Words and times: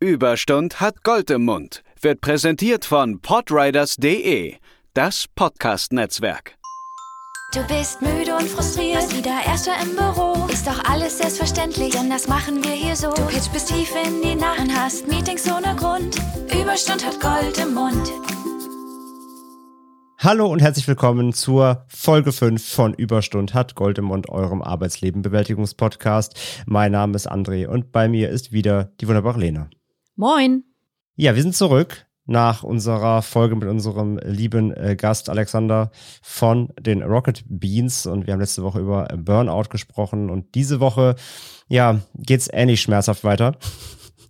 Überstund 0.00 0.80
hat 0.80 1.02
Gold 1.02 1.28
im 1.28 1.44
Mund. 1.44 1.82
Wird 2.00 2.20
präsentiert 2.20 2.84
von 2.84 3.20
podriders.de, 3.20 4.54
das 4.94 5.26
Podcast-Netzwerk. 5.34 6.54
Du 7.52 7.66
bist 7.66 8.00
müde 8.00 8.36
und 8.36 8.48
frustriert, 8.48 9.12
wieder 9.16 9.40
Erster 9.44 9.72
im 9.82 9.96
Büro. 9.96 10.46
Ist 10.52 10.68
doch 10.68 10.84
alles 10.84 11.18
selbstverständlich, 11.18 11.94
denn 11.94 12.08
das 12.08 12.28
machen 12.28 12.62
wir 12.62 12.70
hier 12.70 12.94
so. 12.94 13.12
Du 13.12 13.26
pitch 13.26 13.50
bis 13.52 13.64
tief 13.64 13.92
in 14.06 14.22
die 14.22 14.36
Nacht 14.36 14.60
und 14.60 14.72
hast 14.72 15.08
Meetings 15.08 15.50
ohne 15.50 15.74
Grund. 15.74 16.16
Überstund 16.54 17.04
hat 17.04 17.20
Gold 17.20 17.58
im 17.58 17.74
Mund. 17.74 18.12
Hallo 20.18 20.46
und 20.46 20.62
herzlich 20.62 20.86
willkommen 20.86 21.32
zur 21.32 21.86
Folge 21.88 22.30
5 22.30 22.64
von 22.64 22.94
Überstund 22.94 23.52
hat 23.52 23.74
Gold 23.74 23.98
im 23.98 24.04
Mund, 24.04 24.28
eurem 24.28 24.62
Arbeitsleben-Bewältigungspodcast. 24.62 26.38
Mein 26.66 26.92
Name 26.92 27.16
ist 27.16 27.28
André 27.28 27.66
und 27.66 27.90
bei 27.90 28.08
mir 28.08 28.30
ist 28.30 28.52
wieder 28.52 28.92
die 29.00 29.08
wunderbare 29.08 29.40
Lena. 29.40 29.68
Moin. 30.20 30.64
Ja, 31.14 31.36
wir 31.36 31.42
sind 31.42 31.54
zurück 31.54 32.08
nach 32.26 32.64
unserer 32.64 33.22
Folge 33.22 33.54
mit 33.54 33.68
unserem 33.68 34.18
lieben 34.18 34.72
äh, 34.72 34.96
Gast 34.96 35.30
Alexander 35.30 35.92
von 36.22 36.72
den 36.76 37.04
Rocket 37.04 37.44
Beans 37.46 38.04
und 38.04 38.26
wir 38.26 38.32
haben 38.32 38.40
letzte 38.40 38.64
Woche 38.64 38.80
über 38.80 39.04
Burnout 39.16 39.68
gesprochen 39.70 40.28
und 40.28 40.56
diese 40.56 40.80
Woche, 40.80 41.14
ja, 41.68 42.00
geht's 42.16 42.48
ähnlich 42.52 42.80
schmerzhaft 42.80 43.22
weiter. 43.22 43.58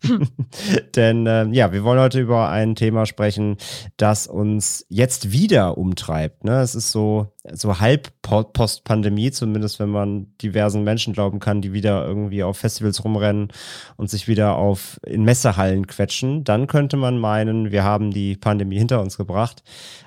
Denn 0.97 1.27
äh, 1.27 1.47
ja, 1.48 1.73
wir 1.73 1.84
wollen 1.84 2.01
heute 2.01 2.20
über 2.20 2.48
ein 2.48 2.75
Thema 2.75 3.06
sprechen, 3.06 3.56
das 3.97 4.27
uns 4.27 4.87
jetzt 4.89 5.33
wieder 5.33 5.79
umtreibt. 5.79 6.45
Ne? 6.45 6.61
Es 6.61 6.75
ist 6.75 6.93
so, 6.93 7.33
so 7.52 7.80
halb 7.80 8.11
Post-Pandemie, 8.23 9.30
zumindest 9.30 9.80
wenn 9.80 9.91
man 9.91 10.33
diversen 10.42 10.84
Menschen 10.84 11.12
glauben 11.12 11.41
kann, 11.41 11.62
die 11.62 11.73
wieder 11.73 12.06
irgendwie 12.06 12.42
auf 12.42 12.59
Festivals 12.59 13.05
rumrennen 13.05 13.48
und 13.97 14.11
sich 14.11 14.29
wieder 14.29 14.56
auf 14.56 15.01
in 15.06 15.25
Messehallen 15.25 15.87
quetschen. 15.87 16.45
Dann 16.45 16.67
könnte 16.67 16.97
man 16.97 17.19
meinen, 17.19 17.73
wir 17.73 17.84
haben 17.84 18.11
die 18.11 18.37
Pandemie 18.37 18.78
hinter 18.78 19.01
uns 19.01 19.17
gebracht, 19.17 19.62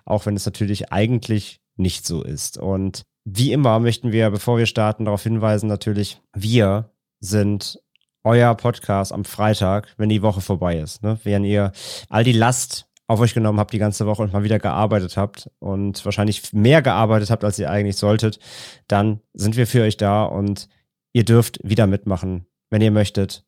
auch 0.06 0.26
wenn 0.26 0.36
es 0.36 0.46
natürlich 0.46 0.92
eigentlich 0.92 1.62
nicht 1.78 2.06
so 2.06 2.24
ist. 2.24 2.58
Und 2.58 3.04
wie 3.24 3.52
immer 3.52 3.80
möchten 3.80 4.12
wir, 4.12 4.30
bevor 4.30 4.58
wir 4.58 4.66
starten, 4.66 5.06
darauf 5.06 5.24
hinweisen, 5.24 5.68
natürlich, 5.68 6.22
wir 6.34 6.92
sind 7.20 7.80
euer 8.24 8.54
Podcast 8.56 9.12
am 9.12 9.26
Freitag, 9.26 9.94
wenn 9.98 10.10
die 10.10 10.22
Woche 10.22 10.42
vorbei 10.42 10.78
ist. 10.78 11.04
Ne? 11.04 11.20
Wenn 11.24 11.44
ihr 11.44 11.72
all 12.10 12.24
die 12.24 12.32
Last 12.32 12.88
auf 13.08 13.20
euch 13.20 13.34
genommen 13.34 13.60
habt 13.60 13.74
die 13.74 13.80
ganze 13.80 14.06
Woche 14.06 14.22
und 14.22 14.32
mal 14.32 14.44
wieder 14.44 14.60
gearbeitet 14.60 15.18
habt 15.18 15.50
und 15.60 16.04
wahrscheinlich 16.06 16.54
mehr 16.54 16.82
gearbeitet 16.82 17.30
habt, 17.30 17.44
als 17.44 17.60
ihr 17.60 17.70
eigentlich 17.70 17.98
solltet, 17.98 18.40
dann 18.88 19.20
sind 19.34 19.58
wir 19.58 19.68
für 19.68 19.84
euch 19.84 19.98
da 19.98 20.24
und 20.24 20.70
ihr 21.12 21.26
dürft 21.26 21.60
wieder 21.62 21.88
mitmachen, 21.88 22.46
wenn 22.70 22.82
ihr 22.82 22.92
möchtet. 22.92 23.44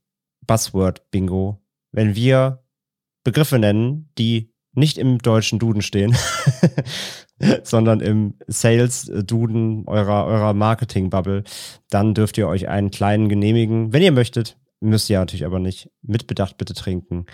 Buzzword 0.45 1.09
Bingo. 1.11 1.61
Wenn 1.93 2.15
wir 2.15 2.63
Begriffe 3.23 3.57
nennen, 3.57 4.09
die 4.17 4.53
nicht 4.73 4.97
im 4.97 5.19
deutschen 5.19 5.59
Duden 5.59 5.81
stehen, 5.81 6.15
sondern 7.63 8.01
im 8.01 8.33
Sales-Duden 8.47 9.87
eurer, 9.87 10.25
eurer 10.25 10.53
Marketing-Bubble, 10.53 11.43
dann 11.89 12.13
dürft 12.13 12.37
ihr 12.37 12.47
euch 12.47 12.67
einen 12.67 12.91
kleinen 12.91 13.29
genehmigen, 13.29 13.93
wenn 13.93 14.01
ihr 14.01 14.11
möchtet. 14.11 14.57
Müsst 14.83 15.09
ihr 15.09 15.19
natürlich 15.19 15.45
aber 15.45 15.59
nicht. 15.59 15.89
Mit 16.01 16.27
Bedacht 16.27 16.57
bitte 16.57 16.73
trinken. 16.73 17.25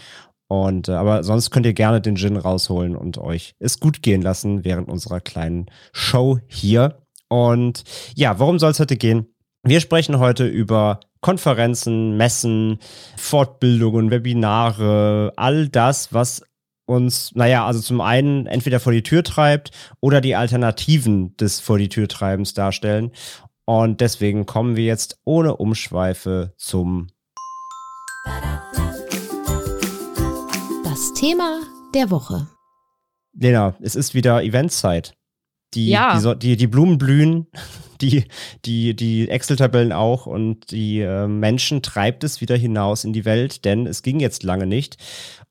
Und 0.47 0.87
äh, 0.87 0.93
aber 0.93 1.23
sonst 1.23 1.51
könnt 1.51 1.65
ihr 1.65 1.73
gerne 1.73 1.99
den 1.99 2.15
Gin 2.15 2.37
rausholen 2.37 2.95
und 2.95 3.17
euch 3.17 3.55
es 3.59 3.79
gut 3.79 4.01
gehen 4.01 4.21
lassen 4.21 4.63
während 4.63 4.87
unserer 4.87 5.19
kleinen 5.19 5.67
Show 5.91 6.39
hier. 6.47 7.01
Und 7.27 7.83
ja, 8.15 8.39
worum 8.39 8.59
soll 8.59 8.71
es 8.71 8.79
heute 8.79 8.97
gehen? 8.97 9.27
Wir 9.63 9.79
sprechen 9.79 10.19
heute 10.19 10.47
über 10.47 10.99
Konferenzen, 11.21 12.17
Messen, 12.17 12.79
Fortbildungen, 13.17 14.09
Webinare, 14.09 15.33
all 15.35 15.67
das, 15.69 16.13
was 16.13 16.43
uns, 16.85 17.33
naja, 17.35 17.65
also 17.65 17.79
zum 17.79 18.01
einen 18.01 18.47
entweder 18.47 18.79
vor 18.79 18.93
die 18.93 19.03
Tür 19.03 19.23
treibt 19.23 19.71
oder 20.01 20.21
die 20.21 20.35
Alternativen 20.35 21.35
des 21.37 21.59
vor 21.59 21.77
die 21.77 21.89
Tür 21.89 22.07
treibens 22.07 22.53
darstellen. 22.53 23.11
Und 23.65 24.01
deswegen 24.01 24.47
kommen 24.47 24.75
wir 24.75 24.85
jetzt 24.85 25.19
ohne 25.25 25.57
Umschweife 25.57 26.53
zum 26.57 27.07
Das 30.83 31.13
Thema 31.13 31.61
der 31.93 32.09
Woche. 32.11 32.47
Lena, 33.33 33.75
es 33.81 33.95
ist 33.95 34.13
wieder 34.13 34.43
Eventzeit. 34.43 35.13
Die, 35.73 35.89
Ja. 35.89 36.19
die, 36.19 36.39
die, 36.39 36.57
die 36.57 36.67
Blumen 36.67 36.97
blühen, 36.97 37.47
die, 38.01 38.25
die, 38.65 38.95
die 38.95 39.29
Excel-Tabellen 39.29 39.91
auch 39.91 40.25
und 40.25 40.71
die 40.71 41.01
äh, 41.01 41.27
Menschen 41.27 41.81
treibt 41.81 42.23
es 42.23 42.41
wieder 42.41 42.55
hinaus 42.55 43.03
in 43.03 43.13
die 43.13 43.25
Welt, 43.25 43.65
denn 43.65 43.85
es 43.85 44.01
ging 44.01 44.19
jetzt 44.19 44.43
lange 44.43 44.65
nicht. 44.65 44.97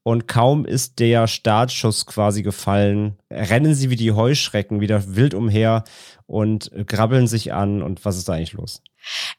Und 0.02 0.26
kaum 0.26 0.64
ist 0.64 0.98
der 1.00 1.26
Startschuss 1.26 2.06
quasi 2.06 2.42
gefallen, 2.42 3.18
rennen 3.30 3.74
sie 3.74 3.90
wie 3.90 3.96
die 3.96 4.12
Heuschrecken 4.12 4.80
wieder 4.80 5.14
wild 5.16 5.34
umher 5.34 5.84
und 6.26 6.70
grabbeln 6.86 7.26
sich 7.26 7.52
an. 7.52 7.82
Und 7.82 8.04
was 8.06 8.16
ist 8.16 8.28
da 8.28 8.32
eigentlich 8.32 8.54
los? 8.54 8.82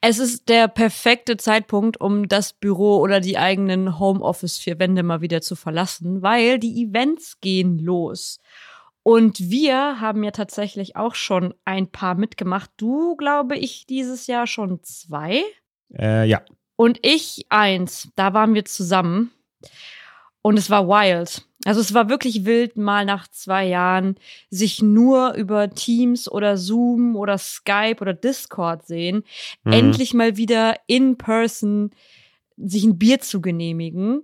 Es 0.01 0.19
ist 0.19 0.49
der 0.49 0.67
perfekte 0.67 1.37
Zeitpunkt, 1.37 1.99
um 1.99 2.27
das 2.27 2.53
Büro 2.53 2.97
oder 2.99 3.19
die 3.19 3.37
eigenen 3.37 3.99
Homeoffice 3.99 4.57
vier 4.57 4.79
Wände 4.79 5.03
mal 5.03 5.21
wieder 5.21 5.41
zu 5.41 5.55
verlassen, 5.55 6.21
weil 6.21 6.59
die 6.59 6.83
Events 6.83 7.39
gehen 7.41 7.79
los. 7.79 8.39
Und 9.03 9.49
wir 9.49 10.01
haben 10.01 10.23
ja 10.23 10.31
tatsächlich 10.31 10.95
auch 10.95 11.15
schon 11.15 11.53
ein 11.65 11.87
paar 11.87 12.15
mitgemacht. 12.15 12.69
Du, 12.77 13.15
glaube 13.15 13.57
ich, 13.57 13.85
dieses 13.85 14.27
Jahr 14.27 14.45
schon 14.45 14.83
zwei. 14.83 15.43
Äh, 15.97 16.27
ja, 16.27 16.41
Und 16.75 16.99
ich 17.01 17.45
eins. 17.49 18.09
Da 18.15 18.33
waren 18.33 18.53
wir 18.53 18.65
zusammen. 18.65 19.31
Und 20.41 20.59
es 20.59 20.69
war 20.69 20.87
wild. 20.87 21.48
Also 21.69 21.81
es 21.81 21.93
war 21.93 22.09
wirklich 22.09 22.45
wild, 22.45 22.77
mal 22.77 23.05
nach 23.05 23.27
zwei 23.27 23.67
Jahren 23.67 24.15
sich 24.49 24.81
nur 24.81 25.35
über 25.35 25.69
Teams 25.69 26.27
oder 26.27 26.57
Zoom 26.57 27.15
oder 27.15 27.37
Skype 27.37 27.97
oder 28.01 28.15
Discord 28.15 28.87
sehen. 28.87 29.23
Mhm. 29.63 29.73
Endlich 29.73 30.15
mal 30.15 30.35
wieder 30.35 30.77
in 30.87 31.19
person 31.19 31.91
sich 32.57 32.85
ein 32.85 32.97
Bier 32.97 33.19
zu 33.19 33.39
genehmigen 33.39 34.23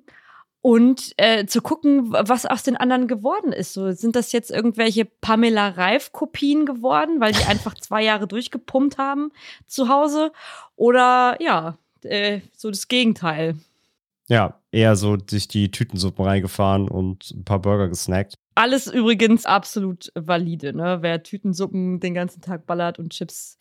und 0.61 1.13
äh, 1.17 1.45
zu 1.45 1.61
gucken, 1.61 2.11
was 2.13 2.47
aus 2.47 2.63
den 2.63 2.77
anderen 2.77 3.07
geworden 3.07 3.53
ist. 3.53 3.73
So, 3.73 3.91
sind 3.91 4.15
das 4.15 4.31
jetzt 4.31 4.49
irgendwelche 4.49 5.05
Pamela 5.05 5.67
Reif-Kopien 5.67 6.65
geworden, 6.65 7.19
weil 7.19 7.33
die 7.33 7.43
einfach 7.43 7.75
zwei 7.79 8.03
Jahre 8.03 8.27
durchgepumpt 8.27 8.97
haben 8.97 9.31
zu 9.67 9.87
Hause? 9.87 10.31
Oder 10.75 11.37
ja, 11.39 11.77
äh, 12.01 12.39
so 12.57 12.71
das 12.71 12.87
Gegenteil. 12.87 13.53
ja, 14.29 14.59
eher 14.75 14.95
so 14.95 15.17
sich 15.29 15.47
die 15.47 15.71
Tütensuppen 15.71 16.25
reingefahren 16.25 16.89
und 16.89 17.31
ein 17.31 17.45
paar 17.45 17.59
Burger 17.59 17.87
gesnackt. 17.87 18.35
Alles 18.55 18.87
übrigens 18.87 19.45
absolut 19.45 20.11
valide, 20.15 20.73
ne? 20.73 20.97
Wer 21.01 21.23
Tütensuppen 21.23 21.99
den 21.99 22.13
ganzen 22.13 22.41
Tag 22.41 22.65
ballert 22.65 22.99
und 22.99 23.11
Chips, 23.11 23.57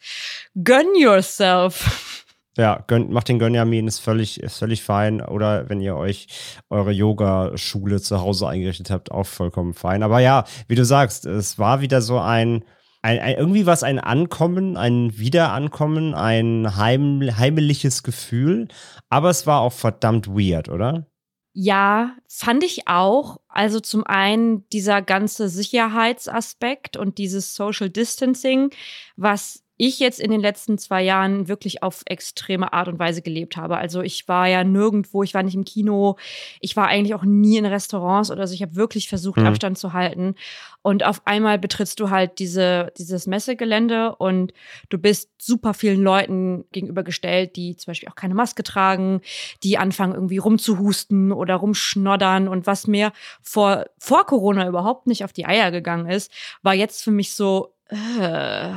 gönn 0.55 0.95
yourself. 0.97 2.21
Ja, 2.57 2.85
gönnt, 2.87 3.11
macht 3.11 3.29
den 3.29 3.41
Gönjamin, 3.41 3.89
ist 3.89 3.99
völlig, 3.99 4.41
ist 4.41 4.59
völlig 4.59 4.85
fein. 4.85 5.21
Oder 5.21 5.69
wenn 5.69 5.81
ihr 5.81 5.97
euch 5.97 6.29
eure 6.71 6.93
Yoga-Schule 6.93 8.01
zu 8.01 8.21
Hause 8.21 8.47
eingerichtet 8.47 8.91
habt, 8.91 9.11
auch 9.11 9.27
vollkommen 9.27 9.75
fein. 9.75 10.05
Aber 10.05 10.21
ja, 10.21 10.45
wie 10.69 10.77
du 10.77 10.85
sagst, 10.85 11.27
es 11.27 11.59
war 11.59 11.81
wieder 11.81 12.01
so 12.01 12.21
ein, 12.21 12.65
ein, 13.05 13.19
ein 13.19 13.37
irgendwie 13.37 13.67
was 13.67 13.83
ein 13.83 13.99
Ankommen, 13.99 14.79
ein 14.79 15.19
Wiederankommen, 15.19 16.15
ein 16.15 16.75
heim, 16.77 17.21
heimeliges 17.37 18.03
Gefühl. 18.03 18.69
Aber 19.11 19.29
es 19.29 19.47
war 19.47 19.61
auch 19.61 19.75
verdammt 19.75 20.27
weird, 20.29 20.71
oder? 20.71 21.07
Ja, 21.53 22.17
fand 22.29 22.65
ich 22.65 22.89
auch. 22.89 23.41
Also 23.49 23.79
zum 23.81 24.05
einen 24.05 24.67
dieser 24.71 25.03
ganze 25.03 25.51
Sicherheitsaspekt 25.51 26.97
und 26.97 27.19
dieses 27.19 27.55
Social 27.55 27.91
Distancing, 27.91 28.71
was 29.17 29.64
ich 29.77 29.99
jetzt 29.99 30.21
in 30.21 30.31
den 30.31 30.41
letzten 30.41 30.79
zwei 30.79 31.03
Jahren 31.03 31.49
wirklich 31.49 31.83
auf 31.83 32.03
extreme 32.07 32.73
Art 32.73 32.89
und 32.89 32.99
Weise 32.99 33.23
gelebt 33.23 33.57
habe. 33.57 33.77
Also 33.77 34.03
ich 34.03 34.29
war 34.29 34.47
ja 34.49 34.63
nirgendwo, 34.63 35.23
ich 35.23 35.35
war 35.35 35.43
nicht 35.43 35.55
im 35.55 35.65
Kino, 35.65 36.17
ich 36.61 36.77
war 36.77 36.87
eigentlich 36.87 37.15
auch 37.15 37.25
nie 37.25 37.57
in 37.59 37.67
Restaurants 37.67 38.31
oder 38.31 38.47
so. 38.47 38.55
Ich 38.55 38.63
habe 38.63 38.77
wirklich 38.77 39.09
versucht, 39.09 39.39
Mhm. 39.39 39.47
Abstand 39.47 39.79
zu 39.79 39.93
halten. 39.93 40.35
Und 40.83 41.05
auf 41.05 41.27
einmal 41.27 41.59
betrittst 41.59 41.99
du 41.99 42.11
halt 42.11 42.39
diese, 42.39 42.93
dieses 42.99 43.27
Messegelände 43.27 44.15
und 44.17 44.53
du 44.91 44.99
bist 44.99 45.31
super 45.39 45.75
vielen 45.75 46.03
Leuten 46.03 46.65
gegenübergestellt, 46.73 47.57
die 47.57 47.75
zum 47.77 47.91
Beispiel 47.91 48.09
auch 48.11 48.15
keine 48.15 48.35
Maske 48.35 48.63
tragen, 48.63 49.23
die 49.63 49.79
anfangen 49.79 50.15
irgendwie 50.15 50.39
rumzuhusten 50.39 51.33
oder 51.33 51.57
rumschnoddern. 51.57 52.49
Und 52.49 52.67
was 52.67 52.87
mir 52.87 53.13
vor, 53.43 53.87
vor 53.99 54.25
Corona 54.27 54.69
überhaupt 54.69 55.07
nicht 55.07 55.25
auf 55.25 55.33
die 55.33 55.47
Eier 55.47 55.71
gegangen 55.71 56.07
ist, 56.09 56.31
war 56.63 56.75
jetzt 56.75 57.03
für 57.03 57.11
mich 57.11 57.35
so, 57.35 57.73
äh, 57.89 58.71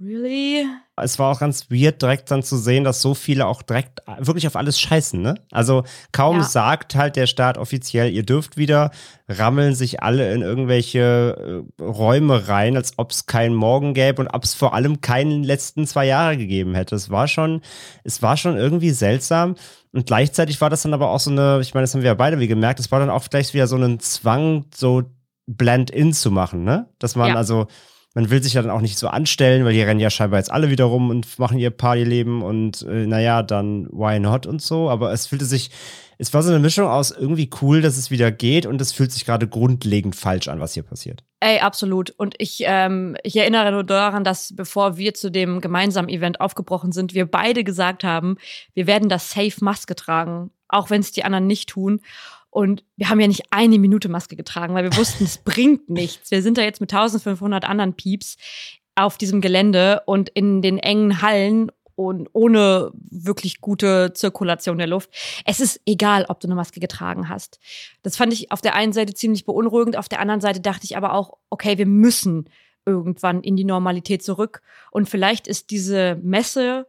really? 0.00 0.66
es 0.96 1.18
war 1.18 1.32
auch 1.32 1.40
ganz 1.40 1.70
weird, 1.70 2.00
direkt 2.02 2.30
dann 2.30 2.42
zu 2.42 2.56
sehen, 2.56 2.84
dass 2.84 3.02
so 3.02 3.14
viele 3.14 3.46
auch 3.46 3.62
direkt 3.62 4.00
wirklich 4.18 4.46
auf 4.46 4.54
alles 4.54 4.78
scheißen, 4.78 5.20
ne? 5.20 5.34
Also 5.50 5.82
kaum 6.12 6.36
ja. 6.36 6.42
sagt 6.44 6.94
halt 6.94 7.16
der 7.16 7.26
Staat 7.26 7.58
offiziell, 7.58 8.12
ihr 8.12 8.22
dürft 8.22 8.56
wieder, 8.56 8.92
rammeln 9.28 9.74
sich 9.74 10.02
alle 10.02 10.32
in 10.32 10.42
irgendwelche 10.42 11.64
äh, 11.78 11.82
Räume 11.82 12.48
rein, 12.48 12.76
als 12.76 12.92
ob 12.96 13.10
es 13.10 13.26
keinen 13.26 13.54
Morgen 13.54 13.92
gäbe 13.94 14.22
und 14.22 14.28
ob 14.28 14.44
es 14.44 14.54
vor 14.54 14.74
allem 14.74 15.00
keinen 15.00 15.42
letzten 15.42 15.86
zwei 15.86 16.06
Jahre 16.06 16.36
gegeben 16.36 16.74
hätte. 16.74 16.94
Es 16.94 17.10
war 17.10 17.26
schon, 17.26 17.62
es 18.04 18.22
war 18.22 18.36
schon 18.36 18.56
irgendwie 18.56 18.90
seltsam. 18.90 19.56
Und 19.92 20.06
gleichzeitig 20.06 20.60
war 20.60 20.70
das 20.70 20.82
dann 20.82 20.94
aber 20.94 21.10
auch 21.10 21.20
so 21.20 21.30
eine, 21.30 21.58
ich 21.60 21.74
meine, 21.74 21.84
das 21.84 21.94
haben 21.94 22.02
wir 22.02 22.10
ja 22.10 22.14
beide 22.14 22.38
wie 22.38 22.48
gemerkt, 22.48 22.78
es 22.80 22.90
war 22.92 23.00
dann 23.00 23.10
auch 23.10 23.28
gleich 23.28 23.52
wieder 23.52 23.66
so 23.66 23.76
ein 23.76 23.98
Zwang, 24.00 24.66
so 24.74 25.02
Blend-in 25.46 26.12
zu 26.12 26.30
machen, 26.30 26.64
ne? 26.64 26.88
Dass 26.98 27.16
man 27.16 27.30
ja. 27.30 27.34
also 27.34 27.66
man 28.14 28.30
will 28.30 28.42
sich 28.42 28.54
ja 28.54 28.62
dann 28.62 28.70
auch 28.70 28.80
nicht 28.80 28.96
so 28.96 29.08
anstellen, 29.08 29.64
weil 29.64 29.72
die 29.72 29.82
rennen 29.82 30.00
ja 30.00 30.08
scheinbar 30.08 30.38
jetzt 30.38 30.52
alle 30.52 30.70
wieder 30.70 30.84
rum 30.84 31.10
und 31.10 31.38
machen 31.38 31.58
ihr 31.58 31.70
Partyleben 31.70 32.42
und 32.42 32.82
äh, 32.82 33.06
naja, 33.06 33.42
dann 33.42 33.88
why 33.90 34.20
not 34.20 34.46
und 34.46 34.62
so. 34.62 34.88
Aber 34.88 35.12
es 35.12 35.26
fühlte 35.26 35.44
sich, 35.44 35.70
es 36.16 36.32
war 36.32 36.44
so 36.44 36.50
eine 36.50 36.60
Mischung 36.60 36.86
aus 36.86 37.10
irgendwie 37.10 37.50
cool, 37.60 37.82
dass 37.82 37.96
es 37.96 38.12
wieder 38.12 38.30
geht 38.30 38.66
und 38.66 38.80
es 38.80 38.92
fühlt 38.92 39.10
sich 39.10 39.24
gerade 39.24 39.48
grundlegend 39.48 40.14
falsch 40.14 40.46
an, 40.46 40.60
was 40.60 40.74
hier 40.74 40.84
passiert. 40.84 41.24
Ey, 41.40 41.58
absolut. 41.58 42.10
Und 42.10 42.36
ich, 42.38 42.62
ähm, 42.64 43.16
ich 43.24 43.36
erinnere 43.36 43.72
nur 43.72 43.84
daran, 43.84 44.22
dass 44.22 44.54
bevor 44.54 44.96
wir 44.96 45.14
zu 45.14 45.30
dem 45.30 45.60
gemeinsamen 45.60 46.08
Event 46.08 46.40
aufgebrochen 46.40 46.92
sind, 46.92 47.14
wir 47.14 47.26
beide 47.26 47.64
gesagt 47.64 48.04
haben, 48.04 48.36
wir 48.74 48.86
werden 48.86 49.08
das 49.08 49.30
Safe 49.30 49.52
Maske 49.60 49.96
tragen, 49.96 50.52
auch 50.68 50.88
wenn 50.88 51.00
es 51.00 51.10
die 51.10 51.24
anderen 51.24 51.48
nicht 51.48 51.68
tun. 51.68 52.00
Und 52.54 52.84
wir 52.94 53.08
haben 53.08 53.18
ja 53.18 53.26
nicht 53.26 53.46
eine 53.50 53.80
Minute 53.80 54.08
Maske 54.08 54.36
getragen, 54.36 54.74
weil 54.74 54.84
wir 54.84 54.96
wussten, 54.96 55.24
es 55.24 55.38
bringt 55.38 55.90
nichts. 55.90 56.30
Wir 56.30 56.40
sind 56.40 56.56
da 56.56 56.62
jetzt 56.62 56.80
mit 56.80 56.94
1500 56.94 57.64
anderen 57.64 57.94
Pieps 57.94 58.36
auf 58.94 59.18
diesem 59.18 59.40
Gelände 59.40 60.02
und 60.06 60.28
in 60.28 60.62
den 60.62 60.78
engen 60.78 61.20
Hallen 61.20 61.72
und 61.96 62.28
ohne 62.32 62.92
wirklich 62.94 63.60
gute 63.60 64.12
Zirkulation 64.14 64.78
der 64.78 64.86
Luft. 64.86 65.10
Es 65.44 65.58
ist 65.58 65.80
egal, 65.84 66.26
ob 66.28 66.38
du 66.38 66.46
eine 66.46 66.54
Maske 66.54 66.78
getragen 66.78 67.28
hast. 67.28 67.58
Das 68.04 68.16
fand 68.16 68.32
ich 68.32 68.52
auf 68.52 68.60
der 68.60 68.76
einen 68.76 68.92
Seite 68.92 69.14
ziemlich 69.14 69.44
beunruhigend, 69.44 69.96
auf 69.96 70.08
der 70.08 70.20
anderen 70.20 70.40
Seite 70.40 70.60
dachte 70.60 70.84
ich 70.84 70.96
aber 70.96 71.14
auch, 71.14 71.38
okay, 71.50 71.76
wir 71.76 71.86
müssen 71.86 72.48
irgendwann 72.86 73.42
in 73.42 73.56
die 73.56 73.64
Normalität 73.64 74.22
zurück. 74.22 74.62
Und 74.92 75.08
vielleicht 75.08 75.48
ist 75.48 75.70
diese 75.70 76.20
Messe 76.22 76.86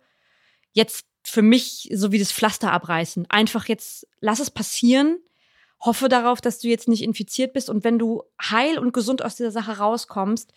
jetzt 0.74 1.08
für 1.24 1.42
mich 1.42 1.90
so 1.92 2.12
wie 2.12 2.20
das 2.20 2.32
Pflaster 2.32 2.72
abreißen. 2.72 3.26
Einfach 3.30 3.68
jetzt, 3.68 4.08
lass 4.20 4.40
es 4.40 4.52
passieren 4.52 5.18
hoffe 5.86 6.10
darauf, 6.10 6.42
dass 6.42 6.60
du 6.60 6.68
jetzt 6.68 6.88
nicht 6.88 7.04
infiziert 7.04 7.54
bist 7.54 7.70
und 7.70 7.84
wenn 7.84 8.00
du 8.00 8.24
heil 8.42 8.78
und 8.78 8.94
gesund 8.94 9.24
aus 9.24 9.36
dieser 9.36 9.52
Sache 9.52 9.78
rauskommst, 9.78 10.54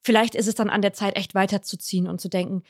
vielleicht 0.00 0.34
ist 0.34 0.48
es 0.48 0.54
dann 0.54 0.70
an 0.70 0.82
der 0.82 0.92
Zeit, 0.92 1.16
echt 1.16 1.34
weiterzuziehen 1.34 2.06
und 2.06 2.20
zu 2.20 2.28
denken, 2.28 2.62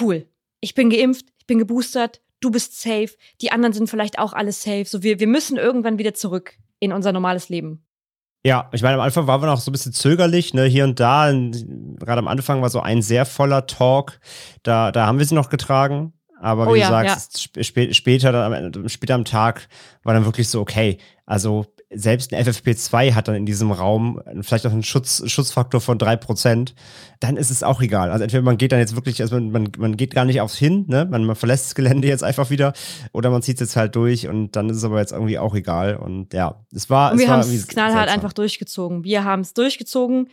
cool, 0.00 0.26
ich 0.60 0.74
bin 0.74 0.90
geimpft, 0.90 1.26
ich 1.38 1.46
bin 1.46 1.58
geboostert, 1.58 2.20
du 2.40 2.50
bist 2.50 2.80
safe, 2.80 3.10
die 3.40 3.52
anderen 3.52 3.72
sind 3.72 3.88
vielleicht 3.88 4.18
auch 4.18 4.32
alle 4.32 4.52
safe. 4.52 4.84
So, 4.84 5.02
wir, 5.02 5.20
wir 5.20 5.26
müssen 5.26 5.56
irgendwann 5.56 5.98
wieder 5.98 6.14
zurück 6.14 6.58
in 6.78 6.92
unser 6.92 7.12
normales 7.12 7.48
Leben. 7.48 7.84
Ja, 8.44 8.68
ich 8.72 8.82
meine, 8.82 8.94
am 8.94 9.00
Anfang 9.00 9.26
waren 9.26 9.42
wir 9.42 9.46
noch 9.46 9.60
so 9.60 9.70
ein 9.70 9.72
bisschen 9.72 9.92
zögerlich, 9.92 10.54
ne, 10.54 10.64
hier 10.64 10.84
und 10.84 11.00
da. 11.00 11.30
Gerade 11.32 12.20
am 12.20 12.28
Anfang 12.28 12.62
war 12.62 12.70
so 12.70 12.80
ein 12.80 13.02
sehr 13.02 13.26
voller 13.26 13.66
Talk. 13.66 14.20
Da, 14.62 14.92
da 14.92 15.06
haben 15.06 15.18
wir 15.18 15.26
sie 15.26 15.34
noch 15.34 15.50
getragen. 15.50 16.12
Aber 16.40 16.66
wie 16.66 16.70
oh, 16.70 16.74
du 16.74 16.80
ja, 16.80 16.88
sagst, 16.88 17.50
ja. 17.56 17.60
Sp 17.62 17.92
später, 17.92 18.32
dann, 18.32 18.88
später 18.88 19.14
am 19.14 19.24
Tag 19.24 19.68
war 20.02 20.14
dann 20.14 20.24
wirklich 20.24 20.48
so, 20.48 20.60
okay, 20.60 20.98
also 21.26 21.66
selbst 21.90 22.34
ein 22.34 22.44
FFP2 22.44 23.14
hat 23.14 23.28
dann 23.28 23.34
in 23.34 23.46
diesem 23.46 23.72
Raum 23.72 24.20
vielleicht 24.42 24.66
auch 24.66 24.72
einen 24.72 24.82
Schutz, 24.82 25.22
Schutzfaktor 25.26 25.80
von 25.80 25.98
drei 25.98 26.16
Prozent, 26.16 26.74
dann 27.20 27.38
ist 27.38 27.50
es 27.50 27.62
auch 27.62 27.80
egal. 27.80 28.10
Also 28.10 28.22
entweder 28.24 28.42
man 28.42 28.58
geht 28.58 28.72
dann 28.72 28.78
jetzt 28.78 28.94
wirklich, 28.94 29.22
also 29.22 29.40
man, 29.40 29.72
man 29.78 29.96
geht 29.96 30.14
gar 30.14 30.26
nicht 30.26 30.42
aufs 30.42 30.56
Hin, 30.56 30.84
ne? 30.88 31.06
man, 31.10 31.24
man 31.24 31.34
verlässt 31.34 31.66
das 31.66 31.74
Gelände 31.74 32.06
jetzt 32.06 32.22
einfach 32.22 32.50
wieder 32.50 32.74
oder 33.12 33.30
man 33.30 33.42
zieht 33.42 33.56
es 33.56 33.60
jetzt 33.60 33.76
halt 33.76 33.96
durch 33.96 34.28
und 34.28 34.54
dann 34.54 34.68
ist 34.68 34.76
es 34.76 34.84
aber 34.84 35.00
jetzt 35.00 35.12
irgendwie 35.12 35.38
auch 35.38 35.54
egal. 35.54 35.96
Und 35.96 36.34
ja, 36.34 36.62
es 36.74 36.90
war. 36.90 37.12
Und 37.12 37.18
wir 37.18 37.28
haben 37.28 37.40
es 37.40 37.66
knallhart 37.68 37.94
seltsam. 37.94 38.14
einfach 38.14 38.32
durchgezogen. 38.34 39.04
Wir 39.04 39.24
haben 39.24 39.40
es 39.40 39.54
durchgezogen. 39.54 40.28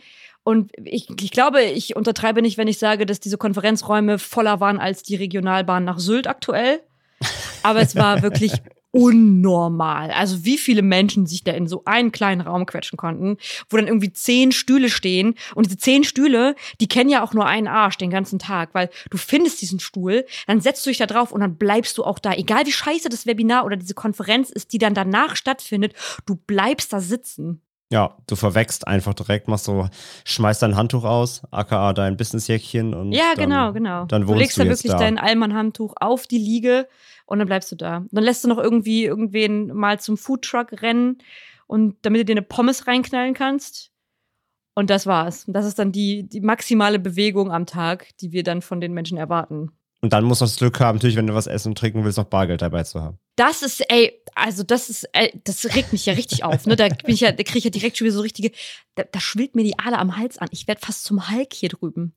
Und 0.46 0.70
ich, 0.84 1.08
ich 1.20 1.32
glaube, 1.32 1.60
ich 1.60 1.96
untertreibe 1.96 2.40
nicht, 2.40 2.56
wenn 2.56 2.68
ich 2.68 2.78
sage, 2.78 3.04
dass 3.04 3.18
diese 3.18 3.36
Konferenzräume 3.36 4.20
voller 4.20 4.60
waren 4.60 4.78
als 4.78 5.02
die 5.02 5.16
Regionalbahn 5.16 5.82
nach 5.82 5.98
Sylt 5.98 6.28
aktuell. 6.28 6.78
Aber 7.64 7.80
es 7.80 7.96
war 7.96 8.22
wirklich 8.22 8.52
unnormal. 8.92 10.12
Also 10.12 10.44
wie 10.44 10.56
viele 10.56 10.82
Menschen 10.82 11.26
sich 11.26 11.42
da 11.42 11.50
in 11.50 11.66
so 11.66 11.82
einen 11.84 12.12
kleinen 12.12 12.42
Raum 12.42 12.64
quetschen 12.64 12.96
konnten, 12.96 13.38
wo 13.68 13.76
dann 13.76 13.88
irgendwie 13.88 14.12
zehn 14.12 14.52
Stühle 14.52 14.88
stehen. 14.88 15.34
Und 15.56 15.66
diese 15.66 15.78
zehn 15.78 16.04
Stühle, 16.04 16.54
die 16.80 16.86
kennen 16.86 17.10
ja 17.10 17.24
auch 17.24 17.34
nur 17.34 17.46
einen 17.46 17.66
Arsch 17.66 17.98
den 17.98 18.10
ganzen 18.10 18.38
Tag, 18.38 18.72
weil 18.72 18.88
du 19.10 19.18
findest 19.18 19.60
diesen 19.62 19.80
Stuhl, 19.80 20.26
dann 20.46 20.60
setzt 20.60 20.86
du 20.86 20.90
dich 20.90 20.98
da 20.98 21.06
drauf 21.06 21.32
und 21.32 21.40
dann 21.40 21.56
bleibst 21.56 21.98
du 21.98 22.04
auch 22.04 22.20
da. 22.20 22.32
Egal 22.34 22.66
wie 22.66 22.72
scheiße 22.72 23.08
das 23.08 23.26
Webinar 23.26 23.64
oder 23.64 23.74
diese 23.74 23.94
Konferenz 23.94 24.50
ist, 24.50 24.72
die 24.72 24.78
dann 24.78 24.94
danach 24.94 25.34
stattfindet, 25.34 25.94
du 26.24 26.36
bleibst 26.36 26.92
da 26.92 27.00
sitzen. 27.00 27.62
Ja, 27.92 28.16
du 28.26 28.34
verwechst 28.34 28.86
einfach 28.86 29.14
direkt, 29.14 29.46
machst 29.46 29.66
so, 29.66 29.88
schmeißt 30.24 30.62
dein 30.62 30.74
Handtuch 30.74 31.04
aus, 31.04 31.42
aka 31.52 31.92
dein 31.92 32.16
Businessjäckchen 32.16 32.94
und. 32.94 33.12
Ja, 33.12 33.34
dann, 33.36 33.44
genau, 33.44 33.72
genau. 33.72 34.04
Dann 34.06 34.26
du 34.26 34.34
legst 34.34 34.56
du 34.58 34.64
da 34.64 34.70
wirklich 34.70 34.92
da. 34.92 34.98
dein 34.98 35.18
Allmann-Handtuch 35.18 35.94
auf 36.00 36.26
die 36.26 36.38
Liege 36.38 36.88
und 37.26 37.38
dann 37.38 37.46
bleibst 37.46 37.70
du 37.70 37.76
da. 37.76 38.04
Dann 38.10 38.24
lässt 38.24 38.42
du 38.42 38.48
noch 38.48 38.58
irgendwie 38.58 39.04
irgendwen 39.04 39.68
mal 39.68 40.00
zum 40.00 40.16
Foodtruck 40.16 40.82
rennen 40.82 41.18
und 41.68 41.96
damit 42.02 42.22
du 42.22 42.24
dir 42.24 42.32
eine 42.32 42.42
Pommes 42.42 42.88
reinknallen 42.88 43.34
kannst. 43.34 43.92
Und 44.74 44.90
das 44.90 45.06
war's. 45.06 45.44
Und 45.46 45.54
das 45.54 45.64
ist 45.64 45.78
dann 45.78 45.92
die, 45.92 46.28
die 46.28 46.40
maximale 46.40 46.98
Bewegung 46.98 47.50
am 47.50 47.66
Tag, 47.66 48.16
die 48.18 48.32
wir 48.32 48.42
dann 48.42 48.62
von 48.62 48.80
den 48.80 48.92
Menschen 48.92 49.16
erwarten. 49.16 49.70
Und 50.02 50.12
dann 50.12 50.24
musst 50.24 50.40
du 50.40 50.44
das 50.44 50.56
Glück 50.56 50.78
haben, 50.78 50.96
natürlich, 50.96 51.16
wenn 51.16 51.26
du 51.26 51.34
was 51.34 51.46
essen 51.46 51.68
und 51.68 51.78
trinken 51.78 52.04
willst, 52.04 52.18
noch 52.18 52.26
Bargeld 52.26 52.62
dabei 52.62 52.82
zu 52.82 53.00
haben. 53.00 53.18
Das 53.36 53.62
ist, 53.62 53.82
ey, 53.90 54.22
also 54.34 54.62
das 54.62 54.90
ist, 54.90 55.08
ey, 55.12 55.40
das 55.44 55.64
regt 55.74 55.92
mich 55.92 56.06
ja 56.06 56.12
richtig 56.12 56.44
auf. 56.44 56.66
Ne? 56.66 56.76
Da 56.76 56.88
bin 56.88 57.14
ich 57.14 57.20
ja, 57.20 57.32
da 57.32 57.42
kriege 57.42 57.58
ich 57.58 57.64
ja 57.64 57.70
direkt 57.70 57.96
schon 57.96 58.06
wieder 58.06 58.16
so 58.16 58.22
richtige, 58.22 58.50
da, 58.94 59.04
da 59.04 59.20
schwillt 59.20 59.54
mir 59.54 59.64
die 59.64 59.78
Ader 59.78 59.98
am 59.98 60.16
Hals 60.16 60.38
an. 60.38 60.48
Ich 60.52 60.68
werde 60.68 60.80
fast 60.84 61.04
zum 61.04 61.30
Hulk 61.30 61.52
hier 61.52 61.70
drüben. 61.70 62.14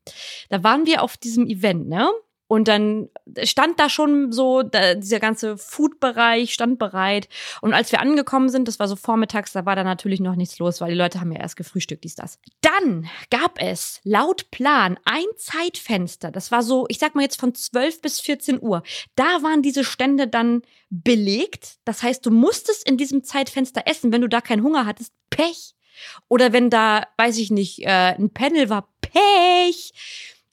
Da 0.50 0.62
waren 0.62 0.86
wir 0.86 1.02
auf 1.02 1.16
diesem 1.16 1.46
Event, 1.46 1.88
ne? 1.88 2.08
Und 2.50 2.66
dann 2.66 3.10
stand 3.44 3.78
da 3.78 3.88
schon 3.88 4.32
so, 4.32 4.64
da, 4.64 4.96
dieser 4.96 5.20
ganze 5.20 5.56
Food-Bereich 5.56 6.52
stand 6.52 6.80
bereit. 6.80 7.28
Und 7.60 7.74
als 7.74 7.92
wir 7.92 8.00
angekommen 8.00 8.48
sind, 8.48 8.66
das 8.66 8.80
war 8.80 8.88
so 8.88 8.96
vormittags, 8.96 9.52
da 9.52 9.66
war 9.66 9.76
da 9.76 9.84
natürlich 9.84 10.18
noch 10.18 10.34
nichts 10.34 10.58
los, 10.58 10.80
weil 10.80 10.90
die 10.90 10.98
Leute 10.98 11.20
haben 11.20 11.30
ja 11.30 11.38
erst 11.38 11.54
gefrühstückt, 11.54 12.02
dies, 12.02 12.16
das. 12.16 12.40
Dann 12.60 13.08
gab 13.30 13.62
es 13.62 14.00
laut 14.02 14.50
Plan 14.50 14.98
ein 15.04 15.26
Zeitfenster. 15.36 16.32
Das 16.32 16.50
war 16.50 16.64
so, 16.64 16.86
ich 16.88 16.98
sag 16.98 17.14
mal 17.14 17.22
jetzt 17.22 17.38
von 17.38 17.54
12 17.54 18.02
bis 18.02 18.18
14 18.18 18.60
Uhr. 18.60 18.82
Da 19.14 19.44
waren 19.44 19.62
diese 19.62 19.84
Stände 19.84 20.26
dann 20.26 20.62
belegt. 20.88 21.76
Das 21.84 22.02
heißt, 22.02 22.26
du 22.26 22.32
musstest 22.32 22.84
in 22.84 22.96
diesem 22.96 23.22
Zeitfenster 23.22 23.82
essen, 23.86 24.10
wenn 24.10 24.22
du 24.22 24.28
da 24.28 24.40
keinen 24.40 24.64
Hunger 24.64 24.86
hattest. 24.86 25.12
Pech. 25.30 25.76
Oder 26.26 26.52
wenn 26.52 26.68
da, 26.68 27.04
weiß 27.16 27.38
ich 27.38 27.52
nicht, 27.52 27.84
äh, 27.84 28.16
ein 28.18 28.30
Panel 28.34 28.70
war. 28.70 28.92
Pech. 29.02 29.92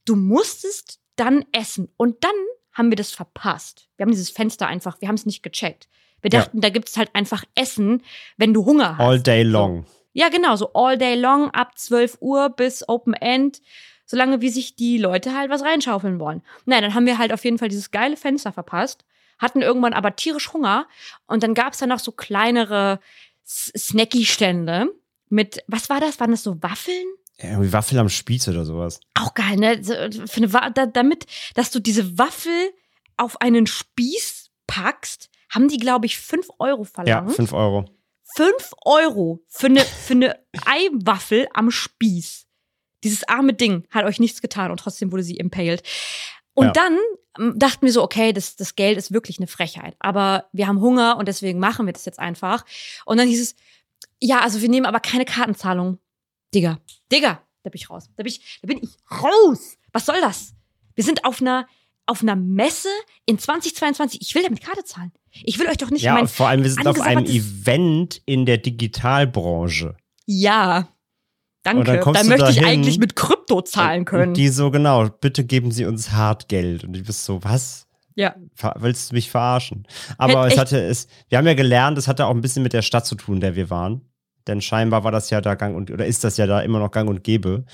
Du 0.06 0.16
musstest 0.16 1.00
dann 1.20 1.46
essen. 1.52 1.90
Und 1.98 2.24
dann 2.24 2.32
haben 2.74 2.90
wir 2.90 2.96
das 2.96 3.12
verpasst. 3.12 3.90
Wir 3.98 4.06
haben 4.06 4.12
dieses 4.12 4.30
Fenster 4.30 4.68
einfach, 4.68 5.02
wir 5.02 5.08
haben 5.08 5.16
es 5.16 5.26
nicht 5.26 5.44
gecheckt. 5.44 5.88
Wir 6.22 6.30
dachten, 6.30 6.58
ja. 6.58 6.62
da 6.62 6.70
gibt 6.70 6.90
es 6.90 6.98
halt 6.98 7.14
einfach 7.14 7.44
Essen, 7.56 8.04
wenn 8.38 8.54
du 8.54 8.66
Hunger 8.66 8.98
hast. 8.98 9.06
All 9.06 9.22
day 9.22 9.44
long. 9.44 9.84
So. 9.86 9.92
Ja, 10.14 10.30
genau, 10.30 10.56
so 10.56 10.74
all 10.74 10.98
day 10.98 11.16
long, 11.16 11.52
ab 11.52 11.78
12 11.78 12.18
Uhr 12.22 12.50
bis 12.50 12.88
Open 12.90 13.14
End, 13.14 13.62
solange 14.06 14.42
wie 14.42 14.50
sich 14.50 14.76
die 14.76 14.98
Leute 14.98 15.36
halt 15.38 15.52
was 15.52 15.64
reinschaufeln 15.64 16.20
wollen. 16.20 16.42
Nein, 16.66 16.82
dann 16.82 16.96
haben 16.96 17.06
wir 17.06 17.20
halt 17.20 17.32
auf 17.32 17.44
jeden 17.46 17.60
Fall 17.60 17.70
dieses 17.70 17.92
geile 17.92 18.18
Fenster 18.18 18.52
verpasst, 18.52 19.06
hatten 19.38 19.62
irgendwann 19.62 19.94
aber 19.94 20.16
tierisch 20.16 20.54
Hunger 20.54 20.88
und 21.28 21.44
dann 21.44 21.54
gab 21.54 21.74
es 21.74 21.80
da 21.80 21.86
noch 21.86 22.00
so 22.00 22.12
kleinere 22.12 23.00
Snacky-Stände 23.46 24.90
mit, 25.30 25.64
was 25.68 25.90
war 25.90 26.00
das? 26.00 26.20
Waren 26.20 26.32
das 26.32 26.44
so 26.44 26.62
Waffeln? 26.64 27.06
Irgendwie 27.40 27.72
Waffel 27.72 28.00
am 28.00 28.10
Spieß 28.10 28.48
oder 28.50 28.66
sowas. 28.66 29.00
Auch 29.14 29.34
geil, 29.34 29.58
ne? 29.58 29.84
Für 29.84 30.38
eine, 30.38 30.72
da, 30.74 30.86
damit, 30.88 31.26
dass 31.54 31.70
du 31.72 31.80
diese 31.80 32.18
Waffel 32.18 32.74
auf 33.16 33.42
einen 33.42 33.68
Spieß 33.68 34.50
packst, 34.66 35.30
haben 35.50 35.68
die, 35.68 35.78
glaube 35.78 36.06
ich, 36.06 36.18
5 36.18 36.48
Euro 36.60 36.84
verlangt. 36.84 37.30
Ja, 37.30 37.34
5 37.34 37.54
Euro. 37.54 37.86
5 38.36 38.74
Euro 38.86 39.44
für 39.48 39.68
eine, 39.68 39.82
für 39.82 40.14
eine 40.14 40.40
Eiwaffel 40.66 41.48
am 41.54 41.72
Spieß. 41.72 42.46
Dieses 43.04 43.24
arme 43.28 43.54
Ding 43.54 43.88
hat 43.92 44.06
euch 44.06 44.20
nichts 44.20 44.42
getan 44.42 44.72
und 44.72 44.80
trotzdem 44.80 45.12
wurde 45.12 45.24
sie 45.24 45.38
impaled. 45.38 45.84
Und 46.54 46.68
ja. 46.68 46.72
dann 46.74 46.98
ähm, 47.40 47.54
dachten 47.58 47.86
wir 47.86 47.94
so, 47.94 48.04
okay, 48.04 48.34
das, 48.34 48.56
das 48.56 48.76
Geld 48.76 48.98
ist 48.98 49.14
wirklich 49.14 49.38
eine 49.38 49.48
Frechheit. 49.48 49.96
Aber 50.00 50.46
wir 50.52 50.68
haben 50.68 50.82
Hunger 50.82 51.18
und 51.18 51.28
deswegen 51.28 51.60
machen 51.60 51.86
wir 51.86 51.94
das 51.94 52.06
jetzt 52.06 52.20
einfach. 52.20 52.66
Und 53.06 53.18
dann 53.18 53.28
hieß 53.28 53.42
es, 53.42 53.56
ja, 54.20 54.42
also 54.42 54.62
wir 54.62 54.70
nehmen 54.70 54.88
aber 54.88 55.00
keine 55.00 55.26
Kartenzahlung. 55.26 56.00
Digga, 56.58 56.80
Digga, 57.12 57.44
da 57.62 57.70
bin 57.70 57.80
ich 57.80 57.88
raus. 57.88 58.10
Da 58.16 58.24
bin 58.24 58.32
ich, 58.32 58.60
da 58.64 58.68
bin 58.68 58.80
ich 58.82 58.90
raus. 59.12 59.78
Was 59.94 60.08
soll 60.08 60.20
das? 60.22 60.56
Wir 60.96 61.04
sind 61.04 61.24
auf 61.24 61.40
einer, 61.40 61.68
auf 62.08 62.24
einer 62.24 62.36
Messe 62.36 62.90
in 63.28 63.38
2022. 63.38 64.22
Ich 64.22 64.34
will 64.34 64.42
damit 64.42 64.64
Karte 64.64 64.84
zahlen. 64.84 65.12
Ich 65.44 65.60
will 65.60 65.68
euch 65.68 65.78
doch 65.78 65.92
nicht 65.92 66.02
Ja, 66.02 66.18
und 66.18 66.32
vor 66.32 66.48
allem, 66.48 66.64
wir 66.64 66.72
sind 66.72 66.88
auf 66.88 67.00
einem 67.00 67.26
Event 67.26 68.24
in 68.26 68.48
der 68.48 68.58
Digitalbranche. 68.58 69.96
Ja. 70.26 70.88
Danke. 71.62 71.80
Und 71.80 71.88
dann 71.88 72.00
kommst 72.00 72.22
dann 72.22 72.30
du 72.30 72.44
möchte 72.44 72.60
ich 72.60 72.66
eigentlich 72.66 72.98
mit 72.98 73.16
Krypto 73.16 73.62
zahlen 73.62 74.06
können. 74.06 74.30
Und 74.30 74.38
die 74.38 74.48
so, 74.48 74.72
genau, 74.72 75.10
bitte 75.10 75.46
geben 75.46 75.70
Sie 75.70 75.86
uns 75.86 76.12
Hartgeld. 76.12 76.86
Und 76.86 76.94
du 76.94 77.04
bist 77.04 77.24
so, 77.24 77.44
was? 77.44 77.88
ja. 78.16 78.36
Willst 78.78 79.12
du 79.12 79.16
mich 79.16 79.30
verarschen? 79.30 79.88
Aber 80.18 80.46
Hätt 80.46 80.54
es 80.54 80.58
hatte 80.58 80.82
es, 80.82 81.08
wir 81.30 81.38
haben 81.38 81.46
ja 81.46 81.54
gelernt, 81.54 82.00
es 82.00 82.08
hatte 82.08 82.26
auch 82.26 82.34
ein 82.34 82.42
bisschen 82.42 82.64
mit 82.64 82.74
der 82.74 82.82
Stadt 82.82 83.06
zu 83.06 83.14
tun, 83.14 83.36
in 83.36 83.42
der 83.42 83.56
wir 83.56 83.70
waren. 83.70 84.02
Denn 84.48 84.62
scheinbar 84.62 85.04
war 85.04 85.12
das 85.12 85.30
ja 85.30 85.42
da 85.42 85.56
gang 85.56 85.76
und, 85.76 85.92
oder 85.92 86.06
ist 86.06 86.24
das 86.24 86.38
ja 86.38 86.48
da 86.48 86.62
immer 86.62 86.80
noch 86.80 86.92
gang 86.92 87.10
und 87.10 87.24
gäbe. 87.24 87.66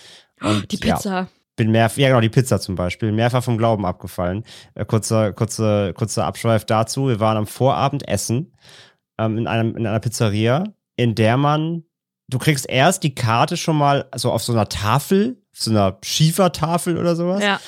Und 0.42 0.72
Die 0.72 0.88
Ja, 0.88 0.96
Pizza. 0.96 1.28
bin 1.56 1.72
mehr, 1.72 1.92
ja 1.96 2.08
genau, 2.10 2.22
die 2.22 2.30
Pizza 2.30 2.60
zum 2.60 2.76
Beispiel, 2.76 3.12
mehrfach 3.12 3.44
vom 3.44 3.58
Glauben 3.58 3.86
abgefallen. 3.86 4.44
Äh, 4.76 4.86
kurzer, 4.86 5.34
kurzer, 5.34 5.94
kurzer 5.94 6.26
Abschweif 6.26 6.66
dazu. 6.66 7.08
Wir 7.08 7.20
waren 7.20 7.38
am 7.38 7.48
Vorabend 7.48 8.08
essen 8.08 8.54
ähm, 9.18 9.38
in, 9.38 9.48
einem, 9.48 9.76
in 9.78 9.86
einer 9.88 10.00
Pizzeria, 10.00 10.64
in 10.96 11.16
der 11.16 11.38
man, 11.38 11.84
du 12.30 12.40
kriegst 12.40 12.68
erst 12.70 13.04
die 13.04 13.16
Karte 13.16 13.58
schon 13.58 13.78
mal 13.78 14.06
so 14.16 14.32
auf 14.32 14.44
so 14.44 14.54
einer 14.54 14.70
Tafel, 14.70 15.38
auf 15.54 15.60
so 15.60 15.72
einer 15.72 15.98
Schiefertafel 16.04 16.98
oder 16.98 17.16
sowas. 17.16 17.44
Ja. 17.44 17.60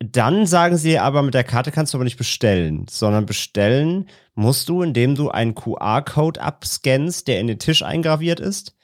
Dann 0.00 0.46
sagen 0.46 0.76
sie 0.76 0.98
aber, 0.98 1.22
mit 1.22 1.34
der 1.34 1.44
Karte 1.44 1.72
kannst 1.72 1.92
du 1.92 1.98
aber 1.98 2.04
nicht 2.04 2.18
bestellen, 2.18 2.86
sondern 2.88 3.26
bestellen 3.26 4.08
musst 4.34 4.68
du, 4.68 4.82
indem 4.82 5.16
du 5.16 5.30
einen 5.30 5.56
QR-Code 5.56 6.40
abscannst, 6.40 7.26
der 7.26 7.40
in 7.40 7.48
den 7.48 7.58
Tisch 7.58 7.82
eingraviert 7.82 8.38
ist. 8.38 8.76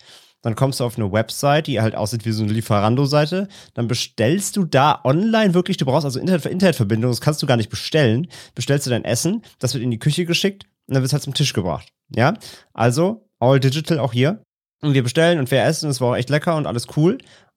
Dann 0.42 0.56
kommst 0.56 0.80
du 0.80 0.84
auf 0.84 0.98
eine 0.98 1.10
Website, 1.10 1.68
die 1.68 1.80
halt 1.80 1.94
aussieht 1.94 2.26
wie 2.26 2.32
so 2.32 2.42
eine 2.42 2.52
Lieferando-Seite. 2.52 3.48
Dann 3.72 3.88
bestellst 3.88 4.56
du 4.56 4.64
da 4.64 5.00
online 5.04 5.54
wirklich, 5.54 5.78
du 5.78 5.86
brauchst 5.86 6.04
also 6.04 6.18
Internet 6.20 6.44
Internetverbindung, 6.46 7.10
das 7.10 7.22
kannst 7.22 7.42
du 7.42 7.46
gar 7.46 7.56
nicht 7.56 7.70
bestellen. 7.70 8.26
Bestellst 8.54 8.86
du 8.86 8.90
dein 8.90 9.04
Essen, 9.04 9.42
das 9.58 9.72
wird 9.72 9.84
in 9.84 9.90
die 9.90 9.98
Küche 9.98 10.26
geschickt 10.26 10.64
und 10.86 10.94
dann 10.94 11.02
wird 11.02 11.08
es 11.08 11.12
halt 11.14 11.22
zum 11.22 11.32
Tisch 11.32 11.54
gebracht. 11.54 11.88
Ja, 12.14 12.34
also 12.74 13.26
all 13.38 13.60
digital 13.60 14.00
auch 14.00 14.12
hier. 14.12 14.42
Und 14.82 14.92
wir 14.92 15.02
bestellen 15.02 15.38
und 15.38 15.50
wir 15.50 15.62
essen, 15.62 15.88
es 15.88 16.00
war 16.00 16.10
auch 16.10 16.16
echt 16.16 16.28
lecker 16.28 16.56
und 16.56 16.66
alles 16.66 16.88
cool. 16.96 17.16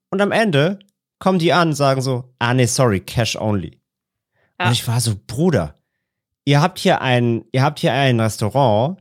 Und 0.09 0.21
am 0.21 0.31
Ende 0.31 0.79
kommen 1.19 1.39
die 1.39 1.53
an 1.53 1.69
und 1.69 1.75
sagen 1.75 2.01
so, 2.01 2.33
ah 2.39 2.53
nee, 2.53 2.65
sorry, 2.65 2.99
Cash 2.99 3.35
only. 3.35 3.79
Ja. 4.59 4.67
Und 4.67 4.73
ich 4.73 4.87
war 4.87 4.99
so, 4.99 5.15
Bruder, 5.27 5.75
ihr 6.45 6.61
habt 6.61 6.79
hier 6.79 7.01
ein, 7.01 7.45
ihr 7.51 7.63
habt 7.63 7.79
hier 7.79 7.93
ein 7.93 8.19
Restaurant, 8.19 8.97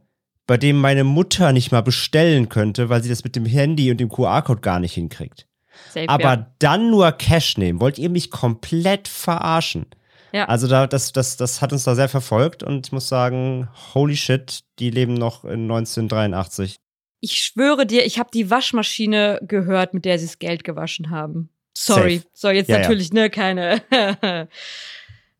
bei 0.46 0.56
dem 0.56 0.76
meine 0.76 1.04
Mutter 1.04 1.52
nicht 1.52 1.72
mal 1.72 1.82
bestellen 1.82 2.48
könnte, 2.48 2.88
weil 2.88 3.02
sie 3.02 3.08
das 3.08 3.24
mit 3.24 3.36
dem 3.36 3.46
Handy 3.46 3.90
und 3.90 3.98
dem 3.98 4.08
QR-Code 4.08 4.60
gar 4.60 4.78
nicht 4.78 4.94
hinkriegt. 4.94 5.46
Safe, 5.92 6.08
Aber 6.08 6.22
ja. 6.22 6.54
dann 6.58 6.90
nur 6.90 7.12
Cash 7.12 7.58
nehmen. 7.58 7.80
Wollt 7.80 7.98
ihr 7.98 8.10
mich 8.10 8.30
komplett 8.30 9.08
verarschen? 9.08 9.86
Ja. 10.32 10.46
Also 10.46 10.68
da, 10.68 10.86
das, 10.86 11.12
das, 11.12 11.36
das 11.36 11.62
hat 11.62 11.72
uns 11.72 11.84
da 11.84 11.94
sehr 11.94 12.08
verfolgt 12.08 12.62
und 12.62 12.86
ich 12.86 12.92
muss 12.92 13.08
sagen, 13.08 13.68
holy 13.94 14.16
shit, 14.16 14.60
die 14.78 14.90
leben 14.90 15.14
noch 15.14 15.44
in 15.44 15.62
1983. 15.62 16.76
Ich 17.20 17.38
schwöre 17.38 17.86
dir, 17.86 18.04
ich 18.04 18.18
habe 18.18 18.30
die 18.32 18.50
Waschmaschine 18.50 19.40
gehört, 19.42 19.94
mit 19.94 20.04
der 20.04 20.18
sie 20.18 20.26
das 20.26 20.38
Geld 20.38 20.64
gewaschen 20.64 21.10
haben. 21.10 21.50
Sorry. 21.76 22.16
Safe. 22.18 22.28
So, 22.32 22.48
jetzt 22.50 22.68
Ja, 22.68 22.76
ja. 22.76 22.82
natürlich, 22.82 23.12
ne, 23.12 23.28
keine. 23.30 23.82
äh, 23.90 24.46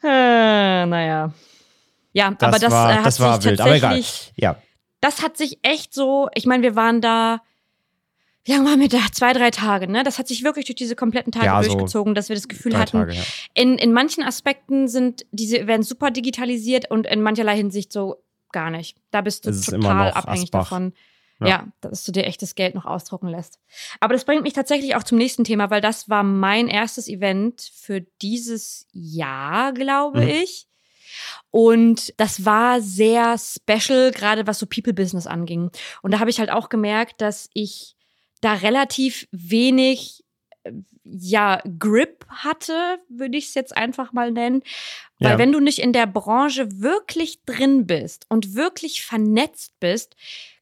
naja. 0.87 1.33
Ja, 2.13 2.31
Das 2.31 2.49
aber 2.49 2.59
das 2.59 2.73
war- 2.73 2.91
äh, 2.93 2.95
hat 2.97 3.07
das 3.07 3.17
sich 3.17 3.45
wild, 3.45 3.61
aber 3.61 3.75
egal. 3.77 3.95
tatsächlich, 3.97 4.33
Ja, 4.37 4.57
das 5.01 5.23
hat 5.23 5.37
sich 5.37 5.59
echt 5.63 5.93
so, 5.95 6.29
ich 6.35 6.47
meine, 6.47 6.63
wir 6.63 6.75
waren 6.77 7.01
da, 7.01 7.41
wie 8.45 8.53
lange 8.53 8.65
waren 8.69 8.81
wir 8.81 8.89
da? 8.89 9.01
Zwei, 9.13 9.33
drei 9.33 9.51
Tage, 9.51 9.89
ne? 9.91 10.03
Das 10.05 10.19
hat 10.19 10.29
sich 10.29 10.43
wirklich 10.45 10.67
durch 10.67 10.77
diese 10.77 10.95
kompletten 10.97 11.33
Tage 11.33 11.47
Ja, 11.47 11.63
so 11.63 11.71
durchgezogen, 11.73 12.15
dass 12.15 12.29
wir 12.29 12.37
das 12.37 12.49
Gefühl 12.49 12.79
hatten, 12.79 12.99
Tage, 12.99 13.13
ja. 13.15 13.23
in, 13.55 13.77
in 13.77 13.93
manchen 13.93 14.23
Aspekten 14.25 14.89
sind 14.89 15.27
diese 15.33 15.59
Events 15.59 15.89
super 15.89 16.11
digitalisiert 16.11 16.91
und 16.91 17.07
in 17.07 17.23
mancherlei 17.23 17.57
Hinsicht 17.57 17.93
so 17.93 18.23
gar 18.53 18.71
nicht. 18.71 18.97
Da 19.11 19.21
bist 19.21 19.45
du 19.47 19.51
total 19.53 20.13
abhängig 20.13 20.45
Asbach. 20.45 20.61
davon. 20.71 20.93
Ja. 21.41 21.47
Ja. 21.49 21.67
dass 21.83 22.05
du 22.05 22.13
dir 22.13 22.25
echtes 22.25 22.55
Geld 22.55 22.75
noch 22.75 22.87
ausdrucken 22.87 23.29
lässt. 23.29 23.59
Aber 24.01 24.15
das 24.15 24.25
bringt 24.25 24.43
mich 24.43 24.55
tatsächlich 24.55 24.95
auch 24.97 25.03
zum 25.03 25.19
nächsten 25.19 25.45
Thema, 25.45 25.69
weil 25.71 25.81
das 25.83 26.09
war 26.09 26.23
mein 26.23 26.67
erstes 26.69 27.09
Event 27.09 27.71
für 27.75 28.01
dieses 28.23 28.87
Jahr, 28.93 29.73
glaube 29.73 30.23
Mhm. 30.23 30.29
ich. 30.29 30.67
Und 31.51 32.13
das 32.19 32.45
war 32.45 32.81
sehr 32.81 33.37
special, 33.39 34.11
gerade 34.13 34.47
was 34.47 34.59
so 34.59 34.67
People-Business 34.67 35.27
anging. 35.27 35.71
Und 36.03 36.11
da 36.13 36.21
habe 36.21 36.31
ich 36.31 36.39
halt 36.39 36.51
auch 36.51 36.69
gemerkt, 36.69 37.21
dass 37.21 37.49
ich 37.55 37.97
da 38.41 38.55
relativ 38.55 39.27
wenig 39.31 40.25
äh, 40.65 40.73
ja, 41.05 41.63
Grip 41.79 42.27
hatte, 42.29 42.99
würde 43.09 43.39
ich 43.39 43.47
es 43.47 43.55
jetzt 43.55 43.77
einfach 43.77 44.13
mal 44.13 44.33
nennen. 44.33 44.63
Weil 45.21 45.33
Ja. 45.33 45.39
wenn 45.39 45.53
du 45.53 45.61
nicht 45.61 45.79
in 45.79 45.93
der 45.93 46.07
Branche 46.07 46.81
wirklich 46.81 47.45
drin 47.45 47.87
bist 47.87 48.27
und 48.29 48.55
wirklich 48.55 49.05
vernetzt 49.05 49.79
bist, 49.81 50.17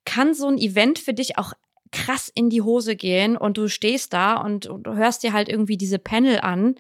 kann 0.05 0.35
so 0.35 0.49
ein 0.49 0.59
Event 0.59 0.99
für 0.99 1.15
dich 1.15 1.39
auch 1.39 1.53
krass 1.93 2.31
in 2.35 2.51
die 2.51 2.63
Hose 2.63 2.97
gehen 2.97 3.37
und 3.37 3.57
du 3.57 3.69
stehst 3.69 4.13
da 4.13 4.35
und, 4.35 4.67
und 4.67 4.87
hörst 4.87 5.23
dir 5.23 5.33
halt 5.33 5.49
irgendwie 5.49 5.77
diese 5.77 5.99
Panel 5.99 6.41
an 6.41 6.75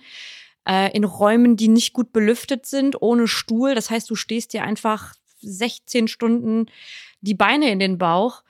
äh, 0.69 0.95
in 0.95 1.05
Räumen, 1.05 1.57
die 1.57 1.69
nicht 1.69 1.93
gut 1.93 2.13
belüftet 2.13 2.67
sind, 2.67 3.01
ohne 3.01 3.29
Stuhl. 3.29 3.75
Das 3.75 3.91
heißt, 3.91 4.11
du 4.11 4.17
stehst 4.17 4.53
dir 4.53 4.65
einfach 4.65 5.15
16 5.41 6.09
Stunden 6.09 6.67
die 7.21 7.35
Beine 7.35 7.71
in 7.71 7.79
den 7.79 7.97
Bauch 7.97 8.43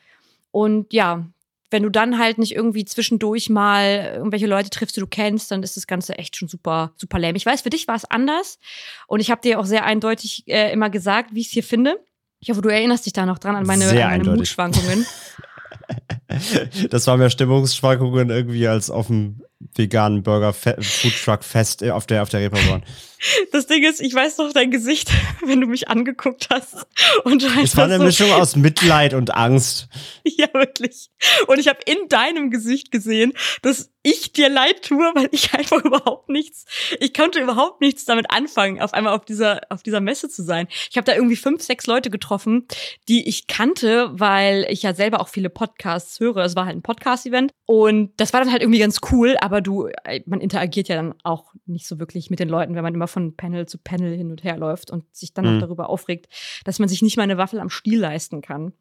und 0.50 0.92
ja, 0.92 1.26
wenn 1.70 1.82
du 1.82 1.90
dann 1.90 2.18
halt 2.18 2.38
nicht 2.38 2.54
irgendwie 2.54 2.84
zwischendurch 2.84 3.50
mal 3.50 4.12
irgendwelche 4.14 4.46
Leute 4.46 4.70
triffst, 4.70 4.96
die 4.96 5.00
du 5.00 5.08
kennst, 5.08 5.50
dann 5.50 5.64
ist 5.64 5.76
das 5.76 5.88
Ganze 5.88 6.16
echt 6.16 6.36
schon 6.36 6.46
super, 6.46 6.92
super 6.96 7.18
lame. 7.18 7.36
Ich 7.36 7.44
weiß, 7.44 7.62
für 7.62 7.70
dich 7.70 7.88
war 7.88 7.96
es 7.96 8.04
anders 8.04 8.60
und 9.08 9.18
ich 9.18 9.32
habe 9.32 9.40
dir 9.40 9.58
auch 9.58 9.64
sehr 9.64 9.84
eindeutig 9.84 10.44
äh, 10.46 10.72
immer 10.72 10.88
gesagt, 10.88 11.34
wie 11.34 11.40
ich 11.40 11.48
es 11.48 11.52
hier 11.52 11.64
finde. 11.64 11.98
Ich 12.44 12.50
hoffe, 12.50 12.60
du 12.60 12.68
erinnerst 12.68 13.06
dich 13.06 13.14
da 13.14 13.24
noch 13.24 13.38
dran 13.38 13.56
an 13.56 13.64
meine, 13.64 13.88
Sehr 13.88 14.04
an 14.04 14.10
meine 14.10 14.12
eindeutig. 14.14 14.40
Mutschwankungen. 14.40 15.06
Das 16.90 17.06
war 17.06 17.16
mehr 17.16 17.30
Stimmungsschwankungen 17.30 18.30
irgendwie 18.30 18.66
als 18.66 18.90
auf 18.90 19.06
dem 19.08 19.42
veganen 19.74 20.22
Burger 20.22 20.52
Fe 20.52 20.76
Food 20.80 21.14
Truck 21.24 21.44
Fest 21.44 21.82
äh, 21.82 21.90
auf 21.90 22.06
der 22.06 22.22
auf 22.22 22.28
der 22.28 22.40
Reeperbahn. 22.40 22.84
Das 23.52 23.66
Ding 23.66 23.82
ist, 23.84 24.00
ich 24.00 24.14
weiß 24.14 24.38
noch 24.38 24.52
dein 24.52 24.70
Gesicht, 24.70 25.10
wenn 25.44 25.60
du 25.60 25.66
mich 25.66 25.88
angeguckt 25.88 26.48
hast. 26.50 26.86
Und 27.24 27.42
du 27.42 27.46
Es 27.62 27.76
war 27.76 27.84
eine 27.84 27.98
so, 27.98 28.04
Mischung 28.04 28.32
aus 28.32 28.56
Mitleid 28.56 29.14
und 29.14 29.34
Angst. 29.34 29.88
Ja, 30.36 30.48
wirklich. 30.54 31.10
Und 31.48 31.58
ich 31.58 31.68
habe 31.68 31.80
in 31.84 32.08
deinem 32.08 32.50
Gesicht 32.50 32.90
gesehen, 32.90 33.34
dass 33.60 33.90
ich 34.02 34.32
dir 34.32 34.48
leid 34.48 34.82
tue, 34.82 35.12
weil 35.14 35.28
ich 35.32 35.54
einfach 35.54 35.84
überhaupt 35.84 36.28
nichts, 36.28 36.64
ich 36.98 37.14
konnte 37.14 37.40
überhaupt 37.40 37.80
nichts 37.80 38.04
damit 38.04 38.30
anfangen, 38.30 38.80
auf 38.80 38.94
einmal 38.94 39.14
auf 39.14 39.24
dieser, 39.24 39.60
auf 39.68 39.82
dieser 39.82 40.00
Messe 40.00 40.28
zu 40.28 40.42
sein. 40.42 40.66
Ich 40.90 40.96
habe 40.96 41.04
da 41.04 41.14
irgendwie 41.14 41.36
fünf, 41.36 41.62
sechs 41.62 41.86
Leute 41.86 42.10
getroffen, 42.10 42.66
die 43.06 43.28
ich 43.28 43.46
kannte, 43.46 44.10
weil 44.12 44.66
ich 44.70 44.82
ja 44.82 44.94
selber 44.94 45.20
auch 45.20 45.28
viele 45.28 45.50
Podcasts 45.50 46.20
höre. 46.20 46.38
Es 46.38 46.56
war 46.56 46.66
halt 46.66 46.76
ein 46.76 46.82
Podcast-Event. 46.82 47.52
Und 47.66 48.12
das 48.16 48.32
war 48.32 48.40
dann 48.40 48.50
halt 48.50 48.62
irgendwie 48.62 48.80
ganz 48.80 49.00
cool, 49.12 49.36
aber 49.40 49.53
du, 49.60 49.86
äh, 50.04 50.20
man 50.26 50.40
interagiert 50.40 50.88
ja 50.88 50.96
dann 50.96 51.14
auch 51.22 51.52
nicht 51.66 51.86
so 51.86 51.98
wirklich 51.98 52.30
mit 52.30 52.38
den 52.40 52.48
Leuten, 52.48 52.74
wenn 52.74 52.82
man 52.82 52.94
immer 52.94 53.08
von 53.08 53.36
Panel 53.36 53.66
zu 53.66 53.78
Panel 53.78 54.16
hin 54.16 54.30
und 54.30 54.44
her 54.44 54.56
läuft 54.56 54.90
und 54.90 55.04
sich 55.14 55.32
dann 55.34 55.44
Mhm. 55.44 55.52
noch 55.54 55.60
darüber 55.60 55.88
aufregt, 55.88 56.28
dass 56.64 56.78
man 56.78 56.88
sich 56.88 57.02
nicht 57.02 57.16
mal 57.16 57.22
eine 57.24 57.38
Waffel 57.38 57.60
am 57.60 57.70
Stiel 57.70 58.00
leisten 58.00 58.40
kann. 58.42 58.72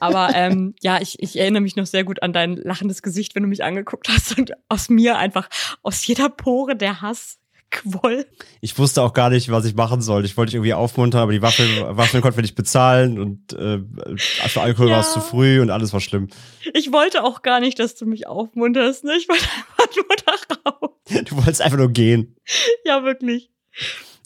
Aber 0.00 0.30
ähm, 0.34 0.74
ja, 0.80 1.00
ich, 1.00 1.22
ich 1.22 1.38
erinnere 1.38 1.62
mich 1.62 1.76
noch 1.76 1.86
sehr 1.86 2.04
gut 2.04 2.22
an 2.22 2.32
dein 2.32 2.56
lachendes 2.56 3.02
Gesicht, 3.02 3.34
wenn 3.34 3.42
du 3.42 3.48
mich 3.48 3.64
angeguckt 3.64 4.08
hast 4.08 4.38
und 4.38 4.52
aus 4.68 4.88
mir 4.88 5.18
einfach 5.18 5.48
aus 5.82 6.06
jeder 6.06 6.28
Pore 6.28 6.76
der 6.76 7.00
Hass 7.02 7.38
quoll. 7.72 8.26
Ich 8.60 8.78
wusste 8.78 9.02
auch 9.02 9.12
gar 9.12 9.30
nicht, 9.30 9.50
was 9.50 9.64
ich 9.64 9.74
machen 9.74 10.00
soll. 10.02 10.24
Ich 10.24 10.36
wollte 10.36 10.50
dich 10.50 10.54
irgendwie 10.56 10.74
aufmuntern, 10.74 11.20
aber 11.22 11.32
die 11.32 11.42
Waffeln, 11.42 11.68
Waffeln 11.96 12.22
konnten 12.22 12.36
wir 12.38 12.42
nicht 12.42 12.54
bezahlen 12.54 13.18
und 13.18 13.52
äh, 13.54 13.80
für 14.16 14.60
Alkohol 14.60 14.90
war 14.90 15.00
es 15.00 15.08
Ja. 15.08 15.14
zu 15.14 15.20
früh 15.20 15.60
und 15.60 15.70
alles 15.70 15.92
war 15.92 16.00
schlimm. 16.00 16.28
Ich 16.74 16.92
wollte 16.92 17.24
auch 17.24 17.42
gar 17.42 17.58
nicht, 17.60 17.78
dass 17.80 17.94
du 17.96 18.06
mich 18.06 18.26
aufmunterst. 18.28 19.02
Ne? 19.04 19.14
Ich 19.18 19.28
wollte 19.28 19.44
einfach 19.78 19.96
nur 19.96 20.16
da 20.24 20.70
raus. 20.70 20.90
Du 21.28 21.36
wolltest 21.36 21.62
einfach 21.62 21.78
nur 21.78 21.90
gehen. 21.90 22.36
Ja, 22.84 23.02
wirklich. 23.04 23.50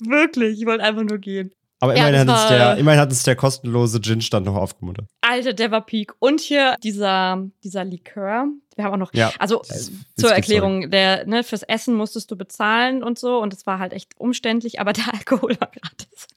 Wirklich. 0.05 0.61
Ich 0.61 0.67
wollte 0.67 0.85
einfach 0.85 1.03
nur 1.05 1.19
gehen. 1.19 1.53
Aber 1.81 1.95
Ja, 1.97 2.09
immerhin, 2.09 2.27
das 2.27 2.37
hat 2.45 2.51
uns 2.51 2.57
der, 2.59 2.77
immerhin 2.79 3.01
hat 3.01 3.09
uns 3.11 3.23
der 3.23 3.37
kostenlose 3.37 4.01
Gin-Stand 4.01 4.47
noch 4.47 4.55
aufgemuntert. 4.57 5.07
Alter, 5.21 5.53
der 5.53 5.71
war 5.71 5.85
Peak. 5.85 6.13
Und 6.21 6.41
hier 6.41 6.75
dieser, 6.83 7.49
dieser 7.65 7.85
Likör. 7.85 8.47
Wir 8.77 8.85
haben 8.85 8.93
auch 8.93 8.99
noch, 8.99 9.15
Ja. 9.15 9.33
also 9.39 9.63
Das 9.67 9.77
ist 9.79 9.93
zur 10.17 10.29
Whisky, 10.31 10.35
Erklärung, 10.35 10.91
der, 10.91 11.27
ne, 11.27 11.43
fürs 11.43 11.63
Essen 11.63 11.95
musstest 11.95 12.31
du 12.31 12.37
bezahlen 12.37 13.03
und 13.03 13.19
so 13.19 13.39
und 13.39 13.53
es 13.53 13.67
war 13.67 13.79
halt 13.79 13.93
echt 13.93 14.13
umständlich, 14.19 14.79
aber 14.81 14.93
der 14.93 15.05
Alkohol 15.15 15.57
war 15.61 15.71
gratis. 15.71 16.29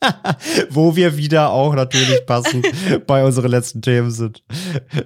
Wo 0.70 0.96
wir 0.96 1.16
wieder 1.16 1.50
auch 1.50 1.74
natürlich 1.74 2.24
passend 2.26 2.66
bei 3.06 3.24
unseren 3.24 3.50
letzten 3.50 3.82
Themen 3.82 4.10
sind. 4.10 4.44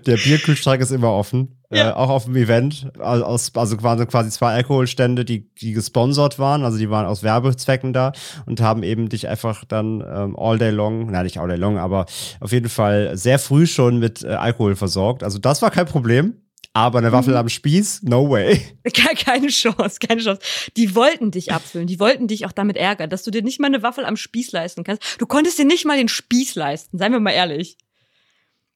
Der 0.06 0.16
Bierkühlschrank 0.16 0.82
ist 0.82 0.90
immer 0.90 1.12
offen. 1.12 1.56
Ja. 1.70 1.90
Äh, 1.90 1.92
auch 1.94 2.10
auf 2.10 2.24
dem 2.26 2.36
Event. 2.36 2.90
Also, 2.98 3.50
also 3.58 3.82
waren 3.82 4.06
quasi 4.06 4.30
zwei 4.30 4.52
Alkoholstände, 4.52 5.24
die, 5.24 5.48
die 5.54 5.72
gesponsert 5.72 6.38
waren. 6.38 6.64
Also 6.64 6.76
die 6.76 6.90
waren 6.90 7.06
aus 7.06 7.22
Werbezwecken 7.22 7.92
da 7.94 8.12
und 8.44 8.60
haben 8.60 8.82
eben 8.82 9.08
dich 9.08 9.28
einfach 9.28 9.64
dann 9.64 10.04
ähm, 10.06 10.36
all 10.38 10.58
day 10.58 10.70
long, 10.70 11.10
nein, 11.10 11.24
nicht 11.24 11.38
all 11.38 11.48
day 11.48 11.56
long, 11.56 11.78
aber 11.78 12.04
auf 12.40 12.52
jeden 12.52 12.68
Fall 12.68 13.16
sehr 13.16 13.38
früh 13.38 13.66
schon 13.66 13.98
mit 13.98 14.22
äh, 14.22 14.28
Alkohol 14.28 14.76
versorgt. 14.76 15.22
Also 15.22 15.38
das 15.38 15.62
war 15.62 15.70
kein 15.70 15.86
Problem. 15.86 16.34
Aber 16.74 16.98
eine 16.98 17.12
Waffel 17.12 17.36
am 17.36 17.48
Spieß, 17.50 18.02
no 18.04 18.30
way. 18.30 18.62
Ke- 18.84 19.14
Keine 19.16 19.48
Chance, 19.48 19.98
keine 19.98 20.22
Chance. 20.22 20.40
Die 20.76 20.94
wollten 20.94 21.30
dich 21.30 21.52
abfüllen, 21.52 21.86
die 21.86 22.00
wollten 22.00 22.28
dich 22.28 22.46
auch 22.46 22.52
damit 22.52 22.76
ärgern, 22.78 23.10
dass 23.10 23.22
du 23.24 23.30
dir 23.30 23.42
nicht 23.42 23.60
mal 23.60 23.66
eine 23.66 23.82
Waffel 23.82 24.04
am 24.06 24.16
Spieß 24.16 24.52
leisten 24.52 24.82
kannst. 24.84 25.20
Du 25.20 25.26
konntest 25.26 25.58
dir 25.58 25.66
nicht 25.66 25.84
mal 25.84 25.98
den 25.98 26.08
Spieß 26.08 26.54
leisten, 26.54 26.96
seien 26.98 27.12
wir 27.12 27.20
mal 27.20 27.32
ehrlich. 27.32 27.76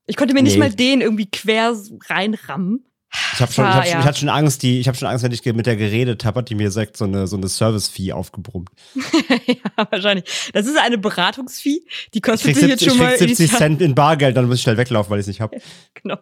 Ich 0.07 0.17
konnte 0.17 0.35
mir 0.35 0.43
nicht 0.43 0.55
Nee. 0.55 0.59
mal 0.61 0.71
den 0.71 1.01
irgendwie 1.01 1.31
quer 1.31 1.75
reinrammen. 2.09 2.85
Ich 3.13 3.41
habe 3.41 3.53
schon, 3.53 3.65
ich 3.65 3.71
hab 3.71 3.85
schon, 3.85 3.93
ja. 3.93 4.01
ich 4.01 4.07
hatte 4.07 4.19
schon 4.19 4.29
Angst, 4.29 4.63
die, 4.63 4.81
ich 4.81 4.89
habe 4.89 4.97
schon 4.97 5.09
Angst, 5.09 5.25
wenn 5.25 5.33
ich 5.33 5.45
mit 5.45 5.67
der 5.67 5.77
geredet 5.77 6.25
habe, 6.25 6.41
hat 6.41 6.49
die 6.51 6.55
mir 6.55 6.69
direkt 6.69 6.97
so 6.97 7.05
eine, 7.05 7.27
so 7.27 7.37
eine 7.37 7.49
Service-Fee 7.49 8.13
aufgebrummt. 8.13 8.71
ja, 9.47 9.87
wahrscheinlich. 9.91 10.25
Das 10.53 10.67
ist 10.67 10.79
eine 10.79 10.99
Beratungsfee, 10.99 11.81
die 12.15 12.19
Ich 12.19 12.23
kostet 12.23 12.57
dich 12.57 12.63
jetzt 12.63 12.81
70, 12.81 12.87
ich 12.87 12.93
schon 12.93 12.99
mal 12.99 13.17
krieg 13.17 13.29
70 13.29 13.39
initial- 13.39 13.59
Cent 13.59 13.83
in 13.83 13.95
Bargeld, 13.95 14.37
dann 14.37 14.47
muss 14.47 14.57
ich 14.57 14.63
schnell 14.63 14.77
weglaufen, 14.77 15.11
weil 15.11 15.19
ich 15.21 15.25
es 15.25 15.29
nicht 15.29 15.41
habe. 15.41 15.59
Genau. 16.03 16.19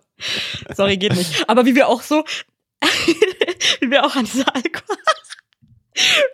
Sorry, 0.75 0.97
geht 0.97 1.15
nicht. 1.17 1.49
Aber 1.49 1.67
wie 1.67 1.75
wir 1.75 1.89
auch 1.89 2.01
so, 2.03 2.25
wie 3.81 3.91
wir 3.91 4.05
auch 4.05 4.15
an 4.15 4.25
diese 4.25 4.47
Alkohol, 4.47 4.97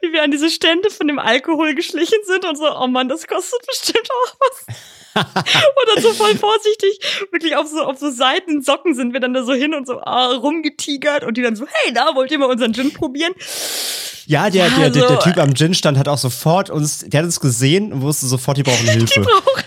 wie 0.03 0.13
wir 0.13 0.23
an 0.23 0.31
diese 0.31 0.51
Stände 0.51 0.91
von 0.91 1.07
dem 1.07 1.19
Alkohol 1.19 1.75
geschlichen 1.75 2.19
sind 2.27 2.45
und 2.45 2.57
so, 2.57 2.65
oh 2.75 2.87
Mann, 2.87 3.09
das 3.09 3.27
kostet 3.27 3.61
bestimmt 3.67 4.09
auch 4.11 4.37
was. 4.41 4.77
und 5.15 5.95
dann 5.95 6.03
so 6.03 6.13
voll 6.13 6.37
vorsichtig, 6.37 7.01
wirklich 7.33 7.57
auf 7.57 7.67
so, 7.67 7.81
auf 7.83 7.99
so 7.99 8.11
Seitensocken 8.11 8.95
sind 8.95 9.13
wir 9.13 9.19
dann 9.21 9.35
da 9.35 9.43
so 9.43 9.53
hin 9.53 9.75
und 9.75 9.87
so 9.87 10.01
ah, 10.01 10.33
rumgetigert 10.33 11.25
und 11.25 11.37
die 11.37 11.43
dann 11.43 11.57
so, 11.57 11.67
hey, 11.67 11.93
da 11.93 12.15
wollt 12.15 12.31
ihr 12.31 12.39
mal 12.39 12.49
unseren 12.49 12.73
Gin 12.73 12.93
probieren? 12.93 13.35
Ja, 14.27 14.49
der, 14.51 14.69
Ja, 14.69 14.79
der, 14.79 14.91
der, 14.91 15.03
so- 15.03 15.09
der 15.09 15.19
Typ 15.19 15.39
am 15.39 15.55
Gin-Stand 15.55 15.99
hat 15.99 16.07
auch 16.07 16.19
sofort 16.19 16.71
uns, 16.71 17.01
der 17.01 17.19
hat 17.19 17.25
uns 17.25 17.41
gesehen 17.41 17.93
und 17.93 18.03
wusste 18.03 18.27
sofort, 18.27 18.57
die 18.59 18.63
brauchen 18.63 18.87
Hilfe. 18.89 19.07
Die 19.15 19.21
brauchen 19.21 19.65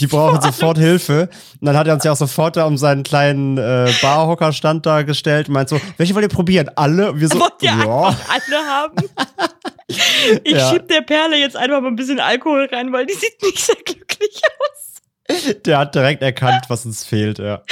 Die 0.00 0.06
brauchen 0.06 0.40
sofort 0.40 0.78
Hilfe. 0.78 1.28
Und 1.60 1.66
dann 1.66 1.76
hat 1.76 1.86
er 1.86 1.94
uns 1.94 2.04
ja 2.04 2.12
auch 2.12 2.16
sofort 2.16 2.56
da 2.56 2.64
um 2.66 2.76
seinen 2.76 3.02
kleinen 3.02 3.58
äh, 3.58 3.92
Barhockerstand 4.02 4.84
da 4.86 5.02
gestellt 5.02 5.48
und 5.48 5.54
meint 5.54 5.68
so, 5.68 5.80
welche 5.96 6.14
wollt 6.14 6.24
ihr 6.24 6.28
probieren? 6.28 6.70
Alle? 6.74 7.12
Und 7.12 7.20
wir 7.20 7.28
so, 7.28 7.38
wollt 7.38 7.52
ihr 7.62 7.70
ja. 7.70 7.84
alle 7.86 8.66
haben. 8.68 8.96
Ich 10.44 10.52
Ja. 10.52 10.70
schieb 10.70 10.88
der 10.88 11.02
Perle 11.02 11.36
jetzt 11.36 11.56
einfach 11.56 11.80
mal 11.82 11.88
ein 11.88 11.96
bisschen 11.96 12.18
Alkohol 12.18 12.68
rein, 12.72 12.90
weil 12.92 13.04
die 13.06 13.12
sieht 13.12 13.40
nicht 13.42 13.58
sehr 13.58 13.76
glücklich 13.76 14.40
aus. 14.60 14.83
Der 15.66 15.78
hat 15.78 15.94
direkt 15.94 16.22
erkannt, 16.22 16.64
was 16.68 16.86
uns 16.86 17.04
fehlt, 17.04 17.38
ja. 17.38 17.62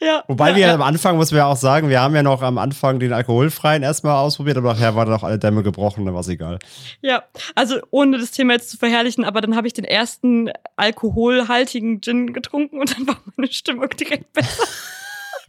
Ja. 0.00 0.24
Wobei 0.26 0.50
ja, 0.50 0.56
wir 0.56 0.66
ja. 0.66 0.74
am 0.74 0.82
Anfang, 0.82 1.16
muss 1.16 1.30
man 1.30 1.38
ja 1.38 1.46
auch 1.46 1.56
sagen, 1.56 1.88
wir 1.88 2.00
haben 2.00 2.14
ja 2.14 2.22
noch 2.22 2.42
am 2.42 2.58
Anfang 2.58 2.98
den 2.98 3.12
alkoholfreien 3.12 3.82
erstmal 3.82 4.16
ausprobiert, 4.16 4.56
aber 4.56 4.74
nachher 4.74 4.96
waren 4.96 5.08
doch 5.08 5.22
alle 5.22 5.38
Dämme 5.38 5.62
gebrochen, 5.62 6.04
dann 6.04 6.14
war 6.14 6.20
es 6.20 6.28
egal. 6.28 6.58
Ja, 7.00 7.22
also 7.54 7.78
ohne 7.90 8.18
das 8.18 8.32
Thema 8.32 8.54
jetzt 8.54 8.70
zu 8.70 8.76
verherrlichen, 8.76 9.24
aber 9.24 9.40
dann 9.40 9.56
habe 9.56 9.66
ich 9.66 9.72
den 9.72 9.84
ersten 9.84 10.50
alkoholhaltigen 10.76 12.00
Gin 12.00 12.32
getrunken 12.32 12.80
und 12.80 12.96
dann 12.96 13.06
war 13.06 13.16
meine 13.36 13.52
Stimmung 13.52 13.88
direkt 13.90 14.32
besser. 14.32 14.64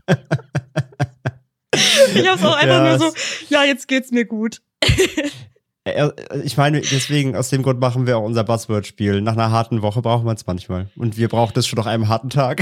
ich 2.16 2.28
habe 2.28 2.40
es 2.40 2.46
auch 2.46 2.56
einfach 2.56 2.84
nur 2.84 3.00
so, 3.00 3.14
ja, 3.50 3.64
jetzt 3.64 3.88
geht's 3.88 4.12
mir 4.12 4.26
gut. 4.26 4.62
Äh, 5.86 6.10
Ich 6.44 6.58
meine, 6.58 6.82
deswegen, 6.82 7.36
aus 7.36 7.50
dem 7.50 7.64
Grund 7.64 7.80
machen 7.80 8.08
wir 8.08 8.18
auch 8.18 8.24
unser 8.24 8.44
Buzzword-Spiel. 8.44 9.22
Nach 9.22 9.34
einer 9.34 9.52
harten 9.52 9.82
Woche 9.82 10.02
brauchen 10.02 10.26
wir 10.26 10.34
es 10.34 10.46
manchmal. 10.48 10.90
Und 10.96 11.18
wir 11.18 11.28
brauchen 11.30 11.54
das 11.54 11.68
schon 11.68 11.78
nach 11.78 11.86
einem 11.86 12.08
harten 12.08 12.30
Tag. 12.30 12.62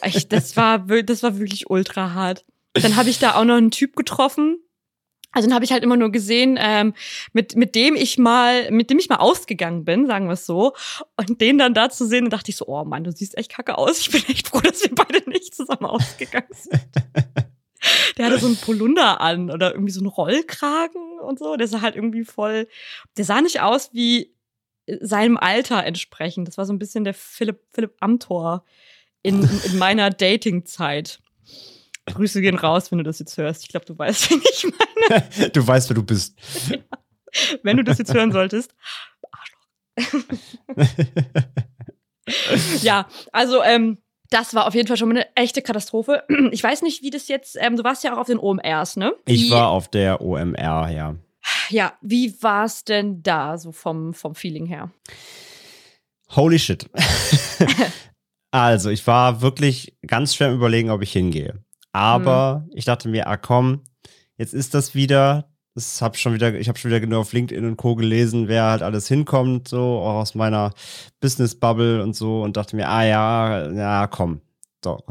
Echt, 0.00 0.32
das 0.32 0.56
war, 0.56 0.78
das 0.78 1.22
war 1.22 1.38
wirklich 1.38 1.68
ultra 1.68 2.14
hart. 2.14 2.44
Dann 2.74 2.96
habe 2.96 3.10
ich 3.10 3.18
da 3.18 3.34
auch 3.34 3.44
noch 3.44 3.56
einen 3.56 3.70
Typ 3.70 3.96
getroffen. 3.96 4.58
Also 5.32 5.48
den 5.48 5.54
habe 5.54 5.66
ich 5.66 5.72
halt 5.72 5.82
immer 5.82 5.98
nur 5.98 6.10
gesehen, 6.12 6.56
ähm, 6.58 6.94
mit, 7.34 7.56
mit 7.56 7.74
dem 7.74 7.94
ich 7.94 8.16
mal, 8.16 8.70
mit 8.70 8.88
dem 8.88 8.98
ich 8.98 9.10
mal 9.10 9.16
ausgegangen 9.16 9.84
bin, 9.84 10.06
sagen 10.06 10.28
wir 10.28 10.32
es 10.32 10.46
so. 10.46 10.72
Und 11.16 11.42
den 11.42 11.58
dann 11.58 11.74
da 11.74 11.90
zu 11.90 12.06
sehen, 12.06 12.24
dann 12.24 12.30
dachte 12.30 12.50
ich 12.50 12.56
so, 12.56 12.66
oh 12.68 12.84
Mann, 12.84 13.04
du 13.04 13.12
siehst 13.12 13.36
echt 13.36 13.50
kacke 13.50 13.76
aus. 13.76 14.00
Ich 14.00 14.10
bin 14.10 14.22
echt 14.28 14.48
froh, 14.48 14.60
dass 14.60 14.82
wir 14.82 14.94
beide 14.94 15.28
nicht 15.28 15.54
zusammen 15.54 15.84
ausgegangen 15.84 16.48
sind. 16.52 16.80
Der 18.16 18.26
hatte 18.26 18.38
so 18.38 18.46
einen 18.46 18.56
Polunder 18.56 19.20
an 19.20 19.50
oder 19.50 19.72
irgendwie 19.72 19.92
so 19.92 20.00
einen 20.00 20.08
Rollkragen 20.08 21.20
und 21.20 21.38
so. 21.38 21.56
Der 21.56 21.68
sah 21.68 21.80
halt 21.80 21.96
irgendwie 21.96 22.24
voll, 22.24 22.68
der 23.16 23.24
sah 23.24 23.40
nicht 23.40 23.60
aus 23.60 23.90
wie 23.92 24.34
seinem 25.00 25.36
Alter 25.36 25.84
entsprechend. 25.84 26.48
Das 26.48 26.58
war 26.58 26.64
so 26.64 26.72
ein 26.72 26.78
bisschen 26.78 27.04
der 27.04 27.14
Philipp, 27.14 27.60
Philipp 27.72 27.96
Amthor 28.00 28.64
in, 29.22 29.42
in, 29.42 29.60
in 29.64 29.78
meiner 29.78 30.10
Dating-Zeit. 30.10 31.20
Grüße 32.06 32.40
gehen 32.40 32.56
raus, 32.56 32.90
wenn 32.90 32.98
du 32.98 33.04
das 33.04 33.18
jetzt 33.18 33.36
hörst. 33.36 33.62
Ich 33.62 33.68
glaube, 33.68 33.86
du 33.86 33.98
weißt, 33.98 34.30
wen 34.30 34.40
ich 34.50 34.64
meine. 34.64 35.50
Du 35.52 35.66
weißt, 35.66 35.90
wer 35.90 35.94
du 35.94 36.02
bist. 36.02 36.36
Wenn 37.62 37.76
du 37.76 37.84
das 37.84 37.98
jetzt 37.98 38.14
hören 38.14 38.32
solltest. 38.32 38.74
Arschloch. 39.32 40.94
ja, 42.82 43.08
also 43.32 43.62
ähm, 43.62 43.98
das 44.30 44.54
war 44.54 44.66
auf 44.66 44.74
jeden 44.74 44.88
Fall 44.88 44.96
schon 44.96 45.08
mal 45.08 45.16
eine 45.16 45.36
echte 45.36 45.62
Katastrophe. 45.62 46.24
Ich 46.52 46.62
weiß 46.62 46.82
nicht, 46.82 47.02
wie 47.02 47.10
das 47.10 47.28
jetzt, 47.28 47.56
ähm, 47.60 47.76
du 47.76 47.84
warst 47.84 48.04
ja 48.04 48.14
auch 48.14 48.18
auf 48.18 48.26
den 48.26 48.38
OMRs, 48.38 48.96
ne? 48.96 49.14
Ich 49.26 49.42
Wie- 49.44 49.50
war 49.50 49.68
auf 49.68 49.88
der 49.88 50.20
OMR, 50.20 50.88
ja. 50.90 51.16
Ja, 51.70 51.92
wie 52.00 52.42
war 52.42 52.64
es 52.64 52.84
denn 52.84 53.22
da, 53.22 53.56
so 53.56 53.70
vom, 53.72 54.14
vom 54.14 54.34
Feeling 54.34 54.66
her? 54.66 54.90
Holy 56.34 56.58
shit. 56.58 56.88
also, 58.50 58.90
ich 58.90 59.06
war 59.06 59.42
wirklich 59.42 59.96
ganz 60.06 60.34
schwer 60.34 60.52
überlegen, 60.52 60.90
ob 60.90 61.02
ich 61.02 61.12
hingehe. 61.12 61.64
Aber 61.92 62.66
ich 62.72 62.84
dachte 62.84 63.08
mir, 63.08 63.26
ah 63.28 63.36
komm, 63.36 63.82
jetzt 64.36 64.54
ist 64.54 64.74
das 64.74 64.94
wieder. 64.94 65.48
Das 65.76 66.00
hab 66.00 66.16
schon 66.16 66.32
wieder, 66.32 66.54
ich 66.54 66.68
habe 66.68 66.78
schon 66.78 66.90
wieder 66.90 67.00
genau 67.00 67.20
auf 67.20 67.34
LinkedIn 67.34 67.66
und 67.66 67.76
Co. 67.76 67.96
gelesen, 67.96 68.48
wer 68.48 68.64
halt 68.64 68.80
alles 68.80 69.08
hinkommt, 69.08 69.68
so 69.68 69.78
auch 69.78 70.20
aus 70.22 70.34
meiner 70.34 70.72
Business-Bubble 71.20 72.02
und 72.02 72.16
so 72.16 72.42
und 72.42 72.56
dachte 72.56 72.76
mir, 72.76 72.88
ah 72.88 73.04
ja, 73.04 73.70
ja, 73.70 74.06
komm, 74.06 74.40
doch, 74.80 75.02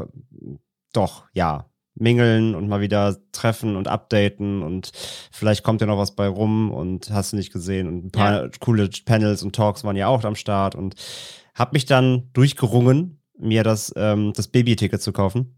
doch, 0.92 1.26
ja. 1.34 1.70
Mingeln 1.98 2.56
und 2.56 2.68
mal 2.68 2.82
wieder 2.82 3.16
treffen 3.32 3.76
und 3.76 3.88
updaten 3.88 4.64
und 4.64 4.92
vielleicht 5.32 5.64
kommt 5.64 5.82
ja 5.82 5.88
noch 5.88 6.00
was 6.00 6.16
bei 6.16 6.28
rum 6.28 6.72
und 6.72 7.12
hast 7.12 7.32
du 7.32 7.38
nicht 7.38 7.54
gesehen 7.54 7.88
und 7.88 8.06
ein 8.06 8.12
paar 8.12 8.50
coole 8.60 8.90
Panels 9.06 9.44
und 9.44 9.56
Talks 9.56 9.84
waren 9.84 9.96
ja 9.96 10.08
auch 10.08 10.24
am 10.26 10.36
Start 10.36 10.74
und 10.74 10.96
hab 11.54 11.74
mich 11.74 11.86
dann 11.86 12.30
durchgerungen, 12.34 13.22
mir 13.38 13.64
das, 13.64 13.94
ähm, 13.96 14.34
das 14.36 14.48
Baby-Ticket 14.48 15.02
zu 15.02 15.14
kaufen. 15.14 15.56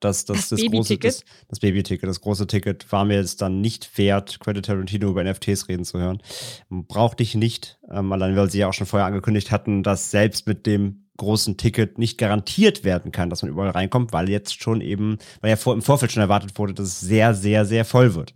Das, 0.00 0.24
das, 0.24 0.36
Das 0.36 0.48
das, 0.50 0.60
große, 0.60 0.70
Baby-Ticket? 0.70 1.04
das, 1.04 1.24
das 1.48 1.60
Baby-Ticket, 1.60 2.08
das 2.08 2.20
große 2.20 2.46
Ticket 2.46 2.90
war 2.92 3.04
mir 3.04 3.16
jetzt 3.16 3.40
dann 3.40 3.60
nicht 3.60 3.96
wert, 3.96 4.38
Quentin 4.40 4.62
Tarantino 4.62 5.08
über 5.08 5.24
NFTs 5.24 5.68
reden 5.68 5.84
zu 5.84 5.98
hören. 5.98 6.22
Brauchte 6.68 7.22
ich 7.22 7.34
nicht, 7.34 7.78
ähm, 7.90 8.12
allein 8.12 8.36
weil 8.36 8.50
sie 8.50 8.58
ja 8.58 8.68
auch 8.68 8.74
schon 8.74 8.86
vorher 8.86 9.06
angekündigt 9.06 9.50
hatten, 9.50 9.82
dass 9.82 10.10
selbst 10.10 10.46
mit 10.46 10.66
dem 10.66 11.06
großen 11.16 11.56
Ticket 11.56 11.98
nicht 11.98 12.18
garantiert 12.18 12.84
werden 12.84 13.10
kann, 13.10 13.30
dass 13.30 13.42
man 13.42 13.50
überall 13.50 13.70
reinkommt, 13.70 14.12
weil 14.12 14.28
jetzt 14.28 14.60
schon 14.62 14.82
eben, 14.82 15.16
weil 15.40 15.50
ja 15.50 15.56
vor, 15.56 15.72
im 15.72 15.80
Vorfeld 15.80 16.12
schon 16.12 16.20
erwartet 16.22 16.58
wurde, 16.58 16.74
dass 16.74 16.88
es 16.88 17.00
sehr, 17.00 17.34
sehr, 17.34 17.64
sehr 17.64 17.86
voll 17.86 18.14
wird. 18.14 18.34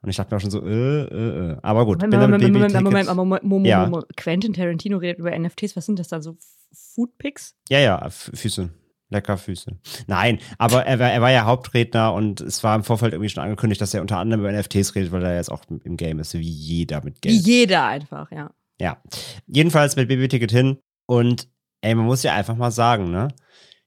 Und 0.00 0.10
ich 0.10 0.16
dachte 0.16 0.34
mir 0.34 0.36
auch 0.38 0.40
schon 0.40 0.50
so, 0.50 0.66
äh, 0.66 1.02
äh, 1.02 1.52
äh. 1.52 1.56
Aber 1.62 1.84
gut, 1.86 2.00
Moment, 2.00 2.22
Moment, 2.22 2.42
Moment. 2.42 2.74
Moment, 2.74 2.84
Moment, 2.84 3.16
Moment, 3.16 3.44
Moment, 3.44 3.66
Ja. 3.66 3.86
Moment. 3.86 4.16
Quentin 4.16 4.52
Tarantino 4.52 4.98
redet 4.98 5.18
über 5.18 5.38
NFTs. 5.38 5.76
Was 5.76 5.86
sind 5.86 5.98
das 5.98 6.08
dann 6.08 6.22
so? 6.22 6.36
Foodpics? 6.72 7.54
Ja, 7.68 7.78
ja, 7.78 8.10
Füße. 8.10 8.70
Lecker 9.14 9.38
Füße. 9.38 9.78
Nein, 10.06 10.38
aber 10.58 10.84
er 10.84 10.98
war, 10.98 11.10
er 11.10 11.22
war 11.22 11.30
ja 11.30 11.46
Hauptredner 11.46 12.12
und 12.12 12.40
es 12.40 12.62
war 12.62 12.76
im 12.76 12.84
Vorfeld 12.84 13.14
irgendwie 13.14 13.30
schon 13.30 13.42
angekündigt, 13.42 13.80
dass 13.80 13.94
er 13.94 14.02
unter 14.02 14.18
anderem 14.18 14.40
über 14.42 14.52
NFTs 14.52 14.94
redet, 14.94 15.12
weil 15.12 15.24
er 15.24 15.36
jetzt 15.36 15.50
auch 15.50 15.62
im 15.68 15.96
Game 15.96 16.18
ist, 16.18 16.34
wie 16.34 16.40
jeder 16.40 17.02
mit 17.02 17.16
Wie 17.16 17.28
Geld. 17.30 17.46
jeder 17.46 17.86
einfach, 17.86 18.30
ja. 18.30 18.50
Ja. 18.80 18.98
Jedenfalls 19.46 19.96
mit 19.96 20.08
Baby-Ticket 20.08 20.50
hin 20.50 20.78
und 21.06 21.48
ey, 21.80 21.94
man 21.94 22.06
muss 22.06 22.22
ja 22.22 22.34
einfach 22.34 22.56
mal 22.56 22.70
sagen, 22.70 23.10
ne? 23.10 23.28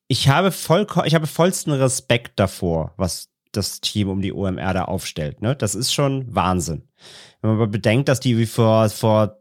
Ich 0.08 0.30
habe 0.30 0.52
voll, 0.52 0.88
ich 1.06 1.16
habe 1.16 1.28
vollsten 1.28 1.74
Respekt 1.74 2.40
davor, 2.40 2.94
was 2.96 3.30
das 3.52 3.82
Team 3.82 4.10
um 4.10 4.22
die 4.22 4.32
OMR 4.34 4.74
da 4.74 4.86
aufstellt, 4.86 5.42
ne? 5.42 5.56
Das 5.56 5.76
ist 5.76 5.94
schon 5.94 6.34
Wahnsinn. 6.34 6.88
Wenn 7.42 7.52
man 7.52 7.60
aber 7.60 7.68
bedenkt, 7.68 8.08
dass 8.08 8.20
die 8.20 8.38
wie 8.38 8.46
vor, 8.46 8.90
vor 8.90 9.38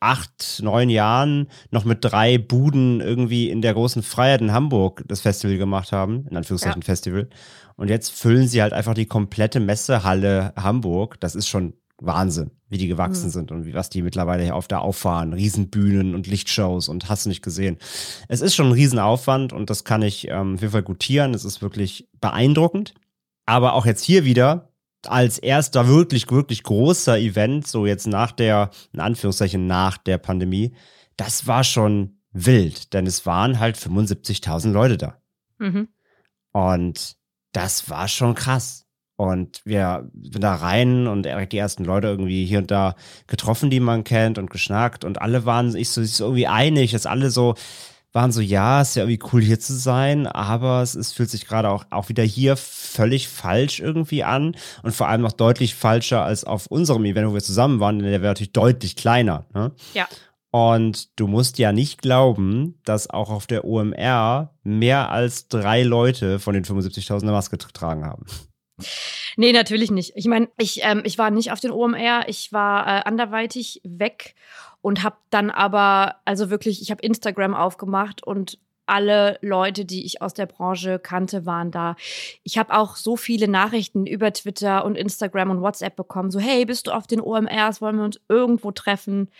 acht, 0.00 0.60
neun 0.62 0.88
Jahren 0.90 1.48
noch 1.70 1.84
mit 1.84 1.98
drei 2.02 2.38
Buden 2.38 3.00
irgendwie 3.00 3.50
in 3.50 3.62
der 3.62 3.74
großen 3.74 4.02
Freiheit 4.02 4.40
in 4.40 4.52
Hamburg 4.52 5.04
das 5.08 5.20
Festival 5.20 5.56
gemacht 5.58 5.92
haben, 5.92 6.26
in 6.30 6.36
Anführungszeichen 6.36 6.82
Festival. 6.82 7.28
Und 7.76 7.88
jetzt 7.90 8.10
füllen 8.12 8.46
sie 8.48 8.62
halt 8.62 8.72
einfach 8.72 8.94
die 8.94 9.06
komplette 9.06 9.60
Messehalle 9.60 10.52
Hamburg. 10.56 11.18
Das 11.20 11.34
ist 11.34 11.48
schon 11.48 11.74
Wahnsinn, 11.98 12.50
wie 12.68 12.78
die 12.78 12.88
gewachsen 12.88 13.26
Mhm. 13.26 13.30
sind 13.30 13.52
und 13.52 13.66
wie, 13.66 13.74
was 13.74 13.88
die 13.88 14.02
mittlerweile 14.02 14.42
hier 14.42 14.56
auf 14.56 14.68
da 14.68 14.78
auffahren. 14.78 15.32
Riesenbühnen 15.32 16.14
und 16.14 16.26
Lichtshows 16.26 16.88
und 16.88 17.08
hast 17.08 17.24
du 17.24 17.28
nicht 17.30 17.42
gesehen. 17.42 17.78
Es 18.28 18.40
ist 18.40 18.54
schon 18.54 18.66
ein 18.66 18.72
Riesenaufwand 18.72 19.52
und 19.52 19.70
das 19.70 19.84
kann 19.84 20.02
ich 20.02 20.28
ähm, 20.28 20.54
auf 20.54 20.60
jeden 20.60 20.72
Fall 20.72 20.82
gutieren. 20.82 21.34
Es 21.34 21.44
ist 21.44 21.62
wirklich 21.62 22.08
beeindruckend. 22.20 22.94
Aber 23.46 23.74
auch 23.74 23.86
jetzt 23.86 24.02
hier 24.02 24.24
wieder 24.24 24.70
als 25.08 25.38
erster 25.38 25.88
wirklich, 25.88 26.30
wirklich 26.30 26.62
großer 26.62 27.18
Event, 27.18 27.66
so 27.66 27.86
jetzt 27.86 28.06
nach 28.06 28.32
der, 28.32 28.70
in 28.92 29.00
Anführungszeichen 29.00 29.66
nach 29.66 29.98
der 29.98 30.18
Pandemie, 30.18 30.74
das 31.16 31.46
war 31.46 31.64
schon 31.64 32.18
wild, 32.32 32.92
denn 32.92 33.06
es 33.06 33.26
waren 33.26 33.60
halt 33.60 33.76
75.000 33.76 34.72
Leute 34.72 34.98
da. 34.98 35.20
Mhm. 35.58 35.88
Und 36.52 37.16
das 37.52 37.88
war 37.88 38.08
schon 38.08 38.34
krass. 38.34 38.86
Und 39.16 39.62
wir 39.64 40.10
sind 40.22 40.42
da 40.42 40.56
rein 40.56 41.06
und 41.06 41.22
direkt 41.22 41.52
die 41.52 41.58
ersten 41.58 41.84
Leute 41.84 42.08
irgendwie 42.08 42.44
hier 42.44 42.58
und 42.58 42.72
da 42.72 42.96
getroffen, 43.28 43.70
die 43.70 43.78
man 43.78 44.02
kennt 44.02 44.38
und 44.38 44.50
geschnackt 44.50 45.04
und 45.04 45.22
alle 45.22 45.46
waren 45.46 45.70
sich 45.70 45.88
so, 45.90 46.02
sich 46.02 46.14
so 46.14 46.24
irgendwie 46.24 46.48
einig, 46.48 46.90
dass 46.90 47.06
alle 47.06 47.30
so 47.30 47.54
waren 48.14 48.30
so, 48.30 48.40
ja, 48.40 48.80
ist 48.80 48.94
ja 48.94 49.02
irgendwie 49.02 49.28
cool 49.32 49.42
hier 49.42 49.58
zu 49.58 49.74
sein, 49.74 50.26
aber 50.28 50.82
es 50.82 50.94
ist, 50.94 51.12
fühlt 51.12 51.30
sich 51.30 51.46
gerade 51.46 51.68
auch, 51.68 51.84
auch 51.90 52.08
wieder 52.08 52.22
hier 52.22 52.56
völlig 52.56 53.28
falsch 53.28 53.80
irgendwie 53.80 54.22
an 54.22 54.56
und 54.84 54.94
vor 54.94 55.08
allem 55.08 55.20
noch 55.20 55.32
deutlich 55.32 55.74
falscher 55.74 56.22
als 56.22 56.44
auf 56.44 56.68
unserem 56.68 57.04
Event, 57.04 57.28
wo 57.28 57.34
wir 57.34 57.42
zusammen 57.42 57.80
waren, 57.80 57.98
denn 57.98 58.08
der 58.08 58.22
wäre 58.22 58.30
natürlich 58.30 58.52
deutlich 58.52 58.94
kleiner. 58.94 59.46
Ne? 59.52 59.72
Ja. 59.94 60.06
Und 60.52 61.18
du 61.18 61.26
musst 61.26 61.58
ja 61.58 61.72
nicht 61.72 62.00
glauben, 62.00 62.78
dass 62.84 63.10
auch 63.10 63.30
auf 63.30 63.48
der 63.48 63.64
OMR 63.64 64.54
mehr 64.62 65.10
als 65.10 65.48
drei 65.48 65.82
Leute 65.82 66.38
von 66.38 66.54
den 66.54 66.64
75.000 66.64 67.22
eine 67.22 67.32
Maske 67.32 67.58
getragen 67.58 68.06
haben. 68.06 68.26
Nee, 69.36 69.52
natürlich 69.52 69.90
nicht. 69.90 70.12
Ich 70.14 70.26
meine, 70.26 70.48
ich, 70.56 70.80
ähm, 70.84 71.02
ich 71.04 71.18
war 71.18 71.30
nicht 71.30 71.50
auf 71.50 71.58
den 71.58 71.72
OMR, 71.72 72.28
ich 72.28 72.52
war 72.52 72.86
äh, 72.86 73.02
anderweitig 73.04 73.80
weg 73.84 74.36
und 74.84 75.02
habe 75.02 75.16
dann 75.30 75.48
aber, 75.48 76.16
also 76.26 76.50
wirklich, 76.50 76.82
ich 76.82 76.90
habe 76.90 77.00
Instagram 77.00 77.54
aufgemacht 77.54 78.22
und 78.22 78.58
alle 78.84 79.38
Leute, 79.40 79.86
die 79.86 80.04
ich 80.04 80.20
aus 80.20 80.34
der 80.34 80.44
Branche 80.44 80.98
kannte, 80.98 81.46
waren 81.46 81.70
da. 81.70 81.96
Ich 82.42 82.58
habe 82.58 82.76
auch 82.76 82.96
so 82.96 83.16
viele 83.16 83.48
Nachrichten 83.48 84.06
über 84.06 84.30
Twitter 84.30 84.84
und 84.84 84.98
Instagram 84.98 85.48
und 85.48 85.62
WhatsApp 85.62 85.96
bekommen, 85.96 86.30
so 86.30 86.38
hey, 86.38 86.66
bist 86.66 86.86
du 86.86 86.90
auf 86.90 87.06
den 87.06 87.22
OMRs, 87.22 87.80
wollen 87.80 87.96
wir 87.96 88.04
uns 88.04 88.20
irgendwo 88.28 88.72
treffen? 88.72 89.30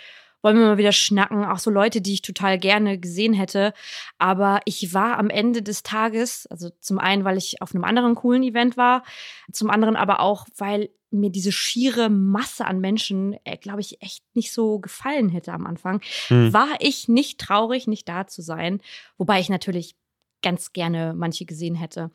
wollen 0.41 0.59
wir 0.59 0.67
mal 0.67 0.77
wieder 0.77 0.93
schnacken. 0.93 1.43
Auch 1.47 1.59
so 1.59 1.71
Leute, 1.71 2.03
die 2.03 2.13
ich 2.13 2.21
total 2.21 2.59
gerne 2.59 2.99
gesehen 2.99 3.33
hätte. 3.33 3.73
Aber 4.19 4.61
ich 4.67 4.93
war 4.93 5.19
am 5.19 5.31
Ende 5.31 5.63
des 5.63 5.83
Tages, 5.83 6.47
also 6.49 6.69
zum 6.81 6.99
einen, 6.99 7.25
weil 7.25 7.39
ich 7.39 7.63
auf 7.63 7.75
einem 7.75 7.83
anderen 7.83 8.15
coolen 8.15 8.43
Event 8.43 8.77
war, 8.77 9.05
zum 9.51 9.71
anderen 9.71 9.97
aber 9.97 10.21
auch, 10.21 10.47
weil 10.59 10.91
mir 11.21 11.31
diese 11.31 11.53
schiere 11.53 12.09
Masse 12.09 12.65
an 12.65 12.81
Menschen, 12.81 13.37
äh, 13.45 13.57
glaube 13.57 13.81
ich, 13.81 14.03
echt 14.03 14.25
nicht 14.35 14.53
so 14.53 14.79
gefallen 14.79 15.29
hätte 15.29 15.53
am 15.53 15.67
Anfang, 15.67 16.01
hm. 16.29 16.53
war 16.53 16.69
ich 16.81 17.09
nicht 17.09 17.41
traurig, 17.41 17.87
nicht 17.87 18.09
da 18.09 18.27
zu 18.27 18.43
sein. 18.43 18.81
Wobei 19.17 19.41
ich 19.41 19.49
natürlich 19.49 19.97
ganz 20.43 20.73
gerne 20.73 21.15
manche 21.17 21.47
gesehen 21.47 21.75
hätte. 21.75 22.11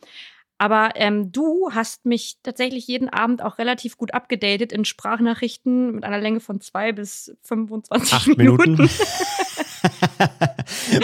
Aber 0.60 0.92
ähm, 0.96 1.32
du 1.32 1.70
hast 1.72 2.06
mich 2.06 2.38
tatsächlich 2.44 2.86
jeden 2.86 3.08
Abend 3.10 3.42
auch 3.42 3.58
relativ 3.58 3.96
gut 3.98 4.14
abgedatet 4.14 4.74
in 4.74 4.84
Sprachnachrichten 4.84 5.96
mit 5.96 6.04
einer 6.04 6.20
Länge 6.20 6.42
von 6.42 6.60
zwei 6.60 6.92
bis 6.92 7.36
25 7.44 8.14
Acht 8.14 8.28
Minuten. 8.38 8.72
Minuten. 8.72 8.90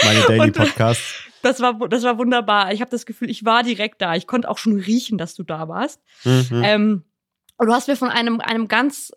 Meine 0.03 0.21
Daily 0.27 0.51
Podcast. 0.51 1.01
Das 1.41 1.61
war, 1.61 1.87
das 1.87 2.03
war 2.03 2.17
wunderbar. 2.17 2.73
Ich 2.73 2.81
habe 2.81 2.91
das 2.91 3.05
Gefühl, 3.05 3.29
ich 3.29 3.45
war 3.45 3.63
direkt 3.63 4.01
da. 4.01 4.15
Ich 4.15 4.27
konnte 4.27 4.49
auch 4.49 4.57
schon 4.57 4.77
riechen, 4.77 5.17
dass 5.17 5.35
du 5.35 5.43
da 5.43 5.69
warst. 5.69 6.01
Mhm. 6.25 6.61
Ähm, 6.63 7.03
und 7.57 7.67
du 7.67 7.73
hast 7.73 7.87
mir 7.87 7.95
von 7.95 8.09
einem, 8.09 8.41
einem 8.41 8.67
ganz, 8.67 9.11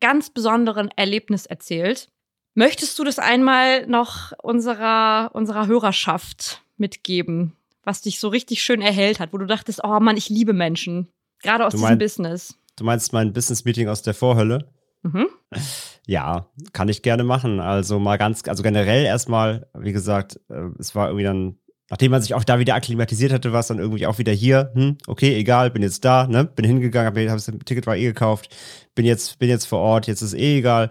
ganz 0.00 0.30
besonderen 0.30 0.90
Erlebnis 0.96 1.46
erzählt. 1.46 2.08
Möchtest 2.54 2.98
du 2.98 3.04
das 3.04 3.18
einmal 3.18 3.86
noch 3.86 4.32
unserer, 4.42 5.30
unserer 5.34 5.66
Hörerschaft 5.66 6.62
mitgeben? 6.76 7.56
was 7.84 8.02
dich 8.02 8.20
so 8.20 8.28
richtig 8.28 8.62
schön 8.62 8.82
erhellt 8.82 9.20
hat, 9.20 9.32
wo 9.32 9.38
du 9.38 9.46
dachtest, 9.46 9.82
oh 9.84 10.00
Mann, 10.00 10.16
ich 10.16 10.28
liebe 10.28 10.52
Menschen. 10.52 11.08
Gerade 11.42 11.66
aus 11.66 11.72
du 11.72 11.78
diesem 11.78 11.98
Business. 11.98 12.54
Du 12.76 12.84
meinst 12.84 13.12
mein 13.12 13.32
Business-Meeting 13.32 13.88
aus 13.88 14.02
der 14.02 14.14
Vorhölle? 14.14 14.68
Mhm. 15.02 15.26
Ja, 16.06 16.50
kann 16.72 16.88
ich 16.88 17.02
gerne 17.02 17.24
machen. 17.24 17.60
Also 17.60 17.98
mal 17.98 18.18
ganz, 18.18 18.46
also 18.46 18.62
generell 18.62 19.04
erstmal, 19.04 19.68
wie 19.74 19.92
gesagt, 19.92 20.38
äh, 20.48 20.68
es 20.78 20.94
war 20.94 21.08
irgendwie 21.08 21.24
dann, 21.24 21.58
nachdem 21.90 22.12
man 22.12 22.22
sich 22.22 22.34
auch 22.34 22.44
da 22.44 22.58
wieder 22.58 22.74
akklimatisiert 22.74 23.32
hatte, 23.32 23.52
war 23.52 23.60
es 23.60 23.66
dann 23.66 23.78
irgendwie 23.78 24.06
auch 24.06 24.18
wieder 24.18 24.32
hier. 24.32 24.70
Hm, 24.74 24.96
okay, 25.06 25.36
egal, 25.36 25.70
bin 25.70 25.82
jetzt 25.82 26.04
da, 26.04 26.26
ne? 26.26 26.44
Bin 26.44 26.64
hingegangen, 26.64 27.06
habe 27.06 27.28
hab 27.28 27.36
das 27.36 27.50
Ticket 27.64 27.86
war 27.86 27.96
eh 27.96 28.04
gekauft, 28.04 28.48
bin 28.94 29.04
jetzt, 29.04 29.38
bin 29.38 29.48
jetzt 29.48 29.66
vor 29.66 29.80
Ort, 29.80 30.06
jetzt 30.06 30.22
ist 30.22 30.34
eh 30.34 30.58
egal. 30.58 30.90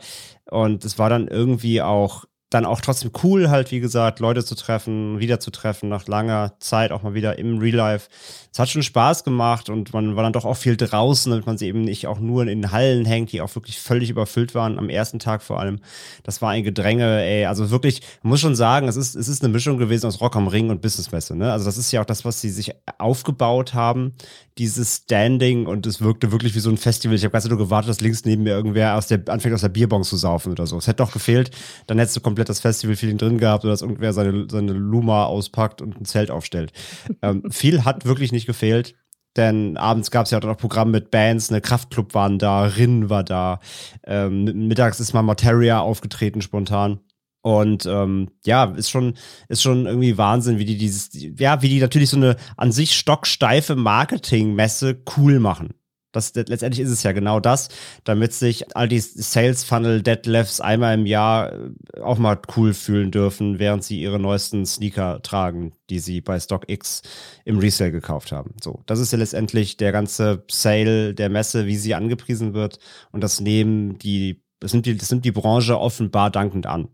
Und 0.51 0.83
es 0.83 0.99
war 0.99 1.09
dann 1.09 1.27
irgendwie 1.27 1.81
auch 1.81 2.25
dann 2.49 2.65
auch 2.65 2.81
trotzdem 2.81 3.11
cool, 3.23 3.49
halt, 3.49 3.71
wie 3.71 3.79
gesagt, 3.79 4.19
Leute 4.19 4.43
zu 4.43 4.55
treffen, 4.55 5.19
wieder 5.19 5.39
zu 5.39 5.51
treffen, 5.51 5.87
nach 5.87 6.07
langer 6.07 6.53
Zeit 6.59 6.91
auch 6.91 7.03
mal 7.03 7.13
wieder 7.13 7.37
im 7.37 7.59
Real 7.59 7.75
Life. 7.75 8.09
Es 8.51 8.57
hat 8.57 8.69
schon 8.69 8.81
Spaß 8.81 9.23
gemacht 9.23 9.69
und 9.69 9.93
man 9.93 10.15
war 10.15 10.23
dann 10.23 10.33
doch 10.33 10.45
auch 10.45 10.57
viel 10.57 10.75
draußen, 10.75 11.29
damit 11.29 11.45
man 11.45 11.59
sie 11.59 11.67
eben 11.67 11.81
nicht 11.81 12.07
auch 12.07 12.19
nur 12.19 12.41
in 12.41 12.47
den 12.47 12.71
Hallen 12.71 13.05
hängt, 13.05 13.31
die 13.31 13.41
auch 13.41 13.53
wirklich 13.53 13.79
völlig 13.79 14.09
überfüllt 14.09 14.55
waren, 14.55 14.79
am 14.79 14.89
ersten 14.89 15.19
Tag 15.19 15.43
vor 15.43 15.59
allem. 15.59 15.79
Das 16.23 16.41
war 16.41 16.49
ein 16.49 16.63
Gedränge, 16.63 17.21
ey. 17.21 17.45
Also 17.45 17.69
wirklich, 17.69 18.01
man 18.23 18.31
muss 18.31 18.39
schon 18.39 18.55
sagen, 18.55 18.87
es 18.87 18.95
ist, 18.95 19.15
es 19.15 19.27
ist 19.27 19.43
eine 19.43 19.53
Mischung 19.53 19.77
gewesen 19.77 20.07
aus 20.07 20.19
Rock 20.19 20.35
am 20.35 20.47
Ring 20.47 20.71
und 20.71 20.81
Businessmesse, 20.81 21.35
ne? 21.35 21.51
Also 21.51 21.65
das 21.65 21.77
ist 21.77 21.91
ja 21.91 22.01
auch 22.01 22.05
das, 22.05 22.25
was 22.25 22.41
sie 22.41 22.49
sich 22.49 22.71
aufgebaut 22.97 23.75
haben, 23.75 24.15
dieses 24.59 24.97
Standing 24.97 25.65
und 25.65 25.85
es 25.87 26.01
wirkte 26.01 26.31
wirklich 26.33 26.53
wie 26.53 26.59
so 26.59 26.69
ein 26.69 26.77
Festival. 26.77 27.15
Ich 27.15 27.23
habe 27.23 27.31
ganz 27.31 27.47
nur 27.47 27.57
gewartet, 27.57 27.89
dass 27.89 28.01
links 28.01 28.25
neben 28.25 28.43
mir 28.43 28.51
irgendwer 28.51 28.97
aus 28.97 29.07
der, 29.07 29.21
anfängt 29.27 29.55
aus 29.55 29.61
der 29.61 29.69
Bierbong 29.69 30.03
zu 30.03 30.17
saufen 30.17 30.51
oder 30.51 30.67
so. 30.67 30.77
Es 30.77 30.87
hätte 30.87 30.97
doch 30.97 31.13
gefehlt, 31.13 31.51
dann 31.87 31.97
hättest 31.97 32.17
du 32.17 32.21
komplett 32.21 32.49
das 32.49 32.59
Festival-Feeling 32.59 33.17
drin 33.17 33.37
gehabt 33.37 33.63
oder 33.63 33.71
dass 33.71 33.81
irgendwer 33.81 34.11
seine, 34.11 34.47
seine 34.49 34.73
Luma 34.73 35.25
auspackt 35.25 35.81
und 35.81 35.99
ein 35.99 36.05
Zelt 36.05 36.29
aufstellt. 36.29 36.73
ähm, 37.21 37.49
viel 37.49 37.85
hat 37.85 38.05
wirklich 38.05 38.31
nicht 38.31 38.45
gefehlt. 38.45 38.95
Denn 39.37 39.77
abends 39.77 40.11
gab 40.11 40.25
es 40.25 40.31
ja 40.31 40.39
auch 40.39 40.43
noch 40.43 40.57
Programm 40.57 40.91
mit 40.91 41.11
Bands, 41.11 41.49
eine 41.49 41.61
Kraftclub 41.61 42.13
waren 42.13 42.39
da, 42.39 42.63
Rin 42.63 43.09
war 43.09 43.23
da. 43.23 43.59
Ähm, 44.03 44.67
mittags 44.67 44.99
ist 44.99 45.13
mal 45.13 45.21
Materia 45.21 45.79
aufgetreten 45.79 46.41
spontan. 46.41 46.99
Und 47.49 47.87
ähm, 47.87 48.29
ja, 48.45 48.65
ist 48.65 48.91
schon, 48.91 49.15
ist 49.47 49.63
schon 49.63 49.87
irgendwie 49.87 50.19
Wahnsinn, 50.19 50.59
wie 50.59 50.65
die 50.65 50.77
dieses, 50.77 51.09
ja, 51.13 51.63
wie 51.63 51.69
die 51.69 51.79
natürlich 51.79 52.11
so 52.11 52.17
eine 52.17 52.35
an 52.57 52.71
sich 52.71 52.95
stocksteife 52.95 53.75
Marketingmesse 53.75 55.01
cool 55.17 55.39
machen. 55.39 55.73
Das, 56.11 56.35
letztendlich 56.35 56.85
ist 56.85 56.91
es 56.91 57.01
ja 57.01 57.11
genau 57.11 57.39
das, 57.39 57.69
damit 58.03 58.33
sich 58.33 58.75
all 58.75 58.87
die 58.87 58.99
Sales 58.99 59.63
Funnel 59.63 60.03
Deadlifts 60.03 60.61
einmal 60.61 60.93
im 60.93 61.07
Jahr 61.07 61.53
äh, 61.53 62.01
auch 62.01 62.19
mal 62.19 62.39
cool 62.55 62.75
fühlen 62.75 63.09
dürfen, 63.09 63.57
während 63.57 63.83
sie 63.83 63.99
ihre 63.99 64.19
neuesten 64.19 64.63
Sneaker 64.67 65.23
tragen, 65.23 65.73
die 65.89 65.97
sie 65.97 66.21
bei 66.21 66.39
StockX 66.39 67.01
im 67.45 67.57
Resale 67.57 67.91
gekauft 67.91 68.31
haben. 68.31 68.53
So, 68.61 68.83
das 68.85 68.99
ist 68.99 69.11
ja 69.11 69.17
letztendlich 69.17 69.77
der 69.77 69.91
ganze 69.91 70.43
Sale 70.51 71.15
der 71.15 71.29
Messe, 71.29 71.65
wie 71.65 71.77
sie 71.77 71.95
angepriesen 71.95 72.53
wird. 72.53 72.77
Und 73.11 73.23
das 73.23 73.39
nehmen 73.39 73.97
die, 73.97 74.43
das 74.59 74.73
nimmt 74.73 74.85
die, 74.85 74.97
das 74.97 75.09
nimmt 75.09 75.25
die 75.25 75.31
Branche 75.31 75.79
offenbar 75.79 76.29
dankend 76.29 76.67
an. 76.67 76.89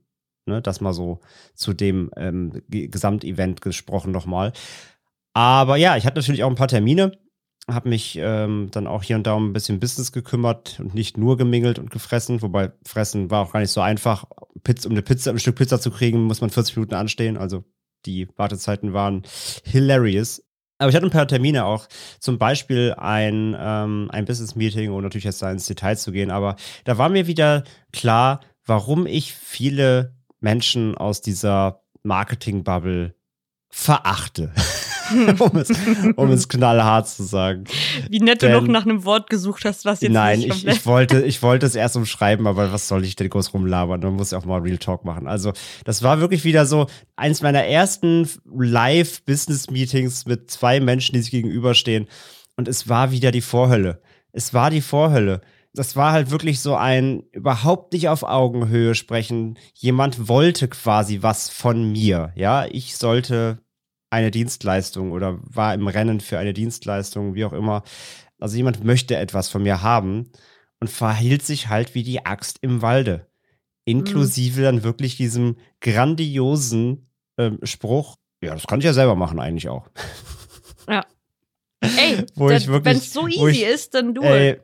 Ne, 0.48 0.62
das 0.62 0.80
mal 0.80 0.94
so 0.94 1.22
zu 1.56 1.74
dem 1.74 2.12
ähm, 2.16 2.62
Gesamtevent 2.70 3.62
gesprochen 3.62 4.12
nochmal. 4.12 4.54
Aber 5.34 5.76
ja, 5.76 5.98
ich 5.98 6.06
hatte 6.06 6.20
natürlich 6.20 6.44
auch 6.44 6.50
ein 6.50 6.56
paar 6.56 6.68
Termine 6.68 7.12
habe 7.68 7.90
mich 7.90 8.18
ähm, 8.22 8.70
dann 8.72 8.86
auch 8.88 9.04
hier 9.04 9.16
und 9.16 9.26
da 9.26 9.34
um 9.34 9.50
ein 9.50 9.54
bisschen 9.54 9.80
Business 9.80 10.12
gekümmert 10.12 10.80
und 10.80 10.94
nicht 10.94 11.18
nur 11.18 11.36
gemingelt 11.38 11.80
und 11.80 11.90
gefressen, 11.90 12.42
wobei 12.42 12.72
fressen 12.86 13.32
war 13.32 13.42
auch 13.42 13.54
gar 13.54 13.60
nicht 13.60 13.72
so 13.72 13.82
einfach. 13.82 14.26
Pizza, 14.64 14.88
um 14.88 14.94
eine 14.94 15.02
Pizza, 15.02 15.32
ein 15.32 15.40
Stück 15.40 15.56
Pizza 15.56 15.80
zu 15.80 15.92
kriegen, 15.92 16.24
muss 16.24 16.42
man 16.42 16.50
40 16.50 16.76
Minuten 16.78 16.96
anstehen. 16.96 17.38
Also 17.38 17.64
die 18.06 18.28
Wartezeiten 18.36 18.94
waren 18.94 19.24
hilarious. 19.64 20.44
Aber 20.78 20.90
ich 20.90 20.96
hatte 20.96 21.08
ein 21.08 21.12
paar 21.12 21.28
Termine 21.28 21.66
auch, 21.66 21.88
zum 22.20 22.38
Beispiel 22.38 22.94
ein, 22.98 23.56
ähm, 23.58 24.10
ein 24.12 24.26
Business-Meeting, 24.26 24.92
um 24.92 25.02
natürlich 25.02 25.24
jetzt 25.24 25.42
da 25.42 25.50
ins 25.50 25.68
Detail 25.68 25.96
zu 25.96 26.12
gehen, 26.12 26.32
aber 26.32 26.58
da 26.84 26.98
war 26.98 27.08
mir 27.08 27.28
wieder 27.28 27.64
klar, 27.94 28.42
warum 28.66 29.08
ich 29.08 29.34
viele 29.34 30.18
Menschen 30.46 30.96
aus 30.96 31.22
dieser 31.22 31.82
Marketing-Bubble 32.04 33.16
verachte. 33.72 34.54
um, 35.40 35.58
es, 35.58 35.70
um 36.16 36.32
es 36.32 36.48
knallhart 36.48 37.08
zu 37.08 37.24
sagen. 37.24 37.64
Wie 38.10 38.20
nett 38.20 38.44
denn, 38.44 38.52
du 38.52 38.62
noch 38.62 38.68
nach 38.68 38.86
einem 38.86 39.06
Wort 39.06 39.30
gesucht 39.30 39.66
hast, 39.66 39.86
was 39.86 40.02
jetzt 40.02 40.12
Nein, 40.12 40.40
nicht 40.40 40.50
ich, 40.50 40.68
ich, 40.68 40.86
wollte, 40.86 41.24
ich 41.24 41.42
wollte 41.42 41.66
es 41.66 41.74
erst 41.74 41.96
umschreiben, 41.96 42.46
aber 42.46 42.72
was 42.72 42.88
soll 42.88 43.04
ich 43.04 43.16
denn 43.16 43.30
groß 43.30 43.56
rumlabern? 43.56 44.02
Man 44.02 44.14
muss 44.14 44.32
ja 44.32 44.38
auch 44.38 44.46
mal 44.46 44.62
Real 44.62 44.78
Talk 44.78 45.04
machen. 45.04 45.28
Also, 45.28 45.52
das 45.84 46.04
war 46.04 46.20
wirklich 46.20 46.44
wieder 46.44 46.68
so 46.68 46.88
eins 47.16 47.42
meiner 47.42 47.64
ersten 47.64 48.30
Live-Business-Meetings 48.46 50.28
mit 50.28 50.52
zwei 50.52 50.80
Menschen, 50.80 51.14
die 51.14 51.22
sich 51.22 51.32
gegenüberstehen. 51.32 52.08
Und 52.56 52.68
es 52.68 52.88
war 52.88 53.12
wieder 53.12 53.32
die 53.32 53.42
Vorhölle. 53.42 54.00
Es 54.32 54.54
war 54.54 54.70
die 54.70 54.82
Vorhölle 54.82 55.42
das 55.76 55.96
war 55.96 56.12
halt 56.12 56.32
wirklich 56.32 56.60
so 56.62 56.76
ein 56.76 57.24
überhaupt 57.32 57.94
nicht 57.94 58.10
auf 58.10 58.24
Augenhöhe 58.24 58.96
sprechen. 58.96 59.58
Jemand 59.74 60.28
wollte 60.28 60.68
quasi 60.68 61.22
was 61.22 61.50
von 61.50 61.92
mir. 61.92 62.32
Ja, 62.36 62.66
ich 62.66 62.98
sollte 62.98 63.60
eine 64.10 64.32
Dienstleistung 64.32 65.12
oder 65.12 65.40
war 65.44 65.74
im 65.74 65.88
Rennen 65.88 66.22
für 66.22 66.40
eine 66.40 66.54
Dienstleistung, 66.54 67.36
wie 67.36 67.46
auch 67.46 67.54
immer. 67.54 67.84
Also 68.40 68.56
jemand 68.58 68.84
möchte 68.84 69.18
etwas 69.18 69.50
von 69.50 69.64
mir 69.64 69.82
haben 69.82 70.32
und 70.80 70.90
verhielt 70.90 71.44
sich 71.44 71.68
halt 71.68 71.96
wie 71.96 72.04
die 72.04 72.26
Axt 72.26 72.60
im 72.62 72.82
Walde. 72.82 73.28
Inklusive 73.84 74.62
mhm. 74.62 74.64
dann 74.64 74.84
wirklich 74.84 75.18
diesem 75.18 75.58
grandiosen 75.82 77.10
ähm, 77.38 77.60
Spruch, 77.64 78.18
ja, 78.42 78.54
das 78.54 78.68
kann 78.68 78.80
ich 78.80 78.86
ja 78.86 78.94
selber 78.94 79.16
machen 79.16 79.40
eigentlich 79.40 79.70
auch. 79.70 79.90
Ja. 80.88 81.06
Ey, 81.82 82.26
wenn 82.36 82.98
es 82.98 83.14
so 83.14 83.28
easy 83.28 83.50
ich, 83.50 83.64
ist, 83.64 83.94
dann 83.94 84.16
du. 84.16 84.24
Ey, 84.24 84.60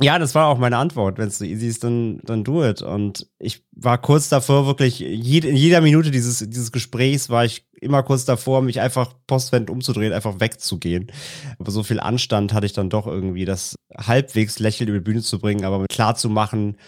ja, 0.00 0.18
das 0.18 0.34
war 0.34 0.46
auch 0.46 0.58
meine 0.58 0.78
Antwort. 0.78 1.18
Wenn 1.18 1.28
es 1.28 1.38
so 1.38 1.44
easy 1.44 1.66
ist, 1.66 1.84
dann, 1.84 2.20
dann 2.24 2.44
do 2.44 2.64
it. 2.64 2.80
Und 2.80 3.28
ich 3.38 3.64
war 3.72 3.98
kurz 3.98 4.28
davor, 4.28 4.66
wirklich, 4.66 5.00
jed, 5.00 5.44
in 5.44 5.56
jeder 5.56 5.80
Minute 5.80 6.10
dieses, 6.10 6.38
dieses 6.38 6.72
Gesprächs 6.72 7.28
war 7.28 7.44
ich 7.44 7.66
immer 7.80 8.02
kurz 8.02 8.24
davor, 8.24 8.62
mich 8.62 8.80
einfach 8.80 9.12
postwendend 9.26 9.70
umzudrehen, 9.70 10.12
einfach 10.12 10.40
wegzugehen. 10.40 11.12
Aber 11.58 11.70
so 11.70 11.82
viel 11.82 12.00
Anstand 12.00 12.54
hatte 12.54 12.66
ich 12.66 12.72
dann 12.72 12.90
doch 12.90 13.06
irgendwie, 13.06 13.44
das 13.44 13.74
halbwegs 13.94 14.58
lächelnd 14.58 14.88
über 14.88 14.98
die 14.98 15.04
Bühne 15.04 15.22
zu 15.22 15.38
bringen, 15.38 15.64
aber 15.64 15.84
klar 15.86 16.14
zu 16.14 16.30
machen, 16.30 16.78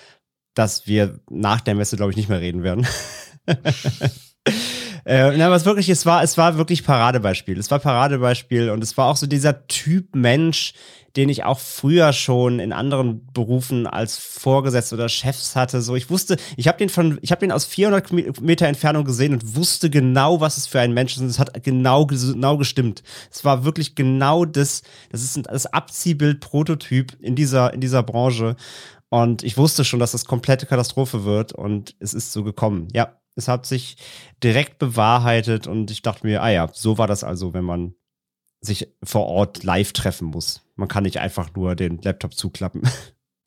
dass 0.54 0.86
wir 0.86 1.20
nach 1.28 1.60
der 1.60 1.74
Messe, 1.74 1.96
glaube 1.96 2.12
ich, 2.12 2.16
nicht 2.16 2.28
mehr 2.28 2.40
reden 2.40 2.62
werden. 2.62 2.86
Äh, 5.06 5.36
na, 5.36 5.50
was 5.50 5.66
wirklich, 5.66 5.90
es 5.90 6.06
war, 6.06 6.22
es 6.22 6.38
war 6.38 6.56
wirklich 6.56 6.82
Paradebeispiel. 6.82 7.58
Es 7.58 7.70
war 7.70 7.78
Paradebeispiel 7.78 8.70
und 8.70 8.82
es 8.82 8.96
war 8.96 9.06
auch 9.06 9.16
so 9.16 9.26
dieser 9.26 9.66
Typ 9.66 10.14
Mensch, 10.16 10.72
den 11.16 11.28
ich 11.28 11.44
auch 11.44 11.60
früher 11.60 12.12
schon 12.12 12.58
in 12.58 12.72
anderen 12.72 13.26
Berufen 13.32 13.86
als 13.86 14.18
Vorgesetzte 14.18 14.96
oder 14.96 15.08
Chefs 15.08 15.54
hatte. 15.54 15.80
So, 15.80 15.94
ich 15.94 16.10
wusste, 16.10 16.36
ich 16.56 16.66
habe 16.66 16.78
den 16.78 16.88
von, 16.88 17.18
ich 17.22 17.30
habe 17.30 17.40
den 17.40 17.52
aus 17.52 17.64
400 17.64 18.40
Meter 18.40 18.66
Entfernung 18.66 19.04
gesehen 19.04 19.32
und 19.32 19.54
wusste 19.54 19.90
genau, 19.90 20.40
was 20.40 20.56
es 20.56 20.66
für 20.66 20.80
ein 20.80 20.92
Mensch 20.92 21.14
ist. 21.14 21.20
Und 21.20 21.28
es 21.28 21.38
hat 21.38 21.62
genau, 21.62 22.06
genau 22.06 22.56
gestimmt. 22.56 23.02
Es 23.30 23.44
war 23.44 23.64
wirklich 23.64 23.94
genau 23.94 24.44
das, 24.44 24.82
das 25.10 25.22
ist 25.22 25.40
das 25.46 25.66
Abziehbild 25.66 26.40
Prototyp 26.40 27.16
in 27.20 27.36
dieser, 27.36 27.72
in 27.72 27.80
dieser 27.80 28.02
Branche. 28.02 28.56
Und 29.08 29.44
ich 29.44 29.56
wusste 29.56 29.84
schon, 29.84 30.00
dass 30.00 30.12
das 30.12 30.24
komplette 30.24 30.66
Katastrophe 30.66 31.24
wird 31.24 31.52
und 31.52 31.94
es 32.00 32.14
ist 32.14 32.32
so 32.32 32.42
gekommen. 32.42 32.88
Ja, 32.92 33.20
es 33.36 33.46
hat 33.46 33.66
sich 33.66 33.96
direkt 34.42 34.80
bewahrheitet 34.80 35.68
und 35.68 35.92
ich 35.92 36.02
dachte 36.02 36.26
mir, 36.26 36.42
ah 36.42 36.50
ja, 36.50 36.68
so 36.72 36.98
war 36.98 37.06
das 37.06 37.22
also, 37.22 37.54
wenn 37.54 37.64
man 37.64 37.94
sich 38.60 38.88
vor 39.02 39.26
Ort 39.26 39.62
live 39.62 39.92
treffen 39.92 40.26
muss. 40.26 40.63
Man 40.76 40.88
kann 40.88 41.04
nicht 41.04 41.18
einfach 41.18 41.54
nur 41.54 41.74
den 41.74 42.00
Laptop 42.02 42.34
zuklappen. 42.34 42.82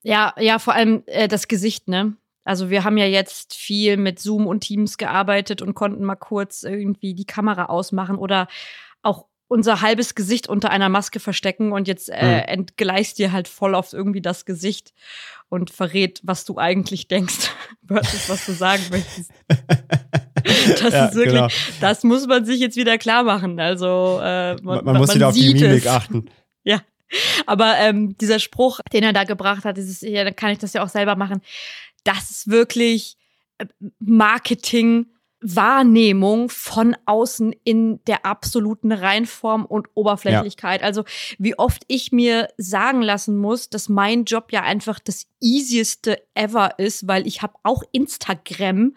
Ja, 0.04 0.34
ja, 0.40 0.58
vor 0.58 0.74
allem 0.74 1.04
äh, 1.08 1.28
das 1.28 1.50
Gesicht, 1.50 1.90
ne? 1.90 2.16
Also 2.46 2.70
wir 2.70 2.86
haben 2.86 2.98
ja 2.98 3.08
jetzt 3.08 3.54
viel 3.54 3.98
mit 3.98 4.20
Zoom 4.20 4.48
und 4.48 4.62
Teams 4.62 4.98
gearbeitet 4.98 5.62
und 5.62 5.74
konnten 5.74 6.06
mal 6.06 6.16
kurz 6.16 6.64
irgendwie 6.64 7.14
die 7.14 7.26
Kamera 7.26 7.66
ausmachen 7.66 8.16
oder 8.16 8.48
auch 9.02 9.26
unser 9.50 9.82
halbes 9.82 10.16
Gesicht 10.16 10.48
unter 10.48 10.70
einer 10.70 10.88
Maske 10.88 11.20
verstecken 11.20 11.74
und 11.74 11.88
jetzt 11.88 12.10
äh, 12.10 12.38
mhm. 12.38 12.44
entgleist 12.48 13.18
dir 13.18 13.34
halt 13.34 13.48
voll 13.48 13.76
auf 13.76 13.92
irgendwie 13.92 14.22
das 14.22 14.46
Gesicht 14.46 14.94
und 15.50 15.72
verrät, 15.72 16.22
was 16.24 16.46
du 16.46 16.58
eigentlich 16.58 17.08
denkst, 17.08 17.52
versus 17.88 18.30
was 18.30 18.46
du 18.46 18.54
sagen 18.54 18.84
möchtest. 18.92 19.32
Das 20.80 20.94
ja, 20.94 21.06
ist 21.08 21.16
wirklich, 21.16 21.34
genau. 21.34 21.48
das 21.82 22.04
muss 22.06 22.26
man 22.26 22.46
sich 22.46 22.62
jetzt 22.62 22.78
wieder 22.78 22.98
klar 22.98 23.24
machen. 23.24 23.60
Also 23.60 24.18
äh, 24.22 24.56
man, 24.62 24.64
man, 24.64 24.86
man 24.86 24.98
muss 24.98 25.14
wieder 25.14 25.28
auf 25.28 25.34
die 25.34 25.54
Mimik 25.54 25.84
es. 25.84 25.88
achten. 25.88 26.30
Ja. 26.64 26.82
Aber 27.46 27.78
ähm, 27.78 28.18
dieser 28.18 28.40
Spruch, 28.40 28.80
den 28.94 29.04
er 29.04 29.14
da 29.14 29.24
gebracht 29.24 29.66
hat, 29.66 29.78
dieses, 29.78 30.02
ja, 30.02 30.24
dann 30.24 30.36
kann 30.36 30.52
ich 30.52 30.60
das 30.60 30.74
ja 30.74 30.84
auch 30.84 30.90
selber 30.90 31.16
machen. 31.16 31.42
Das 32.04 32.30
ist 32.30 32.50
wirklich 32.50 33.18
äh, 33.58 33.66
Marketing 34.00 35.08
Wahrnehmung 35.40 36.50
von 36.50 36.96
außen 37.06 37.54
in 37.64 38.04
der 38.06 38.26
absoluten 38.26 38.92
Reinform 38.92 39.66
und 39.66 39.88
Oberflächlichkeit. 39.94 40.82
Ja. 40.82 40.88
Also 40.88 41.04
wie 41.38 41.58
oft 41.58 41.84
ich 41.88 42.12
mir 42.12 42.48
sagen 42.58 43.02
lassen 43.02 43.38
muss, 43.38 43.70
dass 43.70 43.88
mein 43.88 44.24
Job 44.26 44.52
ja 44.52 44.64
einfach 44.64 45.00
das 45.00 45.28
easieste 45.40 46.18
ever 46.34 46.80
ist, 46.80 47.08
weil 47.08 47.28
ich 47.28 47.44
habe 47.44 47.54
auch 47.62 47.84
Instagram, 47.92 48.96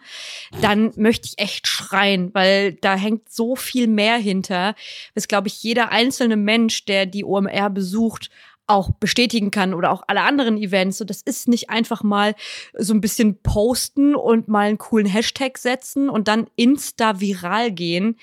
dann 0.61 0.91
möchte 0.95 1.27
ich 1.27 1.37
echt 1.37 1.67
schreien, 1.67 2.33
weil 2.33 2.73
da 2.73 2.95
hängt 2.95 3.29
so 3.29 3.55
viel 3.55 3.87
mehr 3.87 4.17
hinter, 4.17 4.73
dass 5.13 5.27
glaube 5.27 5.47
ich 5.47 5.61
jeder 5.61 5.91
einzelne 5.91 6.37
Mensch, 6.37 6.85
der 6.85 7.05
die 7.05 7.23
OMR 7.23 7.69
besucht, 7.69 8.31
auch 8.67 8.91
bestätigen 8.91 9.51
kann 9.51 9.73
oder 9.73 9.91
auch 9.91 10.03
alle 10.07 10.21
anderen 10.21 10.57
Events. 10.57 10.97
So, 10.97 11.05
das 11.05 11.21
ist 11.21 11.47
nicht 11.47 11.69
einfach 11.69 12.03
mal 12.03 12.35
so 12.77 12.93
ein 12.93 13.01
bisschen 13.01 13.41
posten 13.41 14.15
und 14.15 14.47
mal 14.47 14.67
einen 14.67 14.77
coolen 14.77 15.07
Hashtag 15.07 15.57
setzen 15.57 16.09
und 16.09 16.27
dann 16.27 16.47
insta 16.55 17.19
viral 17.19 17.71
gehen. 17.71 18.17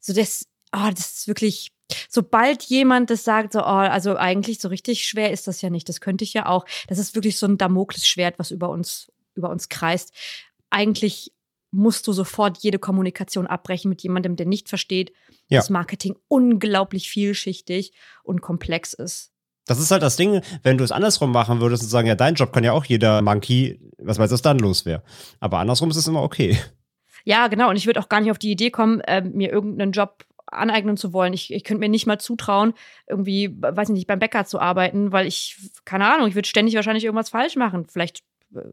So, 0.00 0.12
das, 0.12 0.46
oh, 0.74 0.88
das 0.90 1.18
ist 1.18 1.28
wirklich, 1.28 1.72
sobald 2.08 2.62
jemand 2.64 3.10
das 3.10 3.24
sagt, 3.24 3.52
so, 3.52 3.60
oh, 3.60 3.64
also 3.64 4.16
eigentlich 4.16 4.60
so 4.60 4.68
richtig 4.68 5.06
schwer 5.06 5.32
ist 5.32 5.46
das 5.46 5.60
ja 5.60 5.70
nicht. 5.70 5.88
Das 5.88 6.00
könnte 6.00 6.24
ich 6.24 6.32
ja 6.32 6.46
auch. 6.46 6.64
Das 6.88 6.98
ist 6.98 7.14
wirklich 7.14 7.36
so 7.36 7.46
ein 7.46 7.58
Damoklesschwert, 7.58 8.38
was 8.38 8.50
über 8.50 8.70
uns, 8.70 9.12
über 9.34 9.50
uns 9.50 9.68
kreist. 9.68 10.14
Eigentlich 10.70 11.32
musst 11.72 12.06
du 12.06 12.12
sofort 12.12 12.58
jede 12.58 12.78
Kommunikation 12.78 13.46
abbrechen 13.46 13.88
mit 13.88 14.02
jemandem, 14.02 14.36
der 14.36 14.46
nicht 14.46 14.68
versteht, 14.68 15.12
ja. 15.48 15.58
dass 15.58 15.70
Marketing 15.70 16.16
unglaublich 16.28 17.10
vielschichtig 17.10 17.92
und 18.22 18.40
komplex 18.40 18.92
ist. 18.92 19.32
Das 19.66 19.78
ist 19.78 19.90
halt 19.90 20.02
das 20.02 20.16
Ding, 20.16 20.40
wenn 20.62 20.78
du 20.78 20.84
es 20.84 20.92
andersrum 20.92 21.32
machen 21.32 21.60
würdest 21.60 21.82
und 21.82 21.88
sagen, 21.90 22.08
ja, 22.08 22.14
dein 22.14 22.34
Job 22.34 22.52
kann 22.52 22.64
ja 22.64 22.72
auch 22.72 22.84
jeder 22.84 23.22
Monkey, 23.22 23.80
was 23.98 24.18
weiß, 24.18 24.30
was 24.30 24.42
dann 24.42 24.58
los 24.58 24.84
wäre. 24.86 25.02
Aber 25.38 25.58
andersrum 25.58 25.90
ist 25.90 25.96
es 25.96 26.08
immer 26.08 26.22
okay. 26.22 26.58
Ja, 27.24 27.48
genau. 27.48 27.68
Und 27.70 27.76
ich 27.76 27.86
würde 27.86 28.00
auch 28.00 28.08
gar 28.08 28.20
nicht 28.20 28.30
auf 28.30 28.38
die 28.38 28.50
Idee 28.50 28.70
kommen, 28.70 29.00
äh, 29.00 29.20
mir 29.20 29.50
irgendeinen 29.52 29.92
Job 29.92 30.24
aneignen 30.46 30.96
zu 30.96 31.12
wollen. 31.12 31.32
Ich, 31.32 31.52
ich 31.52 31.64
könnte 31.64 31.80
mir 31.80 31.88
nicht 31.88 32.06
mal 32.06 32.18
zutrauen, 32.18 32.74
irgendwie, 33.06 33.56
weiß 33.60 33.90
ich 33.90 33.94
nicht, 33.94 34.06
beim 34.06 34.18
Bäcker 34.18 34.44
zu 34.44 34.58
arbeiten, 34.58 35.12
weil 35.12 35.26
ich, 35.26 35.56
keine 35.84 36.12
Ahnung, 36.12 36.28
ich 36.28 36.34
würde 36.34 36.48
ständig 36.48 36.74
wahrscheinlich 36.74 37.04
irgendwas 37.04 37.30
falsch 37.30 37.56
machen. 37.56 37.86
Vielleicht 37.88 38.22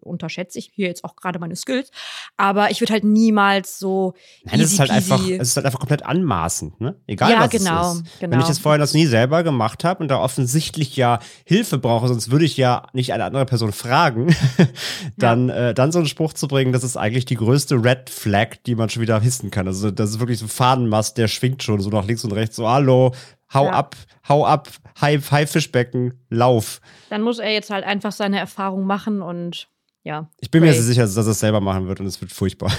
unterschätze 0.01 0.59
ich 0.59 0.71
hier 0.73 0.87
jetzt 0.87 1.03
auch 1.03 1.15
gerade 1.15 1.39
meine 1.39 1.55
Skills, 1.55 1.91
aber 2.37 2.71
ich 2.71 2.81
würde 2.81 2.93
halt 2.93 3.03
niemals 3.03 3.79
so. 3.79 4.13
Nein, 4.43 4.59
es 4.59 4.73
ist 4.73 4.79
halt 4.79 4.91
einfach, 4.91 5.21
es 5.27 5.49
ist 5.49 5.55
halt 5.55 5.65
einfach 5.65 5.79
komplett 5.79 6.05
anmaßend, 6.05 6.79
ne? 6.81 6.95
Egal 7.07 7.31
ja, 7.31 7.39
was 7.41 7.49
genau, 7.49 7.91
es 7.91 7.97
ist. 7.97 8.19
Genau. 8.19 8.31
Wenn 8.33 8.39
ich 8.41 8.47
das 8.47 8.59
vorher 8.59 8.79
das 8.79 8.93
nie 8.93 9.05
selber 9.05 9.43
gemacht 9.43 9.83
habe 9.83 10.01
und 10.01 10.09
da 10.09 10.19
offensichtlich 10.19 10.95
ja 10.95 11.19
Hilfe 11.45 11.77
brauche, 11.77 12.07
sonst 12.07 12.31
würde 12.31 12.45
ich 12.45 12.57
ja 12.57 12.87
nicht 12.93 13.13
eine 13.13 13.23
andere 13.25 13.45
Person 13.45 13.71
fragen, 13.71 14.35
dann, 15.17 15.49
ja. 15.49 15.69
äh, 15.69 15.73
dann 15.73 15.91
so 15.91 15.99
einen 15.99 16.07
Spruch 16.07 16.33
zu 16.33 16.47
bringen, 16.47 16.73
das 16.73 16.83
ist 16.83 16.97
eigentlich 16.97 17.25
die 17.25 17.35
größte 17.35 17.75
Red 17.83 18.09
Flag, 18.09 18.57
die 18.65 18.75
man 18.75 18.89
schon 18.89 19.01
wieder 19.01 19.19
hissen 19.19 19.51
kann. 19.51 19.67
Also 19.67 19.91
das 19.91 20.11
ist 20.11 20.19
wirklich 20.19 20.39
so 20.39 20.45
ein 20.45 20.49
Fadenmast, 20.49 21.17
der 21.17 21.27
schwingt 21.27 21.63
schon 21.63 21.79
so 21.81 21.89
nach 21.89 22.05
links 22.05 22.23
und 22.23 22.31
rechts, 22.31 22.55
so 22.55 22.67
hallo, 22.67 23.13
hau 23.53 23.65
ja. 23.65 23.71
ab, 23.71 23.95
hau 24.27 24.45
ab, 24.45 24.69
Hai, 24.99 25.19
Haifischbecken, 25.19 26.25
lauf. 26.29 26.81
Dann 27.09 27.21
muss 27.21 27.39
er 27.39 27.51
jetzt 27.51 27.69
halt 27.69 27.85
einfach 27.85 28.11
seine 28.11 28.39
Erfahrung 28.39 28.85
machen 28.85 29.21
und 29.21 29.69
ja. 30.03 30.29
Ich 30.39 30.49
bin 30.49 30.63
Ray. 30.63 30.69
mir 30.69 30.73
sehr 30.73 30.83
sicher, 30.83 31.01
dass 31.01 31.17
er 31.17 31.27
es 31.27 31.39
selber 31.39 31.59
machen 31.59 31.87
wird 31.87 31.99
und 31.99 32.05
es 32.05 32.19
wird 32.21 32.31
furchtbar. 32.31 32.71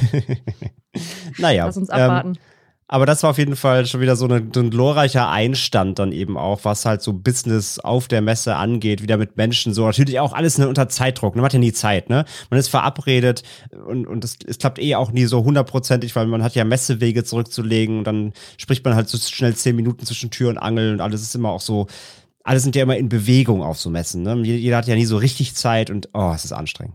naja. 1.38 1.66
Lass 1.66 1.76
uns 1.76 1.90
abwarten. 1.90 2.30
Ähm, 2.30 2.38
aber 2.90 3.04
das 3.04 3.22
war 3.22 3.30
auf 3.30 3.38
jeden 3.38 3.54
Fall 3.54 3.84
schon 3.84 4.00
wieder 4.00 4.16
so, 4.16 4.24
eine, 4.24 4.36
ein 4.36 4.70
glorreicher 4.70 5.28
Einstand 5.28 5.98
dann 5.98 6.10
eben 6.10 6.38
auch, 6.38 6.60
was 6.64 6.86
halt 6.86 7.02
so 7.02 7.12
Business 7.12 7.78
auf 7.78 8.08
der 8.08 8.22
Messe 8.22 8.56
angeht, 8.56 9.02
wieder 9.02 9.18
mit 9.18 9.36
Menschen 9.36 9.74
so. 9.74 9.84
Natürlich 9.84 10.20
auch 10.20 10.32
alles 10.32 10.58
unter 10.58 10.88
Zeitdruck. 10.88 11.34
Ne? 11.34 11.42
Man 11.42 11.46
hat 11.46 11.52
ja 11.52 11.58
nie 11.58 11.72
Zeit, 11.72 12.08
ne? 12.08 12.24
Man 12.48 12.58
ist 12.58 12.68
verabredet 12.68 13.42
und, 13.86 14.06
und 14.06 14.24
es, 14.24 14.38
es 14.46 14.56
klappt 14.56 14.78
eh 14.78 14.94
auch 14.94 15.12
nie 15.12 15.26
so 15.26 15.44
hundertprozentig, 15.44 16.16
weil 16.16 16.26
man 16.26 16.42
hat 16.42 16.54
ja 16.54 16.64
Messewege 16.64 17.24
zurückzulegen 17.24 17.98
und 17.98 18.04
dann 18.04 18.32
spricht 18.56 18.84
man 18.86 18.94
halt 18.94 19.10
so 19.10 19.18
schnell 19.18 19.54
zehn 19.54 19.76
Minuten 19.76 20.06
zwischen 20.06 20.30
Tür 20.30 20.48
und 20.48 20.56
Angel 20.56 20.94
und 20.94 21.02
alles 21.02 21.20
ist 21.20 21.34
immer 21.34 21.50
auch 21.50 21.60
so, 21.60 21.88
alle 22.42 22.60
sind 22.60 22.74
ja 22.74 22.84
immer 22.84 22.96
in 22.96 23.10
Bewegung 23.10 23.62
auf 23.62 23.78
so 23.78 23.90
Messen. 23.90 24.22
Ne? 24.22 24.34
Jeder 24.44 24.78
hat 24.78 24.86
ja 24.86 24.94
nie 24.94 25.04
so 25.04 25.18
richtig 25.18 25.54
Zeit 25.54 25.90
und 25.90 26.08
oh, 26.14 26.32
es 26.34 26.46
ist 26.46 26.52
anstrengend. 26.52 26.94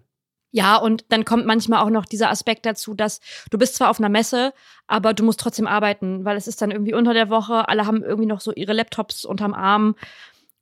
Ja, 0.56 0.78
und 0.78 1.06
dann 1.10 1.26
kommt 1.26 1.48
manchmal 1.48 1.84
auch 1.84 1.90
noch 1.90 2.06
dieser 2.06 2.30
Aspekt 2.30 2.68
dazu, 2.68 2.94
dass 2.94 3.22
du 3.50 3.58
bist 3.58 3.74
zwar 3.74 3.90
auf 3.90 4.00
einer 4.00 4.08
Messe, 4.08 4.54
aber 4.86 5.16
du 5.16 5.24
musst 5.24 5.40
trotzdem 5.40 5.66
arbeiten, 5.66 6.26
weil 6.26 6.38
es 6.38 6.48
ist 6.48 6.62
dann 6.62 6.70
irgendwie 6.70 6.94
unter 6.94 7.16
der 7.16 7.32
Woche, 7.32 7.68
alle 7.68 7.88
haben 7.88 8.04
irgendwie 8.04 8.28
noch 8.28 8.40
so 8.40 8.54
ihre 8.54 8.74
Laptops 8.74 9.26
unterm 9.26 9.56
Arm. 9.56 9.96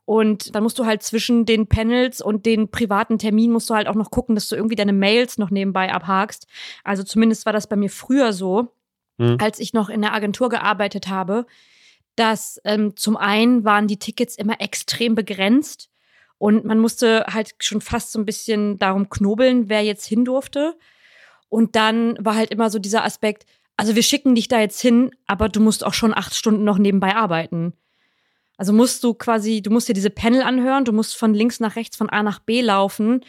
Und 0.06 0.56
dann 0.56 0.64
musst 0.64 0.80
du 0.80 0.86
halt 0.86 1.04
zwischen 1.04 1.46
den 1.46 1.68
Panels 1.68 2.22
und 2.22 2.46
den 2.46 2.72
privaten 2.72 3.20
Terminen 3.20 3.52
musst 3.52 3.70
du 3.70 3.74
halt 3.74 3.90
auch 3.90 3.96
noch 3.96 4.12
gucken, 4.12 4.34
dass 4.34 4.48
du 4.48 4.56
irgendwie 4.56 4.78
deine 4.78 4.94
Mails 4.94 5.38
noch 5.38 5.50
nebenbei 5.50 5.92
abhakst. 5.92 6.48
Also 6.86 7.04
zumindest 7.04 7.46
war 7.46 7.52
das 7.52 7.68
bei 7.68 7.76
mir 7.76 7.90
früher 7.90 8.32
so, 8.32 8.74
mhm. 9.18 9.40
als 9.42 9.60
ich 9.60 9.74
noch 9.74 9.90
in 9.90 10.02
der 10.02 10.14
Agentur 10.14 10.48
gearbeitet 10.48 11.10
habe, 11.10 11.46
dass 12.16 12.62
ähm, 12.64 12.96
zum 12.96 13.18
einen 13.18 13.66
waren 13.66 13.88
die 13.88 14.00
Tickets 14.00 14.38
immer 14.38 14.62
extrem 14.62 15.16
begrenzt 15.16 15.91
und 16.42 16.66
man 16.66 16.80
musste 16.80 17.24
halt 17.32 17.54
schon 17.60 17.82
fast 17.82 18.12
so 18.12 18.18
ein 18.18 18.26
bisschen 18.26 18.80
darum 18.80 19.12
knobeln, 19.12 19.70
wer 19.70 19.84
jetzt 19.84 20.08
hin 20.08 20.26
durfte. 20.26 20.76
Und 21.50 21.76
dann 21.76 22.18
war 22.20 22.34
halt 22.34 22.50
immer 22.50 22.72
so 22.72 22.80
dieser 22.80 23.06
Aspekt, 23.06 23.46
also 23.78 23.94
wir 23.94 24.02
schicken 24.02 24.34
dich 24.34 24.48
da 24.48 24.60
jetzt 24.60 24.82
hin, 24.82 25.12
aber 25.28 25.50
du 25.50 25.60
musst 25.60 25.86
auch 25.86 25.94
schon 25.94 26.16
acht 26.16 26.34
Stunden 26.34 26.64
noch 26.64 26.80
nebenbei 26.80 27.16
arbeiten. 27.16 27.74
Also 28.58 28.74
musst 28.74 29.04
du 29.04 29.14
quasi, 29.14 29.62
du 29.62 29.70
musst 29.70 29.88
dir 29.88 29.94
diese 29.94 30.10
Panel 30.10 30.42
anhören, 30.42 30.84
du 30.84 30.94
musst 30.94 31.16
von 31.16 31.36
links 31.36 31.60
nach 31.60 31.76
rechts, 31.76 31.96
von 31.96 32.10
A 32.10 32.24
nach 32.24 32.40
B 32.40 32.62
laufen, 32.62 33.24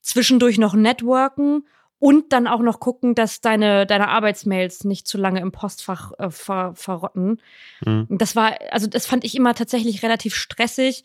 zwischendurch 0.00 0.58
noch 0.58 0.74
networken 0.74 1.66
und 1.98 2.32
dann 2.32 2.46
auch 2.46 2.60
noch 2.60 2.78
gucken, 2.78 3.16
dass 3.16 3.40
deine, 3.40 3.86
deine 3.86 4.06
Arbeitsmails 4.06 4.84
nicht 4.84 5.08
zu 5.08 5.18
lange 5.18 5.40
im 5.40 5.50
Postfach 5.50 6.12
äh, 6.16 6.30
ver, 6.30 6.74
verrotten. 6.76 7.40
Mhm. 7.84 8.06
Das 8.08 8.36
war, 8.36 8.54
also 8.70 8.86
das 8.86 9.06
fand 9.06 9.24
ich 9.24 9.34
immer 9.34 9.56
tatsächlich 9.56 10.04
relativ 10.04 10.36
stressig 10.36 11.02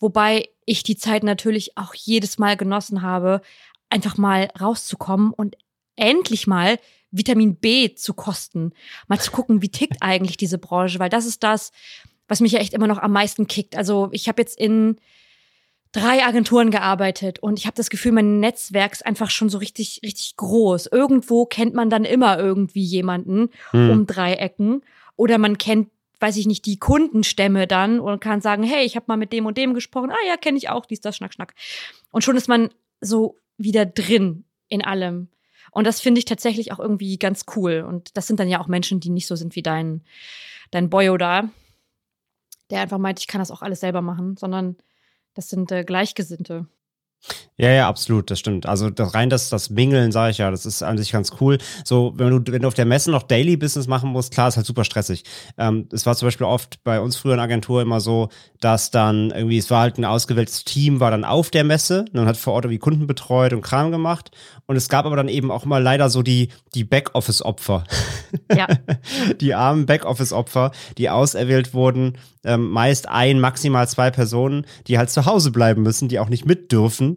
Wobei 0.00 0.48
ich 0.70 0.84
die 0.84 0.96
Zeit 0.96 1.24
natürlich 1.24 1.76
auch 1.76 1.94
jedes 1.94 2.38
Mal 2.38 2.56
genossen 2.56 3.02
habe, 3.02 3.42
einfach 3.88 4.16
mal 4.16 4.50
rauszukommen 4.60 5.32
und 5.32 5.56
endlich 5.96 6.46
mal 6.46 6.78
Vitamin 7.10 7.56
B 7.56 7.94
zu 7.96 8.14
kosten. 8.14 8.72
Mal 9.08 9.18
zu 9.18 9.32
gucken, 9.32 9.62
wie 9.62 9.68
tickt 9.68 9.96
eigentlich 10.00 10.36
diese 10.36 10.58
Branche, 10.58 11.00
weil 11.00 11.08
das 11.10 11.26
ist 11.26 11.42
das, 11.42 11.72
was 12.28 12.40
mich 12.40 12.52
ja 12.52 12.60
echt 12.60 12.72
immer 12.72 12.86
noch 12.86 12.98
am 12.98 13.10
meisten 13.10 13.48
kickt. 13.48 13.76
Also 13.76 14.10
ich 14.12 14.28
habe 14.28 14.40
jetzt 14.40 14.56
in 14.60 14.96
drei 15.90 16.24
Agenturen 16.24 16.70
gearbeitet 16.70 17.40
und 17.40 17.58
ich 17.58 17.66
habe 17.66 17.74
das 17.74 17.90
Gefühl, 17.90 18.12
mein 18.12 18.38
Netzwerk 18.38 18.92
ist 18.92 19.04
einfach 19.04 19.30
schon 19.30 19.48
so 19.48 19.58
richtig, 19.58 20.00
richtig 20.04 20.36
groß. 20.36 20.86
Irgendwo 20.86 21.46
kennt 21.46 21.74
man 21.74 21.90
dann 21.90 22.04
immer 22.04 22.38
irgendwie 22.38 22.84
jemanden 22.84 23.50
hm. 23.72 23.90
um 23.90 24.06
drei 24.06 24.34
Ecken 24.34 24.82
oder 25.16 25.36
man 25.38 25.58
kennt 25.58 25.88
weiß 26.20 26.36
ich 26.36 26.46
nicht, 26.46 26.66
die 26.66 26.78
Kundenstämme 26.78 27.66
dann 27.66 27.98
und 27.98 28.20
kann 28.20 28.40
sagen, 28.40 28.62
hey, 28.62 28.84
ich 28.84 28.94
habe 28.94 29.06
mal 29.08 29.16
mit 29.16 29.32
dem 29.32 29.46
und 29.46 29.56
dem 29.56 29.74
gesprochen. 29.74 30.10
Ah 30.10 30.26
ja, 30.26 30.36
kenne 30.36 30.58
ich 30.58 30.68
auch, 30.68 30.86
dies, 30.86 31.00
das, 31.00 31.16
schnack, 31.16 31.32
schnack. 31.32 31.54
Und 32.12 32.22
schon 32.22 32.36
ist 32.36 32.48
man 32.48 32.70
so 33.00 33.36
wieder 33.56 33.86
drin 33.86 34.44
in 34.68 34.84
allem. 34.84 35.28
Und 35.72 35.86
das 35.86 36.00
finde 36.00 36.18
ich 36.18 36.24
tatsächlich 36.24 36.72
auch 36.72 36.78
irgendwie 36.78 37.18
ganz 37.18 37.44
cool. 37.56 37.84
Und 37.86 38.16
das 38.16 38.26
sind 38.26 38.40
dann 38.40 38.48
ja 38.48 38.60
auch 38.60 38.66
Menschen, 38.66 39.00
die 39.00 39.10
nicht 39.10 39.26
so 39.26 39.36
sind 39.36 39.56
wie 39.56 39.62
dein, 39.62 40.02
dein 40.70 40.90
Boyo 40.90 41.16
da, 41.16 41.48
der 42.70 42.80
einfach 42.80 42.98
meint, 42.98 43.20
ich 43.20 43.26
kann 43.26 43.40
das 43.40 43.50
auch 43.50 43.62
alles 43.62 43.80
selber 43.80 44.02
machen, 44.02 44.36
sondern 44.36 44.76
das 45.34 45.48
sind 45.48 45.70
äh, 45.72 45.84
Gleichgesinnte. 45.84 46.66
Ja, 47.60 47.70
ja, 47.70 47.88
absolut, 47.88 48.30
das 48.30 48.38
stimmt. 48.38 48.64
Also 48.64 48.88
das, 48.88 49.12
rein 49.12 49.28
das, 49.28 49.50
das 49.50 49.68
Mingeln, 49.68 50.12
sage 50.12 50.30
ich 50.30 50.38
ja, 50.38 50.50
das 50.50 50.64
ist 50.64 50.82
an 50.82 50.96
sich 50.96 51.12
ganz 51.12 51.32
cool. 51.42 51.58
So, 51.84 52.14
wenn 52.16 52.30
du, 52.30 52.52
wenn 52.52 52.62
du 52.62 52.68
auf 52.68 52.74
der 52.74 52.86
Messe 52.86 53.10
noch 53.10 53.22
Daily 53.22 53.58
Business 53.58 53.86
machen 53.86 54.10
musst, 54.10 54.32
klar, 54.32 54.48
ist 54.48 54.56
halt 54.56 54.66
super 54.66 54.82
stressig. 54.82 55.24
Ähm, 55.58 55.86
es 55.92 56.06
war 56.06 56.16
zum 56.16 56.26
Beispiel 56.26 56.46
oft 56.46 56.82
bei 56.84 57.00
uns 57.00 57.16
früher 57.16 57.34
in 57.34 57.40
Agentur 57.40 57.82
immer 57.82 58.00
so, 58.00 58.30
dass 58.60 58.90
dann 58.90 59.30
irgendwie, 59.30 59.58
es 59.58 59.70
war 59.70 59.82
halt 59.82 59.98
ein 59.98 60.06
ausgewähltes 60.06 60.64
Team, 60.64 61.00
war 61.00 61.10
dann 61.10 61.24
auf 61.24 61.50
der 61.50 61.64
Messe 61.64 62.06
und 62.14 62.24
hat 62.24 62.38
vor 62.38 62.54
Ort 62.54 62.64
irgendwie 62.64 62.78
Kunden 62.78 63.06
betreut 63.06 63.52
und 63.52 63.60
Kram 63.60 63.90
gemacht. 63.90 64.30
Und 64.64 64.76
es 64.76 64.88
gab 64.88 65.04
aber 65.04 65.16
dann 65.16 65.28
eben 65.28 65.50
auch 65.50 65.66
mal 65.66 65.82
leider 65.82 66.08
so 66.08 66.22
die, 66.22 66.48
die 66.74 66.84
Backoffice-Opfer. 66.84 67.84
Ja. 68.56 68.68
die 69.40 69.54
armen 69.54 69.84
Backoffice-Opfer, 69.84 70.70
die 70.96 71.10
auserwählt 71.10 71.74
wurden, 71.74 72.16
ähm, 72.44 72.70
meist 72.70 73.08
ein, 73.08 73.40
maximal 73.40 73.86
zwei 73.88 74.10
Personen, 74.10 74.64
die 74.86 74.96
halt 74.96 75.10
zu 75.10 75.26
Hause 75.26 75.50
bleiben 75.50 75.82
müssen, 75.82 76.08
die 76.08 76.18
auch 76.18 76.28
nicht 76.28 76.46
mit 76.46 76.72
dürfen. 76.72 77.09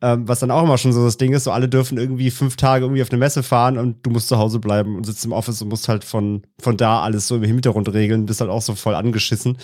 Ähm, 0.00 0.28
was 0.28 0.40
dann 0.40 0.50
auch 0.50 0.62
immer 0.62 0.78
schon 0.78 0.92
so 0.92 1.04
das 1.04 1.16
Ding 1.16 1.32
ist, 1.32 1.44
so 1.44 1.52
alle 1.52 1.68
dürfen 1.68 1.98
irgendwie 1.98 2.30
fünf 2.30 2.56
Tage 2.56 2.84
irgendwie 2.84 3.02
auf 3.02 3.10
eine 3.10 3.18
Messe 3.18 3.42
fahren 3.42 3.78
und 3.78 4.04
du 4.04 4.10
musst 4.10 4.28
zu 4.28 4.38
Hause 4.38 4.58
bleiben 4.58 4.96
und 4.96 5.06
sitzt 5.06 5.24
im 5.24 5.32
Office 5.32 5.62
und 5.62 5.68
musst 5.68 5.88
halt 5.88 6.04
von, 6.04 6.42
von 6.60 6.76
da 6.76 7.02
alles 7.02 7.28
so 7.28 7.36
im 7.36 7.42
Hintergrund 7.42 7.92
regeln, 7.92 8.26
bist 8.26 8.40
halt 8.40 8.50
auch 8.50 8.62
so 8.62 8.74
voll 8.74 8.94
angeschissen. 8.94 9.58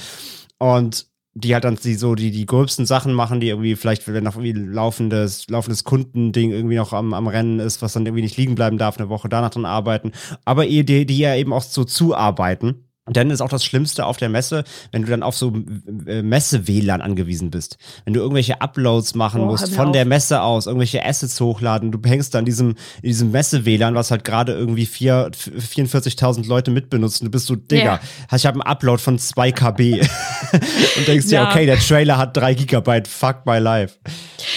Und 0.59 1.07
die 1.38 1.53
halt 1.53 1.64
dann 1.64 1.77
die 1.77 1.94
so 1.94 2.14
die, 2.14 2.31
die 2.31 2.46
gröbsten 2.46 2.87
Sachen 2.87 3.12
machen, 3.12 3.40
die 3.40 3.49
irgendwie 3.49 3.77
vielleicht, 3.77 4.09
wenn 4.09 4.25
noch 4.25 4.37
irgendwie 4.37 4.53
laufendes, 4.53 5.49
laufendes 5.49 5.85
Kundending 5.85 6.51
irgendwie 6.51 6.77
noch 6.77 6.94
am, 6.94 7.12
am 7.12 7.27
Rennen 7.27 7.61
ist, 7.61 7.83
was 7.83 7.92
dann 7.92 8.07
irgendwie 8.07 8.22
nicht 8.22 8.38
liegen 8.38 8.55
bleiben 8.55 8.79
darf, 8.79 8.96
eine 8.96 9.11
Woche 9.11 9.29
danach 9.29 9.51
dran 9.51 9.66
arbeiten. 9.66 10.12
Aber 10.46 10.64
die, 10.64 11.05
die 11.05 11.18
ja 11.18 11.35
eben 11.35 11.53
auch 11.53 11.62
so 11.62 11.85
zuarbeiten. 11.85 12.86
Und 13.07 13.16
dann 13.16 13.31
ist 13.31 13.40
auch 13.40 13.49
das 13.49 13.64
Schlimmste 13.64 14.05
auf 14.05 14.16
der 14.16 14.29
Messe, 14.29 14.64
wenn 14.92 15.03
du 15.03 15.09
dann 15.09 15.23
auf 15.23 15.37
so 15.37 15.53
äh, 16.07 16.23
Messe-WLAN 16.23 17.01
angewiesen 17.01 17.51
bist. 17.51 17.79
Wenn 18.05 18.14
du 18.14 18.21
irgendwelche 18.21 18.61
Uploads 18.61 19.14
machen 19.14 19.42
Oh, 19.42 19.47
musst 19.47 19.73
von 19.75 19.87
auf. 19.87 19.92
der 19.92 20.05
Messe 20.05 20.42
aus, 20.42 20.66
irgendwelche 20.66 21.05
Assets 21.05 21.40
hochladen, 21.40 21.92
du 21.92 22.01
hängst 22.05 22.35
da 22.35 22.40
in 22.40 22.45
diesem, 22.45 22.71
in 23.03 23.09
diesem 23.09 23.31
Messe-WLAN, 23.31 23.95
was 23.95 24.11
halt 24.11 24.25
gerade 24.25 24.53
irgendwie 24.55 24.87
vier- 24.87 25.31
44.000 25.33 26.47
Leute 26.49 26.71
mitbenutzen. 26.71 27.25
Du 27.27 27.31
bist 27.31 27.47
so, 27.47 27.55
Digga, 27.57 28.01
Ja. 28.31 28.37
ich 28.37 28.45
habe 28.45 28.55
einen 28.61 28.62
Upload 28.62 29.01
von 29.01 29.19
2 29.19 29.53
KB. 29.53 30.01
Und 30.97 31.07
denkst 31.09 31.27
dir, 31.29 31.35
Ja. 31.37 31.51
okay, 31.51 31.66
der 31.66 31.79
Trailer 31.79 32.19
hat 32.19 32.37
3 32.37 32.55
Gigabyte, 32.55 33.09
fuck 33.09 33.47
my 33.47 33.59
life. 33.59 33.97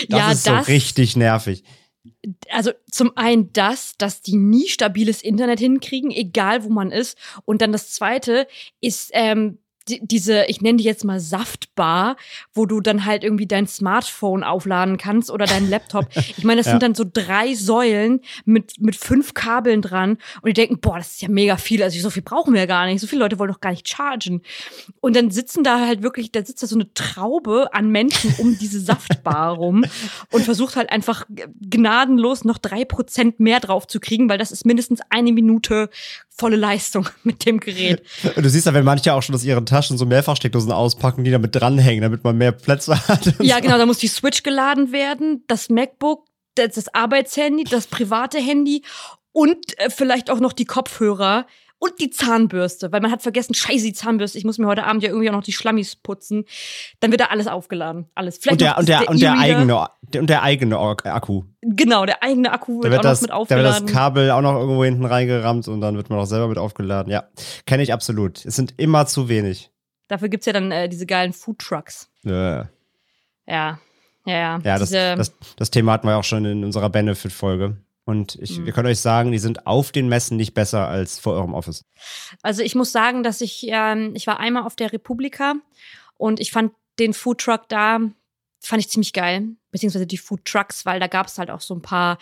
Das 0.09 0.19
Ja, 0.19 0.31
ist 0.31 0.47
das- 0.47 0.65
so 0.65 0.71
richtig 0.71 1.15
nervig. 1.15 1.63
Also 2.49 2.71
zum 2.89 3.15
einen 3.15 3.51
das, 3.53 3.97
dass 3.97 4.21
die 4.21 4.35
nie 4.35 4.67
stabiles 4.67 5.21
Internet 5.21 5.59
hinkriegen, 5.59 6.11
egal 6.11 6.63
wo 6.63 6.69
man 6.69 6.91
ist. 6.91 7.17
Und 7.45 7.61
dann 7.61 7.71
das 7.71 7.91
zweite 7.91 8.47
ist 8.81 9.11
ähm, 9.13 9.59
die, 9.89 9.99
diese, 10.03 10.45
ich 10.45 10.61
nenne 10.61 10.77
die 10.77 10.83
jetzt 10.83 11.03
mal 11.03 11.19
Saftbar, 11.19 12.15
wo 12.53 12.65
du 12.65 12.79
dann 12.81 13.05
halt 13.05 13.23
irgendwie 13.23 13.47
dein 13.47 13.67
Smartphone 13.67 14.43
aufladen 14.43 14.97
kannst 14.97 15.31
oder 15.31 15.45
deinen 15.45 15.69
Laptop. 15.69 16.07
Ich 16.37 16.43
meine, 16.43 16.59
das 16.59 16.67
Ja. 16.67 16.73
sind 16.73 16.83
dann 16.83 16.95
so 16.95 17.03
drei 17.11 17.53
Säulen 17.55 18.21
mit, 18.45 18.79
mit 18.79 18.95
fünf 18.95 19.33
Kabeln 19.33 19.81
dran. 19.81 20.11
Und 20.41 20.47
die 20.49 20.53
denken, 20.53 20.79
boah, 20.79 20.97
das 20.97 21.13
ist 21.13 21.21
ja 21.21 21.27
mega 21.29 21.57
viel. 21.57 21.81
Also 21.83 21.99
so 21.99 22.09
viel 22.09 22.21
brauchen 22.21 22.53
wir 22.53 22.61
ja 22.61 22.65
gar 22.65 22.85
nicht. 22.85 23.01
So 23.01 23.07
viele 23.07 23.21
Leute 23.21 23.39
wollen 23.39 23.51
doch 23.51 23.59
gar 23.61 23.71
nicht 23.71 23.87
chargen. 23.89 24.41
Und 25.01 25.15
dann 25.15 25.31
sitzen 25.31 25.63
da 25.63 25.85
halt 25.85 26.03
wirklich, 26.03 26.31
da 26.31 26.45
sitzt 26.45 26.61
da 26.63 26.67
so 26.67 26.75
eine 26.75 26.93
Traube 26.93 27.69
an 27.73 27.89
Menschen 27.89 28.33
um 28.37 28.57
diese 28.57 28.79
Saftbar 28.79 29.53
rum 29.55 29.83
und 30.31 30.43
versucht 30.45 30.75
halt 30.75 30.91
einfach 30.91 31.25
gnadenlos 31.69 32.43
noch 32.45 32.57
drei 32.57 32.85
Prozent 32.85 33.39
mehr 33.39 33.59
drauf 33.59 33.87
zu 33.87 33.99
kriegen, 33.99 34.29
weil 34.29 34.37
das 34.37 34.51
ist 34.51 34.65
mindestens 34.65 34.99
eine 35.09 35.31
Minute 35.33 35.89
volle 36.39 36.55
Leistung 36.55 37.07
mit 37.23 37.45
dem 37.45 37.59
Gerät. 37.59 38.01
Und 38.35 38.43
du 38.43 38.49
siehst 38.49 38.65
ja, 38.65 38.73
wenn 38.73 38.85
manche 38.85 39.13
auch 39.13 39.21
schon 39.21 39.35
aus 39.35 39.43
ihren 39.43 39.65
Taschen 39.65 39.97
so 39.97 40.05
Mehrfachsteckdosen 40.05 40.71
auspacken, 40.71 41.23
die 41.23 41.31
damit 41.31 41.55
dranhängen, 41.55 42.01
damit 42.01 42.23
man 42.23 42.37
mehr 42.37 42.51
Plätze 42.51 42.95
hat. 43.07 43.33
Ja, 43.39 43.57
so. 43.57 43.61
genau, 43.61 43.77
da 43.77 43.85
muss 43.85 43.97
die 43.97 44.07
Switch 44.07 44.43
geladen 44.43 44.91
werden, 44.91 45.43
das 45.47 45.69
MacBook, 45.69 46.25
das, 46.55 46.75
das 46.75 46.93
Arbeitshandy, 46.93 47.65
das 47.65 47.87
private 47.87 48.39
Handy 48.39 48.83
und 49.31 49.77
äh, 49.77 49.89
vielleicht 49.89 50.29
auch 50.29 50.39
noch 50.39 50.53
die 50.53 50.65
Kopfhörer 50.65 51.45
und 51.79 51.99
die 51.99 52.09
Zahnbürste, 52.09 52.91
weil 52.91 52.99
man 53.01 53.11
hat 53.11 53.21
vergessen, 53.21 53.53
scheiße, 53.53 53.85
die 53.85 53.93
Zahnbürste, 53.93 54.37
ich 54.37 54.43
muss 54.43 54.57
mir 54.57 54.67
heute 54.67 54.83
Abend 54.83 55.01
ja 55.01 55.09
irgendwie 55.09 55.29
auch 55.29 55.33
noch 55.33 55.43
die 55.43 55.53
Schlammis 55.53 55.95
putzen. 55.95 56.45
Dann 56.99 57.11
wird 57.11 57.21
da 57.21 57.25
alles 57.27 57.47
aufgeladen, 57.47 58.05
alles. 58.15 58.37
Vielleicht 58.37 58.53
Und 58.53 58.61
der, 58.61 58.77
und 58.77 58.87
der, 58.89 59.09
und 59.09 59.21
der 59.21 59.37
eigene, 59.37 59.87
der, 60.13 60.21
und 60.21 60.29
der 60.29 60.43
eigene 60.43 60.77
Ak- 60.77 61.05
Akku. 61.05 61.43
Genau, 61.61 62.05
der 62.05 62.21
eigene 62.21 62.51
Akku 62.51 62.81
Da 62.81 62.91
wird, 62.91 62.91
wird, 62.91 62.99
auch 62.99 63.03
das, 63.03 63.21
noch 63.21 63.39
mit 63.39 63.51
da 63.51 63.55
wird 63.55 63.65
das 63.65 63.75
aufgeladen. 63.77 63.93
Kabel 63.95 64.31
auch 64.31 64.41
noch 64.41 64.59
irgendwo 64.59 64.83
hinten 64.83 65.05
reingerammt 65.05 65.67
und 65.69 65.81
dann 65.81 65.95
wird 65.95 66.09
man 66.09 66.19
auch 66.19 66.25
selber 66.25 66.47
mit 66.49 66.57
aufgeladen. 66.57 67.11
Ja, 67.11 67.23
kenne 67.65 67.81
ich 67.83 67.93
absolut. 67.93 68.45
Es 68.45 68.55
sind 68.55 68.73
immer 68.77 69.05
zu 69.07 69.29
wenig. 69.29 69.71
Dafür 70.09 70.27
gibt's 70.29 70.47
ja 70.47 70.53
dann 70.53 70.71
äh, 70.71 70.89
diese 70.89 71.05
geilen 71.05 71.33
Foodtrucks. 71.33 72.09
Ja, 72.23 72.67
Ja, 73.47 73.79
ja, 74.25 74.37
ja. 74.37 74.59
ja 74.63 74.79
das, 74.79 74.89
das, 74.91 75.33
das 75.55 75.71
Thema 75.71 75.93
hatten 75.93 76.07
wir 76.07 76.17
auch 76.17 76.23
schon 76.23 76.43
in 76.45 76.63
unserer 76.63 76.89
Benefit-Folge. 76.89 77.77
Und 78.09 78.35
ich, 78.41 78.57
Mhm. 78.57 78.65
wir 78.65 78.73
können 78.73 78.87
euch 78.87 78.99
sagen, 78.99 79.31
die 79.31 79.39
sind 79.39 79.67
auf 79.67 79.91
den 79.91 80.09
Messen 80.09 80.35
nicht 80.35 80.53
besser 80.55 80.87
als 80.87 81.19
vor 81.19 81.33
eurem 81.33 81.53
Office. 81.53 81.85
Also 82.41 82.63
ich 82.63 82.73
muss 82.73 82.91
sagen, 82.91 83.21
dass 83.21 83.41
ich, 83.41 83.65
ähm, 83.67 84.13
ich 84.15 84.25
war 84.25 84.39
einmal 84.39 84.63
auf 84.63 84.75
der 84.75 84.91
Republika 84.91 85.53
und 86.17 86.39
ich 86.39 86.51
fand 86.51 86.73
den 86.97 87.13
Foodtruck 87.13 87.69
da, 87.69 87.99
fand 88.61 88.81
ich 88.81 88.89
ziemlich 88.89 89.13
geil, 89.13 89.49
beziehungsweise 89.71 90.07
die 90.07 90.17
Foodtrucks, 90.17 90.85
weil 90.85 90.99
da 90.99 91.07
gab 91.07 91.27
es 91.27 91.37
halt 91.37 91.51
auch 91.51 91.61
so 91.61 91.75
ein 91.75 91.81
paar 91.81 92.17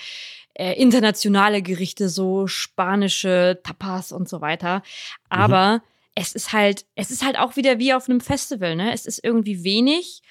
äh, 0.56 0.73
internationale 0.73 1.62
Gerichte, 1.62 2.10
so 2.10 2.47
spanische 2.47 3.60
Tapas 3.63 4.12
und 4.12 4.28
so 4.28 4.41
weiter. 4.41 4.84
Aber 5.30 5.82
es 6.15 6.34
ist 6.34 6.52
halt, 6.52 6.86
es 6.95 7.12
ist 7.12 7.23
halt 7.23 7.38
auch 7.38 7.56
wieder 7.56 7.80
wie 7.80 7.93
auf 7.93 8.10
einem 8.10 8.21
Festival, 8.21 8.76
ne? 8.76 8.91
Es 8.91 9.06
ist 9.06 9.23
irgendwie 9.23 9.63
wenig 9.63 10.21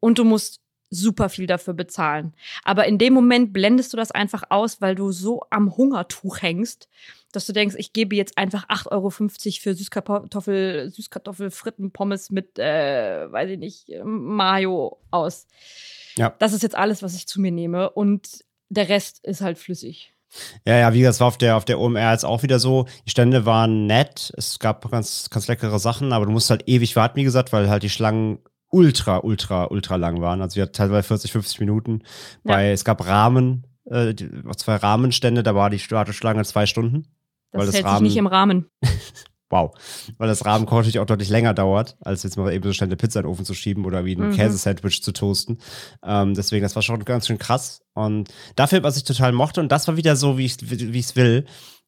und 0.00 0.18
du 0.18 0.24
musst 0.24 0.60
super 0.90 1.28
viel 1.28 1.46
dafür 1.46 1.74
bezahlen. 1.74 2.34
Aber 2.64 2.86
in 2.86 2.98
dem 2.98 3.14
Moment 3.14 3.52
blendest 3.52 3.92
du 3.92 3.96
das 3.96 4.10
einfach 4.10 4.44
aus, 4.50 4.80
weil 4.80 4.94
du 4.94 5.12
so 5.12 5.42
am 5.50 5.76
Hungertuch 5.76 6.42
hängst, 6.42 6.88
dass 7.32 7.46
du 7.46 7.52
denkst, 7.52 7.76
ich 7.78 7.92
gebe 7.92 8.16
jetzt 8.16 8.38
einfach 8.38 8.68
8,50 8.68 8.90
Euro 8.90 9.10
für 9.10 9.74
Süßkartoffel, 9.74 10.90
Süßkartoffelfritten, 10.90 11.90
Pommes 11.90 12.30
mit, 12.30 12.58
äh, 12.58 13.30
weiß 13.30 13.50
ich 13.50 13.58
nicht, 13.58 13.90
Mayo 14.04 14.98
aus. 15.10 15.46
Ja. 16.16 16.34
Das 16.38 16.52
ist 16.52 16.62
jetzt 16.62 16.76
alles, 16.76 17.02
was 17.02 17.14
ich 17.14 17.26
zu 17.26 17.40
mir 17.40 17.52
nehme. 17.52 17.90
Und 17.90 18.44
der 18.70 18.88
Rest 18.88 19.24
ist 19.24 19.40
halt 19.40 19.58
flüssig. 19.58 20.14
Ja, 20.66 20.76
ja, 20.76 20.92
wie 20.92 21.00
gesagt, 21.00 21.14
es 21.14 21.20
war 21.20 21.28
auf 21.28 21.38
der, 21.38 21.56
auf 21.56 21.64
der 21.64 21.80
OMR 21.80 22.12
jetzt 22.12 22.24
auch 22.24 22.42
wieder 22.42 22.58
so. 22.58 22.86
Die 23.06 23.10
Stände 23.10 23.46
waren 23.46 23.86
nett. 23.86 24.32
Es 24.36 24.58
gab 24.58 24.90
ganz, 24.90 25.30
ganz 25.30 25.48
leckere 25.48 25.78
Sachen, 25.78 26.12
aber 26.12 26.26
du 26.26 26.32
musst 26.32 26.50
halt 26.50 26.64
ewig 26.66 26.96
warten, 26.96 27.16
wie 27.16 27.24
gesagt, 27.24 27.52
weil 27.52 27.70
halt 27.70 27.82
die 27.82 27.90
Schlangen 27.90 28.40
ultra, 28.70 29.18
ultra, 29.18 29.64
ultra 29.64 29.96
lang 29.96 30.20
waren. 30.20 30.42
Also 30.42 30.56
wir 30.56 30.64
hatten 30.64 30.72
teilweise 30.74 31.06
40, 31.08 31.32
50 31.32 31.60
Minuten. 31.60 32.00
Ja. 32.44 32.54
Bei, 32.54 32.70
es 32.70 32.84
gab 32.84 33.06
Rahmen, 33.06 33.66
äh, 33.86 34.14
zwei 34.56 34.76
Rahmenstände, 34.76 35.42
da 35.42 35.54
war 35.54 35.70
die 35.70 35.80
Warteschlange 35.90 36.44
zwei 36.44 36.66
Stunden. 36.66 37.06
Das 37.52 37.60
Weil 37.60 37.66
das 37.66 37.74
hält 37.76 37.84
Rahmen- 37.86 37.98
sich 38.00 38.08
nicht 38.14 38.16
im 38.18 38.26
Rahmen. 38.26 38.66
Wow. 39.50 39.72
Weil 40.18 40.28
das 40.28 40.44
Rahmenkoch 40.44 40.76
natürlich 40.76 40.98
auch 40.98 41.06
deutlich 41.06 41.30
länger 41.30 41.54
dauert, 41.54 41.96
als 42.00 42.22
jetzt 42.22 42.36
mal 42.36 42.52
eben 42.52 42.62
so 42.64 42.74
schnell 42.74 42.88
eine 42.88 42.96
Pizza 42.96 43.20
in 43.20 43.24
den 43.24 43.32
Ofen 43.32 43.46
zu 43.46 43.54
schieben 43.54 43.86
oder 43.86 44.04
wie 44.04 44.14
ein 44.14 44.28
Mhm. 44.28 44.32
Käsesandwich 44.34 45.02
zu 45.02 45.10
toasten. 45.12 45.56
Ähm, 46.04 46.34
deswegen, 46.34 46.62
das 46.62 46.74
war 46.74 46.82
schon 46.82 47.02
ganz 47.06 47.26
schön 47.26 47.38
krass. 47.38 47.80
Und 47.94 48.28
dafür, 48.56 48.82
was 48.82 48.98
ich 48.98 49.04
total 49.04 49.32
mochte, 49.32 49.62
und 49.62 49.72
das 49.72 49.88
war 49.88 49.96
wieder 49.96 50.16
so, 50.16 50.36
wie 50.36 50.44
ich 50.44 50.56
wie 50.60 50.98
ich's 50.98 51.16
will. 51.16 51.46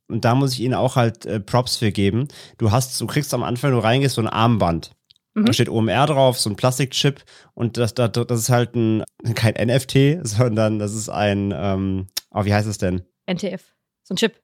Und 0.09 0.25
da 0.25 0.35
muss 0.35 0.55
ich 0.55 0.61
ihnen 0.61 0.73
auch 0.73 0.97
halt 0.97 1.27
äh, 1.27 1.39
Props 1.39 1.77
für 1.77 1.93
geben. 1.93 2.29
Du 2.57 2.71
hast, 2.71 2.99
du 2.99 3.07
kriegst 3.07 3.35
am 3.35 3.43
Anfang, 3.43 3.73
wenn 3.73 3.77
du 3.79 3.85
reingehst, 3.85 4.15
so 4.15 4.23
ein 4.23 4.27
Armband. 4.29 4.93
Mhm. 5.35 5.47
Da 5.47 5.53
steht 5.53 5.69
OMR 5.69 6.07
drauf, 6.07 6.39
so 6.39 6.51
ein 6.51 6.57
Plastikchip. 6.57 7.23
Und 7.55 7.77
das, 7.77 7.95
das, 7.95 8.11
das 8.13 8.41
ist 8.41 8.49
halt 8.49 8.75
ein, 8.75 9.05
kein 9.35 9.55
NFT, 9.55 10.19
sondern 10.27 10.79
das 10.79 10.95
ist 10.95 11.09
ein, 11.09 11.53
ähm, 11.57 12.07
oh, 12.31 12.45
wie 12.45 12.55
heißt 12.55 12.69
es 12.69 12.79
denn? 12.79 13.03
NTF. 13.27 13.75
So 14.03 14.15
ein 14.15 14.17
Chip. 14.17 14.41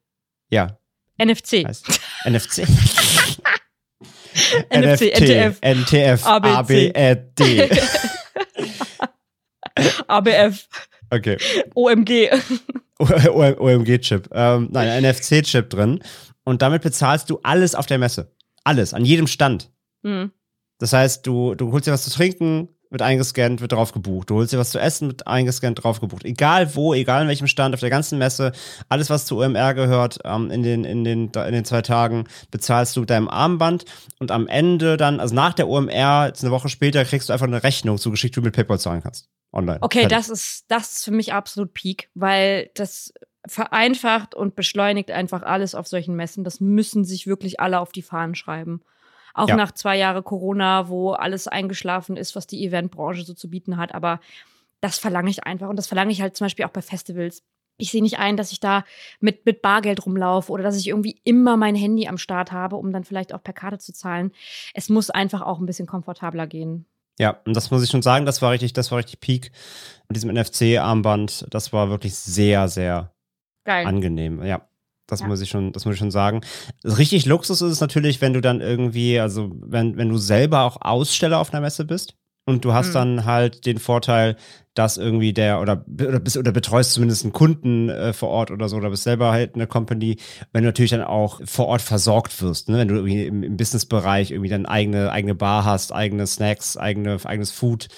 Ja, 0.50 0.78
NFC. 1.18 1.66
heißt 1.66 2.00
NFC. 2.24 2.68
NFC, 4.70 5.12
NTF. 5.18 5.58
NTF, 5.62 6.26
ABC. 6.26 6.92
ABD. 6.94 7.70
ABF. 10.08 10.68
Okay. 11.08 11.36
OMG. 11.76 12.30
OMG-Chip. 12.98 14.28
Ähm, 14.32 14.68
nein, 14.72 14.88
ein 14.88 15.04
NFC-Chip 15.04 15.70
drin. 15.70 16.00
Und 16.42 16.62
damit 16.62 16.82
bezahlst 16.82 17.30
du 17.30 17.38
alles 17.44 17.76
auf 17.76 17.86
der 17.86 17.98
Messe. 17.98 18.34
Alles, 18.64 18.92
an 18.92 19.04
jedem 19.04 19.28
Stand. 19.28 19.70
Hm. 20.02 20.32
Das 20.78 20.92
heißt, 20.92 21.26
du, 21.26 21.54
du 21.54 21.72
holst 21.72 21.86
dir 21.86 21.92
was 21.92 22.04
zu 22.04 22.10
trinken, 22.10 22.68
wird 22.90 23.02
eingescannt, 23.02 23.60
wird 23.60 23.72
drauf 23.72 23.92
gebucht. 23.92 24.30
Du 24.30 24.36
holst 24.36 24.52
dir 24.52 24.58
was 24.58 24.70
zu 24.70 24.78
essen, 24.78 25.08
wird 25.08 25.26
eingescannt, 25.26 25.82
drauf 25.82 26.00
gebucht. 26.00 26.24
Egal 26.24 26.74
wo, 26.74 26.94
egal 26.94 27.22
in 27.22 27.28
welchem 27.28 27.46
Stand, 27.46 27.74
auf 27.74 27.80
der 27.80 27.90
ganzen 27.90 28.18
Messe, 28.18 28.52
alles, 28.88 29.10
was 29.10 29.26
zu 29.26 29.38
OMR 29.38 29.74
gehört, 29.74 30.18
ähm, 30.24 30.50
in, 30.50 30.62
den, 30.62 30.84
in, 30.84 31.04
den, 31.04 31.30
in 31.30 31.52
den 31.52 31.64
zwei 31.64 31.82
Tagen, 31.82 32.24
bezahlst 32.50 32.96
du 32.96 33.00
mit 33.00 33.10
deinem 33.10 33.28
Armband. 33.28 33.84
Und 34.18 34.30
am 34.30 34.46
Ende 34.46 34.96
dann, 34.96 35.20
also 35.20 35.34
nach 35.34 35.54
der 35.54 35.68
OMR, 35.68 36.26
jetzt 36.28 36.44
eine 36.44 36.52
Woche 36.52 36.68
später, 36.68 37.04
kriegst 37.04 37.28
du 37.28 37.32
einfach 37.32 37.46
eine 37.46 37.62
Rechnung 37.62 37.98
zugeschickt, 37.98 38.36
die 38.36 38.40
du 38.40 38.44
mit 38.44 38.54
PayPal 38.54 38.78
zahlen 38.78 39.02
kannst. 39.02 39.28
Online. 39.52 39.78
Okay, 39.80 40.00
Fertig. 40.00 40.18
das 40.18 40.28
ist, 40.28 40.64
das 40.68 40.92
ist 40.92 41.04
für 41.04 41.12
mich 41.12 41.32
absolut 41.32 41.72
Peak, 41.72 42.10
weil 42.14 42.70
das 42.74 43.12
vereinfacht 43.46 44.34
und 44.34 44.56
beschleunigt 44.56 45.10
einfach 45.10 45.42
alles 45.42 45.74
auf 45.74 45.86
solchen 45.86 46.14
Messen. 46.14 46.44
Das 46.44 46.60
müssen 46.60 47.04
sich 47.04 47.26
wirklich 47.26 47.60
alle 47.60 47.80
auf 47.80 47.92
die 47.92 48.02
Fahnen 48.02 48.34
schreiben. 48.34 48.80
Auch 49.36 49.48
ja. 49.48 49.56
nach 49.56 49.72
zwei 49.72 49.98
Jahren 49.98 50.24
Corona, 50.24 50.88
wo 50.88 51.12
alles 51.12 51.46
eingeschlafen 51.46 52.16
ist, 52.16 52.34
was 52.34 52.46
die 52.46 52.64
Eventbranche 52.64 53.22
so 53.22 53.34
zu 53.34 53.50
bieten 53.50 53.76
hat. 53.76 53.94
Aber 53.94 54.18
das 54.80 54.98
verlange 54.98 55.28
ich 55.28 55.44
einfach. 55.44 55.68
Und 55.68 55.76
das 55.76 55.86
verlange 55.86 56.10
ich 56.10 56.22
halt 56.22 56.36
zum 56.36 56.46
Beispiel 56.46 56.64
auch 56.64 56.70
bei 56.70 56.80
Festivals. 56.80 57.42
Ich 57.76 57.90
sehe 57.90 58.02
nicht 58.02 58.18
ein, 58.18 58.38
dass 58.38 58.50
ich 58.50 58.60
da 58.60 58.84
mit, 59.20 59.44
mit 59.44 59.60
Bargeld 59.60 60.06
rumlaufe 60.06 60.50
oder 60.50 60.62
dass 60.62 60.78
ich 60.78 60.88
irgendwie 60.88 61.20
immer 61.24 61.58
mein 61.58 61.74
Handy 61.74 62.08
am 62.08 62.16
Start 62.16 62.50
habe, 62.50 62.76
um 62.76 62.92
dann 62.92 63.04
vielleicht 63.04 63.34
auch 63.34 63.42
per 63.42 63.52
Karte 63.52 63.76
zu 63.76 63.92
zahlen. 63.92 64.32
Es 64.72 64.88
muss 64.88 65.10
einfach 65.10 65.42
auch 65.42 65.58
ein 65.58 65.66
bisschen 65.66 65.86
komfortabler 65.86 66.46
gehen. 66.46 66.86
Ja, 67.18 67.38
und 67.44 67.54
das 67.54 67.70
muss 67.70 67.84
ich 67.84 67.90
schon 67.90 68.00
sagen, 68.00 68.24
das 68.24 68.40
war 68.40 68.52
richtig, 68.52 68.72
das 68.72 68.90
war 68.90 68.98
richtig 68.98 69.20
Peak 69.20 69.52
mit 70.08 70.16
diesem 70.16 70.32
NFC-Armband. 70.32 71.46
Das 71.50 71.74
war 71.74 71.90
wirklich 71.90 72.14
sehr, 72.14 72.68
sehr 72.68 73.12
Geil. 73.64 73.86
angenehm. 73.86 74.42
Ja. 74.42 74.66
Das 75.06 75.20
ja. 75.20 75.26
muss 75.26 75.40
ich 75.40 75.50
schon, 75.50 75.72
das 75.72 75.84
muss 75.84 75.94
ich 75.94 75.98
schon 75.98 76.10
sagen. 76.10 76.40
Richtig 76.84 77.26
Luxus 77.26 77.62
ist 77.62 77.72
es 77.72 77.80
natürlich, 77.80 78.20
wenn 78.20 78.32
du 78.32 78.40
dann 78.40 78.60
irgendwie, 78.60 79.20
also 79.20 79.50
wenn, 79.60 79.96
wenn 79.96 80.08
du 80.08 80.18
selber 80.18 80.62
auch 80.62 80.78
Aussteller 80.80 81.38
auf 81.38 81.52
einer 81.52 81.60
Messe 81.60 81.84
bist 81.84 82.16
und 82.44 82.64
du 82.64 82.72
hast 82.72 82.88
mhm. 82.88 82.94
dann 82.94 83.24
halt 83.24 83.66
den 83.66 83.78
Vorteil, 83.78 84.36
dass 84.74 84.96
irgendwie 84.96 85.32
der 85.32 85.60
oder 85.60 85.84
oder, 85.88 86.20
bist, 86.20 86.36
oder 86.36 86.52
betreust 86.52 86.92
zumindest 86.92 87.24
einen 87.24 87.32
Kunden 87.32 87.88
äh, 87.88 88.12
vor 88.12 88.28
Ort 88.28 88.50
oder 88.50 88.68
so 88.68 88.76
oder 88.76 88.90
bist 88.90 89.04
selber 89.04 89.32
halt 89.32 89.54
eine 89.54 89.66
Company, 89.66 90.16
wenn 90.52 90.62
du 90.62 90.68
natürlich 90.68 90.90
dann 90.90 91.02
auch 91.02 91.40
vor 91.44 91.66
Ort 91.66 91.82
versorgt 91.82 92.40
wirst, 92.42 92.68
ne? 92.68 92.78
wenn 92.78 92.88
du 92.88 92.96
irgendwie 92.96 93.26
im, 93.26 93.42
im 93.42 93.56
Businessbereich 93.56 94.30
irgendwie 94.30 94.50
dann 94.50 94.66
eigene 94.66 95.10
eigene 95.10 95.34
Bar 95.34 95.64
hast, 95.64 95.92
eigene 95.92 96.26
Snacks, 96.26 96.76
eigene 96.76 97.18
eigenes 97.24 97.50
Food, 97.50 97.88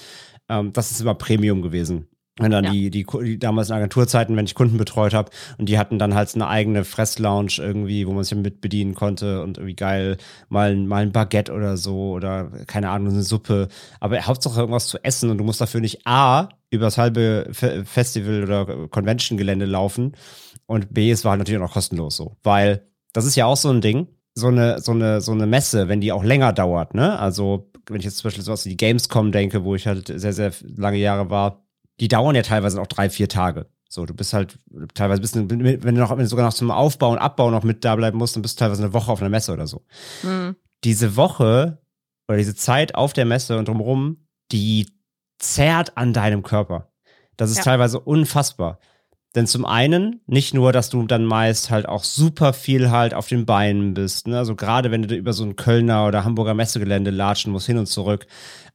ähm, 0.47 0.73
das 0.73 0.91
ist 0.91 1.01
immer 1.01 1.15
Premium 1.15 1.61
gewesen. 1.61 2.07
Und 2.45 2.51
dann 2.51 2.65
ja. 2.65 2.71
die, 2.71 2.89
die, 2.89 3.05
die 3.05 3.39
damals 3.39 3.69
in 3.69 3.75
Agenturzeiten, 3.75 4.35
wenn 4.35 4.45
ich 4.45 4.55
Kunden 4.55 4.77
betreut 4.77 5.13
habe 5.13 5.31
und 5.57 5.69
die 5.69 5.77
hatten 5.77 5.99
dann 5.99 6.15
halt 6.15 6.33
eine 6.35 6.47
eigene 6.47 6.83
Fresslounge 6.83 7.57
irgendwie, 7.57 8.07
wo 8.07 8.13
man 8.13 8.23
sich 8.23 8.37
mit 8.37 8.61
bedienen 8.61 8.95
konnte 8.95 9.43
und 9.43 9.57
irgendwie 9.57 9.75
geil 9.75 10.17
mal, 10.49 10.75
mal 10.75 11.03
ein 11.03 11.11
Baguette 11.11 11.53
oder 11.53 11.77
so 11.77 12.11
oder 12.11 12.51
keine 12.67 12.89
Ahnung, 12.89 13.13
eine 13.13 13.23
Suppe. 13.23 13.67
Aber 13.99 14.21
Hauptsache 14.25 14.59
irgendwas 14.59 14.87
zu 14.87 15.03
essen 15.03 15.29
und 15.29 15.37
du 15.37 15.43
musst 15.43 15.61
dafür 15.61 15.81
nicht 15.81 16.05
A, 16.05 16.49
übers 16.71 16.97
halbe 16.97 17.47
Festival 17.51 18.43
oder 18.43 18.87
Convention-Gelände 18.87 19.65
laufen 19.65 20.13
und 20.65 20.93
B, 20.93 21.09
es 21.09 21.25
war 21.25 21.31
halt 21.31 21.39
natürlich 21.39 21.59
auch 21.59 21.65
noch 21.65 21.73
kostenlos 21.73 22.15
so. 22.15 22.37
Weil 22.43 22.87
das 23.13 23.25
ist 23.25 23.35
ja 23.35 23.45
auch 23.45 23.57
so 23.57 23.69
ein 23.69 23.81
Ding, 23.81 24.07
so 24.35 24.47
eine, 24.47 24.79
so 24.79 24.91
eine, 24.91 25.21
so 25.21 25.31
eine 25.31 25.47
Messe, 25.47 25.87
wenn 25.87 26.01
die 26.01 26.11
auch 26.11 26.23
länger 26.23 26.53
dauert, 26.53 26.93
ne? 26.93 27.17
Also, 27.19 27.71
wenn 27.87 27.97
ich 27.97 28.05
jetzt 28.05 28.17
zum 28.17 28.27
Beispiel 28.27 28.43
sowas 28.43 28.65
wie 28.65 28.69
die 28.69 28.77
Gamescom 28.77 29.31
denke, 29.31 29.63
wo 29.63 29.75
ich 29.75 29.87
halt 29.87 30.07
sehr, 30.07 30.33
sehr 30.33 30.51
lange 30.75 30.97
Jahre 30.97 31.29
war, 31.29 31.65
die 31.99 32.07
dauern 32.07 32.35
ja 32.35 32.41
teilweise 32.41 32.81
auch 32.81 32.87
drei, 32.87 33.09
vier 33.09 33.29
Tage. 33.29 33.67
So, 33.89 34.05
du 34.05 34.13
bist 34.13 34.33
halt 34.33 34.59
teilweise 34.93 35.21
bist 35.21 35.35
du, 35.35 35.49
wenn 35.49 35.81
du 35.81 36.01
noch 36.01 36.11
wenn 36.11 36.19
du 36.19 36.27
sogar 36.27 36.45
noch 36.45 36.53
zum 36.53 36.69
Aufbau 36.69 37.11
und 37.11 37.17
Abbau 37.17 37.49
noch 37.49 37.63
mit 37.63 37.83
da 37.83 37.95
bleiben 37.95 38.17
musst, 38.17 38.35
dann 38.35 38.43
bist 38.43 38.59
du 38.59 38.63
teilweise 38.63 38.83
eine 38.83 38.93
Woche 38.93 39.11
auf 39.11 39.21
einer 39.21 39.29
Messe 39.29 39.51
oder 39.51 39.65
so. 39.65 39.83
Mhm. 40.21 40.55
Diese 40.83 41.15
Woche 41.15 41.79
oder 42.27 42.37
diese 42.37 42.55
Zeit 42.55 42.93
auf 42.93 43.13
der 43.13 43.25
Messe 43.25 43.57
und 43.57 43.67
drumherum, 43.67 44.27
die 44.51 44.87
zerrt 45.39 45.97
an 45.97 46.13
deinem 46.13 46.43
Körper. 46.43 46.91
Das 47.35 47.49
ist 47.49 47.57
ja. 47.57 47.63
teilweise 47.63 47.99
unfassbar. 47.99 48.79
Denn 49.35 49.45
zum 49.45 49.63
einen, 49.63 50.21
nicht 50.25 50.55
nur, 50.55 50.73
dass 50.73 50.89
du 50.89 51.05
dann 51.05 51.23
meist 51.23 51.69
halt 51.69 51.87
auch 51.87 52.03
super 52.03 52.51
viel 52.51 52.89
halt 52.89 53.13
auf 53.13 53.27
den 53.27 53.45
Beinen 53.45 53.93
bist. 53.93 54.27
Ne? 54.27 54.39
Also 54.39 54.55
gerade 54.55 54.89
wenn 54.89 55.03
du 55.03 55.15
über 55.15 55.33
so 55.33 55.43
ein 55.43 55.55
Kölner 55.55 56.07
oder 56.07 56.23
Hamburger 56.23 56.55
Messegelände 56.55 57.11
latschen 57.11 57.51
musst, 57.51 57.67
hin 57.67 57.77
und 57.77 57.85
zurück. 57.85 58.25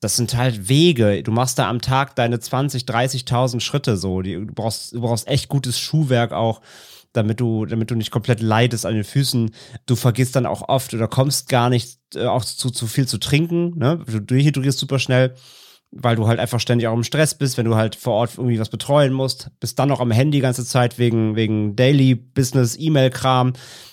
Das 0.01 0.15
sind 0.15 0.37
halt 0.37 0.69
Wege. 0.69 1.23
Du 1.25 1.33
machst 1.33 1.59
da 1.59 1.69
am 1.69 1.81
Tag 1.81 2.15
deine 2.15 2.39
20, 2.39 2.85
30.000 2.85 3.59
Schritte 3.61 3.97
so. 3.97 4.23
du, 4.23 4.47
brauchst, 4.47 4.93
du 4.93 5.01
brauchst 5.01 5.27
echt 5.27 5.49
gutes 5.49 5.79
Schuhwerk 5.79 6.33
auch 6.33 6.61
damit 7.15 7.41
du, 7.41 7.65
damit 7.65 7.91
du 7.91 7.95
nicht 7.95 8.11
komplett 8.11 8.41
leidest 8.41 8.85
an 8.85 8.95
den 8.95 9.05
Füßen. 9.05 9.55
Du 9.87 9.97
vergisst 9.97 10.37
dann 10.37 10.47
auch 10.47 10.69
oft 10.69 10.93
oder 10.93 11.09
kommst 11.09 11.49
gar 11.49 11.71
nicht 11.71 11.99
äh, 12.15 12.27
auch 12.27 12.45
zu, 12.45 12.71
zu 12.71 12.87
viel 12.87 13.07
zu 13.07 13.19
trinken. 13.19 13.79
Ne? 13.79 14.01
Du 14.07 14.21
dehydrierst 14.21 14.79
super 14.79 14.99
schnell 14.99 15.35
weil 15.97 16.17
du 16.17 16.27
halt 16.27 16.41
einfach 16.41 16.61
ständig 16.61 16.89
auch 16.89 16.95
im 16.95 17.05
Stress 17.05 17.35
bist, 17.35 17.57
wenn 17.57 17.67
du 17.67 17.77
halt 17.77 17.95
vor 17.95 18.15
Ort 18.15 18.33
irgendwie 18.37 18.59
was 18.59 18.69
betreuen 18.69 19.13
musst, 19.13 19.51
bist 19.61 19.79
dann 19.79 19.89
noch 19.89 20.01
am 20.01 20.11
Handy 20.11 20.39
die 20.39 20.43
ganze 20.43 20.65
Zeit 20.65 20.99
wegen, 20.99 21.37
wegen 21.37 21.77
Daily 21.77 22.15
Business, 22.15 22.77
E-Mail-Kram. 22.79 23.53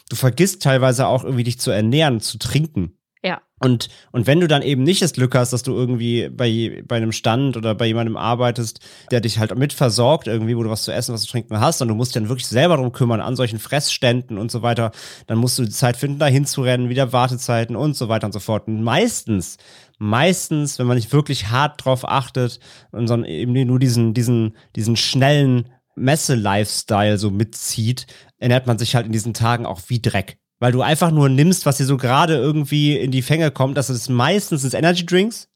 Du 0.10 0.16
vergisst 0.16 0.64
teilweise 0.64 1.08
auch 1.08 1.24
irgendwie 1.24 1.44
dich 1.44 1.60
zu 1.60 1.72
ernähren, 1.72 2.20
zu 2.20 2.40
trinken. 2.40 2.98
Ja. 3.24 3.42
Und, 3.60 3.90
und 4.12 4.26
wenn 4.26 4.40
du 4.40 4.48
dann 4.48 4.64
eben 4.64 4.82
nicht 4.82 5.04
das 5.04 5.14
Glück 5.14 5.36
hast, 5.36 5.54
dass 5.54 5.62
du 5.62 5.74
irgendwie 5.74 6.30
bei, 6.30 6.84
bei 6.88 6.96
einem 6.96 7.12
Stand 7.12 7.56
oder 7.56 7.76
bei 7.76 7.86
jemandem 7.86 8.18
arbeitest, 8.18 8.80
der 9.12 9.22
dich 9.22 9.38
halt 9.38 9.56
mit 9.56 9.74
versorgt, 9.74 10.26
irgendwie, 10.26 10.58
wo 10.58 10.64
du 10.64 10.72
was 10.72 10.82
zu 10.82 10.92
essen, 10.92 11.14
was 11.14 11.22
zu 11.22 11.32
trinken 11.32 11.60
hast, 11.60 11.80
und 11.84 11.88
du 11.88 11.94
musst 11.94 12.16
dich 12.16 12.22
dann 12.22 12.30
wirklich 12.30 12.48
selber 12.48 12.78
darum 12.78 12.92
kümmern, 12.92 13.22
an 13.22 13.36
solchen 13.36 13.60
Fressständen 13.60 14.40
und 14.40 14.50
so 14.50 14.64
weiter, 14.64 14.92
dann 15.28 15.38
musst 15.38 15.60
du 15.60 15.64
die 15.64 15.70
Zeit 15.70 15.98
finden, 15.98 16.18
da 16.18 16.26
hinzurennen, 16.26 16.90
wieder 16.90 17.14
Wartezeiten 17.14 17.76
und 17.76 17.96
so 17.96 18.10
weiter 18.10 18.26
und 18.26 18.34
so 18.34 18.40
fort. 18.40 18.68
Und 18.68 18.82
meistens 18.82 19.58
meistens, 20.02 20.80
wenn 20.80 20.88
man 20.88 20.98
nicht 20.98 21.14
wirklich 21.14 21.50
hart 21.50 21.86
drauf 21.86 22.10
achtet 22.10 22.60
und 22.92 23.08
sondern 23.08 23.30
eben 23.30 23.54
nur 23.68 23.78
diesen, 23.78 24.16
diesen, 24.16 24.58
diesen 24.76 24.98
schnellen 24.98 25.70
Messe-Lifestyle 25.96 27.20
so 27.20 27.30
mitzieht, 27.30 28.08
ernährt 28.40 28.66
man 28.66 28.80
sich 28.80 28.96
halt 28.96 29.06
in 29.06 29.12
diesen 29.12 29.36
Tagen 29.36 29.68
auch 29.68 29.82
wie 29.88 30.02
Dreck. 30.02 30.38
Weil 30.60 30.72
du 30.72 30.82
einfach 30.82 31.12
nur 31.12 31.30
nimmst, 31.30 31.68
was 31.68 31.78
dir 31.78 31.86
so 31.86 31.98
gerade 31.98 32.36
irgendwie 32.36 32.98
in 32.98 33.12
die 33.12 33.22
Fänge 33.22 33.52
kommt. 33.52 33.78
Das 33.78 33.90
ist 33.92 34.10
meistens 34.10 34.64
das 34.64 34.74
Energy 34.74 35.06
Drinks 35.06 35.51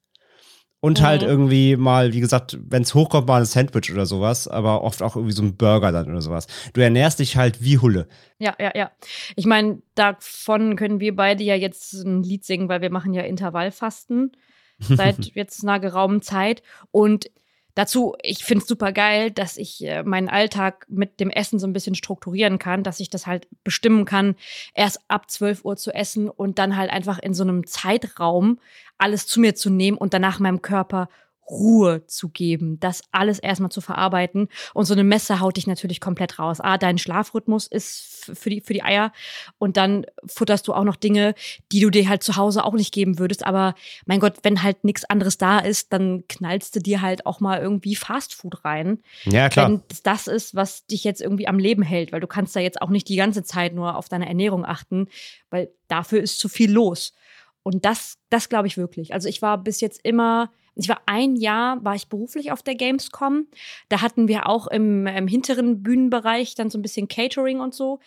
und 0.80 1.02
halt 1.02 1.22
mhm. 1.24 1.28
irgendwie 1.28 1.76
mal, 1.78 2.14
wie 2.14 2.20
gesagt, 2.20 2.58
wenn 2.62 2.84
es 2.84 2.94
hochkommt, 2.94 3.28
mal 3.28 3.42
ein 3.42 3.46
Sandwich 3.46 3.92
oder 3.92 4.06
sowas, 4.06 4.48
aber 4.48 4.84
oft 4.84 5.02
auch 5.02 5.16
irgendwie 5.16 5.34
so 5.34 5.42
ein 5.42 5.58
Burger 5.58 5.92
dann 5.92 6.10
oder 6.10 6.22
sowas. 6.22 6.48
Du 6.74 6.82
ernährst 6.82 7.20
dich 7.20 7.38
halt 7.38 7.64
wie 7.64 7.80
Hulle. 7.80 8.08
Ja, 8.38 8.56
ja, 8.60 8.72
ja. 8.76 8.92
Ich 9.36 9.46
meine, 9.46 9.82
davon 9.96 10.76
können 10.76 11.00
wir 11.00 11.16
beide 11.16 11.44
ja 11.44 11.56
jetzt 11.56 11.94
ein 11.94 12.22
Lied 12.22 12.46
singen, 12.46 12.70
weil 12.70 12.82
wir 12.82 12.92
machen 12.92 13.14
ja 13.14 13.24
Intervallfasten 13.24 14.34
seit 14.80 15.34
jetzt 15.34 15.64
einer 15.64 15.80
geraumen 15.80 16.22
Zeit. 16.22 16.62
Und 16.92 17.32
Dazu, 17.76 18.16
ich 18.24 18.46
finde 18.46 18.62
es 18.64 18.70
super 18.70 18.94
geil, 18.94 19.32
dass 19.32 19.58
ich 19.58 19.84
äh, 19.84 20.04
meinen 20.04 20.30
Alltag 20.30 20.86
mit 20.90 21.20
dem 21.20 21.30
Essen 21.30 21.60
so 21.60 21.68
ein 21.68 21.74
bisschen 21.74 21.94
strukturieren 21.94 22.58
kann, 22.58 22.84
dass 22.84 23.02
ich 23.02 23.10
das 23.10 23.28
halt 23.28 23.48
bestimmen 23.66 24.06
kann, 24.06 24.36
erst 24.74 25.02
ab 25.10 25.30
12 25.30 25.66
Uhr 25.66 25.76
zu 25.76 25.94
essen 25.94 26.30
und 26.30 26.58
dann 26.58 26.78
halt 26.78 26.90
einfach 26.90 27.20
in 27.20 27.34
so 27.34 27.44
einem 27.44 27.68
Zeitraum 27.68 28.60
alles 28.98 29.28
zu 29.28 29.42
mir 29.42 29.56
zu 29.56 29.70
nehmen 29.70 29.98
und 29.98 30.14
danach 30.14 30.40
meinem 30.40 30.62
Körper 30.62 31.10
Ruhe 31.50 32.06
zu 32.08 32.30
geben, 32.30 32.80
das 32.80 33.02
alles 33.12 33.40
erstmal 33.40 33.72
zu 33.72 33.82
verarbeiten. 33.82 34.48
Und 34.74 34.86
so 34.86 34.94
eine 34.94 35.04
Messe 35.04 35.40
haut 35.40 35.58
dich 35.58 35.68
natürlich 35.68 36.02
komplett 36.02 36.40
raus. 36.40 36.60
Ah, 36.60 36.78
dein 36.78 36.98
Schlafrhythmus 36.98 37.68
ist 37.68 38.32
für 38.34 38.50
die, 38.50 38.62
für 38.62 38.74
die 38.74 38.84
Eier. 38.84 39.12
Und 39.58 39.78
dann 39.78 40.06
futterst 40.26 40.68
du 40.68 40.74
auch 40.74 40.84
noch 40.84 40.96
Dinge, 40.96 41.36
die 41.72 41.82
du 41.82 41.90
dir 41.90 42.10
halt 42.10 42.24
zu 42.24 42.36
Hause 42.36 42.64
auch 42.64 42.74
nicht 42.74 42.94
geben 42.94 43.20
würdest. 43.20 43.46
Aber 43.46 43.76
mein 44.06 44.20
Gott, 44.20 44.40
wenn 44.44 44.64
halt 44.64 44.84
nichts 44.84 45.06
anderes 45.06 45.38
da 45.38 45.60
ist, 45.60 45.94
dann 45.94 46.24
knallst 46.28 46.76
du 46.76 46.80
dir 46.80 47.02
halt 47.02 47.26
auch 47.26 47.40
mal 47.40 47.60
irgendwie 47.60 47.96
Fastfood 47.96 48.66
rein. 48.66 49.00
Ja, 49.26 49.50
klar. 49.50 49.70
Wenn 49.70 49.82
das 50.04 50.28
ist, 50.28 50.56
was 50.56 50.88
dich 50.88 51.04
jetzt 51.04 51.22
irgendwie 51.22 51.48
am 51.48 51.60
Leben 51.60 51.84
hält, 51.84 52.12
weil 52.12 52.22
du 52.22 52.28
kannst 52.28 52.56
da 52.56 52.60
jetzt 52.60 52.82
auch 52.82 52.90
nicht 52.90 53.08
die 53.08 53.16
ganze 53.16 53.44
Zeit 53.44 53.74
nur 53.74 53.96
auf 53.96 54.10
deine 54.10 54.28
Ernährung 54.28 54.66
achten, 54.66 55.08
weil 55.50 55.70
dafür 55.88 56.22
ist 56.22 56.40
zu 56.40 56.50
viel 56.50 56.72
los. 56.72 57.14
Und 57.62 57.86
das, 57.86 58.18
das 58.30 58.50
glaube 58.50 58.68
ich 58.68 58.78
wirklich. 58.78 59.14
Also 59.14 59.28
ich 59.28 59.42
war 59.42 59.58
bis 59.58 59.82
jetzt 59.82 60.00
immer 60.04 60.52
ich 60.76 60.90
war 60.90 61.02
ein 61.06 61.36
Jahr, 61.36 61.84
war 61.84 61.96
ich 61.96 62.08
beruflich 62.08 62.52
auf 62.52 62.62
der 62.62 62.76
Gamescom. 62.76 63.48
Da 63.90 64.02
hatten 64.02 64.28
wir 64.28 64.48
auch 64.48 64.68
im, 64.68 65.08
im 65.08 65.28
hinteren 65.28 65.82
Bühnenbereich 65.82 66.56
dann 66.56 66.70
so 66.70 66.78
ein 66.78 66.82
bisschen 66.82 67.08
Catering 67.08 67.62
und 67.62 67.74
so. 67.74 68.00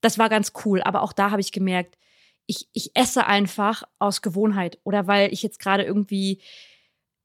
Das 0.00 0.18
war 0.18 0.28
ganz 0.28 0.52
cool. 0.64 0.82
Aber 0.82 1.02
auch 1.02 1.12
da 1.12 1.30
habe 1.30 1.40
ich 1.40 1.52
gemerkt, 1.52 1.96
ich, 2.46 2.68
ich 2.72 2.90
esse 2.94 3.26
einfach 3.26 3.84
aus 3.98 4.22
Gewohnheit 4.22 4.78
oder 4.84 5.06
weil 5.06 5.32
ich 5.32 5.42
jetzt 5.42 5.58
gerade 5.58 5.84
irgendwie 5.84 6.40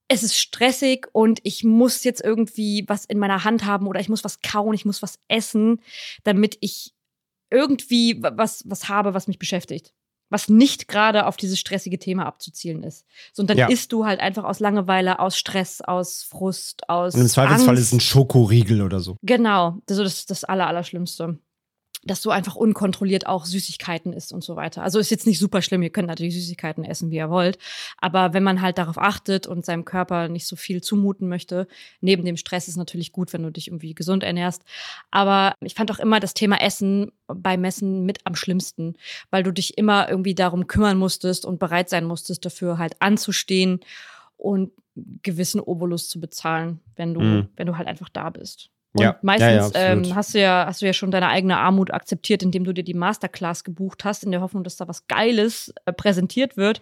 es 0.08 0.24
ist 0.24 0.38
stressig 0.38 1.08
und 1.14 1.39
ich 1.43 1.64
muss 1.64 2.04
jetzt 2.04 2.22
irgendwie 2.22 2.84
was 2.88 3.06
in 3.06 3.18
meiner 3.18 3.45
Hand 3.45 3.64
haben 3.64 3.88
oder 3.88 4.02
ich 4.02 4.10
muss 4.10 4.26
was 4.26 4.41
kauen, 4.41 4.74
ich 4.74 4.84
muss 4.84 5.02
was 5.02 5.20
essen, 5.30 5.80
damit 6.24 6.58
ich 6.60 6.93
irgendwie 7.49 8.22
was, 8.22 8.70
was 8.70 8.89
habe, 8.89 9.14
was 9.14 9.30
mich 9.30 9.39
beschäftigt 9.39 9.93
was 10.32 10.49
nicht 10.49 10.88
gerade 10.88 11.27
auf 11.27 11.38
dieses 11.38 11.59
stressige 11.59 11.99
Thema 11.99 12.25
abzuzielen 12.25 12.84
ist. 12.84 13.05
So, 13.34 13.41
und 13.41 13.49
dann 13.49 13.57
ja. 13.57 13.67
isst 13.67 13.91
du 13.91 14.05
halt 14.05 14.19
einfach 14.19 14.45
aus 14.45 14.59
Langeweile, 14.59 15.19
aus 15.19 15.38
Stress, 15.38 15.82
aus 15.82 16.23
Frust, 16.23 16.89
aus. 16.89 17.13
Und 17.13 17.21
im 17.21 17.27
Zweifelsfall 17.27 17.69
Angst. 17.69 17.82
ist 17.82 17.88
es 17.88 17.93
ein 17.93 17.99
Schokoriegel 17.99 18.82
oder 18.82 18.99
so. 18.99 19.17
Genau, 19.21 19.77
das 19.86 19.99
ist 19.99 20.32
das 20.32 20.43
Aller, 20.43 20.67
Allerschlimmste 20.67 21.38
dass 22.04 22.22
du 22.22 22.32
einfach 22.32 22.56
unkontrolliert 22.56 23.28
auch 23.28 23.45
Süßigkeiten 23.45 24.12
isst 24.14 24.34
und 24.34 24.43
so 24.43 24.56
weiter. 24.56 24.84
Also 24.84 24.97
ist 24.97 25.12
jetzt 25.12 25.28
nicht 25.28 25.39
super 25.39 25.62
schlimm, 25.62 25.84
ihr 25.84 25.91
könnt 25.91 26.08
natürlich 26.08 26.34
Süßigkeiten 26.34 26.84
essen, 26.84 27.12
wie 27.12 27.18
ihr 27.18 27.30
wollt. 27.30 27.60
Aber 27.97 28.34
wenn 28.34 28.43
man 28.43 28.62
halt 28.62 28.78
darauf 28.78 28.97
achtet 28.97 29.45
und 29.45 29.66
seinem 29.66 29.86
Körper 29.86 30.28
nicht 30.28 30.47
so 30.47 30.56
viel 30.56 30.82
zumuten 30.82 31.28
möchte, 31.28 31.68
neben 31.99 32.26
dem 32.26 32.38
Stress 32.38 32.68
ist 32.68 32.78
natürlich 32.78 33.12
gut, 33.12 33.34
wenn 33.34 33.43
du 33.43 33.52
dich 33.52 33.68
irgendwie 33.68 33.93
gesund 33.93 34.24
ernährst. 34.24 34.64
Aber 35.12 35.56
ich 35.62 35.76
fand 35.76 35.91
auch 35.91 35.99
immer 35.99 36.20
das 36.20 36.34
Thema 36.34 36.60
Essen 36.60 37.12
bei 37.28 37.56
Messen 37.56 38.04
mit 38.06 38.20
am 38.26 38.36
schlimmsten, 38.36 38.95
weil 39.30 39.43
du 39.43 39.52
dich 39.52 39.78
immer 39.78 40.10
irgendwie 40.10 40.36
darum 40.36 40.68
kümmern 40.68 40.97
musstest 40.97 41.45
und 41.45 41.60
bereit 41.60 41.89
sein 41.89 42.06
musstest, 42.06 42.45
dafür 42.45 42.80
halt 42.80 42.95
anzustehen 42.99 43.80
und 44.38 44.72
gewissen 45.22 45.62
Obolus 45.62 46.10
zu 46.10 46.20
bezahlen, 46.20 46.80
wenn 46.95 47.14
du, 47.14 47.22
mhm. 47.22 47.49
wenn 47.56 47.68
du 47.68 47.78
halt 47.78 47.88
einfach 47.88 48.10
da 48.10 48.30
bist. 48.30 48.72
Und 48.94 49.04
Ja, 49.04 49.18
meistens 49.22 49.74
ja, 49.74 49.82
ja, 49.82 49.94
ähm, 49.94 50.16
hast, 50.16 50.34
du 50.34 50.42
ja, 50.42 50.66
hast 50.68 50.82
du 50.82 50.86
ja 50.86 50.94
schon 50.94 51.12
deine 51.12 51.30
eigene 51.30 51.58
Armut 51.58 51.92
akzeptiert, 51.94 52.44
indem 52.44 52.64
du 52.66 52.74
dir 52.74 52.84
die 52.84 52.94
Masterclass 52.94 53.64
gebucht 53.64 54.04
hast, 54.04 54.24
in 54.24 54.32
der 54.32 54.42
Hoffnung, 54.42 54.64
dass 54.64 54.76
da 54.76 54.88
was 54.88 55.08
Geiles 55.08 55.74
äh, 55.86 55.94
präsentiert 55.94 56.58
wird. 56.58 56.82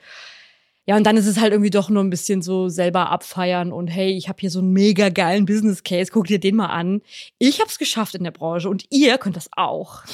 Ja, 0.85 0.97
und 0.97 1.03
dann 1.03 1.17
ist 1.17 1.27
es 1.27 1.39
halt 1.39 1.51
irgendwie 1.51 1.69
doch 1.69 1.89
nur 1.91 2.03
ein 2.03 2.09
bisschen 2.09 2.41
so 2.41 2.67
selber 2.67 3.11
abfeiern 3.11 3.71
und 3.71 3.89
hey, 3.89 4.11
ich 4.11 4.27
habe 4.27 4.39
hier 4.39 4.49
so 4.49 4.57
einen 4.57 4.73
mega 4.73 5.09
geilen 5.09 5.45
Business 5.45 5.83
Case, 5.83 6.09
guck 6.11 6.25
dir 6.25 6.39
den 6.39 6.55
mal 6.55 6.67
an. 6.67 7.03
Ich 7.37 7.59
habe 7.59 7.69
es 7.69 7.77
geschafft 7.77 8.15
in 8.15 8.23
der 8.23 8.31
Branche 8.31 8.67
und 8.69 8.85
ihr 8.89 9.17
könnt 9.17 9.35
das 9.35 9.49
auch. 9.55 10.03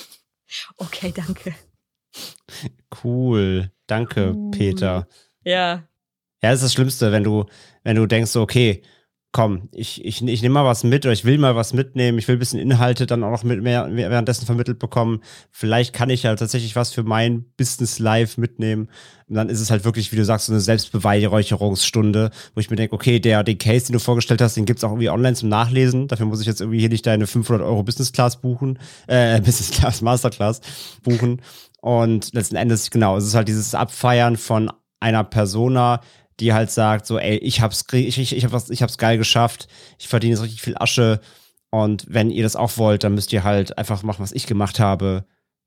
Okay, 0.77 1.11
danke. 1.13 1.55
Cool. 3.03 3.71
Danke, 3.87 4.33
Cool. 4.35 4.51
Peter. 4.51 5.07
Ja, 5.43 5.83
Ja, 6.41 6.51
das 6.51 6.55
ist 6.55 6.63
das 6.63 6.73
Schlimmste, 6.73 7.11
wenn 7.11 7.23
du, 7.23 7.45
wenn 7.83 7.95
du 7.95 8.05
denkst, 8.05 8.35
okay, 8.35 8.83
komm, 9.35 9.67
ich, 9.73 10.05
ich, 10.05 10.25
ich 10.25 10.41
nehme 10.41 10.53
mal 10.53 10.63
was 10.63 10.85
mit 10.85 11.05
oder 11.05 11.11
ich 11.11 11.25
will 11.25 11.37
mal 11.37 11.57
was 11.57 11.73
mitnehmen, 11.73 12.17
ich 12.17 12.25
will 12.29 12.37
ein 12.37 12.39
bisschen 12.39 12.57
Inhalte 12.57 13.05
dann 13.05 13.21
auch 13.21 13.31
noch 13.31 13.43
mit 13.43 13.61
mehr, 13.61 13.89
währenddessen 13.91 14.45
vermittelt 14.45 14.79
bekommen. 14.79 15.19
Vielleicht 15.51 15.91
kann 15.91 16.09
ich 16.09 16.23
ja 16.23 16.33
tatsächlich 16.37 16.77
was 16.77 16.93
für 16.93 17.03
mein 17.03 17.43
Business 17.57 17.99
Live 17.99 18.37
mitnehmen. 18.37 18.87
Und 19.27 19.35
dann 19.35 19.49
ist 19.49 19.59
es 19.59 19.71
halt 19.71 19.83
wirklich, 19.83 20.13
wie 20.13 20.15
du 20.15 20.23
sagst, 20.23 20.45
so 20.45 20.53
eine 20.53 20.61
Selbstbeweihräucherungsstunde, 20.61 22.31
wo 22.53 22.61
ich 22.61 22.69
mir 22.69 22.77
denke, 22.77 22.95
okay, 22.95 23.19
der, 23.19 23.43
den 23.43 23.57
Case, 23.57 23.87
den 23.87 23.93
du 23.93 23.99
vorgestellt 23.99 24.39
hast, 24.41 24.55
den 24.55 24.63
gibt's 24.63 24.85
auch 24.85 24.91
irgendwie 24.91 25.09
online 25.09 25.35
zum 25.35 25.49
Nachlesen. 25.49 26.07
Dafür 26.07 26.27
muss 26.27 26.39
ich 26.39 26.47
jetzt 26.47 26.61
irgendwie 26.61 26.79
hier 26.79 26.87
nicht 26.87 27.05
deine 27.05 27.27
500 27.27 27.61
Euro 27.61 27.83
Business 27.83 28.13
Class 28.13 28.39
buchen, 28.39 28.79
äh, 29.07 29.41
Business 29.41 29.71
Class, 29.71 30.01
Masterclass 30.01 30.61
buchen. 31.03 31.41
Und 31.81 32.33
letzten 32.33 32.55
Endes, 32.55 32.89
genau, 32.89 33.17
es 33.17 33.25
ist 33.25 33.35
halt 33.35 33.49
dieses 33.49 33.75
Abfeiern 33.75 34.37
von 34.37 34.71
einer 35.01 35.25
Persona, 35.25 35.99
die 36.39 36.53
halt 36.53 36.71
sagt, 36.71 37.05
so, 37.05 37.17
ey, 37.17 37.37
ich 37.37 37.61
hab's, 37.61 37.85
ich, 37.91 38.17
ich, 38.17 38.35
ich, 38.35 38.45
hab 38.45 38.51
was, 38.51 38.69
ich 38.69 38.81
hab's 38.81 38.97
geil 38.97 39.17
geschafft, 39.17 39.67
ich 39.97 40.07
verdiene 40.07 40.33
jetzt 40.33 40.43
richtig 40.43 40.61
viel 40.61 40.77
Asche. 40.77 41.21
Und 41.69 42.05
wenn 42.09 42.31
ihr 42.31 42.43
das 42.43 42.55
auch 42.55 42.77
wollt, 42.77 43.03
dann 43.03 43.15
müsst 43.15 43.33
ihr 43.33 43.43
halt 43.43 43.77
einfach 43.77 44.03
machen, 44.03 44.23
was 44.23 44.31
ich 44.31 44.47
gemacht 44.47 44.79
habe. 44.79 45.25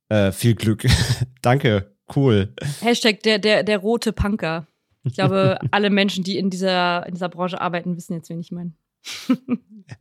Äh, 0.09 0.33
viel 0.33 0.55
Glück. 0.55 0.87
Danke, 1.43 1.95
cool. 2.17 2.55
Hashtag 2.81 3.23
der, 3.23 3.39
der, 3.39 3.63
der 3.63 3.79
rote 3.79 4.13
Punker. 4.13 4.67
Ich 5.05 5.15
glaube, 5.15 5.59
alle 5.71 5.91
Menschen, 5.91 6.25
die 6.25 6.39
in 6.39 6.51
dieser, 6.51 7.07
in 7.07 7.15
dieser 7.15 7.29
Branche 7.29 7.61
arbeiten, 7.61 7.97
wissen 7.97 8.15
jetzt, 8.15 8.31
wen 8.31 8.41
ich 8.41 8.53
meine. 8.53 8.73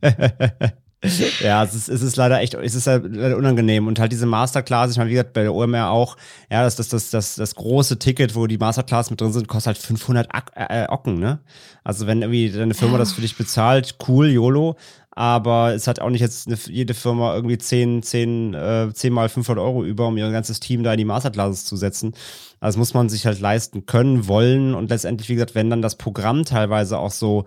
ja, 1.40 1.62
es 1.62 1.74
ist, 1.74 1.88
es 1.88 2.02
ist 2.02 2.16
leider 2.16 2.40
echt, 2.40 2.54
es 2.54 2.74
ist 2.74 2.88
halt 2.88 3.04
leider 3.14 3.36
unangenehm. 3.36 3.86
Und 3.86 4.00
halt 4.00 4.10
diese 4.10 4.26
Masterclass, 4.26 4.90
ich 4.90 4.96
meine, 4.96 5.10
wie 5.10 5.14
gesagt, 5.14 5.32
bei 5.32 5.42
der 5.42 5.54
OMR 5.54 5.90
auch, 5.90 6.16
ja, 6.50 6.64
das, 6.64 6.74
das, 6.76 6.88
das, 6.88 7.10
das, 7.10 7.36
das 7.36 7.54
große 7.54 7.98
Ticket, 8.00 8.34
wo 8.34 8.48
die 8.48 8.58
Masterclass 8.58 9.10
mit 9.10 9.20
drin 9.20 9.32
sind, 9.32 9.46
kostet 9.46 9.76
halt 9.76 9.78
500 9.78 10.34
Ak 10.34 10.52
äh, 10.56 10.86
Ocken, 10.88 11.20
ne? 11.20 11.38
Also 11.84 12.06
wenn 12.08 12.22
irgendwie 12.22 12.50
deine 12.50 12.74
Firma 12.74 12.94
Ja. 12.94 12.98
das 12.98 13.12
für 13.12 13.20
dich 13.20 13.36
bezahlt, 13.36 13.96
cool, 14.08 14.28
YOLO. 14.28 14.76
Aber 15.10 15.74
es 15.74 15.86
hat 15.88 16.00
auch 16.00 16.10
nicht 16.10 16.20
jetzt 16.20 16.46
eine, 16.46 16.56
jede 16.66 16.94
Firma 16.94 17.34
irgendwie 17.34 17.58
10, 17.58 18.02
10, 18.02 18.54
äh, 18.54 18.92
10 18.92 19.12
mal 19.12 19.28
500 19.28 19.64
Euro 19.64 19.84
über, 19.84 20.06
um 20.06 20.16
ihr 20.16 20.30
ganzes 20.30 20.60
Team 20.60 20.84
da 20.84 20.92
in 20.92 20.98
die 20.98 21.04
Masterclasses 21.04 21.64
zu 21.64 21.76
setzen. 21.76 22.12
Also 22.60 22.76
das 22.76 22.76
muss 22.76 22.94
man 22.94 23.08
sich 23.08 23.26
halt 23.26 23.40
leisten 23.40 23.86
können, 23.86 24.28
wollen. 24.28 24.74
Und 24.74 24.90
letztendlich, 24.90 25.28
wie 25.28 25.34
gesagt, 25.34 25.54
wenn 25.54 25.70
dann 25.70 25.82
das 25.82 25.96
Programm 25.96 26.44
teilweise 26.44 26.98
auch 26.98 27.10
so, 27.10 27.46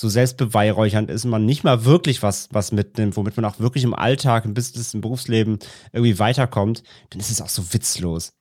so 0.00 0.08
selbstbeweihräuchernd 0.08 1.10
ist 1.10 1.26
und 1.26 1.30
man 1.30 1.44
nicht 1.44 1.62
mal 1.62 1.84
wirklich 1.84 2.22
was, 2.22 2.48
was 2.52 2.72
mitnimmt, 2.72 3.18
womit 3.18 3.36
man 3.36 3.44
auch 3.44 3.60
wirklich 3.60 3.84
im 3.84 3.94
Alltag, 3.94 4.46
im 4.46 4.54
Business, 4.54 4.94
im 4.94 5.02
Berufsleben 5.02 5.58
irgendwie 5.92 6.18
weiterkommt, 6.18 6.82
dann 7.10 7.20
ist 7.20 7.30
es 7.30 7.42
auch 7.42 7.50
so 7.50 7.74
witzlos. 7.74 8.32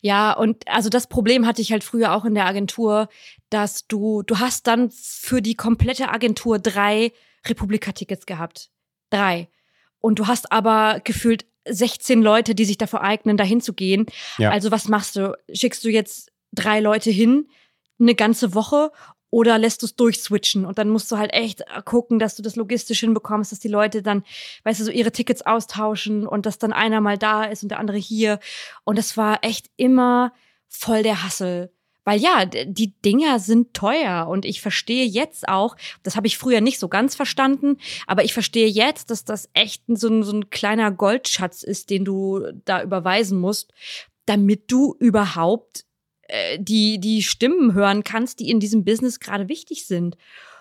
Ja, 0.00 0.32
und 0.32 0.66
also 0.66 0.88
das 0.88 1.06
Problem 1.06 1.46
hatte 1.46 1.62
ich 1.62 1.70
halt 1.70 1.84
früher 1.84 2.12
auch 2.12 2.24
in 2.24 2.34
der 2.34 2.46
Agentur, 2.46 3.08
dass 3.50 3.86
du, 3.86 4.22
du 4.22 4.40
hast 4.40 4.66
dann 4.66 4.90
für 4.90 5.40
die 5.40 5.54
komplette 5.54 6.08
Agentur 6.08 6.58
drei 6.58 7.12
Republika-Tickets 7.46 8.26
gehabt. 8.26 8.70
Drei. 9.10 9.48
Und 10.00 10.18
du 10.18 10.26
hast 10.26 10.50
aber 10.50 11.00
gefühlt 11.04 11.46
16 11.68 12.20
Leute, 12.20 12.56
die 12.56 12.64
sich 12.64 12.78
dafür 12.78 13.02
eignen, 13.02 13.36
dahin 13.36 13.60
zu 13.60 13.74
gehen. 13.74 14.06
Ja. 14.38 14.50
Also 14.50 14.72
was 14.72 14.88
machst 14.88 15.14
du? 15.14 15.38
Schickst 15.52 15.84
du 15.84 15.88
jetzt 15.88 16.32
drei 16.52 16.80
Leute 16.80 17.10
hin, 17.10 17.48
eine 18.00 18.14
ganze 18.14 18.54
Woche 18.54 18.90
oder 19.30 19.58
lässt 19.58 19.82
du 19.82 19.86
es 19.86 19.96
durchswitchen? 19.96 20.64
Und 20.64 20.78
dann 20.78 20.88
musst 20.88 21.10
du 21.10 21.16
halt 21.16 21.32
echt 21.32 21.62
gucken, 21.84 22.18
dass 22.18 22.36
du 22.36 22.42
das 22.42 22.56
logistisch 22.56 23.00
hinbekommst, 23.00 23.52
dass 23.52 23.60
die 23.60 23.68
Leute 23.68 24.02
dann, 24.02 24.24
weißt 24.64 24.80
du, 24.80 24.84
so 24.84 24.90
ihre 24.90 25.12
Tickets 25.12 25.42
austauschen 25.42 26.26
und 26.26 26.46
dass 26.46 26.58
dann 26.58 26.72
einer 26.72 27.00
mal 27.00 27.18
da 27.18 27.44
ist 27.44 27.62
und 27.62 27.70
der 27.70 27.78
andere 27.78 27.98
hier. 27.98 28.38
Und 28.84 28.98
das 28.98 29.16
war 29.16 29.38
echt 29.42 29.70
immer 29.76 30.32
voll 30.68 31.02
der 31.02 31.22
Hassel. 31.22 31.72
Weil 32.06 32.20
ja, 32.20 32.44
die 32.44 32.94
Dinger 33.02 33.40
sind 33.40 33.74
teuer 33.74 34.28
und 34.28 34.44
ich 34.44 34.60
verstehe 34.60 35.04
jetzt 35.04 35.48
auch, 35.48 35.76
das 36.04 36.14
habe 36.14 36.28
ich 36.28 36.38
früher 36.38 36.60
nicht 36.60 36.78
so 36.78 36.88
ganz 36.88 37.16
verstanden, 37.16 37.78
aber 38.06 38.22
ich 38.22 38.32
verstehe 38.32 38.68
jetzt, 38.68 39.10
dass 39.10 39.24
das 39.24 39.50
echt 39.54 39.82
so 39.88 40.08
ein, 40.08 40.22
so 40.22 40.32
ein 40.32 40.48
kleiner 40.48 40.92
Goldschatz 40.92 41.64
ist, 41.64 41.90
den 41.90 42.04
du 42.04 42.46
da 42.64 42.80
überweisen 42.80 43.40
musst, 43.40 43.72
damit 44.24 44.70
du 44.70 44.94
überhaupt 45.00 45.84
äh, 46.28 46.58
die, 46.60 46.98
die 46.98 47.22
Stimmen 47.22 47.74
hören 47.74 48.04
kannst, 48.04 48.40
die 48.40 48.50
in 48.50 48.60
diesem 48.60 48.84
Business 48.84 49.20
gerade 49.20 49.48
wichtig 49.48 49.86
sind, 49.86 50.16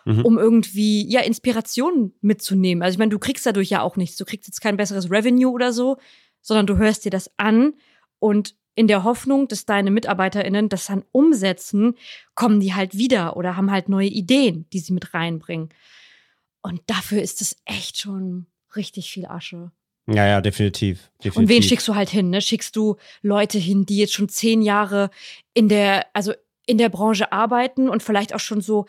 Mhm. 0.07 0.21
um 0.23 0.37
irgendwie 0.37 1.09
ja 1.09 1.21
Inspiration 1.21 2.13
mitzunehmen. 2.21 2.83
Also 2.83 2.93
ich 2.93 2.99
meine, 2.99 3.09
du 3.09 3.17
kriegst 3.17 3.43
dadurch 3.45 3.69
ja 3.71 3.81
auch 3.81 3.95
nichts. 3.95 4.17
Du 4.17 4.25
kriegst 4.25 4.47
jetzt 4.47 4.61
kein 4.61 4.77
besseres 4.77 5.09
Revenue 5.09 5.51
oder 5.51 5.73
so, 5.73 5.97
sondern 6.41 6.67
du 6.67 6.77
hörst 6.77 7.05
dir 7.05 7.09
das 7.09 7.31
an 7.37 7.73
und 8.19 8.55
in 8.75 8.87
der 8.87 9.03
Hoffnung, 9.03 9.47
dass 9.47 9.65
deine 9.65 9.89
MitarbeiterInnen 9.89 10.69
das 10.69 10.87
dann 10.87 11.03
umsetzen, 11.11 11.95
kommen 12.35 12.59
die 12.59 12.75
halt 12.75 12.95
wieder 12.95 13.35
oder 13.35 13.55
haben 13.57 13.71
halt 13.71 13.89
neue 13.89 14.09
Ideen, 14.09 14.67
die 14.73 14.79
sie 14.79 14.93
mit 14.93 15.13
reinbringen. 15.15 15.69
Und 16.61 16.81
dafür 16.87 17.21
ist 17.21 17.41
es 17.41 17.55
echt 17.65 17.97
schon 17.97 18.45
richtig 18.75 19.09
viel 19.11 19.25
Asche. 19.25 19.71
Ja, 20.07 20.27
ja, 20.27 20.41
definitiv. 20.41 21.09
definitiv. 21.23 21.37
Und 21.37 21.49
wen 21.49 21.63
schickst 21.63 21.87
du 21.87 21.95
halt 21.95 22.09
hin? 22.09 22.29
Ne? 22.29 22.41
Schickst 22.41 22.75
du 22.75 22.97
Leute 23.21 23.57
hin, 23.57 23.85
die 23.85 23.97
jetzt 23.97 24.13
schon 24.13 24.29
zehn 24.29 24.61
Jahre 24.61 25.09
in 25.53 25.67
der, 25.67 26.05
also 26.13 26.33
in 26.67 26.77
der 26.77 26.89
Branche 26.89 27.31
arbeiten 27.31 27.89
und 27.89 28.03
vielleicht 28.03 28.33
auch 28.33 28.39
schon 28.39 28.61
so 28.61 28.85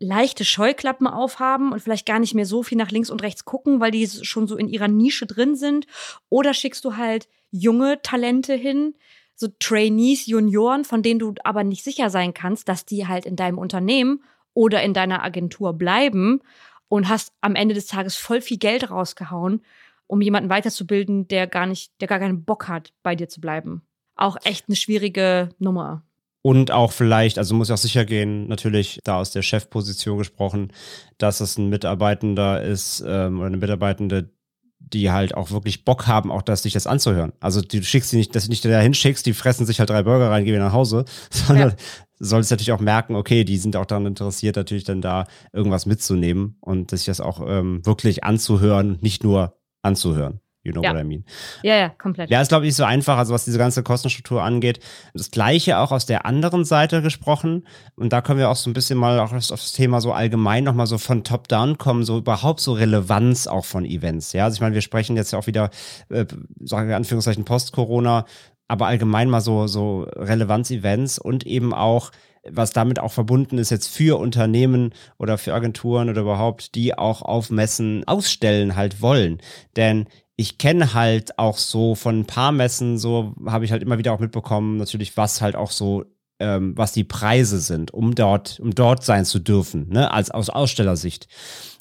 leichte 0.00 0.44
Scheuklappen 0.44 1.06
aufhaben 1.06 1.72
und 1.72 1.80
vielleicht 1.80 2.06
gar 2.06 2.18
nicht 2.18 2.34
mehr 2.34 2.46
so 2.46 2.62
viel 2.62 2.78
nach 2.78 2.90
links 2.90 3.10
und 3.10 3.22
rechts 3.22 3.44
gucken, 3.44 3.80
weil 3.80 3.90
die 3.90 4.06
schon 4.06 4.46
so 4.46 4.56
in 4.56 4.68
ihrer 4.68 4.88
Nische 4.88 5.26
drin 5.26 5.56
sind? 5.56 5.86
Oder 6.28 6.54
schickst 6.54 6.84
du 6.84 6.96
halt 6.96 7.28
junge 7.50 8.00
Talente 8.02 8.54
hin, 8.54 8.94
so 9.34 9.48
Trainees, 9.58 10.26
Junioren, 10.26 10.84
von 10.84 11.02
denen 11.02 11.18
du 11.18 11.34
aber 11.44 11.64
nicht 11.64 11.84
sicher 11.84 12.10
sein 12.10 12.34
kannst, 12.34 12.68
dass 12.68 12.84
die 12.84 13.06
halt 13.06 13.24
in 13.24 13.36
deinem 13.36 13.58
Unternehmen 13.58 14.22
oder 14.52 14.82
in 14.82 14.94
deiner 14.94 15.22
Agentur 15.22 15.72
bleiben 15.72 16.40
und 16.88 17.08
hast 17.08 17.32
am 17.40 17.54
Ende 17.54 17.74
des 17.74 17.86
Tages 17.86 18.16
voll 18.16 18.40
viel 18.40 18.58
Geld 18.58 18.90
rausgehauen, 18.90 19.62
um 20.08 20.20
jemanden 20.20 20.50
weiterzubilden, 20.50 21.28
der 21.28 21.46
gar 21.46 21.66
nicht, 21.66 21.92
der 22.00 22.08
gar 22.08 22.18
keinen 22.18 22.44
Bock 22.44 22.66
hat, 22.66 22.92
bei 23.04 23.14
dir 23.14 23.28
zu 23.28 23.40
bleiben. 23.40 23.82
Auch 24.16 24.36
echt 24.42 24.64
eine 24.68 24.74
schwierige 24.76 25.50
Nummer. 25.60 26.02
Und 26.42 26.70
auch 26.70 26.92
vielleicht, 26.92 27.38
also 27.38 27.54
muss 27.54 27.68
ja 27.68 27.74
auch 27.74 27.78
sicher 27.78 28.04
gehen, 28.04 28.48
natürlich 28.48 29.00
da 29.04 29.18
aus 29.18 29.30
der 29.30 29.42
Chefposition 29.42 30.18
gesprochen, 30.18 30.72
dass 31.18 31.40
es 31.40 31.58
ein 31.58 31.68
Mitarbeitender 31.68 32.62
ist 32.62 33.04
ähm, 33.06 33.38
oder 33.38 33.46
eine 33.48 33.56
Mitarbeitende, 33.58 34.30
die 34.78 35.10
halt 35.10 35.34
auch 35.34 35.50
wirklich 35.50 35.84
Bock 35.84 36.06
haben, 36.06 36.30
auch 36.30 36.42
das, 36.42 36.62
sich 36.62 36.72
das 36.72 36.86
anzuhören. 36.86 37.32
Also 37.40 37.60
du 37.60 37.82
schickst 37.82 38.10
sie 38.10 38.16
nicht, 38.16 38.34
dass 38.34 38.44
du 38.44 38.50
nicht 38.50 38.64
da 38.64 38.80
hinschickst, 38.80 39.26
die 39.26 39.34
fressen 39.34 39.66
sich 39.66 39.78
halt 39.80 39.90
drei 39.90 40.04
Burger 40.04 40.30
rein, 40.30 40.44
gehen 40.44 40.54
wieder 40.54 40.64
nach 40.64 40.72
Hause, 40.72 41.04
sondern 41.30 41.70
Ja. 41.70 41.76
solltest 42.18 42.52
natürlich 42.52 42.72
auch 42.72 42.80
merken, 42.80 43.14
okay, 43.16 43.44
die 43.44 43.58
sind 43.58 43.76
auch 43.76 43.86
daran 43.86 44.06
interessiert, 44.06 44.56
natürlich 44.56 44.84
dann 44.84 45.02
da 45.02 45.26
irgendwas 45.52 45.84
mitzunehmen 45.84 46.56
und 46.60 46.90
sich 46.90 47.04
das 47.04 47.20
auch 47.20 47.42
ähm, 47.46 47.84
wirklich 47.84 48.24
anzuhören, 48.24 48.98
nicht 49.02 49.22
nur 49.24 49.57
anzuhören. 49.82 50.40
You 50.64 50.72
know 50.72 50.82
Ja. 50.82 50.92
what 50.92 51.00
I 51.00 51.04
mean. 51.04 51.24
Ja, 51.62 51.76
ja, 51.76 51.88
komplett. 51.88 52.30
Ja, 52.30 52.42
ist 52.42 52.48
glaube 52.48 52.64
ich 52.64 52.70
nicht 52.70 52.76
so 52.76 52.84
einfach, 52.84 53.16
also 53.16 53.32
was 53.32 53.44
diese 53.44 53.58
ganze 53.58 53.82
Kostenstruktur 53.82 54.42
angeht. 54.42 54.80
Das 55.14 55.30
gleiche 55.30 55.78
auch 55.78 55.92
aus 55.92 56.04
der 56.04 56.26
anderen 56.26 56.64
Seite 56.64 57.00
gesprochen. 57.00 57.66
Und 57.96 58.12
da 58.12 58.20
können 58.20 58.38
wir 58.38 58.50
auch 58.50 58.56
so 58.56 58.68
ein 58.68 58.74
bisschen 58.74 58.98
mal 58.98 59.18
auch 59.20 59.32
auf 59.32 59.46
das 59.48 59.72
Thema 59.72 60.00
so 60.00 60.12
allgemein 60.12 60.64
nochmal 60.64 60.86
so 60.86 60.98
von 60.98 61.24
Top-Down 61.24 61.78
kommen, 61.78 62.04
so 62.04 62.18
überhaupt 62.18 62.60
so 62.60 62.72
Relevanz 62.72 63.46
auch 63.46 63.64
von 63.64 63.84
Events. 63.86 64.32
Ja, 64.32 64.44
also 64.44 64.56
ich 64.56 64.60
meine, 64.60 64.74
wir 64.74 64.82
sprechen 64.82 65.16
jetzt 65.16 65.32
ja 65.32 65.38
auch 65.38 65.46
wieder, 65.46 65.70
äh, 66.10 66.26
sagen 66.60 66.88
wir 66.88 66.96
in 66.96 67.02
Anführungszeichen 67.02 67.44
Post-Corona, 67.44 68.26
aber 68.66 68.86
allgemein 68.88 69.30
mal 69.30 69.40
so, 69.40 69.68
so 69.68 70.02
Relevanz-Events 70.16 71.18
und 71.18 71.46
eben 71.46 71.72
auch 71.72 72.10
was 72.52 72.72
damit 72.72 72.98
auch 72.98 73.12
verbunden 73.12 73.58
ist 73.58 73.70
jetzt 73.70 73.88
für 73.88 74.18
Unternehmen 74.18 74.92
oder 75.18 75.38
für 75.38 75.54
Agenturen 75.54 76.08
oder 76.08 76.22
überhaupt, 76.22 76.74
die 76.74 76.96
auch 76.96 77.22
auf 77.22 77.50
Messen 77.50 78.04
ausstellen 78.06 78.76
halt 78.76 79.02
wollen. 79.02 79.38
Denn 79.76 80.06
ich 80.36 80.58
kenne 80.58 80.94
halt 80.94 81.38
auch 81.38 81.58
so 81.58 81.94
von 81.94 82.20
ein 82.20 82.26
paar 82.26 82.52
Messen, 82.52 82.96
so 82.96 83.34
habe 83.46 83.64
ich 83.64 83.72
halt 83.72 83.82
immer 83.82 83.98
wieder 83.98 84.12
auch 84.12 84.20
mitbekommen, 84.20 84.76
natürlich, 84.76 85.16
was 85.16 85.40
halt 85.40 85.56
auch 85.56 85.72
so, 85.72 86.04
ähm, 86.38 86.76
was 86.76 86.92
die 86.92 87.02
Preise 87.02 87.58
sind, 87.58 87.92
um 87.92 88.14
dort, 88.14 88.60
um 88.60 88.72
dort 88.72 89.02
sein 89.02 89.24
zu 89.24 89.40
dürfen, 89.40 89.88
ne, 89.88 90.12
als 90.12 90.30
aus 90.30 90.48
Ausstellersicht. 90.48 91.26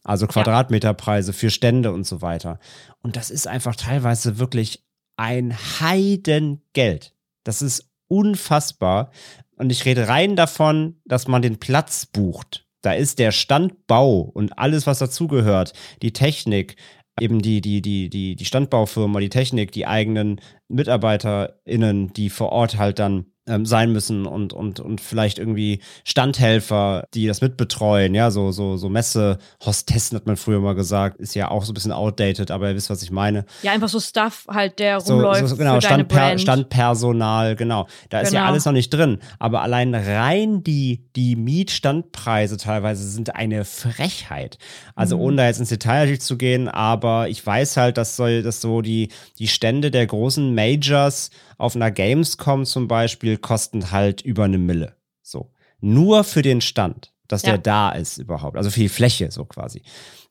Also 0.03 0.25
Quadratmeterpreise 0.25 1.33
für 1.33 1.49
Stände 1.49 1.91
und 1.91 2.07
so 2.07 2.21
weiter. 2.21 2.59
Und 3.03 3.15
das 3.15 3.29
ist 3.29 3.45
einfach 3.45 3.75
teilweise 3.75 4.39
wirklich 4.39 4.83
ein 5.17 5.53
Heidengeld. 5.79 7.13
Das 7.43 7.61
ist 7.61 7.91
unfassbar. 8.07 9.11
Und 9.57 9.71
ich 9.71 9.85
rede 9.85 10.07
rein 10.07 10.35
davon, 10.35 11.01
dass 11.05 11.27
man 11.27 11.41
den 11.41 11.59
Platz 11.59 12.05
bucht. 12.05 12.65
Da 12.81 12.93
ist 12.93 13.19
der 13.19 13.31
Standbau 13.31 14.21
und 14.21 14.57
alles, 14.57 14.87
was 14.87 14.99
dazugehört, 14.99 15.73
die 16.01 16.13
Technik, 16.13 16.75
eben 17.19 17.41
die, 17.41 17.61
die, 17.61 17.81
die, 17.81 18.09
die, 18.09 18.35
die 18.35 18.45
Standbaufirma, 18.45 19.19
die 19.19 19.29
Technik, 19.29 19.71
die 19.71 19.87
eigenen 19.87 20.39
MitarbeiterInnen, 20.69 22.13
die 22.13 22.29
vor 22.29 22.51
Ort 22.51 22.77
halt 22.77 22.99
dann 22.99 23.25
ähm, 23.47 23.65
sein 23.65 23.91
müssen 23.91 24.25
und, 24.25 24.53
und, 24.53 24.79
und 24.79 25.01
vielleicht 25.01 25.39
irgendwie 25.39 25.79
Standhelfer, 26.03 27.05
die 27.13 27.27
das 27.27 27.41
mitbetreuen, 27.41 28.13
ja, 28.13 28.31
so, 28.31 28.51
so, 28.51 28.77
so 28.77 28.89
Messe-Hostessen 28.89 30.17
hat 30.17 30.25
man 30.25 30.37
früher 30.37 30.59
mal 30.59 30.75
gesagt, 30.75 31.19
ist 31.19 31.35
ja 31.35 31.49
auch 31.49 31.63
so 31.63 31.71
ein 31.71 31.73
bisschen 31.73 31.91
outdated, 31.91 32.51
aber 32.51 32.69
ihr 32.69 32.75
wisst, 32.75 32.89
was 32.89 33.01
ich 33.01 33.11
meine. 33.11 33.45
Ja, 33.63 33.71
einfach 33.71 33.89
so 33.89 33.99
Stuff 33.99 34.45
halt, 34.49 34.79
der 34.79 34.97
rumläuft. 34.97 35.47
So, 35.47 35.57
genau, 35.57 35.79
Standper 35.79 36.37
Standpersonal, 36.37 37.55
genau. 37.55 37.87
Da 38.09 38.17
genau. 38.17 38.27
ist 38.27 38.33
ja 38.33 38.39
genau. 38.41 38.51
alles 38.51 38.65
noch 38.65 38.73
nicht 38.73 38.89
drin. 38.89 39.19
Aber 39.39 39.61
allein 39.61 39.93
rein 39.95 40.63
die, 40.63 41.05
die 41.15 41.35
Mietstandpreise 41.35 42.57
teilweise 42.57 43.07
sind 43.07 43.35
eine 43.35 43.65
Frechheit. 43.65 44.57
Also 44.95 45.17
mhm. 45.17 45.23
ohne 45.23 45.37
da 45.37 45.45
jetzt 45.47 45.59
ins 45.59 45.69
Detail 45.69 46.17
zu 46.19 46.37
gehen, 46.37 46.67
aber 46.67 47.29
ich 47.29 47.45
weiß 47.45 47.77
halt, 47.77 47.97
dass, 47.97 48.15
soll, 48.15 48.43
dass 48.43 48.61
so 48.61 48.81
die, 48.81 49.09
die 49.39 49.47
Stände 49.47 49.91
der 49.91 50.05
großen 50.05 50.53
Majors 50.53 51.29
auf 51.57 51.75
einer 51.75 51.91
Gamescom 51.91 52.65
zum 52.65 52.87
Beispiel 52.87 53.37
kosten 53.37 53.91
halt 53.91 54.21
über 54.21 54.45
eine 54.45 54.57
Mille. 54.57 54.95
So. 55.21 55.51
Nur 55.79 56.23
für 56.23 56.41
den 56.41 56.61
Stand, 56.61 57.13
dass 57.27 57.43
ja. 57.43 57.51
der 57.51 57.57
da 57.59 57.91
ist 57.91 58.17
überhaupt. 58.17 58.57
Also 58.57 58.69
für 58.69 58.79
die 58.79 58.89
Fläche 58.89 59.31
so 59.31 59.45
quasi. 59.45 59.81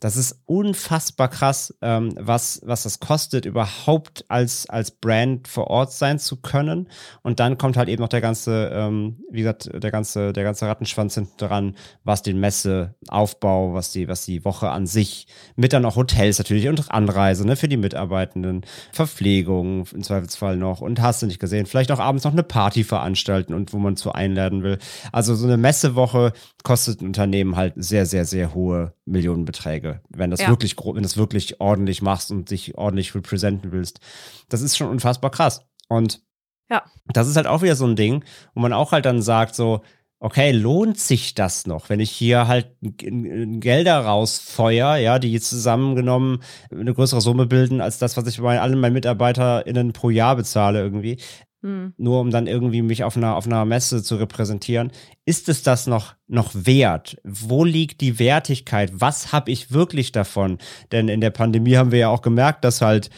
Das 0.00 0.16
ist 0.16 0.42
unfassbar 0.46 1.28
krass, 1.28 1.74
ähm, 1.80 2.12
was, 2.18 2.60
was 2.64 2.82
das 2.82 3.00
kostet, 3.00 3.46
überhaupt 3.46 4.24
als, 4.28 4.68
als 4.68 4.90
Brand 4.90 5.48
vor 5.48 5.68
Ort 5.68 5.92
sein 5.92 6.18
zu 6.18 6.36
können. 6.36 6.88
Und 7.22 7.40
dann 7.40 7.58
kommt 7.58 7.76
halt 7.76 7.88
eben 7.88 8.02
noch 8.02 8.08
der 8.08 8.20
ganze, 8.20 8.70
ähm, 8.72 9.16
wie 9.30 9.38
gesagt, 9.38 9.70
der 9.72 9.90
ganze, 9.90 10.32
der 10.32 10.44
ganze 10.44 10.66
Rattenschwanz 10.66 11.14
hinten 11.14 11.36
dran, 11.38 11.76
was 12.04 12.22
den 12.22 12.38
Messeaufbau, 12.38 13.74
was 13.74 13.92
die, 13.92 14.08
was 14.08 14.24
die 14.24 14.44
Woche 14.44 14.70
an 14.70 14.86
sich, 14.86 15.26
mit 15.56 15.72
dann 15.72 15.84
auch 15.84 15.96
Hotels 15.96 16.38
natürlich 16.38 16.68
und 16.68 16.90
Anreise, 16.90 17.46
ne, 17.46 17.56
für 17.56 17.68
die 17.68 17.76
Mitarbeitenden, 17.76 18.62
Verpflegung 18.92 19.86
im 19.92 20.02
Zweifelsfall 20.02 20.56
noch 20.56 20.80
und 20.80 21.00
hast 21.00 21.22
du 21.22 21.26
nicht 21.26 21.40
gesehen, 21.40 21.66
vielleicht 21.66 21.90
auch 21.90 21.98
abends 21.98 22.24
noch 22.24 22.32
eine 22.32 22.42
Party 22.42 22.84
veranstalten 22.84 23.54
und 23.54 23.72
wo 23.72 23.78
man 23.78 23.96
zu 23.96 24.12
einladen 24.12 24.62
will. 24.62 24.78
Also 25.12 25.34
so 25.34 25.46
eine 25.46 25.56
Messewoche 25.56 26.32
kostet 26.62 27.00
ein 27.00 27.06
Unternehmen 27.06 27.56
halt 27.56 27.74
sehr, 27.76 28.06
sehr, 28.06 28.24
sehr 28.24 28.54
hohe 28.54 28.92
Millionenbeträge, 29.06 29.85
wenn 30.08 30.30
das 30.30 30.40
ja. 30.40 30.48
wirklich 30.48 30.76
wenn 30.76 31.02
das 31.02 31.16
wirklich 31.16 31.60
ordentlich 31.60 32.02
machst 32.02 32.30
und 32.30 32.50
dich 32.50 32.76
ordentlich 32.76 33.14
repräsentieren 33.14 33.72
willst. 33.72 34.00
Das 34.48 34.62
ist 34.62 34.76
schon 34.76 34.88
unfassbar 34.88 35.30
krass. 35.30 35.66
Und 35.88 36.22
ja. 36.70 36.82
das 37.06 37.28
ist 37.28 37.36
halt 37.36 37.46
auch 37.46 37.62
wieder 37.62 37.76
so 37.76 37.86
ein 37.86 37.96
Ding, 37.96 38.24
wo 38.54 38.60
man 38.60 38.72
auch 38.72 38.92
halt 38.92 39.04
dann 39.04 39.22
sagt, 39.22 39.54
so, 39.54 39.82
okay, 40.18 40.50
lohnt 40.50 40.98
sich 40.98 41.34
das 41.34 41.66
noch, 41.66 41.88
wenn 41.90 42.00
ich 42.00 42.10
hier 42.10 42.48
halt 42.48 42.74
Gelder 42.80 44.00
rausfeuer, 44.00 44.96
ja, 44.96 45.18
die 45.18 45.38
zusammengenommen 45.40 46.42
eine 46.70 46.94
größere 46.94 47.20
Summe 47.20 47.46
bilden 47.46 47.80
als 47.80 47.98
das, 47.98 48.16
was 48.16 48.26
ich 48.26 48.40
bei 48.40 48.60
allen 48.60 48.80
meinen 48.80 48.94
MitarbeiterInnen 48.94 49.92
pro 49.92 50.10
Jahr 50.10 50.36
bezahle 50.36 50.80
irgendwie. 50.80 51.18
Hm. 51.66 51.94
Nur 51.96 52.20
um 52.20 52.30
dann 52.30 52.46
irgendwie 52.46 52.80
mich 52.80 53.02
auf 53.02 53.16
einer, 53.16 53.34
auf 53.34 53.46
einer 53.46 53.64
Messe 53.64 54.00
zu 54.00 54.14
repräsentieren. 54.14 54.92
Ist 55.24 55.48
es 55.48 55.64
das 55.64 55.88
noch, 55.88 56.14
noch 56.28 56.52
wert? 56.54 57.16
Wo 57.24 57.64
liegt 57.64 58.00
die 58.02 58.20
Wertigkeit? 58.20 58.92
Was 58.94 59.32
habe 59.32 59.50
ich 59.50 59.72
wirklich 59.72 60.12
davon? 60.12 60.58
Denn 60.92 61.08
in 61.08 61.20
der 61.20 61.30
Pandemie 61.30 61.76
haben 61.76 61.90
wir 61.90 61.98
ja 61.98 62.08
auch 62.08 62.22
gemerkt, 62.22 62.64
dass 62.64 62.82
halt 62.82 63.10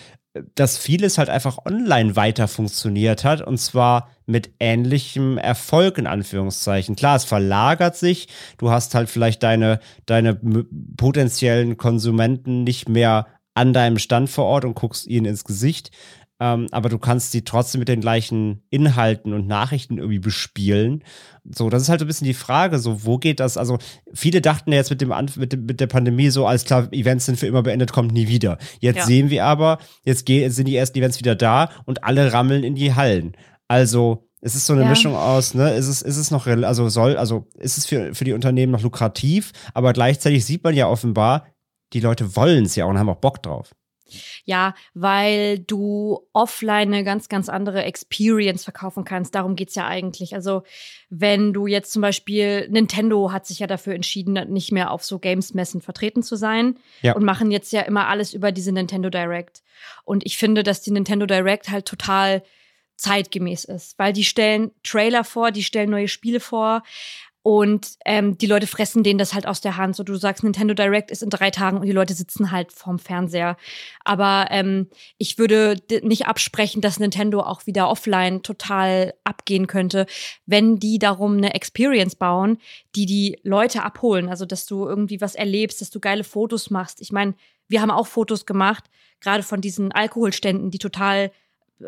dass 0.54 0.78
vieles 0.78 1.18
halt 1.18 1.30
einfach 1.30 1.58
online 1.64 2.14
weiter 2.14 2.48
funktioniert 2.48 3.24
hat 3.24 3.40
und 3.40 3.58
zwar 3.58 4.10
mit 4.24 4.50
ähnlichem 4.60 5.36
Erfolg 5.36 5.98
in 5.98 6.06
Anführungszeichen. 6.06 6.94
Klar, 6.94 7.16
es 7.16 7.24
verlagert 7.24 7.96
sich. 7.96 8.28
Du 8.56 8.70
hast 8.70 8.94
halt 8.94 9.08
vielleicht 9.08 9.42
deine, 9.42 9.80
deine 10.06 10.38
potenziellen 10.96 11.76
Konsumenten 11.76 12.62
nicht 12.62 12.88
mehr 12.88 13.26
an 13.58 13.72
deinem 13.72 13.98
Stand 13.98 14.30
vor 14.30 14.44
Ort 14.44 14.64
und 14.64 14.74
guckst 14.74 15.08
ihnen 15.08 15.26
ins 15.26 15.44
Gesicht. 15.44 15.90
Ähm, 16.40 16.68
aber 16.70 16.88
du 16.88 16.98
kannst 16.98 17.32
sie 17.32 17.42
trotzdem 17.42 17.80
mit 17.80 17.88
den 17.88 18.00
gleichen 18.00 18.62
Inhalten 18.70 19.32
und 19.32 19.48
Nachrichten 19.48 19.98
irgendwie 19.98 20.20
bespielen. 20.20 21.02
So, 21.44 21.68
das 21.68 21.82
ist 21.82 21.88
halt 21.88 21.98
so 21.98 22.04
ein 22.04 22.08
bisschen 22.08 22.26
die 22.26 22.34
Frage, 22.34 22.78
so, 22.78 23.04
wo 23.04 23.18
geht 23.18 23.40
das? 23.40 23.56
Also, 23.56 23.78
viele 24.14 24.40
dachten 24.40 24.72
jetzt 24.72 24.90
mit 24.90 25.00
dem, 25.00 25.12
mit, 25.36 25.52
dem, 25.52 25.66
mit 25.66 25.80
der 25.80 25.88
Pandemie 25.88 26.30
so, 26.30 26.46
alles 26.46 26.64
klar, 26.64 26.92
Events 26.92 27.26
sind 27.26 27.38
für 27.38 27.46
immer 27.46 27.62
beendet, 27.62 27.92
kommt 27.92 28.12
nie 28.12 28.28
wieder. 28.28 28.58
Jetzt 28.78 28.98
ja. 28.98 29.06
sehen 29.06 29.30
wir 29.30 29.44
aber, 29.46 29.78
jetzt 30.04 30.26
gehen, 30.26 30.50
sind 30.52 30.68
die 30.68 30.76
ersten 30.76 30.98
Events 30.98 31.18
wieder 31.18 31.34
da 31.34 31.70
und 31.86 32.04
alle 32.04 32.32
rammeln 32.32 32.62
in 32.62 32.76
die 32.76 32.94
Hallen. 32.94 33.32
Also, 33.66 34.28
es 34.40 34.54
ist 34.54 34.66
so 34.66 34.74
eine 34.74 34.82
ja. 34.82 34.88
Mischung 34.88 35.16
aus, 35.16 35.54
ne, 35.54 35.74
ist 35.74 35.88
es, 35.88 36.02
ist 36.02 36.16
es 36.16 36.30
noch, 36.30 36.46
also 36.46 36.88
soll, 36.88 37.16
also 37.16 37.48
ist 37.58 37.78
es 37.78 37.86
für, 37.86 38.14
für 38.14 38.24
die 38.24 38.32
Unternehmen 38.32 38.70
noch 38.70 38.82
lukrativ, 38.82 39.52
aber 39.74 39.92
gleichzeitig 39.92 40.44
sieht 40.44 40.62
man 40.62 40.74
ja 40.74 40.88
offenbar, 40.88 41.46
die 41.92 42.00
Leute 42.00 42.36
wollen 42.36 42.66
es 42.66 42.76
ja 42.76 42.84
auch 42.84 42.90
und 42.90 42.98
haben 42.98 43.08
auch 43.08 43.16
Bock 43.16 43.42
drauf. 43.42 43.74
Ja, 44.44 44.74
weil 44.94 45.58
du 45.58 46.26
offline 46.32 46.92
eine 46.92 47.04
ganz, 47.04 47.28
ganz 47.28 47.48
andere 47.48 47.84
Experience 47.84 48.64
verkaufen 48.64 49.04
kannst. 49.04 49.34
Darum 49.34 49.56
geht's 49.56 49.74
ja 49.74 49.86
eigentlich. 49.86 50.34
Also, 50.34 50.62
wenn 51.10 51.52
du 51.52 51.66
jetzt 51.66 51.92
zum 51.92 52.02
Beispiel, 52.02 52.68
Nintendo 52.68 53.32
hat 53.32 53.46
sich 53.46 53.58
ja 53.58 53.66
dafür 53.66 53.94
entschieden, 53.94 54.34
nicht 54.52 54.72
mehr 54.72 54.90
auf 54.90 55.04
so 55.04 55.18
Games-Messen 55.18 55.80
vertreten 55.80 56.22
zu 56.22 56.36
sein 56.36 56.78
ja. 57.02 57.14
und 57.14 57.24
machen 57.24 57.50
jetzt 57.50 57.72
ja 57.72 57.82
immer 57.82 58.08
alles 58.08 58.34
über 58.34 58.52
diese 58.52 58.72
Nintendo 58.72 59.10
Direct. 59.10 59.62
Und 60.04 60.26
ich 60.26 60.38
finde, 60.38 60.62
dass 60.62 60.82
die 60.82 60.90
Nintendo 60.90 61.26
Direct 61.26 61.70
halt 61.70 61.86
total 61.86 62.42
zeitgemäß 62.98 63.64
ist, 63.64 63.98
weil 63.98 64.12
die 64.12 64.24
stellen 64.24 64.72
Trailer 64.82 65.22
vor, 65.22 65.52
die 65.52 65.62
stellen 65.62 65.90
neue 65.90 66.08
Spiele 66.08 66.40
vor, 66.40 66.82
und 67.48 67.92
ähm, 68.04 68.36
die 68.36 68.46
Leute 68.46 68.66
fressen 68.66 69.02
denen 69.02 69.18
das 69.18 69.32
halt 69.32 69.46
aus 69.46 69.62
der 69.62 69.78
Hand. 69.78 69.96
So, 69.96 70.02
du 70.02 70.16
sagst, 70.16 70.44
Nintendo 70.44 70.74
Direct 70.74 71.10
ist 71.10 71.22
in 71.22 71.30
drei 71.30 71.50
Tagen 71.50 71.78
und 71.78 71.86
die 71.86 71.92
Leute 71.92 72.12
sitzen 72.12 72.50
halt 72.50 72.72
vorm 72.72 72.98
Fernseher. 72.98 73.56
Aber 74.04 74.48
ähm, 74.50 74.88
ich 75.16 75.38
würde 75.38 75.76
nicht 76.02 76.26
absprechen, 76.26 76.82
dass 76.82 77.00
Nintendo 77.00 77.40
auch 77.40 77.64
wieder 77.64 77.88
offline 77.88 78.42
total 78.42 79.14
abgehen 79.24 79.66
könnte, 79.66 80.04
wenn 80.44 80.78
die 80.78 80.98
darum 80.98 81.38
eine 81.38 81.54
Experience 81.54 82.16
bauen, 82.16 82.58
die 82.94 83.06
die 83.06 83.38
Leute 83.44 83.82
abholen. 83.82 84.28
Also, 84.28 84.44
dass 84.44 84.66
du 84.66 84.86
irgendwie 84.86 85.22
was 85.22 85.34
erlebst, 85.34 85.80
dass 85.80 85.88
du 85.88 86.00
geile 86.00 86.24
Fotos 86.24 86.68
machst. 86.68 87.00
Ich 87.00 87.12
meine, 87.12 87.32
wir 87.66 87.80
haben 87.80 87.90
auch 87.90 88.08
Fotos 88.08 88.44
gemacht, 88.44 88.90
gerade 89.20 89.42
von 89.42 89.62
diesen 89.62 89.90
Alkoholständen, 89.90 90.70
die 90.70 90.78
total 90.78 91.30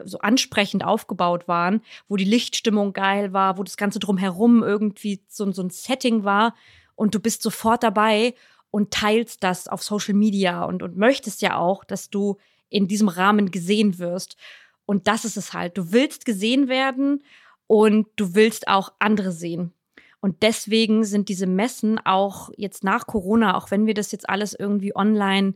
so 0.05 0.19
ansprechend 0.19 0.85
aufgebaut 0.85 1.49
waren, 1.49 1.83
wo 2.09 2.17
die 2.17 2.25
Lichtstimmung 2.25 2.93
geil 2.93 3.33
war, 3.33 3.59
wo 3.59 3.63
das 3.63 3.77
Ganze 3.77 3.99
drumherum 3.99 4.63
irgendwie 4.63 5.21
so, 5.29 5.51
so 5.53 5.63
ein 5.63 5.71
Setting 5.71 6.25
war 6.25 6.55
und 6.95 7.15
du 7.15 7.21
bist 7.21 7.43
sofort 7.43 7.83
dabei 7.83 8.35
und 8.71 8.93
teilst 8.93 9.43
das 9.43 9.69
auf 9.69 9.83
Social 9.83 10.15
Media 10.15 10.65
und, 10.65 10.83
und 10.83 10.97
möchtest 10.97 11.43
ja 11.43 11.57
auch, 11.57 11.85
dass 11.85 12.11
du 12.11 12.37
in 12.69 12.89
diesem 12.89 13.09
Rahmen 13.09 13.51
gesehen 13.51 13.99
wirst. 13.99 14.37
Und 14.87 15.09
das 15.09 15.25
ist 15.25 15.37
es 15.37 15.53
halt. 15.53 15.77
Du 15.77 15.93
willst 15.93 16.25
gesehen 16.25 16.69
werden 16.69 17.23
und 17.67 18.07
du 18.17 18.35
willst 18.35 18.69
auch 18.69 18.93
andere 18.99 19.33
sehen. 19.33 19.73
Und 20.21 20.43
deswegen 20.43 21.05
sind 21.05 21.29
diese 21.29 21.47
Messen 21.47 21.99
auch 21.99 22.51
jetzt 22.57 22.85
nach 22.85 23.07
Corona, 23.07 23.57
auch 23.57 23.71
wenn 23.71 23.87
wir 23.87 23.95
das 23.95 24.13
jetzt 24.13 24.29
alles 24.29 24.53
irgendwie 24.53 24.95
online 24.95 25.55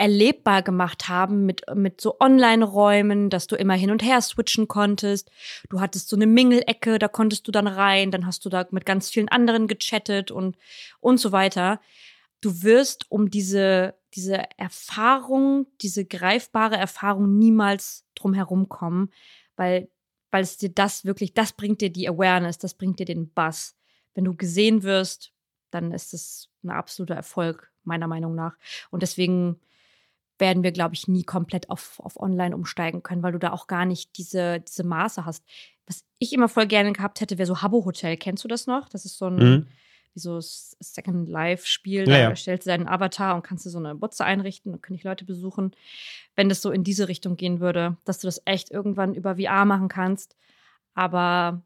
erlebbar 0.00 0.62
gemacht 0.62 1.08
haben 1.08 1.44
mit, 1.44 1.62
mit 1.74 2.00
so 2.00 2.18
Online-Räumen, 2.20 3.28
dass 3.28 3.46
du 3.46 3.54
immer 3.54 3.74
hin 3.74 3.90
und 3.90 4.02
her 4.02 4.22
switchen 4.22 4.66
konntest. 4.66 5.30
Du 5.68 5.80
hattest 5.80 6.08
so 6.08 6.16
eine 6.16 6.26
Mingelecke, 6.26 6.98
da 6.98 7.06
konntest 7.06 7.46
du 7.46 7.52
dann 7.52 7.66
rein, 7.66 8.10
dann 8.10 8.24
hast 8.24 8.46
du 8.46 8.48
da 8.48 8.66
mit 8.70 8.86
ganz 8.86 9.10
vielen 9.10 9.28
anderen 9.28 9.68
gechattet 9.68 10.30
und, 10.30 10.56
und 11.00 11.18
so 11.18 11.32
weiter. 11.32 11.82
Du 12.40 12.62
wirst 12.62 13.10
um 13.10 13.30
diese, 13.30 13.94
diese 14.14 14.42
Erfahrung, 14.56 15.66
diese 15.82 16.06
greifbare 16.06 16.78
Erfahrung 16.78 17.38
niemals 17.38 18.06
drum 18.14 18.32
herum 18.32 18.70
kommen, 18.70 19.10
weil, 19.56 19.90
weil 20.30 20.42
es 20.42 20.56
dir 20.56 20.70
das 20.70 21.04
wirklich, 21.04 21.34
das 21.34 21.52
bringt 21.52 21.82
dir 21.82 21.90
die 21.90 22.08
Awareness, 22.08 22.56
das 22.56 22.72
bringt 22.72 23.00
dir 23.00 23.06
den 23.06 23.28
Buzz. 23.28 23.76
Wenn 24.14 24.24
du 24.24 24.34
gesehen 24.34 24.82
wirst, 24.82 25.34
dann 25.70 25.92
ist 25.92 26.14
es 26.14 26.48
ein 26.64 26.70
absoluter 26.70 27.16
Erfolg, 27.16 27.70
meiner 27.84 28.08
Meinung 28.08 28.34
nach. 28.34 28.56
Und 28.90 29.02
deswegen 29.02 29.60
werden 30.40 30.62
wir, 30.62 30.72
glaube 30.72 30.94
ich, 30.94 31.08
nie 31.08 31.24
komplett 31.24 31.70
auf, 31.70 32.00
auf 32.00 32.18
online 32.18 32.54
umsteigen 32.54 33.02
können, 33.02 33.22
weil 33.22 33.32
du 33.32 33.38
da 33.38 33.52
auch 33.52 33.66
gar 33.66 33.84
nicht 33.84 34.16
diese, 34.16 34.60
diese 34.60 34.84
Maße 34.84 35.24
hast. 35.24 35.44
Was 35.86 36.04
ich 36.18 36.32
immer 36.32 36.48
voll 36.48 36.66
gerne 36.66 36.92
gehabt 36.92 37.20
hätte, 37.20 37.38
wäre 37.38 37.46
so 37.46 37.62
Habbo 37.62 37.84
Hotel. 37.84 38.16
Kennst 38.16 38.44
du 38.44 38.48
das 38.48 38.66
noch? 38.66 38.88
Das 38.88 39.04
ist 39.04 39.18
so 39.18 39.26
ein, 39.26 39.36
mhm. 39.36 39.66
wie 40.14 40.20
so 40.20 40.38
Second 40.40 41.28
Life-Spiel. 41.28 42.08
Ja, 42.08 42.14
da 42.14 42.18
ja. 42.18 42.36
stellst 42.36 42.66
du 42.66 42.70
deinen 42.70 42.88
Avatar 42.88 43.36
und 43.36 43.42
kannst 43.42 43.66
du 43.66 43.70
so 43.70 43.78
eine 43.78 43.94
Butze 43.94 44.24
einrichten 44.24 44.72
und 44.72 44.82
können 44.82 44.96
dich 44.96 45.04
Leute 45.04 45.24
besuchen. 45.24 45.72
Wenn 46.36 46.48
das 46.48 46.62
so 46.62 46.70
in 46.70 46.84
diese 46.84 47.08
Richtung 47.08 47.36
gehen 47.36 47.60
würde, 47.60 47.96
dass 48.04 48.18
du 48.18 48.26
das 48.26 48.42
echt 48.44 48.70
irgendwann 48.70 49.14
über 49.14 49.36
VR 49.36 49.64
machen 49.64 49.88
kannst. 49.88 50.36
Aber 50.94 51.62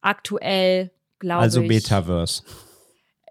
aktuell 0.00 0.90
glaube 1.18 1.42
also 1.42 1.60
ich. 1.60 1.70
Also 1.70 1.74
Metaverse. 1.74 2.42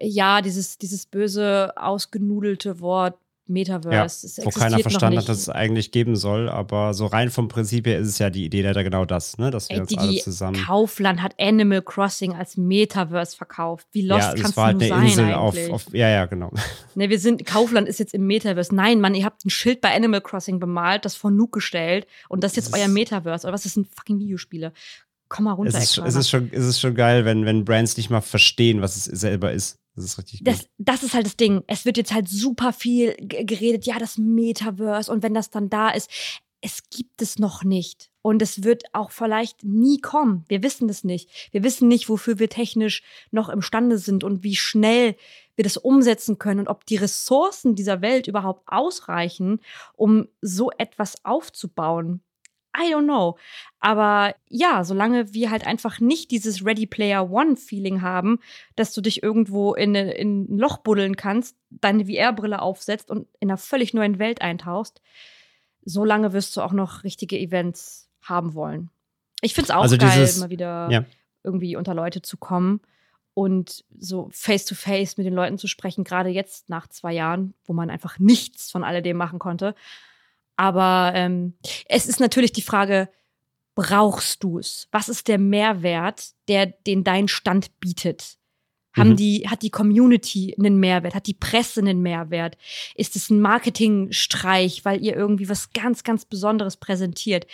Ja, 0.02 0.42
dieses, 0.42 0.78
dieses 0.78 1.06
böse, 1.06 1.74
ausgenudelte 1.76 2.80
Wort 2.80 3.18
Metaverse. 3.50 3.94
Ja, 3.94 4.06
es 4.06 4.40
wo 4.44 4.50
keiner 4.50 4.80
verstanden 4.80 5.20
hat, 5.20 5.30
dass 5.30 5.40
es 5.40 5.50
eigentlich 5.50 5.92
geben 5.92 6.16
soll, 6.16 6.50
aber 6.50 6.94
so 6.94 7.06
rein 7.06 7.30
vom 7.30 7.48
Prinzip 7.48 7.88
her 7.88 8.00
ist 8.00 8.08
es 8.08 8.20
ja 8.20 8.30
die 8.30 8.46
Idee 8.46 8.62
da 8.62 8.82
genau 8.84 9.06
das, 9.06 9.38
ne? 9.38 9.52
dass 9.52 9.70
wir 9.70 9.76
Ey, 9.76 9.82
uns 9.82 9.90
die, 9.90 9.98
alle 9.98 10.16
zusammen. 10.18 10.64
Kaufland 10.66 11.22
hat 11.22 11.36
Animal 11.40 11.82
Crossing 11.82 12.34
als 12.34 12.58
Metaverse 12.58 13.36
verkauft. 13.36 13.88
Wie 13.92 14.02
lost 14.02 14.22
ja, 14.22 14.34
kannst 14.34 14.52
es 14.52 14.58
war 14.58 14.66
halt 14.68 14.82
du 14.82 14.86
eine 14.86 14.94
nur 14.94 15.10
sein 15.10 15.28
Insel 15.28 15.34
auf, 15.34 15.70
auf, 15.70 15.94
ja, 15.94 16.10
ja, 16.10 16.26
genau. 16.26 16.52
Ne, 16.96 17.10
wir 17.10 17.20
sind, 17.20 17.46
Kaufland 17.46 17.88
ist 17.88 18.00
jetzt 18.00 18.14
im 18.14 18.28
Metaverse. 18.28 18.76
Nein, 18.76 19.00
Mann, 19.00 19.16
ihr 19.16 19.24
habt 19.24 19.46
ein 19.46 19.50
Schild 19.50 19.80
bei 19.80 19.96
Animal 19.96 20.22
Crossing 20.22 20.60
bemalt, 20.60 21.06
das 21.06 21.16
vor 21.16 21.32
Nuke 21.32 21.60
gestellt 21.60 22.08
und 22.28 22.44
das 22.44 22.54
ist 22.54 22.58
jetzt 22.58 22.76
Es 22.76 22.82
euer 22.82 22.88
Metaverse. 22.88 23.46
Oder 23.48 23.54
was 23.54 23.64
das 23.64 23.74
sind 23.74 23.88
fucking 23.88 24.20
Videospiele? 24.20 24.74
Komm 25.30 25.46
mal 25.46 25.54
runter, 25.54 25.78
Es 25.78 25.92
ist, 25.92 25.98
es, 26.00 26.16
ist 26.16 26.30
schon, 26.30 26.50
es 26.52 26.66
ist 26.66 26.80
schon 26.80 26.96
geil, 26.96 27.24
wenn, 27.24 27.46
wenn 27.46 27.64
Brands 27.64 27.96
nicht 27.98 28.10
mal 28.10 28.22
verstehen, 28.22 28.82
was 28.82 28.96
es 28.96 29.06
selber 29.06 29.52
ist. 29.52 29.78
Das 30.00 30.06
ist 30.06 30.18
richtig 30.18 30.40
gut. 30.40 30.48
das, 30.48 30.66
das 30.78 31.04
ist 31.04 31.14
halt 31.14 31.26
das 31.26 31.36
Ding. 31.36 31.64
Es 31.68 31.84
wird 31.84 31.98
jetzt 31.98 32.14
halt 32.14 32.30
super 32.30 32.72
viel 32.72 33.16
geredet, 33.20 33.86
ja, 33.86 34.00
das 34.00 34.18
Metaverse 34.18 35.12
und 35.12 35.24
wenn 35.24 35.34
das 35.34 35.50
dann 35.50 35.70
da 35.70 35.90
ist, 35.90 36.10
es 36.62 36.90
gibt 36.90 37.22
es 37.22 37.40
noch 37.40 37.64
nicht. 37.64 38.10
Und 38.22 38.42
es 38.42 38.64
wird 38.64 38.84
auch 38.94 39.12
vielleicht 39.12 39.64
nie 39.64 40.00
kommen. 40.00 40.44
Wir 40.48 40.62
wissen 40.62 40.88
das 40.88 41.04
nicht. 41.04 41.30
Wir 41.52 41.64
wissen 41.64 41.88
nicht, 41.88 42.10
wofür 42.10 42.40
wir 42.40 42.50
technisch 42.50 43.02
noch 43.32 43.50
imstande 43.50 43.98
sind 43.98 44.24
und 44.24 44.44
wie 44.44 44.56
schnell 44.56 45.16
wir 45.56 45.64
das 45.64 45.78
umsetzen 45.78 46.38
können 46.38 46.62
und 46.62 46.68
ob 46.68 46.86
die 46.86 46.98
Ressourcen 46.98 47.76
dieser 47.76 48.02
Welt 48.02 48.28
überhaupt 48.28 48.64
ausreichen, 48.68 49.60
um 49.96 50.28
so 50.42 50.72
etwas 50.78 51.24
aufzubauen. 51.26 52.22
I 52.78 52.94
don't 52.94 53.06
know. 53.06 53.38
Aber 53.80 54.36
ja, 54.48 54.84
solange 54.84 55.34
wir 55.34 55.50
halt 55.52 55.66
einfach 55.66 56.00
nicht 56.00 56.32
dieses 56.32 56.66
Ready 56.66 56.86
Player 56.86 57.30
One-Feeling 57.32 58.02
haben, 58.02 58.40
dass 58.76 58.94
du 58.94 59.02
dich 59.02 59.24
irgendwo 59.24 59.74
in, 59.74 59.96
in 59.96 60.44
ein 60.54 60.58
Loch 60.58 60.78
buddeln 60.78 61.16
kannst, 61.16 61.56
deine 61.70 62.06
VR-Brille 62.06 62.62
aufsetzt 62.62 63.10
und 63.10 63.28
in 63.40 63.50
einer 63.50 63.58
völlig 63.58 63.94
neuen 63.94 64.20
Welt 64.20 64.42
eintauchst, 64.42 65.02
solange 65.84 66.34
wirst 66.34 66.56
du 66.58 66.62
auch 66.62 66.74
noch 66.74 67.04
richtige 67.04 67.38
Events 67.40 68.10
haben 68.22 68.54
wollen. 68.54 68.90
Ich 69.42 69.54
finde 69.54 69.66
es 69.66 69.72
auch 69.72 69.82
Also 69.84 69.98
geil, 69.98 70.12
dieses- 70.20 70.40
mal 70.40 70.50
wieder 70.50 70.90
ja. 70.92 71.06
irgendwie 71.44 71.76
unter 71.76 71.94
Leute 71.94 72.22
zu 72.22 72.38
kommen 72.38 72.82
und 73.34 73.86
so 73.98 74.28
face-to-face 74.32 75.18
mit 75.18 75.26
den 75.26 75.34
Leuten 75.34 75.58
zu 75.58 75.68
sprechen, 75.68 76.04
gerade 76.04 76.30
jetzt 76.30 76.70
nach 76.70 76.88
zwei 76.88 77.14
Jahren, 77.14 77.54
wo 77.64 77.74
man 77.74 77.90
einfach 77.90 78.20
nichts 78.20 78.70
von 78.70 78.84
alledem 78.84 79.16
machen 79.18 79.40
konnte. 79.40 79.76
Aber 80.60 81.14
ähm, 81.16 81.54
es 81.88 82.06
ist 82.06 82.20
natürlich 82.20 82.52
die 82.52 82.62
Frage, 82.62 83.08
brauchst 83.76 84.44
du 84.44 84.60
es? 84.60 84.90
Was 84.92 85.08
ist 85.08 85.30
der 85.30 85.38
Mehrwert, 85.38 86.32
der 86.50 86.66
den 86.66 87.06
dein 87.06 87.30
Stand 87.30 87.80
bietet? 87.80 88.38
Haben 88.98 89.12
Mhm. 89.12 89.16
die, 89.16 89.48
hat 89.48 89.62
die 89.62 89.70
Community 89.70 90.54
einen 90.60 90.78
Mehrwert? 90.82 91.16
Hat 91.16 91.28
die 91.28 91.34
Presse 91.34 91.80
einen 91.80 92.02
Mehrwert? 92.02 92.58
Ist 92.96 93.16
es 93.16 93.30
ein 93.30 93.40
Marketingstreich, 93.40 94.84
weil 94.84 95.02
ihr 95.02 95.16
irgendwie 95.16 95.48
was 95.48 95.72
ganz, 95.72 96.04
ganz 96.04 96.26
Besonderes 96.26 96.76
präsentiert? 96.78 97.48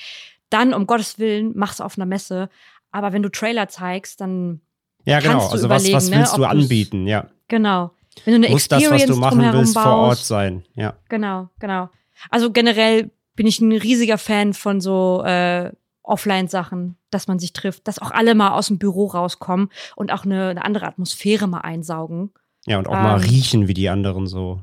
Dann, 0.49 0.73
um 0.73 0.87
Gottes 0.87 1.19
Willen, 1.19 1.51
mach's 1.55 1.81
auf 1.81 1.97
einer 1.99 2.05
Messe. 2.07 2.49
Aber 2.91 3.13
wenn 3.13 3.21
du 3.21 3.29
Trailer 3.29 3.67
zeigst, 3.67 4.19
dann 4.21 4.61
ja, 5.05 5.19
genau. 5.19 5.33
kannst 5.33 5.47
du 5.49 5.51
Also 5.53 5.69
was, 5.69 5.91
was 5.91 6.09
ne, 6.09 6.17
willst 6.17 6.37
du 6.37 6.43
ob 6.43 6.49
du's- 6.51 6.63
anbieten? 6.63 7.05
Ja. 7.07 7.29
genau. 7.47 7.91
Wenn 8.23 8.41
du 8.41 8.47
eine 8.47 8.49
Muss 8.55 8.67
das, 8.69 8.79
Experience 8.81 9.09
was 9.09 9.15
du 9.15 9.21
machen 9.21 9.53
willst, 9.53 9.73
baust, 9.75 9.85
vor 9.85 9.95
Ort 9.97 10.17
sein. 10.19 10.63
Ja. 10.75 10.95
Genau, 11.09 11.49
genau. 11.59 11.89
Also 12.29 12.51
generell 12.51 13.11
bin 13.35 13.47
ich 13.47 13.59
ein 13.59 13.71
riesiger 13.71 14.17
Fan 14.17 14.53
von 14.53 14.81
so 14.81 15.23
äh, 15.25 15.71
Offline-Sachen, 16.03 16.97
dass 17.09 17.27
man 17.27 17.39
sich 17.39 17.53
trifft, 17.53 17.87
dass 17.87 17.99
auch 17.99 18.11
alle 18.11 18.35
mal 18.35 18.51
aus 18.51 18.67
dem 18.67 18.77
Büro 18.77 19.07
rauskommen 19.07 19.69
und 19.95 20.11
auch 20.11 20.25
eine, 20.25 20.49
eine 20.49 20.63
andere 20.63 20.85
Atmosphäre 20.85 21.47
mal 21.47 21.61
einsaugen. 21.61 22.31
Ja, 22.65 22.79
und 22.79 22.87
auch 22.87 22.93
mal 22.93 23.21
Ähm, 23.21 23.29
riechen, 23.29 23.67
wie 23.67 23.73
die 23.73 23.89
anderen 23.89 24.27
so. 24.27 24.61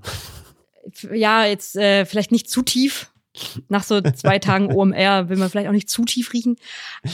Ja, 1.12 1.44
jetzt 1.44 1.76
äh, 1.76 2.04
vielleicht 2.04 2.32
nicht 2.32 2.50
zu 2.50 2.62
tief. 2.62 3.12
Nach 3.68 3.82
so 3.82 4.00
zwei 4.00 4.38
Tagen 4.40 4.74
OMR 4.74 5.28
will 5.28 5.36
man 5.38 5.48
vielleicht 5.48 5.68
auch 5.68 5.72
nicht 5.72 5.88
zu 5.88 6.04
tief 6.04 6.32
riechen. 6.32 6.56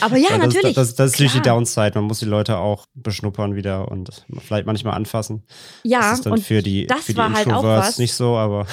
Aber 0.01 0.16
ja, 0.16 0.30
Weil 0.30 0.39
das, 0.41 0.55
natürlich. 0.55 0.74
Das, 0.74 0.89
das, 0.89 0.95
das 0.95 1.07
ist 1.07 1.12
natürlich 1.12 1.32
die. 1.32 1.43
Downside. 1.43 1.93
Man 1.95 2.05
muss 2.05 2.18
die 2.18 2.24
Leute 2.24 2.59
auch 2.59 2.86
beschnuppern 2.95 3.55
wieder 3.55 3.89
und 3.91 4.24
vielleicht 4.41 4.66
manchmal 4.66 4.95
anfassen. 4.95 5.45
Ja, 5.84 6.01
das 6.01 6.14
ist 6.14 6.26
dann 6.26 6.32
und 6.34 6.43
für 6.43 6.62
die, 6.62 6.86
das 6.86 7.05
für 7.05 7.12
die 7.12 7.18
war 7.18 7.32
halt 7.32 7.53
auch 7.53 7.62
was. 7.62 7.99
nicht 7.99 8.14
so, 8.14 8.36
aber 8.36 8.66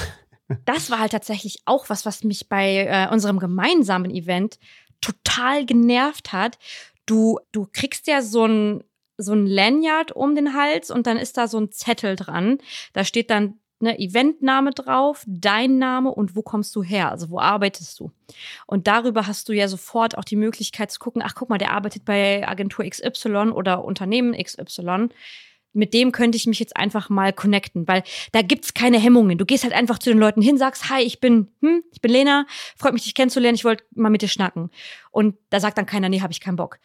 das 0.66 0.90
war 0.90 1.00
halt 1.00 1.12
tatsächlich 1.12 1.60
auch 1.66 1.90
was, 1.90 2.06
was 2.06 2.24
mich 2.24 2.50
bei 2.50 2.86
äh, 2.86 3.12
unserem 3.12 3.40
gemeinsamen 3.40 4.12
Event 4.12 4.60
total 5.02 5.66
genervt 5.66 6.34
hat. 6.34 6.58
Du, 7.06 7.40
du 7.52 7.68
kriegst 7.72 8.08
ja 8.08 8.22
so 8.22 8.46
ein, 8.46 8.84
so 9.18 9.34
ein 9.34 9.46
Lanyard 9.48 10.12
um 10.12 10.36
den 10.36 10.54
Hals 10.54 10.92
und 10.92 11.08
dann 11.08 11.18
ist 11.18 11.38
da 11.38 11.48
so 11.48 11.60
ein 11.60 11.72
Zettel 11.72 12.16
dran. 12.16 12.58
Da 12.94 13.04
steht 13.04 13.30
dann 13.30 13.60
ne 13.80 14.00
Eventname 14.00 14.72
drauf, 14.72 15.24
dein 15.28 15.78
Name 15.78 16.12
und 16.12 16.36
wo 16.36 16.42
kommst 16.42 16.76
du 16.76 16.84
her? 16.84 17.12
Also 17.12 17.30
wo 17.30 17.40
arbeitest 17.40 18.00
du? 18.00 18.12
Und 18.68 18.88
darüber 18.88 19.28
hast 19.28 19.50
du 19.50 19.54
ja 19.54 19.68
sofort 19.68 20.18
auch 20.18 20.24
die 20.24 20.36
Möglichkeit 20.36 20.92
zu 20.92 21.00
gucken, 21.00 21.22
ach 21.24 21.36
guck 21.36 21.50
mal, 21.50 21.58
der 21.58 21.72
arbeitet 21.72 22.06
bei 22.06 22.48
Agentur 22.48 22.86
XY 22.86 23.52
oder 23.52 23.84
Unternehmen 23.84 24.34
XY. 24.34 25.10
Mit 25.76 25.94
dem 25.94 26.12
könnte 26.12 26.38
ich 26.38 26.48
mich 26.48 26.60
jetzt 26.60 26.76
einfach 26.78 27.10
mal 27.10 27.34
connecten, 27.34 27.88
weil 27.88 28.04
da 28.32 28.42
gibt's 28.42 28.74
keine 28.74 28.98
Hemmungen. 28.98 29.38
Du 29.38 29.46
gehst 29.46 29.64
halt 29.64 29.74
einfach 29.74 30.00
zu 30.00 30.10
den 30.10 30.20
Leuten 30.20 30.42
hin, 30.42 30.58
sagst, 30.58 30.90
hi, 30.90 31.02
ich 31.02 31.20
bin, 31.20 31.50
hm, 31.62 31.84
ich 31.92 32.02
bin 32.02 32.12
Lena, 32.12 32.48
freut 32.78 32.94
mich, 32.94 33.04
dich 33.04 33.14
kennenzulernen, 33.14 33.56
ich 33.56 33.66
wollte 33.66 33.84
mal 33.94 34.10
mit 34.10 34.22
dir 34.22 34.28
schnacken. 34.28 34.72
Und 35.12 35.36
da 35.50 35.60
sagt 35.60 35.78
dann 35.78 35.86
keiner, 35.86 36.10
nee, 36.10 36.22
habe 36.22 36.34
ich 36.34 36.42
keinen 36.42 36.56
Bock. 36.56 36.80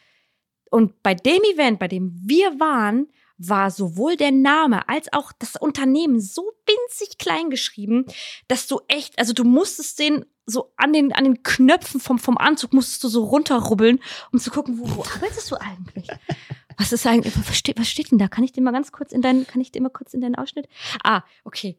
Und 0.70 1.03
bei 1.03 1.14
dem 1.14 1.43
Event, 1.55 1.78
bei 1.78 1.88
dem 1.88 2.12
wir 2.24 2.61
waren, 2.61 3.09
war 3.38 3.70
sowohl 3.70 4.16
der 4.16 4.32
Name 4.32 4.88
als 4.88 5.12
auch 5.12 5.32
das 5.38 5.57
Unternehmen 5.57 6.20
so 6.20 6.53
winzig 6.66 7.16
klein 7.18 7.49
geschrieben, 7.49 8.05
dass 8.49 8.66
du 8.66 8.80
echt, 8.86 9.18
also 9.18 9.32
du 9.32 9.45
musstest 9.45 9.99
den 9.99 10.26
so 10.47 10.72
an 10.76 10.93
den, 10.93 11.12
an 11.12 11.24
den 11.24 11.43
Knöpfen 11.43 12.01
vom, 12.01 12.18
vom 12.18 12.36
Anzug 12.36 12.72
musstest 12.72 13.03
du 13.05 13.09
so 13.09 13.24
runterrubbeln, 13.24 14.01
um 14.32 14.38
zu 14.38 14.51
gucken, 14.51 14.78
wo, 14.78 14.97
wo 14.97 15.05
arbeitest 15.05 15.51
du 15.51 15.57
eigentlich? 15.57 16.09
Was 16.80 16.92
ist 16.92 17.06
eigentlich, 17.06 17.34
was 17.46 17.58
steht, 17.58 17.78
was 17.78 17.88
steht 17.90 18.10
denn 18.10 18.16
da? 18.16 18.26
Kann 18.26 18.42
ich 18.42 18.52
den 18.52 18.64
mal 18.64 18.70
ganz 18.72 18.90
kurz 18.90 19.12
in 19.12 19.20
deinen, 19.20 19.46
kann 19.46 19.60
ich 19.60 19.70
den 19.70 19.82
mal 19.82 19.90
kurz 19.90 20.14
in 20.14 20.22
deinen 20.22 20.34
Ausschnitt? 20.34 20.66
Ah, 21.04 21.20
okay. 21.44 21.76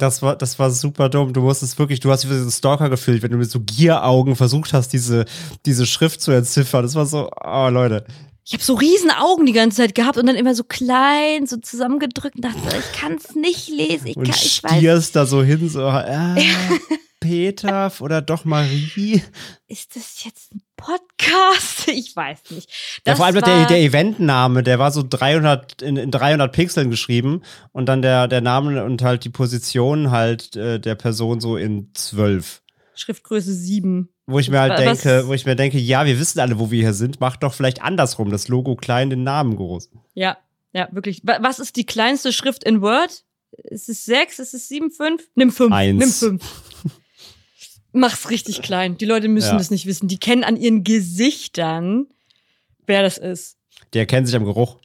das 0.00 0.22
war, 0.22 0.34
das 0.34 0.58
war 0.58 0.72
super 0.72 1.08
dumm. 1.08 1.32
Du 1.32 1.40
musstest 1.40 1.78
wirklich, 1.78 2.00
du 2.00 2.10
hast 2.10 2.28
wie 2.28 2.34
so 2.34 2.40
einen 2.40 2.50
Stalker 2.50 2.90
gefühlt, 2.90 3.22
wenn 3.22 3.30
du 3.30 3.36
mit 3.36 3.48
so 3.48 3.60
Gieraugen 3.60 4.34
versucht 4.34 4.72
hast, 4.72 4.88
diese, 4.88 5.24
diese 5.66 5.86
Schrift 5.86 6.20
zu 6.20 6.32
entziffern. 6.32 6.82
Das 6.82 6.96
war 6.96 7.06
so, 7.06 7.30
oh 7.44 7.68
Leute. 7.70 8.04
Ich 8.44 8.54
habe 8.54 8.64
so 8.64 8.74
riesen 8.74 9.12
Augen 9.12 9.46
die 9.46 9.52
ganze 9.52 9.76
Zeit 9.76 9.94
gehabt 9.94 10.18
und 10.18 10.26
dann 10.26 10.34
immer 10.34 10.56
so 10.56 10.64
klein, 10.64 11.46
so 11.46 11.58
zusammengedrückt 11.58 12.34
und 12.34 12.44
dachte, 12.44 12.76
ich 12.76 13.00
kann 13.00 13.12
es 13.12 13.36
nicht 13.36 13.68
lesen. 13.68 14.08
Ich, 14.08 14.16
Und 14.16 14.24
kann, 14.24 14.34
ich 14.34 14.64
weiß, 14.64 14.76
stierst 14.78 15.14
da 15.14 15.26
so 15.26 15.44
hin, 15.44 15.68
so, 15.68 15.86
äh, 15.86 16.42
Peter 17.20 17.92
oder 18.00 18.20
doch 18.20 18.44
Marie. 18.44 19.22
ist 19.68 19.94
das 19.94 20.24
jetzt 20.24 20.52
ein 20.54 20.62
Podcast? 20.80 21.68
Ich 21.88 22.14
weiß 22.14 22.38
nicht. 22.50 22.68
Ja, 22.70 23.12
Das 23.12 23.16
vor 23.18 23.26
allem 23.26 23.40
der, 23.42 23.66
der 23.66 23.78
Eventname, 23.80 24.62
der 24.62 24.78
war 24.78 24.92
so 24.92 25.02
300 25.08 25.82
in, 25.82 25.96
in 25.96 26.10
300 26.10 26.52
Pixeln 26.52 26.88
geschrieben 26.90 27.42
und 27.72 27.86
dann 27.86 28.00
der, 28.02 28.28
der 28.28 28.40
Name 28.40 28.84
und 28.84 29.02
halt 29.02 29.24
die 29.24 29.28
Position 29.30 30.10
halt 30.10 30.54
äh, 30.56 30.78
der 30.78 30.94
Person 30.94 31.40
so 31.40 31.56
in 31.56 31.90
12. 31.94 32.62
Schriftgröße 32.94 33.52
7. 33.52 34.08
Wo 34.26 34.38
ich 34.38 34.50
mir 34.50 34.60
halt 34.60 34.72
Wa- 34.78 34.84
was- 34.86 35.00
denke, 35.02 35.26
wo 35.26 35.32
ich 35.34 35.46
mir 35.46 35.56
denke, 35.56 35.78
ja, 35.78 36.04
wir 36.06 36.20
wissen 36.20 36.38
alle, 36.38 36.58
wo 36.60 36.70
wir 36.70 36.80
hier 36.82 36.94
sind, 36.94 37.20
macht 37.20 37.42
doch 37.42 37.54
vielleicht 37.54 37.82
andersrum, 37.82 38.30
das 38.30 38.46
Logo 38.48 38.76
klein, 38.76 39.10
den 39.10 39.24
Namen 39.24 39.56
groß. 39.56 39.90
Ja, 40.14 40.38
ja, 40.72 40.88
wirklich. 40.92 41.22
Wa- 41.24 41.38
Was 41.40 41.58
ist 41.58 41.74
die 41.76 41.86
kleinste 41.86 42.32
Schrift 42.32 42.62
in 42.62 42.82
Word? 42.82 43.24
Ist 43.64 43.88
es 43.88 44.04
6? 44.04 44.38
Ist 44.38 44.54
es 44.54 44.68
7, 44.68 44.90
5? 44.92 45.22
Nimm 45.34 45.50
5. 45.50 45.72
Eins. 45.74 46.22
Nimm 46.22 46.38
5. 46.38 46.62
Mach's 47.92 48.30
richtig 48.30 48.62
klein. 48.62 48.96
Die 48.98 49.04
Leute 49.04 49.28
müssen 49.28 49.52
Ja. 49.52 49.58
das 49.58 49.70
nicht 49.70 49.86
wissen. 49.86 50.08
Die 50.08 50.18
kennen 50.18 50.44
an 50.44 50.56
ihren 50.56 50.84
Gesichtern, 50.84 52.06
wer 52.86 53.02
das 53.02 53.18
ist. 53.18 53.56
Die 53.94 53.98
erkennen 53.98 54.26
sich 54.26 54.36
am 54.36 54.44
Geruch. 54.44 54.78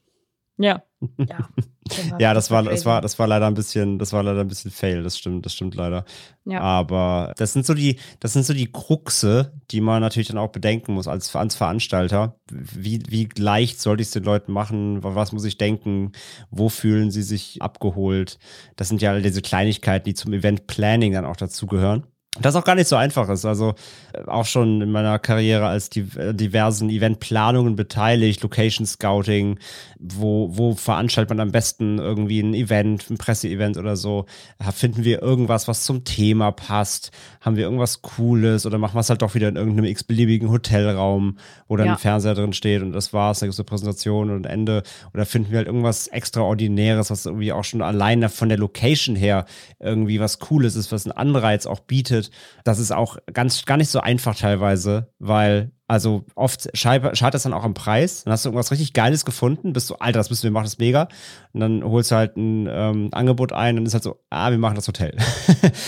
Ja. 0.58 0.84
Ja, 1.18 1.50
Ja, 2.20 2.34
das 2.34 2.50
war, 2.50 2.64
das 2.64 2.84
war, 2.86 3.00
das 3.02 3.20
war 3.20 3.28
leider 3.28 3.46
ein 3.46 3.54
bisschen, 3.54 4.00
das 4.00 4.12
war 4.12 4.24
leider 4.24 4.40
ein 4.42 4.48
bisschen 4.48 4.72
fail, 4.72 5.04
das 5.04 5.20
stimmt, 5.20 5.46
das 5.46 5.54
stimmt 5.54 5.76
leider. 5.76 6.04
Ja. 6.46 6.62
Aber 6.62 7.34
das 7.38 7.54
sind 7.54 7.64
so 7.66 7.76
die, 7.76 8.00
das 8.22 8.34
sind 8.34 8.44
so 8.44 8.54
die 8.56 8.72
Kruxe, 8.72 9.54
die 9.70 9.82
man 9.82 10.02
natürlich 10.02 10.30
dann 10.30 10.40
auch 10.40 10.52
bedenken 10.52 10.94
muss 10.94 11.08
als, 11.08 11.36
als 11.36 11.56
Veranstalter. 11.56 12.40
Wie, 12.50 13.02
wie 13.10 13.30
leicht 13.38 13.80
sollte 13.82 14.02
ich 14.02 14.08
es 14.08 14.14
den 14.14 14.24
Leuten 14.24 14.52
machen? 14.52 15.04
Was 15.04 15.32
muss 15.32 15.44
ich 15.46 15.58
denken? 15.60 16.14
Wo 16.50 16.70
fühlen 16.70 17.12
sie 17.12 17.22
sich 17.22 17.62
abgeholt? 17.62 18.40
Das 18.78 18.88
sind 18.88 19.02
ja 19.04 19.12
all 19.12 19.22
diese 19.22 19.44
Kleinigkeiten, 19.44 20.06
die 20.06 20.16
zum 20.16 20.34
Event 20.34 20.66
Planning 20.66 21.12
dann 21.14 21.26
auch 21.26 21.36
dazugehören. 21.38 22.08
Das 22.42 22.56
auch 22.56 22.66
gar 22.66 22.76
nicht 22.76 22.88
so 22.88 22.98
einfach 22.98 23.30
ist. 23.30 23.46
Also 23.46 23.76
äh, 24.14 24.28
auch 24.28 24.46
schon 24.46 24.82
in 24.82 24.92
meiner 24.92 25.20
Karriere 25.20 25.68
als 25.68 25.90
die, 25.90 26.06
äh, 26.18 26.34
diversen 26.34 26.90
Eventplanungen 26.90 27.76
beteiligt, 27.76 28.44
Location 28.44 28.86
Scouting, 28.86 29.58
wo, 30.00 30.50
wo 30.52 30.74
veranstaltet 30.76 31.30
man 31.30 31.40
am 31.40 31.52
besten 31.52 31.98
irgendwie 31.98 32.42
ein 32.42 32.54
Event, 32.54 33.10
ein 33.10 33.18
Presseevent 33.18 33.78
oder 33.78 33.96
so. 33.96 34.26
Finden 34.74 35.06
wir 35.06 35.22
irgendwas, 35.22 35.68
was 35.68 35.86
zum 35.86 36.04
Thema 36.04 36.52
passt? 36.52 37.12
Haben 37.40 37.56
wir 37.56 37.64
irgendwas 37.64 38.02
Cooles 38.02 38.66
oder 38.66 38.78
machen 38.78 38.96
wir 38.96 39.02
es 39.02 39.10
halt 39.10 39.22
doch 39.22 39.36
wieder 39.36 39.48
in 39.48 39.56
irgendeinem 39.56 39.86
x-beliebigen 39.86 40.50
Hotelraum, 40.50 41.38
wo 41.68 41.78
dann 41.78 41.88
ja. 41.88 41.94
ein 41.94 42.00
Fernseher 42.00 42.36
drin 42.36 42.54
steht 42.54 42.82
und 42.82 42.92
das 42.92 43.14
war's, 43.14 43.40
dann 43.40 43.48
gibt 43.48 43.54
es 43.54 43.60
eine 43.60 43.66
Präsentation 43.66 44.30
und 44.30 44.46
Ende. 44.46 44.84
Oder 45.14 45.26
finden 45.26 45.52
wir 45.52 45.60
halt 45.60 45.68
irgendwas 45.68 46.08
Extraordinäres, 46.08 47.10
was 47.10 47.26
irgendwie 47.26 47.54
auch 47.54 47.64
schon 47.64 47.82
alleine 47.82 48.28
von 48.28 48.50
der 48.50 48.58
Location 48.58 49.16
her 49.16 49.46
irgendwie 49.80 50.20
was 50.20 50.40
Cooles 50.40 50.76
ist, 50.76 50.92
was 50.92 51.06
einen 51.06 51.14
Anreiz 51.14 51.66
auch 51.66 51.80
bietet 51.80 52.25
das 52.64 52.80
ist 52.80 52.92
auch 52.92 53.18
ganz, 53.34 53.66
gar 53.66 53.78
nicht 53.78 53.90
so 53.90 54.00
einfach 54.00 54.36
teilweise, 54.36 55.12
weil 55.20 55.72
also 55.88 56.26
oft 56.34 56.68
scheitert 56.74 57.36
es 57.36 57.44
dann 57.44 57.54
auch 57.54 57.64
am 57.64 57.76
Preis. 57.76 58.24
Dann 58.24 58.34
hast 58.34 58.44
du 58.44 58.50
irgendwas 58.50 58.72
richtig 58.72 58.94
Geiles 58.94 59.24
gefunden, 59.24 59.72
bist 59.72 59.88
du, 59.90 59.96
Alter, 59.96 60.18
das 60.18 60.32
müssen 60.32 60.44
wir 60.44 60.52
machen, 60.52 60.64
das 60.64 60.74
ist 60.74 60.80
mega. 60.80 61.08
Und 61.54 61.60
dann 61.60 61.84
holst 61.84 62.10
du 62.10 62.16
halt 62.16 62.38
ein 62.38 62.68
ähm, 62.68 63.10
Angebot 63.12 63.54
ein 63.54 63.78
und 63.78 63.86
ist 63.86 63.94
halt 63.94 64.04
so, 64.04 64.20
ah, 64.32 64.50
wir 64.50 64.58
machen 64.58 64.76
das 64.76 64.88
Hotel. 64.88 65.16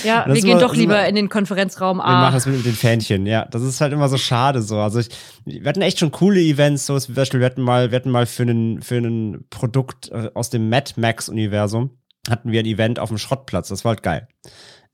Ja, 0.04 0.26
wir 0.28 0.34
gehen 0.36 0.52
immer, 0.52 0.60
doch 0.60 0.76
lieber 0.76 1.00
immer, 1.00 1.08
in 1.08 1.16
den 1.16 1.30
Konferenzraum 1.30 2.00
A. 2.00 2.08
Wir 2.08 2.22
machen 2.22 2.34
das 2.34 2.46
mit, 2.46 2.58
mit 2.58 2.66
den 2.66 2.74
Fähnchen, 2.74 3.26
ja. 3.26 3.46
Das 3.46 3.62
ist 3.62 3.80
halt 3.80 3.94
immer 3.94 4.10
so 4.10 4.18
schade 4.18 4.62
so. 4.62 4.78
Also 4.80 5.00
ich, 5.00 5.10
wir 5.46 5.68
hatten 5.68 5.82
echt 5.82 6.00
schon 6.00 6.12
coole 6.12 6.40
Events, 6.40 6.86
so 6.86 7.00
zum 7.00 7.16
Beispiel, 7.16 7.40
wir 7.40 7.46
hatten 7.46 7.62
mal, 7.62 7.92
wir 7.92 7.96
hatten 7.96 8.12
mal 8.12 8.26
für 8.26 8.44
einen, 8.44 8.82
für 8.82 8.98
ein 8.98 9.46
Produkt 9.50 10.10
äh, 10.12 10.30
aus 10.34 10.50
dem 10.50 10.70
Mad 10.70 10.94
Max-Universum, 10.98 11.92
hatten 12.30 12.52
wir 12.52 12.60
ein 12.60 12.66
Event 12.66 13.00
auf 13.00 13.10
dem 13.10 13.18
Schrottplatz. 13.18 13.70
Das 13.70 13.86
war 13.86 13.92
halt 13.92 14.04
geil. 14.04 14.28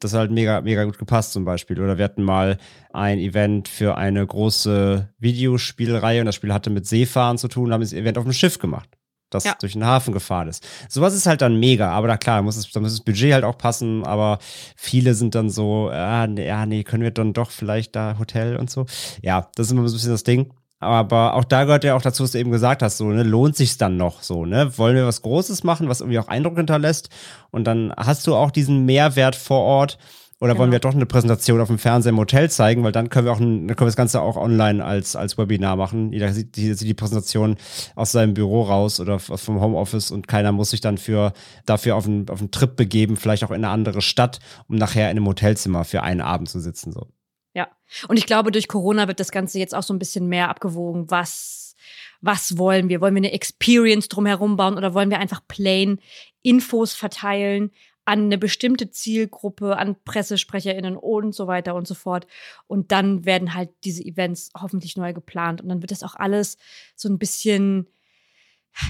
Das 0.03 0.13
halt 0.13 0.31
mega, 0.31 0.61
mega 0.61 0.83
gut 0.83 0.97
gepasst 0.97 1.33
zum 1.33 1.45
Beispiel. 1.45 1.81
Oder 1.81 1.97
wir 1.97 2.05
hatten 2.05 2.23
mal 2.23 2.57
ein 2.91 3.19
Event 3.19 3.67
für 3.67 3.97
eine 3.97 4.25
große 4.25 5.09
Videospielreihe 5.19 6.19
und 6.19 6.25
das 6.25 6.35
Spiel 6.35 6.53
hatte 6.53 6.69
mit 6.69 6.85
Seefahren 6.85 7.37
zu 7.37 7.47
tun, 7.47 7.71
haben 7.71 7.81
das 7.81 7.93
Event 7.93 8.17
auf 8.17 8.23
dem 8.23 8.33
Schiff 8.33 8.59
gemacht 8.59 8.89
das 9.33 9.43
ja. 9.43 9.55
durch 9.59 9.73
den 9.73 9.85
Hafen 9.85 10.13
gefahren 10.13 10.47
ist. 10.47 10.65
Sowas 10.89 11.13
ist 11.13 11.25
halt 11.25 11.41
dann 11.41 11.59
mega, 11.59 11.91
aber 11.91 12.07
da 12.07 12.17
klar, 12.17 12.41
muss 12.41 12.55
es, 12.55 12.71
da 12.71 12.79
muss 12.79 12.91
das 12.91 13.03
Budget 13.03 13.33
halt 13.33 13.43
auch 13.43 13.57
passen, 13.57 14.05
aber 14.05 14.39
viele 14.75 15.13
sind 15.15 15.35
dann 15.35 15.49
so, 15.49 15.89
ah, 15.89 16.27
nee, 16.27 16.47
ja, 16.47 16.65
nee, 16.65 16.83
können 16.83 17.03
wir 17.03 17.11
dann 17.11 17.33
doch 17.33 17.51
vielleicht 17.51 17.95
da 17.95 18.17
Hotel 18.19 18.57
und 18.57 18.69
so. 18.69 18.85
Ja, 19.21 19.49
das 19.55 19.67
ist 19.67 19.71
immer 19.71 19.87
so 19.87 19.93
ein 19.93 19.97
bisschen 19.97 20.11
das 20.11 20.23
Ding. 20.23 20.53
Aber 20.83 21.33
auch 21.35 21.43
da 21.43 21.63
gehört 21.63 21.83
ja 21.83 21.95
auch 21.95 22.01
dazu, 22.01 22.23
was 22.23 22.31
du 22.31 22.39
eben 22.39 22.51
gesagt 22.51 22.83
hast, 22.83 22.97
so, 22.97 23.05
ne, 23.09 23.23
lohnt 23.23 23.55
sich's 23.55 23.77
dann 23.77 23.97
noch 23.97 24.21
so, 24.21 24.45
ne? 24.45 24.77
Wollen 24.77 24.95
wir 24.95 25.07
was 25.07 25.21
Großes 25.21 25.63
machen, 25.63 25.89
was 25.89 26.01
irgendwie 26.01 26.19
auch 26.19 26.27
Eindruck 26.27 26.57
hinterlässt? 26.57 27.09
Und 27.51 27.65
dann 27.65 27.93
hast 27.97 28.27
du 28.27 28.35
auch 28.35 28.51
diesen 28.51 28.85
Mehrwert 28.85 29.35
vor 29.35 29.61
Ort. 29.61 29.97
Oder 30.43 30.53
genau. 30.53 30.63
wollen 30.63 30.71
wir 30.73 30.79
doch 30.79 30.93
eine 30.93 31.05
Präsentation 31.05 31.61
auf 31.61 31.69
dem 31.69 31.77
Fernseher 31.77 32.09
im 32.09 32.19
Hotel 32.19 32.49
zeigen, 32.49 32.83
weil 32.83 32.91
dann 32.91 33.07
können 33.07 33.25
wir 33.25 33.31
auch 33.31 33.39
ein, 33.39 33.65
dann 33.65 33.77
können 33.77 33.85
wir 33.85 33.91
das 33.91 33.95
Ganze 33.95 34.19
auch 34.19 34.35
online 34.35 34.83
als, 34.83 35.15
als 35.15 35.37
Webinar 35.37 35.77
machen. 35.77 36.11
Jeder 36.11 36.33
sieht, 36.33 36.57
sieht 36.57 36.81
die 36.81 36.93
Präsentation 36.93 37.55
aus 37.95 38.11
seinem 38.11 38.33
Büro 38.33 38.63
raus 38.63 38.99
oder 38.99 39.19
vom 39.19 39.61
Homeoffice 39.61 40.11
und 40.11 40.27
keiner 40.27 40.51
muss 40.51 40.71
sich 40.71 40.81
dann 40.81 40.97
für, 40.97 41.31
dafür 41.65 41.95
auf 41.95 42.07
einen, 42.07 42.27
auf 42.27 42.41
einen 42.41 42.51
Trip 42.51 42.75
begeben, 42.75 43.15
vielleicht 43.15 43.45
auch 43.45 43.51
in 43.51 43.63
eine 43.63 43.69
andere 43.69 44.01
Stadt, 44.01 44.39
um 44.67 44.75
nachher 44.75 45.09
in 45.09 45.17
einem 45.17 45.27
Hotelzimmer 45.27 45.85
für 45.85 46.03
einen 46.03 46.19
Abend 46.19 46.49
zu 46.49 46.59
sitzen. 46.59 46.91
So. 46.91 47.07
Ja. 47.53 47.69
Und 48.07 48.17
ich 48.17 48.25
glaube, 48.25 48.51
durch 48.51 48.67
Corona 48.67 49.07
wird 49.07 49.19
das 49.19 49.31
Ganze 49.31 49.59
jetzt 49.59 49.75
auch 49.75 49.83
so 49.83 49.93
ein 49.93 49.99
bisschen 49.99 50.27
mehr 50.27 50.49
abgewogen. 50.49 51.09
Was, 51.11 51.75
was 52.21 52.57
wollen 52.57 52.89
wir? 52.89 53.01
Wollen 53.01 53.15
wir 53.15 53.19
eine 53.19 53.33
Experience 53.33 54.07
drumherum 54.07 54.55
bauen 54.55 54.77
oder 54.77 54.93
wollen 54.93 55.11
wir 55.11 55.19
einfach 55.19 55.41
plain 55.47 55.99
Infos 56.41 56.93
verteilen 56.93 57.71
an 58.05 58.25
eine 58.25 58.37
bestimmte 58.37 58.89
Zielgruppe, 58.89 59.77
an 59.77 59.95
PressesprecherInnen 60.03 60.97
und 60.97 61.33
so 61.33 61.47
weiter 61.47 61.73
und 61.75 61.87
so 61.87 61.93
fort. 61.93 62.27
Und 62.67 62.91
dann 62.91 63.23
werden 63.23 63.53
halt 63.53 63.69
diese 63.85 64.03
Events 64.03 64.51
hoffentlich 64.59 64.97
neu 64.97 65.13
geplant. 65.13 65.61
Und 65.61 65.69
dann 65.69 65.81
wird 65.81 65.91
das 65.91 66.03
auch 66.03 66.15
alles 66.15 66.57
so 66.95 67.07
ein 67.07 67.17
bisschen, 67.17 67.87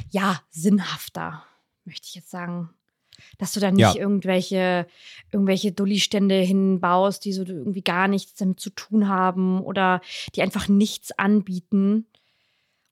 ja, 0.09 0.41
sinnhafter, 0.49 1.45
möchte 1.85 2.07
ich 2.07 2.15
jetzt 2.15 2.31
sagen 2.31 2.73
dass 3.37 3.53
du 3.53 3.59
da 3.59 3.71
nicht 3.71 3.95
ja. 3.95 3.95
irgendwelche, 3.95 4.87
irgendwelche 5.31 5.71
Dulli-Stände 5.71 6.35
hinbaust, 6.35 7.25
die 7.25 7.33
so 7.33 7.43
irgendwie 7.43 7.81
gar 7.81 8.07
nichts 8.07 8.35
damit 8.35 8.59
zu 8.59 8.69
tun 8.69 9.07
haben 9.07 9.61
oder 9.61 10.01
die 10.35 10.41
einfach 10.41 10.67
nichts 10.67 11.11
anbieten. 11.17 12.07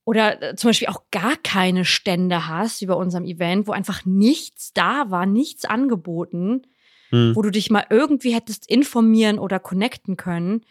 Oder 0.03 0.41
äh, 0.41 0.55
zum 0.55 0.69
Beispiel 0.69 0.87
auch 0.87 1.03
gar 1.11 1.35
keine 1.37 1.85
Stände 1.85 2.47
hast, 2.47 2.81
wie 2.81 2.87
bei 2.87 2.93
unserem 2.93 3.25
Event, 3.25 3.67
wo 3.67 3.71
einfach 3.71 4.05
nichts 4.05 4.73
da 4.73 5.11
war, 5.11 5.25
nichts 5.25 5.65
angeboten, 5.65 6.63
hm. 7.09 7.35
wo 7.35 7.41
du 7.41 7.51
dich 7.51 7.69
mal 7.69 7.85
irgendwie 7.89 8.33
hättest 8.33 8.69
informieren 8.69 9.39
oder 9.39 9.59
connecten 9.59 10.17
können. 10.17 10.65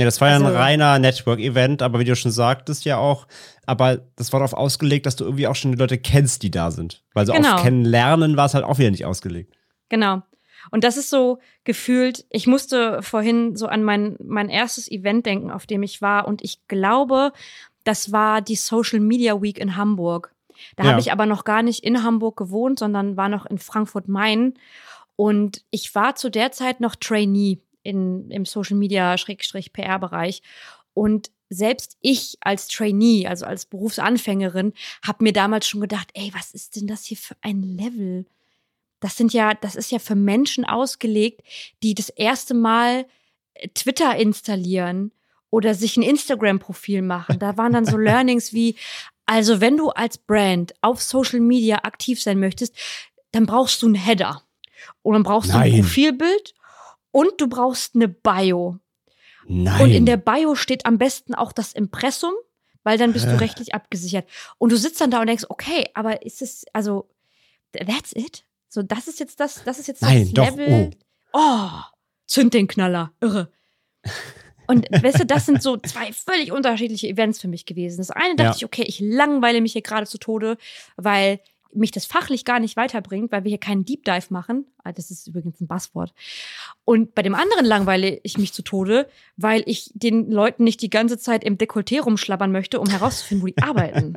Ja, 0.00 0.06
das 0.06 0.20
war 0.20 0.28
also, 0.28 0.44
ja 0.44 0.48
ein 0.48 0.54
also 0.54 0.58
reiner 0.58 0.98
Network-Event, 0.98 1.82
aber 1.82 2.00
wie 2.00 2.04
du 2.04 2.16
schon 2.16 2.32
sagtest, 2.32 2.84
ja 2.84 2.96
auch, 2.96 3.26
aber 3.66 3.98
das 4.16 4.32
war 4.32 4.40
darauf 4.40 4.54
ausgelegt, 4.54 5.06
dass 5.06 5.16
du 5.16 5.24
irgendwie 5.24 5.46
auch 5.46 5.54
schon 5.54 5.72
die 5.72 5.78
Leute 5.78 5.98
kennst, 5.98 6.42
die 6.42 6.50
da 6.50 6.70
sind. 6.70 7.04
Weil 7.14 7.26
so 7.26 7.32
genau. 7.32 7.54
auf 7.54 7.62
Kennenlernen 7.62 8.36
war 8.36 8.46
es 8.46 8.54
halt 8.54 8.64
auch 8.64 8.78
wieder 8.78 8.90
nicht 8.90 9.04
ausgelegt. 9.04 9.54
Genau. 9.88 10.22
Und 10.70 10.84
das 10.84 10.96
ist 10.96 11.10
so 11.10 11.38
gefühlt, 11.64 12.24
ich 12.30 12.46
musste 12.46 13.02
vorhin 13.02 13.56
so 13.56 13.66
an 13.66 13.82
mein, 13.82 14.16
mein 14.22 14.48
erstes 14.48 14.90
Event 14.90 15.26
denken, 15.26 15.50
auf 15.50 15.66
dem 15.66 15.82
ich 15.82 16.02
war. 16.02 16.26
Und 16.26 16.42
ich 16.42 16.66
glaube, 16.68 17.32
das 17.84 18.12
war 18.12 18.40
die 18.42 18.56
Social 18.56 19.00
Media 19.00 19.40
Week 19.40 19.58
in 19.58 19.76
Hamburg. 19.76 20.34
Da 20.76 20.84
ja. 20.84 20.90
habe 20.90 21.00
ich 21.00 21.12
aber 21.12 21.26
noch 21.26 21.44
gar 21.44 21.62
nicht 21.62 21.84
in 21.84 22.02
Hamburg 22.02 22.36
gewohnt, 22.36 22.78
sondern 22.78 23.16
war 23.16 23.28
noch 23.28 23.46
in 23.46 23.58
Frankfurt-Main. 23.58 24.54
Und 25.16 25.62
ich 25.70 25.94
war 25.94 26.14
zu 26.14 26.30
der 26.30 26.52
Zeit 26.52 26.80
noch 26.80 26.94
Trainee 26.94 27.60
in, 27.82 28.30
im 28.30 28.44
Social 28.44 28.76
Media 28.76 29.16
PR-Bereich. 29.16 30.42
Und 30.94 31.30
selbst 31.48 31.96
ich 32.00 32.36
als 32.40 32.68
Trainee, 32.68 33.26
also 33.26 33.44
als 33.44 33.66
Berufsanfängerin, 33.66 34.72
habe 35.04 35.24
mir 35.24 35.32
damals 35.32 35.66
schon 35.66 35.80
gedacht, 35.80 36.10
ey, 36.14 36.30
was 36.34 36.52
ist 36.52 36.76
denn 36.76 36.86
das 36.86 37.04
hier 37.04 37.16
für 37.16 37.36
ein 37.42 37.62
Level? 37.62 38.26
Das 39.00 39.16
sind 39.16 39.32
ja, 39.32 39.54
das 39.54 39.74
ist 39.76 39.90
ja 39.90 39.98
für 39.98 40.14
Menschen 40.14 40.64
ausgelegt, 40.64 41.42
die 41.82 41.94
das 41.94 42.08
erste 42.10 42.54
Mal 42.54 43.06
äh, 43.54 43.68
Twitter 43.68 44.16
installieren 44.16 45.12
oder 45.48 45.74
sich 45.74 45.96
ein 45.96 46.02
Instagram-Profil 46.02 47.02
machen. 47.02 47.38
Da 47.38 47.56
waren 47.56 47.72
dann 47.72 47.86
so 47.86 47.96
Learnings 47.98 48.52
wie, 48.52 48.76
also 49.26 49.60
wenn 49.60 49.76
du 49.76 49.90
als 49.90 50.18
Brand 50.18 50.74
auf 50.82 51.02
Social 51.02 51.40
Media 51.40 51.78
aktiv 51.82 52.22
sein 52.22 52.38
möchtest, 52.38 52.76
dann 53.32 53.46
brauchst 53.46 53.82
du 53.82 53.86
einen 53.86 53.94
Header. 53.96 54.42
Und 55.02 55.14
dann 55.14 55.22
brauchst 55.22 55.50
Nein. 55.50 55.70
du 55.70 55.76
ein 55.76 55.82
Profilbild 55.82 56.54
und 57.10 57.40
du 57.40 57.48
brauchst 57.48 57.94
eine 57.94 58.08
Bio. 58.08 58.78
Nein. 59.46 59.82
Und 59.82 59.90
in 59.90 60.06
der 60.06 60.16
Bio 60.16 60.54
steht 60.54 60.86
am 60.86 60.98
besten 60.98 61.34
auch 61.34 61.52
das 61.52 61.72
Impressum, 61.72 62.32
weil 62.82 62.98
dann 62.98 63.12
bist 63.12 63.26
du 63.26 63.38
rechtlich 63.40 63.74
abgesichert. 63.74 64.28
Und 64.58 64.72
du 64.72 64.76
sitzt 64.76 65.00
dann 65.00 65.10
da 65.10 65.20
und 65.20 65.26
denkst, 65.26 65.46
okay, 65.48 65.88
aber 65.94 66.22
ist 66.24 66.42
es, 66.42 66.64
also, 66.72 67.08
that's 67.72 68.12
it? 68.14 68.44
So, 68.68 68.82
das 68.82 69.08
ist 69.08 69.18
jetzt 69.18 69.40
das, 69.40 69.64
das 69.64 69.78
ist 69.78 69.88
jetzt 69.88 70.02
Nein, 70.02 70.32
das 70.32 70.50
Level. 70.50 70.90
Oh. 71.32 71.38
oh, 71.40 71.70
zünd 72.26 72.54
den 72.54 72.68
Knaller, 72.68 73.12
irre. 73.20 73.50
Und 74.68 74.86
weißt 75.02 75.20
du, 75.20 75.26
das 75.26 75.46
sind 75.46 75.62
so 75.62 75.76
zwei 75.78 76.12
völlig 76.12 76.52
unterschiedliche 76.52 77.08
Events 77.08 77.40
für 77.40 77.48
mich 77.48 77.66
gewesen. 77.66 77.98
Das 77.98 78.10
eine 78.10 78.36
dachte 78.36 78.50
ja. 78.50 78.56
ich, 78.56 78.64
okay, 78.64 78.84
ich 78.86 79.00
langweile 79.00 79.60
mich 79.60 79.72
hier 79.72 79.82
gerade 79.82 80.06
zu 80.06 80.18
Tode, 80.18 80.56
weil 80.96 81.40
mich 81.74 81.90
das 81.90 82.06
fachlich 82.06 82.44
gar 82.44 82.60
nicht 82.60 82.76
weiterbringt, 82.76 83.32
weil 83.32 83.44
wir 83.44 83.50
hier 83.50 83.58
keinen 83.58 83.84
Deep 83.84 84.04
Dive 84.04 84.26
machen. 84.30 84.66
Ah, 84.82 84.92
das 84.92 85.10
ist 85.10 85.26
übrigens 85.26 85.60
ein 85.60 85.66
Basswort. 85.66 86.12
Und 86.84 87.14
bei 87.14 87.22
dem 87.22 87.34
anderen 87.34 87.64
langweile 87.64 88.20
ich 88.22 88.38
mich 88.38 88.52
zu 88.52 88.62
Tode, 88.62 89.08
weil 89.36 89.62
ich 89.66 89.90
den 89.94 90.30
Leuten 90.30 90.64
nicht 90.64 90.82
die 90.82 90.90
ganze 90.90 91.18
Zeit 91.18 91.44
im 91.44 91.58
Dekolleté 91.58 92.00
rumschlabbern 92.00 92.52
möchte, 92.52 92.80
um 92.80 92.88
herauszufinden, 92.88 93.42
wo 93.42 93.46
die 93.46 93.62
arbeiten. 93.62 94.14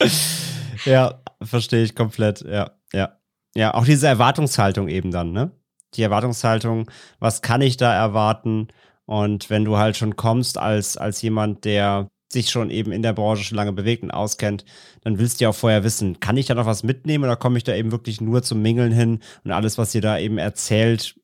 ja, 0.84 1.22
verstehe 1.42 1.82
ich 1.82 1.94
komplett. 1.94 2.42
Ja, 2.42 2.72
ja. 2.92 3.18
Ja, 3.54 3.72
auch 3.72 3.86
diese 3.86 4.06
Erwartungshaltung 4.06 4.88
eben 4.88 5.10
dann, 5.10 5.32
ne? 5.32 5.50
Die 5.94 6.02
Erwartungshaltung, 6.02 6.90
was 7.20 7.40
kann 7.40 7.62
ich 7.62 7.78
da 7.78 7.94
erwarten? 7.94 8.68
Und 9.06 9.48
wenn 9.48 9.64
du 9.64 9.78
halt 9.78 9.96
schon 9.96 10.16
kommst 10.16 10.58
als, 10.58 10.98
als 10.98 11.22
jemand, 11.22 11.64
der 11.64 12.08
sich 12.28 12.50
schon 12.50 12.70
eben 12.70 12.92
in 12.92 13.02
der 13.02 13.12
Branche 13.12 13.44
schon 13.44 13.56
lange 13.56 13.72
bewegt 13.72 14.02
und 14.02 14.10
auskennt, 14.10 14.64
dann 15.02 15.18
willst 15.18 15.40
du 15.40 15.44
ja 15.44 15.50
auch 15.50 15.54
vorher 15.54 15.84
wissen, 15.84 16.20
kann 16.20 16.36
ich 16.36 16.46
da 16.46 16.54
noch 16.54 16.66
was 16.66 16.82
mitnehmen 16.82 17.24
oder 17.24 17.36
komme 17.36 17.58
ich 17.58 17.64
da 17.64 17.74
eben 17.74 17.92
wirklich 17.92 18.20
nur 18.20 18.42
zum 18.42 18.62
Mingeln 18.62 18.92
hin 18.92 19.20
und 19.44 19.52
alles, 19.52 19.78
was 19.78 19.94
ihr 19.94 20.00
da 20.00 20.18
eben 20.18 20.38
erzählt, 20.38 21.14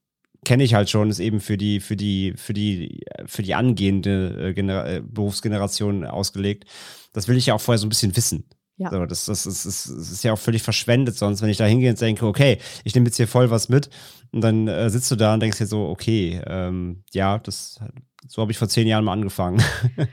kenne 0.45 0.65
ich 0.65 0.75
halt 0.75 0.91
schon, 0.91 1.11
ist 1.11 1.21
eben 1.21 1.41
für 1.41 1.57
die, 1.57 1.81
für 1.81 1.97
die, 1.97 2.35
für 2.37 2.53
die, 2.53 3.05
für 3.27 3.43
die 3.43 3.55
angehende 3.55 4.55
äh, 4.57 4.97
äh, 4.97 5.01
Berufsgeneration 5.01 6.05
ausgelegt. 6.05 6.65
Das 7.13 7.29
will 7.29 7.37
ich 7.37 7.47
ja 7.47 7.55
auch 7.55 7.61
vorher 7.61 7.79
so 7.79 7.87
ein 7.87 7.91
bisschen 7.91 8.17
wissen. 8.17 8.45
Ja. 8.77 8.91
So, 8.91 9.07
das, 9.07 9.27
das, 9.27 9.47
ist, 9.47 9.65
das, 9.65 9.87
ist, 9.87 10.25
ja 10.25 10.33
auch 10.33 10.39
völlig 10.39 10.63
verschwendet 10.63 11.17
sonst, 11.17 11.43
wenn 11.43 11.51
ich 11.51 11.59
da 11.59 11.67
hingehe 11.67 11.91
und 11.91 12.01
denke, 12.01 12.27
okay, 12.27 12.59
ich 12.85 12.95
nehme 12.95 13.07
jetzt 13.07 13.17
hier 13.17 13.29
voll 13.29 13.51
was 13.51 13.69
mit 13.69 13.91
und 14.33 14.41
dann 14.41 14.67
äh, 14.67 14.91
sitzt 14.91 15.11
du 15.11 15.17
da 15.17 15.35
und 15.35 15.41
denkst 15.41 15.59
dir 15.59 15.67
so, 15.67 15.89
okay, 15.89 16.41
ähm, 16.47 17.05
ja, 17.13 17.39
das 17.39 17.81
so 18.29 18.43
habe 18.43 18.53
ich 18.53 18.59
vor 18.59 18.69
zehn 18.69 18.87
Jahren 18.87 19.05
mal 19.05 19.13
angefangen. 19.13 19.63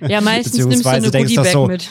Ja, 0.08 0.22
meistens 0.22 0.66
nimmst 0.66 0.86
du 0.86 0.90
eine 0.90 1.12
Goodiebag 1.12 1.46
so, 1.48 1.68
mit. 1.68 1.90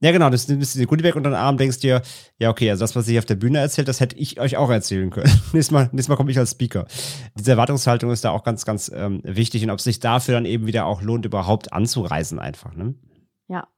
Ja, 0.00 0.12
genau, 0.12 0.28
das 0.28 0.48
nimmst 0.48 0.74
du 0.74 0.78
dir 0.78 0.86
Goodiebag 0.86 1.16
unter 1.16 1.30
den 1.30 1.36
Arm, 1.36 1.56
denkst 1.56 1.78
dir, 1.78 2.02
ja, 2.38 2.50
okay, 2.50 2.68
also 2.70 2.82
das, 2.82 2.94
was 2.94 3.08
ich 3.08 3.18
auf 3.18 3.24
der 3.24 3.36
Bühne 3.36 3.58
erzählt, 3.58 3.88
das 3.88 4.00
hätte 4.00 4.16
ich 4.16 4.38
euch 4.38 4.56
auch 4.56 4.68
erzählen 4.68 5.08
können. 5.10 5.30
nächstes 5.52 5.70
Mal, 5.70 5.88
nächstes 5.92 6.08
Mal 6.08 6.16
komme 6.16 6.30
ich 6.30 6.38
als 6.38 6.50
Speaker. 6.50 6.86
Diese 7.38 7.52
Erwartungshaltung 7.52 8.10
ist 8.10 8.24
da 8.24 8.30
auch 8.30 8.44
ganz, 8.44 8.64
ganz 8.66 8.90
ähm, 8.94 9.20
wichtig 9.24 9.62
und 9.64 9.70
ob 9.70 9.78
es 9.78 9.84
sich 9.84 10.00
dafür 10.00 10.34
dann 10.34 10.44
eben 10.44 10.66
wieder 10.66 10.86
auch 10.86 11.00
lohnt, 11.00 11.24
überhaupt 11.24 11.72
anzureisen 11.72 12.38
einfach, 12.38 12.74
ne? 12.74 12.94
Ja. 13.48 13.68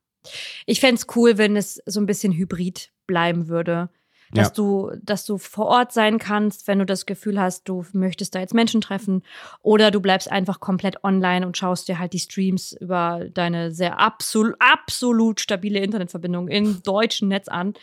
Ich 0.66 0.80
fände 0.80 0.96
es 0.96 1.06
cool, 1.14 1.38
wenn 1.38 1.54
es 1.54 1.80
so 1.86 2.00
ein 2.00 2.06
bisschen 2.06 2.32
hybrid 2.32 2.90
bleiben 3.06 3.46
würde 3.46 3.90
dass 4.32 4.48
ja. 4.48 4.54
du, 4.54 4.90
dass 5.02 5.24
du 5.24 5.38
vor 5.38 5.66
Ort 5.66 5.92
sein 5.92 6.18
kannst, 6.18 6.66
wenn 6.66 6.78
du 6.78 6.86
das 6.86 7.06
Gefühl 7.06 7.40
hast, 7.40 7.68
du 7.68 7.84
möchtest 7.92 8.34
da 8.34 8.40
jetzt 8.40 8.54
Menschen 8.54 8.80
treffen, 8.80 9.22
oder 9.62 9.90
du 9.90 10.00
bleibst 10.00 10.30
einfach 10.30 10.60
komplett 10.60 11.04
online 11.04 11.46
und 11.46 11.56
schaust 11.56 11.88
dir 11.88 11.98
halt 11.98 12.12
die 12.12 12.18
Streams 12.18 12.72
über 12.72 13.24
deine 13.32 13.72
sehr 13.72 14.00
absolut, 14.00 14.54
absolut 14.58 15.40
stabile 15.40 15.80
Internetverbindung 15.80 16.48
im 16.48 16.82
deutschen 16.82 17.28
Netz 17.28 17.48
an 17.48 17.74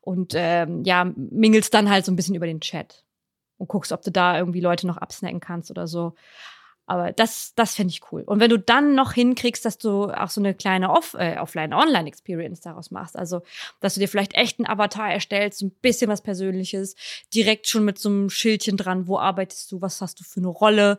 und 0.00 0.34
ähm, 0.36 0.84
ja, 0.84 1.10
mingelst 1.16 1.74
dann 1.74 1.90
halt 1.90 2.04
so 2.04 2.12
ein 2.12 2.16
bisschen 2.16 2.34
über 2.34 2.46
den 2.46 2.60
Chat 2.60 3.04
und 3.58 3.68
guckst, 3.68 3.92
ob 3.92 4.02
du 4.02 4.10
da 4.10 4.38
irgendwie 4.38 4.60
Leute 4.60 4.86
noch 4.86 4.98
absnacken 4.98 5.40
kannst 5.40 5.70
oder 5.70 5.86
so. 5.86 6.14
Aber 6.86 7.12
das, 7.12 7.52
das 7.56 7.74
fände 7.74 7.90
ich 7.90 8.12
cool. 8.12 8.22
Und 8.22 8.38
wenn 8.38 8.50
du 8.50 8.58
dann 8.58 8.94
noch 8.94 9.12
hinkriegst, 9.12 9.64
dass 9.64 9.76
du 9.76 10.04
auch 10.04 10.30
so 10.30 10.40
eine 10.40 10.54
kleine 10.54 10.90
Off 10.90 11.14
äh, 11.14 11.36
Offline-Online-Experience 11.38 12.60
daraus 12.60 12.92
machst, 12.92 13.18
also 13.18 13.42
dass 13.80 13.94
du 13.94 14.00
dir 14.00 14.08
vielleicht 14.08 14.34
echt 14.34 14.60
einen 14.60 14.68
Avatar 14.68 15.10
erstellst, 15.10 15.62
ein 15.62 15.70
bisschen 15.82 16.08
was 16.08 16.22
Persönliches, 16.22 16.94
direkt 17.34 17.66
schon 17.66 17.84
mit 17.84 17.98
so 17.98 18.08
einem 18.08 18.30
Schildchen 18.30 18.76
dran, 18.76 19.08
wo 19.08 19.18
arbeitest 19.18 19.72
du, 19.72 19.82
was 19.82 20.00
hast 20.00 20.20
du 20.20 20.24
für 20.24 20.38
eine 20.38 20.48
Rolle 20.48 20.98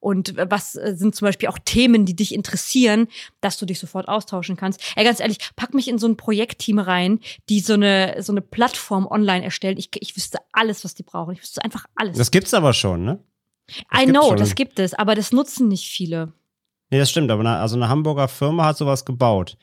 und 0.00 0.34
was 0.36 0.74
äh, 0.74 0.94
sind 0.96 1.14
zum 1.14 1.26
Beispiel 1.26 1.48
auch 1.48 1.58
Themen, 1.64 2.04
die 2.04 2.16
dich 2.16 2.34
interessieren, 2.34 3.06
dass 3.40 3.58
du 3.58 3.66
dich 3.66 3.78
sofort 3.78 4.08
austauschen 4.08 4.56
kannst. 4.56 4.80
Ey, 4.96 5.04
ganz 5.04 5.20
ehrlich, 5.20 5.38
pack 5.54 5.72
mich 5.72 5.86
in 5.86 5.98
so 5.98 6.08
ein 6.08 6.16
Projektteam 6.16 6.80
rein, 6.80 7.20
die 7.48 7.60
so 7.60 7.74
eine, 7.74 8.22
so 8.22 8.32
eine 8.32 8.40
Plattform 8.40 9.06
online 9.06 9.44
erstellen. 9.44 9.78
Ich, 9.78 9.90
ich 10.00 10.16
wüsste 10.16 10.38
alles, 10.52 10.84
was 10.84 10.94
die 10.94 11.04
brauchen. 11.04 11.34
Ich 11.34 11.42
wüsste 11.42 11.62
einfach 11.62 11.86
alles. 11.94 12.18
Das 12.18 12.32
gibt's 12.32 12.54
aber 12.54 12.72
schon, 12.72 13.04
ne? 13.04 13.20
I 13.94 14.06
know, 14.06 14.34
das 14.34 14.54
gibt 14.54 14.78
es, 14.78 14.94
aber 14.94 15.14
das 15.14 15.32
nutzen 15.32 15.68
nicht 15.68 15.88
viele. 15.88 16.32
Nee, 16.90 16.98
das 16.98 17.10
stimmt, 17.10 17.30
aber 17.30 17.40
eine, 17.40 17.56
also 17.56 17.76
eine 17.76 17.88
Hamburger 17.88 18.28
Firma 18.28 18.64
hat 18.66 18.78
sowas 18.78 19.04
gebaut. 19.04 19.56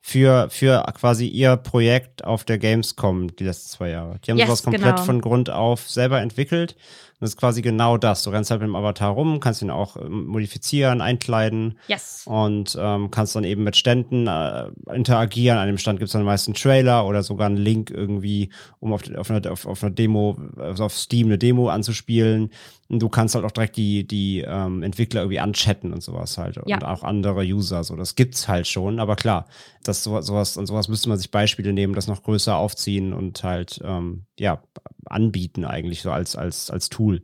Für, 0.00 0.48
für 0.50 0.84
quasi 0.96 1.26
ihr 1.26 1.56
Projekt 1.56 2.22
auf 2.24 2.44
der 2.44 2.58
Gamescom 2.58 3.34
die 3.34 3.42
letzten 3.42 3.70
zwei 3.70 3.90
Jahre. 3.90 4.20
Die 4.20 4.30
haben 4.30 4.38
yes, 4.38 4.46
sowas 4.46 4.62
komplett 4.62 4.82
genau. 4.84 5.02
von 5.04 5.20
Grund 5.20 5.50
auf 5.50 5.90
selber 5.90 6.20
entwickelt 6.20 6.76
das 7.20 7.30
ist 7.30 7.36
quasi 7.36 7.62
genau 7.62 7.96
das. 7.96 8.22
Du 8.22 8.30
rennst 8.30 8.50
halt 8.50 8.60
mit 8.60 8.68
dem 8.68 8.76
Avatar 8.76 9.10
rum, 9.10 9.40
kannst 9.40 9.62
ihn 9.62 9.70
auch 9.70 9.96
ähm, 9.96 10.26
modifizieren, 10.26 11.00
einkleiden. 11.00 11.78
Yes. 11.88 12.24
Und 12.26 12.76
ähm, 12.78 13.10
kannst 13.10 13.34
dann 13.34 13.44
eben 13.44 13.64
mit 13.64 13.76
Ständen 13.76 14.26
äh, 14.26 14.66
interagieren. 14.92 15.56
An 15.56 15.66
dem 15.66 15.78
Stand 15.78 15.98
gibt 15.98 16.08
es 16.08 16.12
dann 16.12 16.24
meist 16.24 16.46
einen 16.46 16.54
Trailer 16.54 17.06
oder 17.06 17.22
sogar 17.22 17.46
einen 17.46 17.56
Link 17.56 17.90
irgendwie, 17.90 18.50
um 18.80 18.92
auf, 18.92 19.02
auf, 19.16 19.30
einer, 19.30 19.50
auf, 19.50 19.66
auf 19.66 19.82
einer 19.82 19.92
Demo, 19.92 20.36
also 20.58 20.84
auf 20.84 20.92
Steam 20.94 21.28
eine 21.28 21.38
Demo 21.38 21.70
anzuspielen. 21.70 22.50
Und 22.88 23.00
du 23.00 23.08
kannst 23.08 23.34
halt 23.34 23.44
auch 23.44 23.50
direkt 23.50 23.76
die, 23.78 24.06
die 24.06 24.44
ähm, 24.46 24.82
Entwickler 24.82 25.22
irgendwie 25.22 25.40
anchatten 25.40 25.92
und 25.92 26.02
sowas 26.02 26.36
halt. 26.36 26.60
Ja. 26.66 26.76
Und 26.76 26.84
auch 26.84 27.02
andere 27.02 27.42
User. 27.42 27.82
So, 27.82 27.96
das 27.96 28.14
gibt's 28.14 28.46
halt 28.46 28.68
schon. 28.68 29.00
Aber 29.00 29.16
klar, 29.16 29.46
das 29.84 30.04
sowas, 30.04 30.26
sowas 30.26 30.56
und 30.56 30.66
sowas 30.66 30.88
müsste 30.88 31.08
man 31.08 31.18
sich 31.18 31.30
Beispiele 31.30 31.72
nehmen, 31.72 31.94
das 31.94 32.06
noch 32.08 32.22
größer 32.22 32.56
aufziehen 32.56 33.12
und 33.12 33.42
halt 33.42 33.80
ähm, 33.82 34.26
ja 34.38 34.62
anbieten 35.10 35.64
eigentlich 35.64 36.02
so 36.02 36.10
als, 36.10 36.36
als, 36.36 36.70
als 36.70 36.88
Tool. 36.88 37.22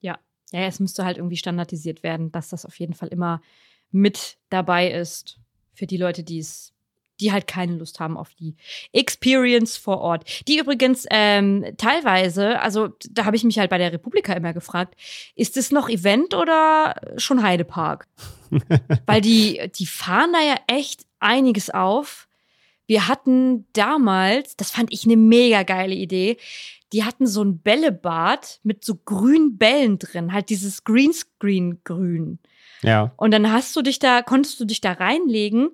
Ja. 0.00 0.18
ja, 0.52 0.66
es 0.66 0.80
müsste 0.80 1.04
halt 1.04 1.16
irgendwie 1.16 1.36
standardisiert 1.36 2.02
werden, 2.02 2.32
dass 2.32 2.48
das 2.48 2.64
auf 2.66 2.78
jeden 2.78 2.94
Fall 2.94 3.08
immer 3.08 3.40
mit 3.90 4.38
dabei 4.48 4.90
ist 4.90 5.38
für 5.72 5.86
die 5.86 5.96
Leute, 5.96 6.24
die 6.24 6.38
es 6.38 6.72
die 7.20 7.32
halt 7.32 7.46
keine 7.46 7.76
Lust 7.76 8.00
haben 8.00 8.16
auf 8.16 8.34
die 8.34 8.56
Experience 8.92 9.76
vor 9.76 10.00
Ort. 10.00 10.46
Die 10.48 10.58
übrigens 10.58 11.06
ähm, 11.10 11.64
teilweise, 11.78 12.60
also 12.60 12.88
da 13.10 13.24
habe 13.24 13.36
ich 13.36 13.44
mich 13.44 13.58
halt 13.58 13.70
bei 13.70 13.78
der 13.78 13.92
Republika 13.92 14.32
immer 14.32 14.52
gefragt, 14.52 14.96
ist 15.34 15.56
es 15.56 15.70
noch 15.70 15.88
Event 15.88 16.34
oder 16.34 16.94
schon 17.16 17.42
Heidepark? 17.42 18.06
Weil 19.06 19.20
die, 19.20 19.70
die 19.74 19.86
fahren 19.86 20.32
da 20.32 20.40
ja 20.40 20.56
echt 20.66 21.06
einiges 21.18 21.70
auf. 21.70 22.28
Wir 22.86 23.08
hatten 23.08 23.66
damals, 23.72 24.56
das 24.56 24.70
fand 24.70 24.92
ich 24.92 25.04
eine 25.04 25.16
mega 25.16 25.64
geile 25.64 25.94
Idee, 25.94 26.36
die 26.92 27.04
hatten 27.04 27.26
so 27.26 27.42
ein 27.42 27.58
Bällebad 27.58 28.60
mit 28.62 28.84
so 28.84 28.96
grünen 28.96 29.58
Bällen 29.58 29.98
drin, 29.98 30.32
halt 30.32 30.50
dieses 30.50 30.84
Greenscreen-Grün. 30.84 32.38
Ja. 32.82 33.12
Und 33.16 33.32
dann 33.32 33.50
hast 33.52 33.74
du 33.74 33.82
dich 33.82 33.98
da, 33.98 34.22
konntest 34.22 34.60
du 34.60 34.64
dich 34.64 34.80
da 34.80 34.92
reinlegen 34.92 35.70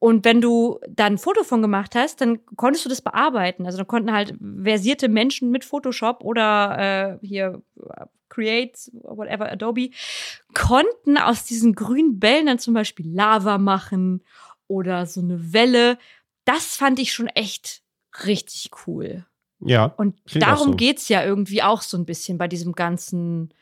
und 0.00 0.24
wenn 0.24 0.40
du 0.40 0.80
da 0.88 1.04
ein 1.04 1.18
Foto 1.18 1.44
von 1.44 1.60
gemacht 1.60 1.94
hast, 1.94 2.22
dann 2.22 2.40
konntest 2.56 2.86
du 2.86 2.88
das 2.88 3.02
bearbeiten. 3.02 3.66
Also 3.66 3.76
dann 3.76 3.86
konnten 3.86 4.12
halt 4.12 4.34
versierte 4.62 5.10
Menschen 5.10 5.50
mit 5.50 5.62
Photoshop 5.62 6.24
oder 6.24 7.18
äh, 7.22 7.26
hier 7.26 7.62
Create, 8.30 8.90
whatever, 9.02 9.52
Adobe, 9.52 9.90
konnten 10.54 11.18
aus 11.18 11.44
diesen 11.44 11.74
grünen 11.74 12.18
Bällen 12.18 12.46
dann 12.46 12.58
zum 12.58 12.72
Beispiel 12.72 13.14
Lava 13.14 13.58
machen 13.58 14.24
oder 14.68 15.04
so 15.04 15.20
eine 15.20 15.52
Welle. 15.52 15.98
Das 16.46 16.76
fand 16.76 16.98
ich 16.98 17.12
schon 17.12 17.26
echt 17.26 17.82
richtig 18.24 18.70
cool. 18.86 19.26
Ja. 19.60 19.86
Und 19.96 20.16
darum 20.34 20.70
so. 20.70 20.76
geht's 20.76 21.08
ja 21.08 21.24
irgendwie 21.24 21.62
auch 21.62 21.82
so 21.82 21.96
ein 21.96 22.06
bisschen 22.06 22.38
bei 22.38 22.48
diesem 22.48 22.72
ganzen 22.72 23.52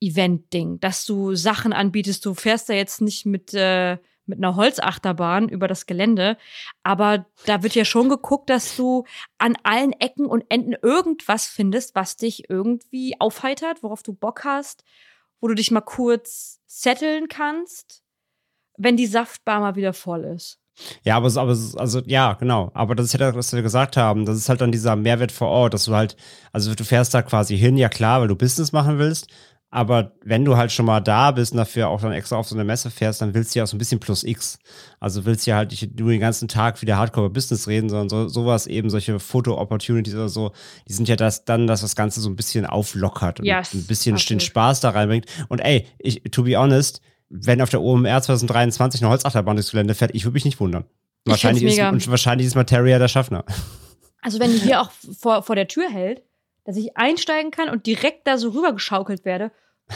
Event-Ding, 0.00 0.80
dass 0.80 1.06
du 1.06 1.34
Sachen 1.34 1.72
anbietest. 1.72 2.24
Du 2.26 2.34
fährst 2.34 2.68
da 2.68 2.74
jetzt 2.74 3.00
nicht 3.00 3.26
mit, 3.26 3.54
äh, 3.54 3.98
mit 4.26 4.38
einer 4.38 4.56
Holzachterbahn 4.56 5.48
über 5.48 5.68
das 5.68 5.86
Gelände, 5.86 6.36
aber 6.82 7.26
da 7.46 7.62
wird 7.62 7.74
ja 7.74 7.84
schon 7.84 8.08
geguckt, 8.08 8.50
dass 8.50 8.76
du 8.76 9.04
an 9.38 9.56
allen 9.62 9.92
Ecken 9.92 10.26
und 10.26 10.44
Enden 10.48 10.74
irgendwas 10.82 11.46
findest, 11.46 11.94
was 11.94 12.16
dich 12.16 12.50
irgendwie 12.50 13.18
aufheitert, 13.20 13.82
worauf 13.82 14.02
du 14.02 14.12
Bock 14.12 14.44
hast, 14.44 14.82
wo 15.40 15.48
du 15.48 15.54
dich 15.54 15.70
mal 15.70 15.80
kurz 15.80 16.60
setteln 16.66 17.28
kannst, 17.28 18.02
wenn 18.76 18.96
die 18.96 19.06
Saftbar 19.06 19.60
mal 19.60 19.76
wieder 19.76 19.92
voll 19.92 20.24
ist. 20.24 20.60
Ja, 21.04 21.16
aber, 21.16 21.28
aber 21.36 21.56
also 21.76 22.00
ja, 22.06 22.34
genau. 22.34 22.70
Aber 22.74 22.94
das 22.94 23.06
ist 23.06 23.12
ja 23.12 23.18
das, 23.18 23.34
was 23.34 23.52
wir 23.52 23.62
gesagt 23.62 23.96
haben. 23.96 24.26
Das 24.26 24.36
ist 24.36 24.48
halt 24.48 24.60
dann 24.60 24.72
dieser 24.72 24.96
Mehrwert 24.96 25.32
vor 25.32 25.48
Ort, 25.48 25.74
dass 25.74 25.84
du 25.84 25.94
halt, 25.94 26.16
also 26.52 26.74
du 26.74 26.84
fährst 26.84 27.14
da 27.14 27.22
quasi 27.22 27.56
hin, 27.56 27.76
ja 27.76 27.88
klar, 27.88 28.20
weil 28.20 28.28
du 28.28 28.36
Business 28.36 28.72
machen 28.72 28.98
willst. 28.98 29.28
Aber 29.70 30.12
wenn 30.24 30.44
du 30.44 30.56
halt 30.56 30.70
schon 30.70 30.86
mal 30.86 31.00
da 31.00 31.32
bist 31.32 31.52
und 31.52 31.58
dafür 31.58 31.88
auch 31.88 32.00
dann 32.00 32.12
extra 32.12 32.36
auf 32.36 32.48
so 32.48 32.54
eine 32.54 32.64
Messe 32.64 32.88
fährst, 32.90 33.20
dann 33.20 33.34
willst 33.34 33.54
du 33.54 33.58
ja 33.58 33.64
auch 33.64 33.68
so 33.68 33.76
ein 33.76 33.78
bisschen 33.78 33.98
plus 33.98 34.22
X. 34.22 34.58
Also 35.00 35.24
willst 35.24 35.46
du 35.46 35.50
ja 35.50 35.56
halt 35.56 35.70
nicht 35.72 35.98
nur 35.98 36.10
den 36.10 36.20
ganzen 36.20 36.46
Tag 36.46 36.80
wieder 36.82 36.96
Hardcore 36.96 37.30
Business 37.30 37.66
reden, 37.66 37.88
sondern 37.88 38.08
so, 38.08 38.28
sowas 38.28 38.68
eben, 38.68 38.90
solche 38.90 39.18
Foto-Opportunities 39.18 40.14
oder 40.14 40.28
so, 40.28 40.52
die 40.88 40.92
sind 40.92 41.08
ja 41.08 41.16
das 41.16 41.44
dann, 41.44 41.66
dass 41.66 41.80
das 41.80 41.96
Ganze 41.96 42.20
so 42.20 42.30
ein 42.30 42.36
bisschen 42.36 42.64
auflockert 42.64 43.40
und 43.40 43.46
yes, 43.46 43.74
ein 43.74 43.86
bisschen 43.86 44.14
okay. 44.14 44.26
den 44.28 44.40
Spaß 44.40 44.80
da 44.80 44.90
reinbringt. 44.90 45.26
Und 45.48 45.58
ey, 45.58 45.86
ich, 45.98 46.22
to 46.30 46.44
be 46.44 46.56
honest, 46.56 47.00
wenn 47.28 47.60
auf 47.60 47.70
der 47.70 47.82
OMR 47.82 48.22
2023 48.22 49.02
eine 49.02 49.10
Holzachterbahn 49.10 49.56
durchs 49.56 49.70
Gelände 49.70 49.94
fährt, 49.94 50.14
ich 50.14 50.24
würde 50.24 50.34
mich 50.34 50.44
nicht 50.44 50.60
wundern. 50.60 50.84
Wahrscheinlich 51.24 51.64
ist, 51.64 51.80
und 51.80 52.08
wahrscheinlich 52.08 52.46
ist 52.46 52.54
Materia 52.54 52.98
der 52.98 53.08
Schaffner. 53.08 53.44
Also 54.22 54.40
wenn 54.40 54.50
die 54.50 54.58
hier 54.58 54.80
auch 54.80 54.90
vor, 54.90 55.44
vor 55.44 55.54
der 55.54 55.68
Tür 55.68 55.88
hält, 55.88 56.20
dass 56.64 56.76
ich 56.76 56.96
einsteigen 56.96 57.52
kann 57.52 57.68
und 57.68 57.86
direkt 57.86 58.26
da 58.26 58.38
so 58.38 58.48
rübergeschaukelt 58.48 59.24
werde, 59.24 59.52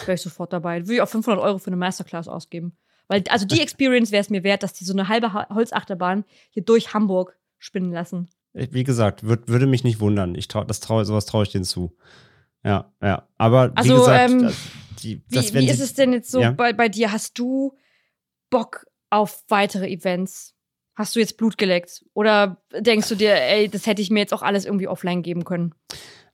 wäre 0.06 0.14
ich 0.14 0.20
sofort 0.20 0.52
dabei. 0.52 0.82
Würde 0.82 0.94
ich 0.94 1.02
auch 1.02 1.08
500 1.08 1.42
Euro 1.42 1.58
für 1.58 1.66
eine 1.66 1.76
Masterclass 1.76 2.28
ausgeben. 2.28 2.76
Weil, 3.08 3.24
also 3.28 3.44
die 3.44 3.60
Experience 3.60 4.12
wäre 4.12 4.20
es 4.20 4.30
mir 4.30 4.44
wert, 4.44 4.62
dass 4.62 4.72
die 4.72 4.84
so 4.84 4.92
eine 4.92 5.08
halbe 5.08 5.32
Holzachterbahn 5.32 6.24
hier 6.50 6.62
durch 6.62 6.94
Hamburg 6.94 7.36
spinnen 7.58 7.90
lassen. 7.90 8.28
Wie 8.52 8.84
gesagt, 8.84 9.24
würd, 9.24 9.48
würde 9.48 9.66
mich 9.66 9.82
nicht 9.82 9.98
wundern. 9.98 10.36
Ich 10.36 10.46
trau, 10.46 10.62
das 10.62 10.78
trau, 10.78 11.02
sowas 11.02 11.26
traue 11.26 11.42
ich 11.42 11.50
denen 11.50 11.64
zu. 11.64 11.96
Ja, 12.64 12.92
ja. 13.02 13.28
Aber 13.38 13.72
also, 13.74 13.94
wie 13.94 13.98
gesagt, 13.98 14.30
ähm, 14.30 14.52
die, 15.02 15.22
wie, 15.28 15.54
wie 15.54 15.70
ist 15.70 15.80
es 15.80 15.94
denn 15.94 16.12
jetzt 16.12 16.30
so 16.30 16.40
ja? 16.40 16.50
bei, 16.52 16.72
bei 16.72 16.88
dir? 16.88 17.12
Hast 17.12 17.38
du 17.38 17.76
Bock 18.50 18.86
auf 19.08 19.44
weitere 19.48 19.88
Events? 19.88 20.54
Hast 20.94 21.16
du 21.16 21.20
jetzt 21.20 21.36
Blut 21.38 21.56
geleckt? 21.56 22.04
Oder 22.12 22.62
denkst 22.78 23.08
du 23.08 23.14
dir, 23.14 23.34
ey, 23.34 23.68
das 23.68 23.86
hätte 23.86 24.02
ich 24.02 24.10
mir 24.10 24.20
jetzt 24.20 24.34
auch 24.34 24.42
alles 24.42 24.66
irgendwie 24.66 24.88
offline 24.88 25.22
geben 25.22 25.44
können? 25.44 25.74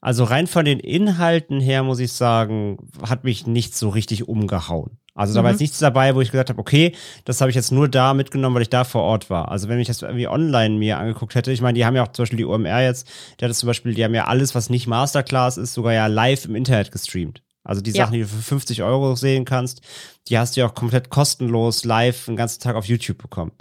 Also 0.00 0.24
rein 0.24 0.46
von 0.46 0.64
den 0.64 0.80
Inhalten 0.80 1.60
her 1.60 1.82
muss 1.82 2.00
ich 2.00 2.12
sagen, 2.12 2.78
hat 3.02 3.24
mich 3.24 3.46
nicht 3.46 3.76
so 3.76 3.88
richtig 3.88 4.28
umgehauen. 4.28 4.98
Also 5.16 5.34
da 5.34 5.40
mhm. 5.40 5.44
war 5.44 5.50
jetzt 5.52 5.60
nichts 5.60 5.78
dabei, 5.78 6.14
wo 6.14 6.20
ich 6.20 6.30
gesagt 6.30 6.50
habe, 6.50 6.60
okay, 6.60 6.94
das 7.24 7.40
habe 7.40 7.50
ich 7.50 7.56
jetzt 7.56 7.72
nur 7.72 7.88
da 7.88 8.14
mitgenommen, 8.14 8.54
weil 8.54 8.62
ich 8.62 8.70
da 8.70 8.84
vor 8.84 9.02
Ort 9.02 9.30
war. 9.30 9.50
Also 9.50 9.68
wenn 9.68 9.80
ich 9.80 9.88
das 9.88 10.02
irgendwie 10.02 10.28
online 10.28 10.76
mir 10.76 10.98
angeguckt 10.98 11.34
hätte, 11.34 11.50
ich 11.50 11.62
meine, 11.62 11.74
die 11.74 11.86
haben 11.86 11.96
ja 11.96 12.04
auch 12.04 12.12
zum 12.12 12.24
Beispiel 12.24 12.36
die 12.36 12.44
OMR 12.44 12.82
jetzt, 12.82 13.08
der 13.40 13.46
hat 13.46 13.50
das 13.50 13.58
zum 13.58 13.66
Beispiel, 13.66 13.94
die 13.94 14.04
haben 14.04 14.14
ja 14.14 14.26
alles, 14.26 14.54
was 14.54 14.68
nicht 14.68 14.86
Masterclass 14.86 15.56
ist, 15.56 15.72
sogar 15.72 15.94
ja 15.94 16.06
live 16.06 16.44
im 16.44 16.54
Internet 16.54 16.92
gestreamt. 16.92 17.42
Also 17.64 17.80
die 17.80 17.90
ja. 17.90 18.04
Sachen, 18.04 18.12
die 18.12 18.20
du 18.20 18.28
für 18.28 18.42
50 18.42 18.82
Euro 18.82 19.16
sehen 19.16 19.44
kannst, 19.44 19.80
die 20.28 20.38
hast 20.38 20.54
du 20.54 20.60
ja 20.60 20.68
auch 20.68 20.74
komplett 20.74 21.08
kostenlos 21.08 21.84
live 21.84 22.26
den 22.26 22.36
ganzen 22.36 22.60
Tag 22.60 22.76
auf 22.76 22.86
YouTube 22.86 23.18
bekommen. 23.18 23.52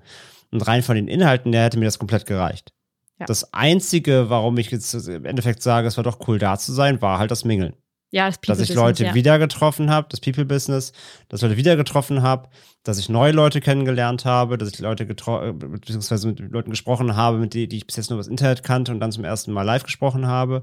Und 0.52 0.62
rein 0.68 0.84
von 0.84 0.96
den 0.96 1.08
Inhalten, 1.08 1.52
der 1.52 1.64
hätte 1.64 1.80
mir 1.80 1.86
das 1.86 2.00
komplett 2.00 2.26
gereicht. 2.26 2.74
Ja. 3.20 3.26
Das 3.26 3.54
Einzige, 3.54 4.30
warum 4.30 4.58
ich 4.58 4.72
jetzt 4.72 4.94
im 4.94 5.26
Endeffekt 5.26 5.64
sage, 5.64 5.88
es 5.88 5.96
war 5.96 6.04
doch 6.04 6.28
cool 6.28 6.38
da 6.38 6.58
zu 6.58 6.74
sein, 6.74 7.02
war 7.02 7.18
halt 7.18 7.32
das 7.32 7.46
Mingeln. 7.46 7.74
Ja, 8.16 8.30
das 8.30 8.40
dass 8.40 8.62
ich 8.62 8.74
Leute 8.74 9.04
ja. 9.04 9.14
wieder 9.14 9.38
getroffen 9.40 9.90
habe, 9.90 10.08
das 10.10 10.22
People-Business, 10.22 10.94
dass 11.28 11.42
ich 11.42 11.44
Leute 11.44 11.58
wieder 11.58 11.76
getroffen 11.76 12.22
habe, 12.22 12.48
dass 12.84 12.98
ich 12.98 13.10
neue 13.10 13.34
Leute 13.34 13.60
kennengelernt 13.60 14.24
habe, 14.24 14.58
dass 14.58 14.70
ich 14.70 14.80
Leute 14.80 15.06
getroffen, 15.06 15.60
beziehungsweise 15.60 16.30
mit 16.30 16.40
Leuten 16.40 16.70
gesprochen 16.70 17.18
habe, 17.18 17.40
mit 17.40 17.54
denen 17.54 17.68
die 17.68 17.76
ich 17.76 17.86
bis 17.86 17.98
jetzt 17.98 18.10
nur 18.10 18.18
das 18.18 18.28
Internet 18.28 18.64
kannte 18.64 18.94
und 18.94 19.02
dann 19.02 19.12
zum 19.12 19.26
ersten 19.26 19.52
Mal 19.52 19.64
live 19.64 19.84
gesprochen 19.84 20.28
habe, 20.28 20.62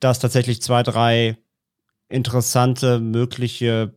dass 0.00 0.18
tatsächlich 0.18 0.60
zwei, 0.60 0.82
drei 0.82 1.38
interessante 2.08 2.98
mögliche 2.98 3.94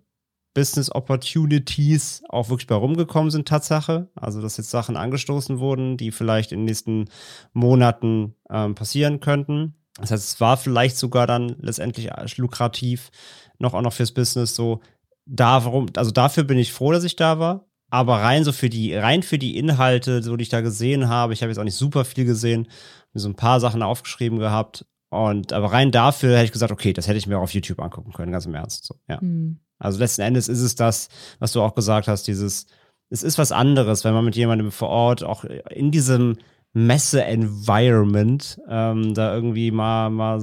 Business 0.54 0.94
Opportunities 0.94 2.22
auch 2.30 2.50
wirklich 2.50 2.68
bei 2.68 2.76
rumgekommen 2.76 3.32
sind, 3.32 3.48
Tatsache. 3.48 4.10
Also, 4.14 4.44
dass 4.44 4.58
jetzt 4.58 4.70
Sachen 4.70 4.96
angestoßen 4.96 5.58
wurden, 5.58 5.98
die 5.98 6.12
vielleicht 6.12 6.52
in 6.52 6.60
den 6.60 6.66
nächsten 6.66 7.06
Monaten 7.54 8.36
ähm, 8.48 8.76
passieren 8.76 9.22
könnten. 9.22 9.74
Das 9.98 10.12
heißt, 10.12 10.24
es 10.24 10.40
war 10.40 10.58
vielleicht 10.58 10.98
sogar 10.98 11.28
dann 11.28 11.56
letztendlich 11.60 12.10
lukrativ, 12.38 13.12
noch 13.60 13.74
auch 13.74 13.82
noch 13.82 13.94
fürs 13.94 14.12
Business 14.12 14.56
so. 14.56 14.82
Darum, 15.26 15.88
also 15.96 16.12
dafür 16.12 16.44
bin 16.44 16.58
ich 16.58 16.74
froh, 16.74 16.92
dass 16.92 17.04
ich 17.04 17.16
da 17.16 17.40
war. 17.40 17.68
Aber 17.90 18.16
rein 18.18 18.44
so 18.46 18.54
für 18.54 18.70
die, 18.70 18.96
rein 18.96 19.22
für 19.22 19.38
die 19.38 19.58
Inhalte, 19.58 20.24
so 20.24 20.38
die 20.38 20.44
ich 20.44 20.50
da 20.50 20.62
gesehen 20.62 21.10
habe, 21.10 21.34
ich 21.34 21.42
habe 21.42 21.52
jetzt 21.52 21.60
auch 21.60 21.66
nicht 21.66 21.76
super 21.76 22.06
viel 22.06 22.26
gesehen, 22.26 22.70
mir 23.14 23.20
so 23.20 23.28
ein 23.28 23.36
paar 23.36 23.60
Sachen 23.60 23.84
aufgeschrieben 23.84 24.40
gehabt. 24.40 24.86
Und 25.10 25.52
aber 25.52 25.74
rein 25.74 25.92
dafür 25.92 26.36
hätte 26.36 26.46
ich 26.46 26.52
gesagt, 26.54 26.72
okay, 26.72 26.94
das 26.94 27.08
hätte 27.08 27.18
ich 27.18 27.28
mir 27.28 27.38
auch 27.38 27.44
auf 27.44 27.54
YouTube 27.54 27.82
angucken 27.82 28.14
können, 28.14 28.32
ganz 28.32 28.46
im 28.46 28.56
Ernst. 28.56 28.86
So, 28.86 28.96
ja. 29.10 29.20
Mhm. 29.22 29.60
Also 29.78 30.00
letzten 30.00 30.22
Endes 30.22 30.48
ist 30.48 30.62
es 30.62 30.76
das, 30.76 31.10
was 31.40 31.52
du 31.52 31.62
auch 31.62 31.76
gesagt 31.76 32.08
hast, 32.08 32.28
dieses, 32.28 32.68
es 33.10 33.24
ist 33.24 33.38
was 33.38 33.52
anderes, 33.52 34.06
wenn 34.06 34.14
man 34.14 34.24
mit 34.24 34.38
jemandem 34.38 34.72
vor 34.72 34.88
Ort 34.88 35.24
auch 35.24 35.44
in 35.44 35.92
diesem 35.92 36.38
Messe-Environment 36.74 38.60
ähm, 38.70 39.14
da 39.14 39.34
irgendwie 39.34 39.72
mal, 39.72 40.10
mal, 40.10 40.42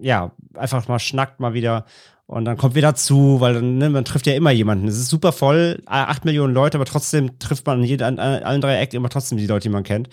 ja, 0.00 0.32
einfach 0.54 0.88
mal 0.88 0.98
schnackt 0.98 1.40
mal 1.40 1.54
wieder 1.54 1.84
und 2.26 2.44
dann 2.44 2.56
kommt 2.56 2.74
wieder 2.74 2.94
zu, 2.96 3.40
weil 3.40 3.54
dann, 3.54 3.78
ne, 3.78 3.88
man 3.88 4.04
trifft 4.04 4.26
ja 4.26 4.34
immer 4.34 4.50
jemanden. 4.50 4.88
Es 4.88 4.98
ist 4.98 5.08
super 5.08 5.32
voll, 5.32 5.80
acht 5.86 6.24
Millionen 6.24 6.54
Leute, 6.54 6.76
aber 6.76 6.84
trotzdem 6.84 7.38
trifft 7.38 7.66
man 7.66 7.84
an, 7.84 8.18
an 8.18 8.42
allen 8.42 8.60
drei 8.60 8.78
Ecken 8.78 8.96
immer 8.96 9.08
trotzdem 9.08 9.38
die 9.38 9.46
Leute, 9.46 9.68
die 9.68 9.72
man 9.72 9.84
kennt. 9.84 10.08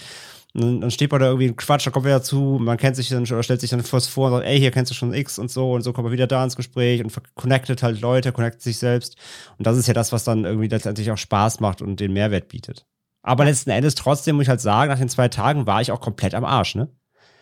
Und 0.53 0.82
dann 0.82 0.91
steht 0.91 1.11
man 1.11 1.19
da 1.19 1.28
irgendwie 1.28 1.51
Quatsch, 1.53 1.88
dann 1.88 1.93
kommt 1.93 2.05
wieder 2.05 2.21
zu, 2.21 2.59
man 2.61 2.78
kennt 2.78 2.95
sich 2.95 3.09
dann 3.09 3.26
schon, 3.26 3.38
oder 3.38 3.43
stellt 3.43 3.61
sich 3.61 3.71
dann 3.71 3.82
vor 3.82 3.97
und 3.97 4.32
sagt, 4.32 4.45
ey, 4.45 4.59
hier 4.59 4.69
kennst 4.69 4.91
du 4.91 4.95
schon 4.95 5.11
X 5.11 5.39
und 5.39 5.49
so 5.49 5.71
und 5.74 5.82
so 5.82 5.93
kommt 5.93 6.05
man 6.05 6.13
wieder 6.13 6.28
da 6.28 6.43
ins 6.43 6.55
Gespräch 6.55 7.03
und 7.03 7.11
connectet 7.34 7.82
halt 7.82 7.99
Leute, 7.99 8.32
connectet 8.32 8.61
sich 8.61 8.78
selbst. 8.78 9.17
Und 9.57 9.65
das 9.65 9.78
ist 9.78 9.88
ja 9.88 9.95
das, 9.95 10.11
was 10.11 10.24
dann 10.24 10.45
irgendwie 10.45 10.67
letztendlich 10.67 11.09
auch 11.09 11.17
Spaß 11.17 11.59
macht 11.59 11.82
und 11.82 11.99
den 11.99 12.13
Mehrwert 12.13 12.49
bietet. 12.49 12.86
Aber 13.24 13.45
letzten 13.45 13.71
Endes 13.71 13.95
trotzdem 13.95 14.36
muss 14.36 14.43
ich 14.43 14.49
halt 14.49 14.61
sagen, 14.61 14.91
nach 14.91 14.99
den 14.99 15.09
zwei 15.09 15.30
Tagen 15.30 15.65
war 15.65 15.82
ich 15.82 15.91
auch 15.91 16.01
komplett 16.01 16.36
am 16.36 16.45
Arsch, 16.45 16.76
ne? 16.76 16.89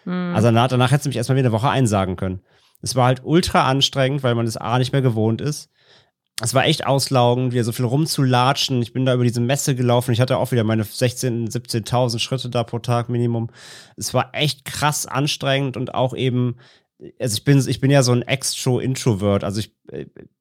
Mhm. 0.05 0.33
Also 0.35 0.47
danach, 0.47 0.67
danach 0.69 0.91
hättest 0.91 1.07
du 1.07 1.09
mich 1.09 1.17
erstmal 1.17 1.37
wieder 1.37 1.49
eine 1.49 1.53
Woche 1.53 1.69
einsagen 1.69 2.15
können. 2.15 2.41
Es 2.81 2.95
war 2.95 3.07
halt 3.07 3.21
ultra 3.23 3.67
anstrengend, 3.67 4.23
weil 4.23 4.35
man 4.35 4.45
das 4.45 4.57
A 4.57 4.79
nicht 4.79 4.93
mehr 4.93 5.01
gewohnt 5.01 5.41
ist. 5.41 5.69
Es 6.43 6.55
war 6.55 6.65
echt 6.65 6.87
auslaugend, 6.87 7.53
wieder 7.53 7.63
so 7.63 7.71
viel 7.71 7.85
rumzulatschen. 7.85 8.81
Ich 8.81 8.93
bin 8.93 9.05
da 9.05 9.13
über 9.13 9.23
diese 9.23 9.41
Messe 9.41 9.75
gelaufen. 9.75 10.11
Ich 10.11 10.21
hatte 10.21 10.37
auch 10.37 10.51
wieder 10.51 10.63
meine 10.63 10.83
16.000, 10.83 11.51
17.000 11.51 12.17
Schritte 12.17 12.49
da 12.49 12.63
pro 12.63 12.79
Tag 12.79 13.09
Minimum. 13.09 13.49
Es 13.95 14.13
war 14.13 14.31
echt 14.33 14.65
krass 14.65 15.05
anstrengend 15.05 15.77
und 15.77 15.93
auch 15.93 16.15
eben, 16.15 16.57
also 17.19 17.35
ich 17.35 17.43
bin, 17.43 17.63
ich 17.67 17.79
bin 17.79 17.91
ja 17.91 18.01
so 18.01 18.11
ein 18.11 18.23
Extro-Introvert. 18.23 19.43
Also 19.43 19.59
ich, 19.59 19.75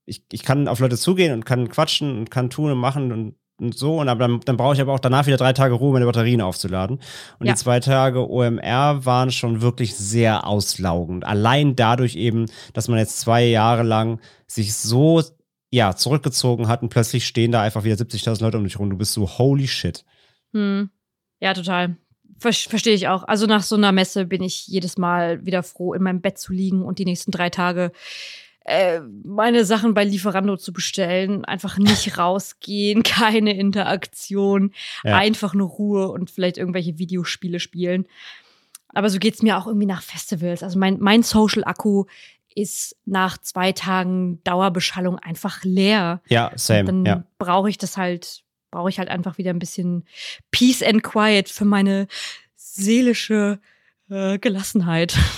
ich, 0.06 0.24
ich 0.32 0.42
kann 0.42 0.68
auf 0.68 0.78
Leute 0.78 0.96
zugehen 0.96 1.34
und 1.34 1.44
kann 1.44 1.68
quatschen 1.68 2.18
und 2.18 2.30
kann 2.30 2.48
tun 2.48 2.70
und 2.70 2.78
machen 2.78 3.12
und 3.12 3.34
und 3.60 3.76
so. 3.76 4.00
Und 4.00 4.08
aber 4.08 4.26
dann, 4.26 4.40
dann 4.40 4.56
brauche 4.56 4.74
ich 4.74 4.80
aber 4.80 4.92
auch 4.92 5.00
danach 5.00 5.26
wieder 5.26 5.36
drei 5.36 5.52
Tage 5.52 5.74
Ruhe, 5.74 5.92
meine 5.92 6.06
Batterien 6.06 6.40
aufzuladen. 6.40 7.00
Und 7.38 7.46
ja. 7.46 7.52
die 7.52 7.58
zwei 7.58 7.80
Tage 7.80 8.28
OMR 8.28 9.04
waren 9.04 9.30
schon 9.30 9.62
wirklich 9.62 9.94
sehr 9.96 10.46
auslaugend. 10.46 11.24
Allein 11.24 11.76
dadurch 11.76 12.16
eben, 12.16 12.46
dass 12.72 12.88
man 12.88 12.98
jetzt 12.98 13.20
zwei 13.20 13.44
Jahre 13.44 13.82
lang 13.82 14.20
sich 14.46 14.74
so 14.74 15.22
ja, 15.70 15.94
zurückgezogen 15.94 16.68
hat 16.68 16.82
und 16.82 16.88
plötzlich 16.88 17.26
stehen 17.26 17.52
da 17.52 17.62
einfach 17.62 17.84
wieder 17.84 17.94
70.000 17.94 18.42
Leute 18.42 18.58
um 18.58 18.64
dich 18.64 18.78
rum. 18.78 18.90
Du 18.90 18.96
bist 18.96 19.12
so, 19.12 19.28
holy 19.28 19.68
shit. 19.68 20.04
Hm. 20.52 20.90
Ja, 21.38 21.54
total. 21.54 21.96
Ver 22.38 22.52
Verstehe 22.52 22.94
ich 22.94 23.06
auch. 23.08 23.22
Also 23.24 23.46
nach 23.46 23.62
so 23.62 23.76
einer 23.76 23.92
Messe 23.92 24.26
bin 24.26 24.42
ich 24.42 24.66
jedes 24.66 24.98
Mal 24.98 25.44
wieder 25.44 25.62
froh, 25.62 25.94
in 25.94 26.02
meinem 26.02 26.20
Bett 26.20 26.38
zu 26.38 26.52
liegen 26.52 26.82
und 26.82 26.98
die 26.98 27.04
nächsten 27.04 27.30
drei 27.30 27.50
Tage 27.50 27.92
äh, 28.64 29.00
meine 29.24 29.64
Sachen 29.64 29.94
bei 29.94 30.04
Lieferando 30.04 30.56
zu 30.56 30.72
bestellen, 30.72 31.44
einfach 31.44 31.78
nicht 31.78 32.18
rausgehen, 32.18 33.02
keine 33.02 33.56
Interaktion, 33.56 34.72
ja. 35.02 35.16
einfach 35.16 35.54
nur 35.54 35.68
Ruhe 35.68 36.08
und 36.08 36.30
vielleicht 36.30 36.58
irgendwelche 36.58 36.98
Videospiele 36.98 37.60
spielen. 37.60 38.06
Aber 38.88 39.08
so 39.08 39.18
geht 39.18 39.34
es 39.34 39.42
mir 39.42 39.56
auch 39.56 39.66
irgendwie 39.66 39.86
nach 39.86 40.02
Festivals. 40.02 40.62
Also 40.62 40.78
mein, 40.78 40.98
mein 41.00 41.22
Social-Akku 41.22 42.04
ist 42.54 42.96
nach 43.06 43.38
zwei 43.38 43.72
Tagen 43.72 44.42
Dauerbeschallung 44.44 45.18
einfach 45.18 45.62
leer. 45.62 46.20
Ja, 46.28 46.50
same. 46.56 46.80
Und 46.80 46.86
dann 46.86 47.04
ja. 47.04 47.24
brauche 47.38 47.70
ich 47.70 47.78
das 47.78 47.96
halt, 47.96 48.42
brauche 48.70 48.90
ich 48.90 48.98
halt 48.98 49.08
einfach 49.08 49.38
wieder 49.38 49.50
ein 49.50 49.58
bisschen 49.58 50.04
Peace 50.50 50.82
and 50.82 51.02
Quiet 51.02 51.48
für 51.48 51.64
meine 51.64 52.08
seelische 52.56 53.60
äh, 54.10 54.38
Gelassenheit. 54.38 55.16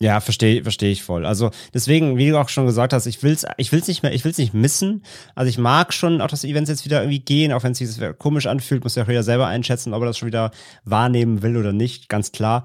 Ja, 0.00 0.20
verstehe 0.20 0.62
versteh 0.62 0.90
ich 0.90 1.02
voll. 1.02 1.24
Also 1.24 1.50
deswegen, 1.72 2.18
wie 2.18 2.28
du 2.28 2.38
auch 2.38 2.48
schon 2.48 2.66
gesagt 2.66 2.92
hast, 2.92 3.06
ich 3.06 3.22
will's, 3.22 3.46
ich 3.56 3.70
will's 3.70 3.86
nicht 3.86 4.02
mehr, 4.02 4.12
ich 4.12 4.24
will's 4.24 4.38
nicht 4.38 4.52
missen. 4.52 5.04
Also 5.34 5.48
ich 5.48 5.56
mag 5.56 5.94
schon 5.94 6.20
auch, 6.20 6.26
dass 6.26 6.44
Events 6.44 6.68
jetzt 6.68 6.84
wieder 6.84 7.00
irgendwie 7.02 7.20
gehen, 7.20 7.52
auch 7.52 7.62
wenn 7.62 7.72
es 7.72 7.78
sich 7.78 8.18
komisch 8.18 8.46
anfühlt, 8.46 8.82
muss 8.82 8.96
ja 8.96 9.04
auch 9.04 9.08
wieder 9.08 9.22
selber 9.22 9.46
einschätzen, 9.46 9.94
ob 9.94 10.02
er 10.02 10.06
das 10.06 10.18
schon 10.18 10.26
wieder 10.26 10.50
wahrnehmen 10.84 11.42
will 11.42 11.56
oder 11.56 11.72
nicht, 11.72 12.08
ganz 12.08 12.32
klar. 12.32 12.64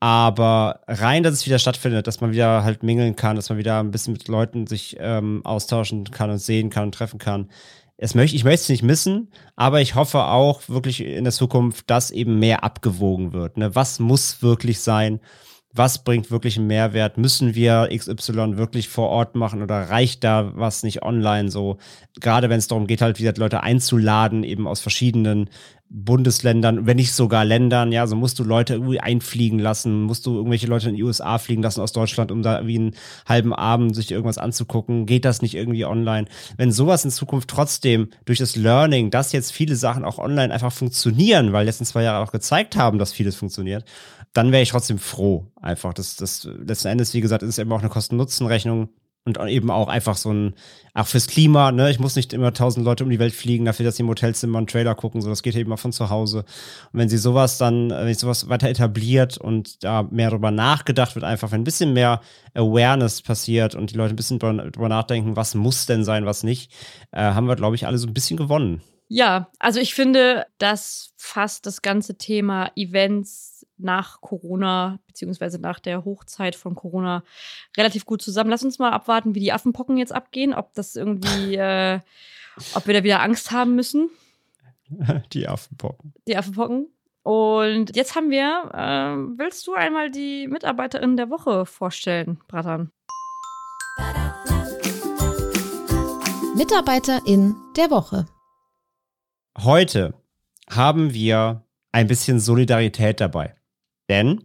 Aber 0.00 0.80
rein, 0.86 1.22
dass 1.22 1.34
es 1.34 1.46
wieder 1.46 1.58
stattfindet, 1.58 2.06
dass 2.06 2.20
man 2.20 2.32
wieder 2.32 2.62
halt 2.62 2.82
mingeln 2.82 3.16
kann, 3.16 3.34
dass 3.34 3.48
man 3.48 3.58
wieder 3.58 3.80
ein 3.80 3.90
bisschen 3.90 4.12
mit 4.12 4.28
Leuten 4.28 4.66
sich 4.66 4.96
ähm, 5.00 5.44
austauschen 5.44 6.04
kann 6.04 6.30
und 6.30 6.38
sehen 6.38 6.70
kann 6.70 6.84
und 6.84 6.94
treffen 6.94 7.18
kann. 7.18 7.50
Es 7.96 8.14
möchte, 8.14 8.36
ich 8.36 8.44
möchte 8.44 8.62
es 8.62 8.68
nicht 8.68 8.84
missen, 8.84 9.32
aber 9.56 9.80
ich 9.80 9.96
hoffe 9.96 10.22
auch 10.26 10.68
wirklich 10.68 11.00
in 11.00 11.24
der 11.24 11.32
Zukunft, 11.32 11.90
dass 11.90 12.12
eben 12.12 12.38
mehr 12.38 12.62
abgewogen 12.62 13.32
wird. 13.32 13.56
Ne? 13.56 13.74
Was 13.74 13.98
muss 13.98 14.40
wirklich 14.40 14.78
sein? 14.80 15.18
Was 15.78 16.02
bringt 16.04 16.30
wirklich 16.30 16.58
einen 16.58 16.66
Mehrwert? 16.66 17.16
Müssen 17.16 17.54
wir 17.54 17.88
XY 17.94 18.58
wirklich 18.58 18.88
vor 18.88 19.08
Ort 19.08 19.36
machen 19.36 19.62
oder 19.62 19.88
reicht 19.88 20.24
da 20.24 20.52
was 20.54 20.82
nicht 20.82 21.02
online 21.02 21.50
so? 21.50 21.78
Gerade 22.20 22.50
wenn 22.50 22.58
es 22.58 22.68
darum 22.68 22.86
geht, 22.86 23.00
halt 23.00 23.20
wieder 23.20 23.32
Leute 23.36 23.62
einzuladen, 23.62 24.42
eben 24.42 24.66
aus 24.66 24.80
verschiedenen 24.80 25.48
Bundesländern, 25.90 26.86
wenn 26.86 26.96
nicht 26.96 27.12
sogar 27.12 27.46
Ländern, 27.46 27.92
ja, 27.92 28.06
so 28.06 28.14
musst 28.14 28.38
du 28.38 28.44
Leute 28.44 28.74
irgendwie 28.74 29.00
einfliegen 29.00 29.58
lassen, 29.58 30.02
musst 30.02 30.26
du 30.26 30.36
irgendwelche 30.36 30.66
Leute 30.66 30.90
in 30.90 30.96
die 30.96 31.02
USA 31.02 31.38
fliegen 31.38 31.62
lassen 31.62 31.80
aus 31.80 31.92
Deutschland, 31.92 32.30
um 32.30 32.42
da 32.42 32.66
wie 32.66 32.78
einen 32.78 32.94
halben 33.26 33.54
Abend 33.54 33.96
sich 33.96 34.10
irgendwas 34.10 34.36
anzugucken. 34.36 35.06
Geht 35.06 35.24
das 35.24 35.40
nicht 35.40 35.54
irgendwie 35.54 35.86
online? 35.86 36.28
Wenn 36.58 36.72
sowas 36.72 37.04
in 37.04 37.10
Zukunft 37.10 37.48
trotzdem 37.48 38.08
durch 38.26 38.38
das 38.38 38.54
Learning, 38.54 39.10
dass 39.10 39.32
jetzt 39.32 39.52
viele 39.52 39.76
Sachen 39.76 40.04
auch 40.04 40.18
online 40.18 40.52
einfach 40.52 40.72
funktionieren, 40.72 41.52
weil 41.52 41.64
letzten 41.64 41.86
zwei 41.86 42.02
Jahre 42.02 42.22
auch 42.22 42.32
gezeigt 42.32 42.76
haben, 42.76 42.98
dass 42.98 43.12
vieles 43.12 43.36
funktioniert, 43.36 43.84
dann 44.34 44.52
wäre 44.52 44.62
ich 44.62 44.70
trotzdem 44.70 44.98
froh. 44.98 45.46
Einfach, 45.56 45.94
das, 45.94 46.16
das 46.16 46.44
letzten 46.44 46.88
Endes, 46.88 47.14
wie 47.14 47.22
gesagt, 47.22 47.42
ist 47.42 47.48
es 47.48 47.58
eben 47.58 47.72
auch 47.72 47.80
eine 47.80 47.88
Kosten-Nutzen-Rechnung 47.88 48.90
und 49.36 49.48
eben 49.48 49.70
auch 49.70 49.88
einfach 49.88 50.16
so 50.16 50.32
ein, 50.32 50.54
auch 50.94 51.06
fürs 51.06 51.26
Klima, 51.26 51.72
ne, 51.72 51.90
ich 51.90 51.98
muss 51.98 52.16
nicht 52.16 52.32
immer 52.32 52.52
tausend 52.54 52.86
Leute 52.86 53.04
um 53.04 53.10
die 53.10 53.18
Welt 53.18 53.34
fliegen, 53.34 53.66
dafür, 53.66 53.84
dass 53.84 53.96
sie 53.96 54.02
im 54.02 54.08
Hotelzimmer 54.08 54.58
einen 54.58 54.66
Trailer 54.66 54.94
gucken, 54.94 55.20
so, 55.20 55.28
das 55.28 55.42
geht 55.42 55.56
eben 55.56 55.72
auch 55.72 55.78
von 55.78 55.92
zu 55.92 56.08
Hause. 56.08 56.44
Und 56.92 57.00
wenn 57.00 57.08
sie 57.08 57.18
sowas 57.18 57.58
dann, 57.58 57.90
wenn 57.90 58.06
sich 58.06 58.18
sowas 58.18 58.48
weiter 58.48 58.68
etabliert 58.68 59.36
und 59.36 59.84
da 59.84 60.04
mehr 60.04 60.30
darüber 60.30 60.50
nachgedacht 60.50 61.16
wird, 61.16 61.24
einfach, 61.24 61.50
wenn 61.50 61.62
ein 61.62 61.64
bisschen 61.64 61.92
mehr 61.92 62.20
Awareness 62.54 63.20
passiert 63.20 63.74
und 63.74 63.90
die 63.90 63.96
Leute 63.96 64.14
ein 64.14 64.16
bisschen 64.16 64.38
darüber 64.38 64.88
nachdenken, 64.88 65.36
was 65.36 65.54
muss 65.54 65.86
denn 65.86 66.04
sein, 66.04 66.24
was 66.24 66.44
nicht, 66.44 66.72
äh, 67.10 67.18
haben 67.20 67.48
wir, 67.48 67.56
glaube 67.56 67.76
ich, 67.76 67.86
alle 67.86 67.98
so 67.98 68.06
ein 68.06 68.14
bisschen 68.14 68.36
gewonnen. 68.36 68.80
Ja, 69.08 69.48
also 69.58 69.80
ich 69.80 69.94
finde, 69.94 70.46
dass 70.58 71.12
fast 71.16 71.64
das 71.64 71.80
ganze 71.80 72.18
Thema 72.18 72.70
Events 72.76 73.57
nach 73.78 74.20
Corona, 74.20 74.98
beziehungsweise 75.06 75.58
nach 75.58 75.80
der 75.80 76.04
Hochzeit 76.04 76.56
von 76.56 76.74
Corona, 76.74 77.22
relativ 77.76 78.06
gut 78.06 78.22
zusammen. 78.22 78.50
Lass 78.50 78.64
uns 78.64 78.78
mal 78.78 78.90
abwarten, 78.90 79.34
wie 79.34 79.40
die 79.40 79.52
Affenpocken 79.52 79.96
jetzt 79.96 80.12
abgehen, 80.12 80.54
ob 80.54 80.74
das 80.74 80.96
irgendwie, 80.96 81.56
äh, 81.56 82.00
ob 82.74 82.86
wir 82.86 82.94
da 82.94 83.04
wieder 83.04 83.22
Angst 83.22 83.50
haben 83.50 83.74
müssen. 83.74 84.10
Die 85.32 85.46
Affenpocken. 85.46 86.14
Die 86.26 86.36
Affenpocken. 86.36 86.86
Und 87.22 87.94
jetzt 87.94 88.16
haben 88.16 88.30
wir, 88.30 88.70
äh, 88.72 89.38
willst 89.38 89.66
du 89.66 89.74
einmal 89.74 90.10
die 90.10 90.48
Mitarbeiterin 90.48 91.18
der 91.18 91.28
Woche 91.28 91.66
vorstellen, 91.66 92.40
Bratan? 92.48 92.90
Mitarbeiterin 96.56 97.54
der 97.76 97.90
Woche. 97.90 98.26
Heute 99.58 100.14
haben 100.70 101.12
wir 101.12 101.64
ein 101.92 102.06
bisschen 102.06 102.40
Solidarität 102.40 103.20
dabei. 103.20 103.57
Denn 104.08 104.44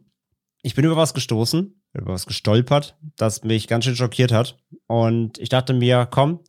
ich 0.61 0.75
bin 0.75 0.85
über 0.85 0.97
was 0.97 1.13
gestoßen, 1.13 1.81
über 1.93 2.13
was 2.13 2.25
gestolpert, 2.25 2.97
das 3.17 3.43
mich 3.43 3.67
ganz 3.67 3.85
schön 3.85 3.95
schockiert 3.95 4.31
hat. 4.31 4.57
Und 4.87 5.37
ich 5.37 5.49
dachte 5.49 5.73
mir, 5.73 6.07
komm, 6.09 6.39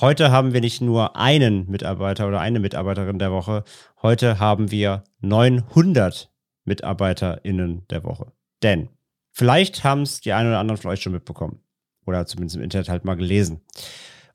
heute 0.00 0.30
haben 0.30 0.52
wir 0.52 0.60
nicht 0.60 0.80
nur 0.80 1.16
einen 1.16 1.68
Mitarbeiter 1.68 2.28
oder 2.28 2.40
eine 2.40 2.60
Mitarbeiterin 2.60 3.18
der 3.18 3.32
Woche, 3.32 3.64
heute 4.02 4.38
haben 4.38 4.70
wir 4.70 5.04
900 5.20 6.30
MitarbeiterInnen 6.64 7.86
der 7.88 8.04
Woche. 8.04 8.32
Denn 8.62 8.88
vielleicht 9.32 9.84
haben 9.84 10.02
es 10.02 10.20
die 10.20 10.32
einen 10.32 10.48
oder 10.48 10.58
anderen 10.58 10.80
von 10.80 10.90
euch 10.90 11.00
schon 11.00 11.12
mitbekommen. 11.12 11.60
Oder 12.06 12.26
zumindest 12.26 12.56
im 12.56 12.62
Internet 12.62 12.88
halt 12.88 13.04
mal 13.04 13.16
gelesen. 13.16 13.62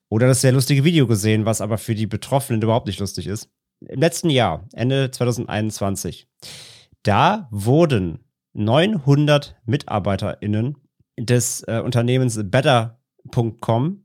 Oder 0.09 0.27
das 0.27 0.41
sehr 0.41 0.51
lustige 0.51 0.83
Video 0.83 1.05
gesehen, 1.05 1.45
was 1.45 1.61
aber 1.61 1.77
für 1.77 1.93
die 1.93 2.07
Betroffenen 2.07 2.61
überhaupt 2.61 2.87
nicht 2.87 2.99
lustig 2.99 3.27
ist. 3.27 3.49
Im 3.81 3.99
letzten 3.99 4.29
Jahr, 4.29 4.67
Ende 4.73 5.11
2021, 5.11 6.27
da 7.03 7.47
wurden 7.51 8.19
900 8.53 9.55
MitarbeiterInnen 9.65 10.77
des 11.17 11.63
äh, 11.63 11.81
Unternehmens 11.83 12.39
Better.com, 12.43 14.03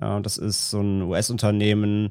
äh, 0.00 0.20
das 0.20 0.38
ist 0.38 0.70
so 0.70 0.80
ein 0.80 1.02
US-Unternehmen, 1.02 2.10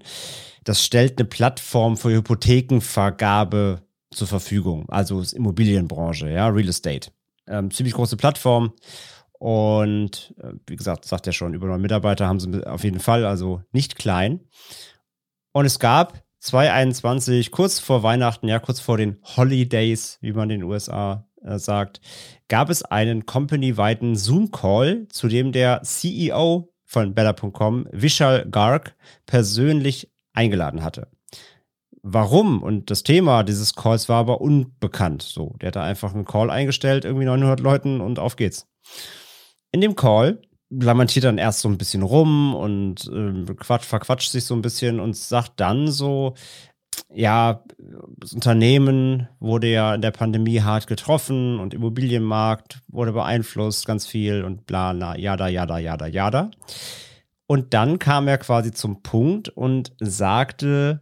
das 0.64 0.84
stellt 0.84 1.20
eine 1.20 1.28
Plattform 1.28 1.98
für 1.98 2.10
Hypothekenvergabe 2.10 3.84
zur 4.12 4.28
Verfügung, 4.28 4.90
also 4.90 5.22
Immobilienbranche, 5.22 6.30
ja, 6.30 6.48
Real 6.48 6.70
Estate. 6.70 7.12
Ähm, 7.48 7.72
ziemlich 7.72 7.94
große 7.94 8.18
Plattform. 8.18 8.74
Und 9.40 10.34
äh, 10.42 10.54
wie 10.66 10.76
gesagt, 10.76 11.06
sagt 11.06 11.28
ja 11.28 11.32
schon, 11.32 11.54
über 11.54 11.68
neun 11.68 11.82
Mitarbeiter 11.82 12.28
haben 12.28 12.40
sie 12.40 12.66
auf 12.66 12.84
jeden 12.84 13.00
Fall, 13.00 13.26
also 13.26 13.62
nicht 13.72 13.98
klein. 13.98 14.42
Und 15.54 15.66
es 15.66 15.80
gab 15.80 16.24
2021, 16.48 17.52
kurz 17.52 17.80
vor 17.80 18.04
Weihnachten, 18.04 18.48
ja, 18.48 18.60
kurz 18.60 18.80
vor 18.80 18.98
den 18.98 19.18
Holidays, 19.36 20.18
wie 20.22 20.32
man 20.32 20.50
in 20.50 20.62
den 20.62 20.70
USA 20.70 21.28
äh, 21.44 21.60
sagt, 21.60 22.00
gab 22.48 22.70
es 22.70 22.84
einen 22.84 23.26
company-weiten 23.26 24.16
Zoom-Call, 24.16 25.08
zu 25.10 25.28
dem 25.28 25.52
der 25.52 25.82
CEO 25.84 26.74
von 26.86 27.14
Better.com, 27.14 27.88
Vishal 27.92 28.48
Garg, 28.50 28.96
persönlich 29.26 30.10
eingeladen 30.34 30.84
hatte. 30.84 31.10
Warum 32.02 32.64
und 32.64 32.90
das 32.92 33.04
Thema 33.04 33.44
dieses 33.44 33.76
Calls 33.76 34.08
war 34.08 34.20
aber 34.20 34.40
unbekannt. 34.40 35.24
So, 35.24 35.56
der 35.60 35.68
hat 35.68 35.76
da 35.76 35.84
einfach 35.84 36.14
einen 36.14 36.24
Call 36.24 36.50
eingestellt, 36.50 37.04
irgendwie 37.04 37.26
900 37.26 37.60
Leuten 37.60 38.00
und 38.00 38.20
auf 38.20 38.38
geht's. 38.38 38.68
In 39.74 39.82
dem 39.82 39.96
Call 39.96 40.42
lamentiert 40.70 41.26
dann 41.26 41.38
erst 41.38 41.62
so 41.62 41.70
ein 41.70 41.78
bisschen 41.78 42.04
rum 42.04 42.56
und 42.56 43.10
äh, 43.14 43.54
quatsch, 43.54 43.86
verquatscht 43.86 44.32
sich 44.32 44.46
so 44.46 44.54
ein 44.54 44.62
bisschen 44.62 45.00
und 45.00 45.16
sagt 45.16 45.54
dann 45.60 45.88
so, 45.88 46.36
ja, 47.14 47.64
das 48.18 48.34
Unternehmen 48.34 49.28
wurde 49.40 49.68
ja 49.68 49.96
in 49.96 50.02
der 50.02 50.12
Pandemie 50.12 50.62
hart 50.62 50.88
getroffen 50.88 51.60
und 51.60 51.74
Immobilienmarkt 51.74 52.82
wurde 52.88 53.14
beeinflusst, 53.14 53.86
ganz 53.86 54.06
viel 54.06 54.44
und 54.44 54.66
bla, 54.66 54.94
na, 54.94 55.18
jada, 55.18 55.48
jada, 55.48 55.78
jada, 55.78 56.08
jada. 56.08 56.52
Und 57.46 57.74
dann 57.74 57.98
kam 58.00 58.28
er 58.28 58.38
quasi 58.38 58.72
zum 58.72 59.04
Punkt 59.04 59.50
und 59.50 59.94
sagte 60.00 61.02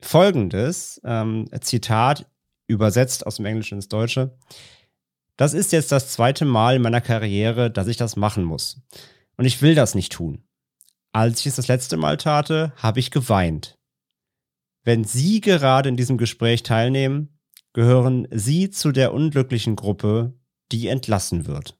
folgendes, 0.00 1.00
ähm, 1.04 1.46
Zitat, 1.60 2.26
übersetzt 2.66 3.26
aus 3.26 3.36
dem 3.36 3.46
Englischen 3.46 3.76
ins 3.78 3.88
Deutsche. 3.88 4.36
Das 5.36 5.52
ist 5.52 5.72
jetzt 5.72 5.92
das 5.92 6.10
zweite 6.10 6.44
Mal 6.44 6.76
in 6.76 6.82
meiner 6.82 7.00
Karriere, 7.00 7.70
dass 7.70 7.88
ich 7.88 7.96
das 7.96 8.16
machen 8.16 8.44
muss. 8.44 8.80
Und 9.36 9.44
ich 9.44 9.60
will 9.60 9.74
das 9.74 9.94
nicht 9.94 10.12
tun. 10.12 10.44
Als 11.12 11.40
ich 11.40 11.46
es 11.46 11.56
das 11.56 11.68
letzte 11.68 11.96
Mal 11.96 12.16
tate, 12.16 12.72
habe 12.76 13.00
ich 13.00 13.10
geweint. 13.10 13.78
Wenn 14.82 15.04
Sie 15.04 15.40
gerade 15.40 15.88
in 15.88 15.96
diesem 15.96 16.16
Gespräch 16.16 16.62
teilnehmen, 16.62 17.38
gehören 17.72 18.28
Sie 18.30 18.70
zu 18.70 18.92
der 18.92 19.12
unglücklichen 19.12 19.76
Gruppe, 19.76 20.34
die 20.72 20.88
entlassen 20.88 21.46
wird. 21.46 21.78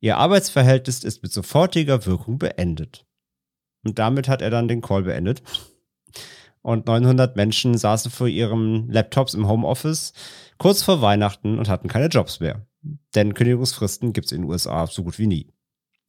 Ihr 0.00 0.18
Arbeitsverhältnis 0.18 1.02
ist 1.02 1.22
mit 1.22 1.32
sofortiger 1.32 2.06
Wirkung 2.06 2.38
beendet. 2.38 3.06
Und 3.84 3.98
damit 3.98 4.28
hat 4.28 4.42
er 4.42 4.50
dann 4.50 4.68
den 4.68 4.82
Call 4.82 5.02
beendet. 5.02 5.42
Und 6.62 6.86
900 6.86 7.34
Menschen 7.34 7.76
saßen 7.76 8.10
vor 8.10 8.28
ihren 8.28 8.88
Laptops 8.90 9.34
im 9.34 9.48
Homeoffice 9.48 10.12
kurz 10.58 10.82
vor 10.82 11.00
Weihnachten 11.00 11.58
und 11.58 11.68
hatten 11.68 11.88
keine 11.88 12.08
Jobs 12.08 12.40
mehr. 12.40 12.67
Denn 13.14 13.34
Kündigungsfristen 13.34 14.12
gibt 14.12 14.26
es 14.26 14.32
in 14.32 14.42
den 14.42 14.50
USA 14.50 14.86
so 14.86 15.02
gut 15.02 15.18
wie 15.18 15.26
nie. 15.26 15.52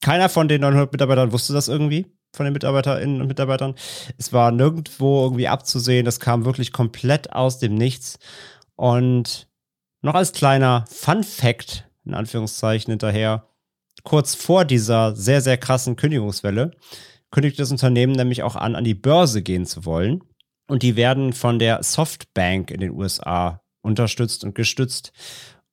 Keiner 0.02 0.30
von 0.30 0.48
den 0.48 0.62
900 0.62 0.92
Mitarbeitern 0.92 1.32
wusste 1.32 1.54
das 1.54 1.68
irgendwie, 1.68 2.06
von 2.34 2.46
den 2.46 2.54
Mitarbeiterinnen 2.54 3.22
und 3.22 3.28
Mitarbeitern. 3.28 3.76
Es 4.18 4.32
war 4.34 4.52
nirgendwo 4.52 5.24
irgendwie 5.24 5.48
abzusehen. 5.48 6.06
Das 6.06 6.20
kam 6.20 6.46
wirklich 6.46 6.72
komplett 6.72 7.34
aus 7.34 7.60
dem 7.60 7.76
Nichts. 7.76 8.20
Und 8.76 9.50
noch 10.02 10.16
als 10.16 10.32
kleiner 10.32 10.86
Fun 10.90 11.24
Fact, 11.24 11.90
in 12.06 12.14
Anführungszeichen 12.14 12.92
hinterher, 12.92 13.48
kurz 14.04 14.36
vor 14.36 14.64
dieser 14.64 15.16
sehr, 15.16 15.42
sehr 15.42 15.58
krassen 15.58 15.96
Kündigungswelle, 15.96 16.72
kündigte 17.32 17.62
das 17.62 17.72
Unternehmen 17.72 18.14
nämlich 18.14 18.44
auch 18.44 18.56
an, 18.56 18.76
an 18.76 18.84
die 18.84 18.96
Börse 18.96 19.42
gehen 19.42 19.66
zu 19.66 19.86
wollen. 19.86 20.24
Und 20.68 20.84
die 20.84 20.96
werden 20.96 21.34
von 21.34 21.60
der 21.60 21.84
Softbank 21.84 22.72
in 22.72 22.80
den 22.80 22.92
USA 22.92 23.62
unterstützt 23.82 24.44
und 24.44 24.56
gestützt. 24.56 25.12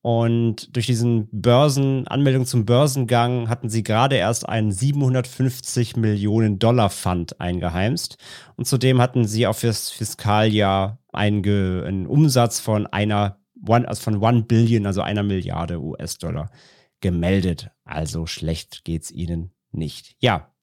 Und 0.06 0.76
durch 0.76 0.86
diesen 0.86 1.28
Börsen, 1.32 2.06
Anmeldung 2.06 2.46
zum 2.46 2.64
Börsengang 2.64 3.48
hatten 3.48 3.68
sie 3.68 3.82
gerade 3.82 4.14
erst 4.14 4.48
einen 4.48 4.70
750 4.70 5.96
Millionen 5.96 6.60
Dollar 6.60 6.90
Fund 6.90 7.40
eingeheimst. 7.40 8.16
Und 8.54 8.68
zudem 8.68 9.00
hatten 9.00 9.24
sie 9.24 9.48
auch 9.48 9.56
fürs 9.56 9.90
Fiskaljahr 9.90 11.00
einen, 11.12 11.44
einen 11.84 12.06
Umsatz 12.06 12.60
von 12.60 12.86
einer, 12.86 13.40
one, 13.66 13.88
also 13.88 14.00
von 14.00 14.22
one 14.22 14.44
Billion, 14.44 14.86
also 14.86 15.00
einer 15.00 15.24
Milliarde 15.24 15.80
US-Dollar 15.80 16.52
gemeldet. 17.00 17.72
Also 17.82 18.26
schlecht 18.26 18.84
geht's 18.84 19.10
ihnen 19.10 19.56
nicht. 19.72 20.14
Ja. 20.20 20.54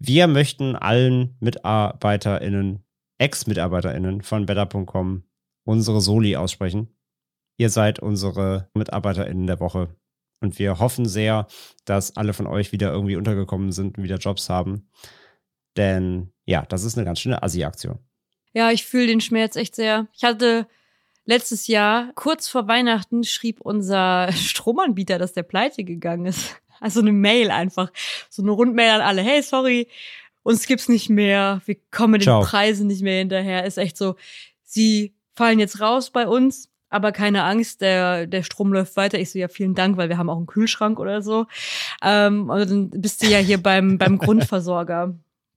Wir 0.00 0.26
möchten 0.26 0.74
allen 0.74 1.36
MitarbeiterInnen, 1.38 2.82
Ex-MitarbeiterInnen 3.18 4.22
von 4.22 4.46
Better.com 4.46 5.22
unsere 5.62 6.00
Soli 6.00 6.34
aussprechen. 6.34 6.93
Ihr 7.56 7.70
seid 7.70 8.00
unsere 8.00 8.68
MitarbeiterInnen 8.74 9.46
der 9.46 9.60
Woche. 9.60 9.88
Und 10.40 10.58
wir 10.58 10.78
hoffen 10.78 11.06
sehr, 11.06 11.46
dass 11.84 12.16
alle 12.16 12.32
von 12.32 12.46
euch 12.46 12.72
wieder 12.72 12.92
irgendwie 12.92 13.16
untergekommen 13.16 13.72
sind 13.72 13.96
und 13.96 14.04
wieder 14.04 14.18
Jobs 14.18 14.50
haben. 14.50 14.90
Denn 15.76 16.32
ja, 16.44 16.64
das 16.68 16.84
ist 16.84 16.96
eine 16.96 17.04
ganz 17.04 17.20
schöne 17.20 17.42
Assi-Aktion. 17.42 17.98
Ja, 18.52 18.70
ich 18.70 18.84
fühle 18.84 19.06
den 19.06 19.20
Schmerz 19.20 19.56
echt 19.56 19.74
sehr. 19.74 20.06
Ich 20.12 20.24
hatte 20.24 20.66
letztes 21.24 21.66
Jahr, 21.66 22.12
kurz 22.14 22.48
vor 22.48 22.68
Weihnachten, 22.68 23.24
schrieb 23.24 23.60
unser 23.60 24.30
Stromanbieter, 24.32 25.18
dass 25.18 25.32
der 25.32 25.42
pleite 25.42 25.84
gegangen 25.84 26.26
ist. 26.26 26.56
Also 26.80 27.00
eine 27.00 27.12
Mail 27.12 27.50
einfach. 27.50 27.90
So 28.28 28.42
eine 28.42 28.50
Rundmail 28.50 28.90
an 28.90 29.00
alle. 29.00 29.22
Hey, 29.22 29.42
sorry, 29.42 29.88
uns 30.42 30.66
gibt's 30.66 30.88
nicht 30.88 31.08
mehr. 31.08 31.62
Wir 31.64 31.76
kommen 31.90 32.20
den 32.20 32.42
Preisen 32.42 32.88
nicht 32.88 33.02
mehr 33.02 33.18
hinterher. 33.18 33.64
Ist 33.64 33.78
echt 33.78 33.96
so, 33.96 34.16
sie 34.62 35.14
fallen 35.34 35.58
jetzt 35.58 35.80
raus 35.80 36.10
bei 36.10 36.28
uns 36.28 36.68
aber 36.94 37.12
keine 37.12 37.44
Angst, 37.44 37.80
der, 37.80 38.26
der 38.26 38.42
Strom 38.42 38.72
läuft 38.72 38.96
weiter. 38.96 39.18
Ich 39.18 39.30
so, 39.30 39.38
ja, 39.38 39.48
vielen 39.48 39.74
Dank, 39.74 39.96
weil 39.96 40.08
wir 40.08 40.16
haben 40.16 40.30
auch 40.30 40.36
einen 40.36 40.46
Kühlschrank 40.46 41.00
oder 41.00 41.22
so. 41.22 41.46
Ähm, 42.02 42.48
und 42.48 42.70
dann 42.70 42.90
bist 42.90 43.22
du 43.22 43.26
ja 43.26 43.38
hier 43.38 43.62
beim, 43.62 43.98
beim 43.98 44.18
Grundversorger. 44.18 45.14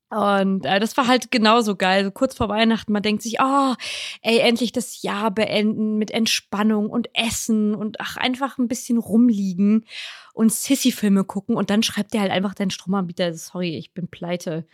Und 0.10 0.66
äh, 0.66 0.80
das 0.80 0.96
war 0.96 1.08
halt 1.08 1.32
genauso 1.32 1.76
geil. 1.76 2.06
So 2.06 2.12
kurz 2.12 2.36
vor 2.36 2.50
Weihnachten, 2.50 2.94
man 2.94 3.04
denkt 3.04 3.22
sich, 3.22 3.38
oh, 3.42 3.74
ey, 4.22 4.40
endlich 4.40 4.72
das 4.72 5.02
Jahr 5.02 5.32
beenden 5.32 5.98
mit 5.98 6.12
Entspannung 6.12 6.90
und 6.90 7.10
Essen 7.14 7.76
und 7.76 8.00
ach, 8.00 8.18
einfach 8.18 8.58
ein 8.58 8.70
bisschen 8.70 8.98
rumliegen 8.98 9.86
und 10.34 10.52
Sissy-Filme 10.52 11.24
gucken. 11.26 11.56
Und 11.56 11.70
dann 11.70 11.84
schreibt 11.84 12.14
der 12.14 12.22
halt 12.22 12.32
einfach 12.32 12.56
dein 12.56 12.72
Stromanbieter, 12.72 13.34
sorry, 13.34 13.78
ich 13.78 13.94
bin 13.94 14.08
pleite. 14.08 14.66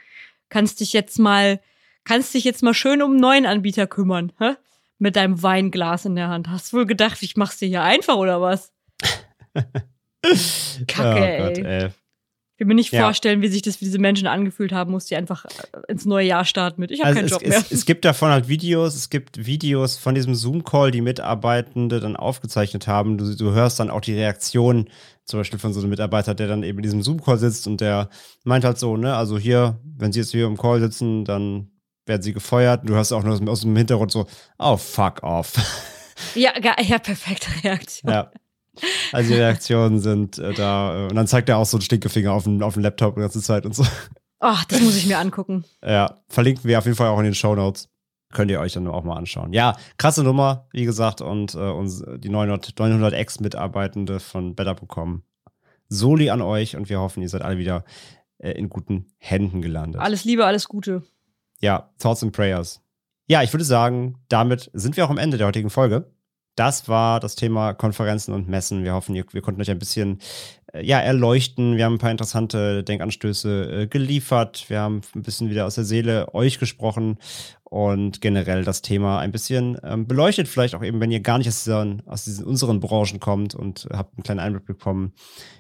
Kannst 0.50 0.80
dich 0.82 0.94
jetzt 0.94 1.18
mal, 1.18 1.60
kannst 2.04 2.34
dich 2.36 2.44
jetzt 2.44 2.62
mal 2.62 2.76
schön 2.76 3.02
um 3.02 3.12
einen 3.12 3.20
neuen 3.20 3.46
Anbieter 3.48 3.88
kümmern, 3.88 4.32
hä? 4.40 4.54
Mit 4.98 5.16
deinem 5.16 5.42
Weinglas 5.42 6.06
in 6.06 6.16
der 6.16 6.30
Hand. 6.30 6.50
Hast 6.50 6.72
du 6.72 6.78
wohl 6.78 6.86
gedacht, 6.86 7.22
ich 7.22 7.36
mach's 7.36 7.58
dir 7.58 7.68
hier 7.68 7.84
einfach 7.84 8.16
oder 8.16 8.42
was? 8.42 8.72
Kacke, 10.88 11.38
oh 11.40 11.48
Gott, 11.48 11.58
ey. 11.58 11.90
Ich 12.56 12.60
will 12.60 12.68
mir 12.68 12.76
nicht 12.76 12.94
ja. 12.94 13.02
vorstellen, 13.02 13.42
wie 13.42 13.48
sich 13.48 13.64
das 13.64 13.78
für 13.78 13.86
diese 13.86 13.98
Menschen 13.98 14.28
angefühlt 14.28 14.72
haben, 14.72 14.92
muss 14.92 15.06
die 15.06 15.16
einfach 15.16 15.46
äh, 15.46 15.50
ins 15.92 16.06
neue 16.06 16.28
Jahr 16.28 16.46
starten 16.46 16.80
mit. 16.80 16.92
Ich 16.92 17.00
habe 17.00 17.08
also 17.08 17.18
keinen 17.18 17.26
es, 17.26 17.32
Job 17.32 17.42
mehr. 17.42 17.58
Es, 17.58 17.72
es, 17.72 17.86
gibt 17.86 18.06
davon 18.06 18.30
halt 18.30 18.48
Videos, 18.48 18.94
es 18.96 19.10
gibt 19.10 19.44
Videos 19.44 19.98
von 19.98 20.14
diesem 20.14 20.36
Zoom-Call, 20.36 20.92
die 20.92 21.02
Mitarbeitende 21.02 22.00
dann 22.00 22.16
aufgezeichnet 22.16 22.86
haben. 22.86 23.18
Du, 23.18 23.36
du 23.36 23.52
hörst 23.54 23.80
dann 23.80 23.90
auch 23.90 24.02
die 24.02 24.14
Reaktion, 24.14 24.88
zum 25.26 25.40
Beispiel 25.40 25.58
von 25.58 25.74
so 25.74 25.80
einem 25.80 25.90
Mitarbeiter, 25.90 26.36
der 26.36 26.48
dann 26.48 26.62
eben 26.62 26.78
in 26.78 26.84
diesem 26.84 27.02
Zoom-Call 27.02 27.40
sitzt 27.40 27.66
und 27.66 27.82
der 27.82 28.10
meint 28.44 28.66
halt 28.66 28.78
so, 28.78 28.98
ne, 28.98 29.16
also 29.16 29.40
hier, 29.40 29.80
wenn 29.84 30.14
sie 30.14 30.20
jetzt 30.20 30.32
hier 30.32 30.46
im 30.46 30.58
Call 30.58 30.80
sitzen, 30.80 31.26
dann 31.26 31.72
werden 32.06 32.22
sie 32.22 32.34
gefeuert. 32.34 32.82
Und 32.82 32.90
du 32.90 32.96
hast 32.96 33.12
auch 33.12 33.24
nur 33.24 33.50
aus 33.50 33.62
dem 33.62 33.76
Hintergrund 33.76 34.12
so, 34.12 34.28
oh, 34.60 34.78
fuck 34.78 35.24
off. 35.24 35.54
Ja, 36.36 36.54
ja, 36.58 37.00
perfekte 37.00 37.48
Reaktion. 37.64 38.12
Ja. 38.12 38.32
Also 39.12 39.34
die 39.34 39.40
Reaktionen 39.40 40.00
sind 40.00 40.38
äh, 40.38 40.54
da. 40.54 40.96
Äh, 40.96 41.10
und 41.10 41.16
dann 41.16 41.28
zeigt 41.28 41.50
er 41.50 41.58
auch 41.58 41.66
so 41.66 41.78
einen 41.78 41.82
Stinkefinger 41.82 42.32
auf 42.32 42.44
dem, 42.44 42.62
auf 42.62 42.74
dem 42.74 42.84
Laptop 42.84 43.16
die 43.16 43.22
ganze 43.22 43.42
Zeit 43.42 43.66
und 43.66 43.76
so. 43.76 43.84
Oh, 44.40 44.56
das 44.68 44.82
muss 44.82 44.96
ich 44.96 45.06
mir 45.06 45.20
angucken. 45.20 45.64
Ja, 45.86 46.18
verlinken 46.28 46.66
wir 46.66 46.78
auf 46.78 46.86
jeden 46.86 46.98
Fall 46.98 47.08
auch 47.08 47.20
in 47.20 47.26
den 47.26 47.36
Show 47.36 47.56
Notes. 47.56 47.90
Könnt 48.32 48.52
ihr 48.52 48.60
euch 48.60 48.74
dann 48.74 48.88
auch 48.88 49.04
mal 49.04 49.16
anschauen. 49.16 49.54
Ja, 49.54 49.76
krasse 49.98 50.24
Nummer, 50.24 50.68
wie 50.72 50.86
gesagt, 50.86 51.22
und, 51.22 51.54
äh, 51.56 51.60
und 51.60 52.04
die 52.18 52.30
900, 52.30 52.78
900 52.78 53.14
Ex-Mitarbeitende 53.14 54.20
von 54.20 54.56
Better.com. 54.56 55.24
Soli 55.90 56.30
an 56.30 56.42
euch 56.42 56.76
und 56.76 56.90
wir 56.90 57.00
hoffen, 57.00 57.22
ihr 57.22 57.30
seid 57.30 57.44
alle 57.44 57.58
wieder 57.58 57.84
äh, 58.40 58.52
in 58.52 58.70
guten 58.70 59.08
Händen 59.18 59.62
gelandet. 59.62 60.02
Alles 60.02 60.26
Liebe, 60.26 60.46
alles 60.46 60.68
Gute 60.68 61.04
ja, 61.64 61.90
Thoughts 61.98 62.22
and 62.22 62.34
Prayers. 62.34 62.82
Ja, 63.28 63.42
ich 63.42 63.54
würde 63.54 63.64
sagen, 63.64 64.20
damit 64.28 64.70
sind 64.74 64.98
wir 64.98 65.06
auch 65.06 65.10
am 65.10 65.18
Ende 65.18 65.38
der 65.38 65.48
heutigen 65.48 65.70
Folge. 65.70 66.12
Das 66.56 66.88
war 66.88 67.20
das 67.20 67.36
Thema 67.36 67.74
Konferenzen 67.74 68.34
und 68.34 68.48
Messen. 68.48 68.84
Wir 68.84 68.94
hoffen, 68.94 69.16
wir, 69.16 69.42
konnten 69.42 69.62
euch 69.62 69.72
ein 69.72 69.80
bisschen 69.80 70.20
äh, 70.72 70.86
ja, 70.86 71.00
erleuchten. 71.00 71.78
Wir 71.78 71.86
haben 71.86 71.96
ein 71.96 72.00
paar 72.00 72.12
interessante 72.12 72.84
Denkanstöße 72.84 73.82
äh, 73.84 73.88
geliefert. 73.88 74.66
Wir 74.70 74.80
haben 74.80 75.02
ein 75.16 75.24
bisschen 75.24 75.50
wieder 75.50 75.66
aus 75.66 75.76
der 75.76 75.84
Seele 75.84 76.34
euch 76.34 76.60
gesprochen 76.60 77.18
und 77.64 78.22
generell 78.22 78.64
das 78.64 78.84
Thema 78.84 79.20
ein 79.20 79.32
bisschen 79.32 79.80
ähm, 79.84 80.06
beleuchtet. 80.06 80.48
Vielleicht 80.48 80.76
auch 80.76 80.84
eben, 80.84 81.00
wenn 81.00 81.12
ihr 81.12 81.22
gar 81.22 81.40
nicht 81.40 81.48
aus, 81.48 81.64
diesen, 81.64 82.08
aus 82.08 82.26
diesen 82.26 82.46
unseren 82.46 82.80
Branchen 82.80 83.20
kommt 83.20 83.56
und 83.56 83.88
habt 83.92 84.16
einen 84.16 84.24
kleinen 84.24 84.40
Einblick 84.40 84.66
bekommen, 84.66 85.14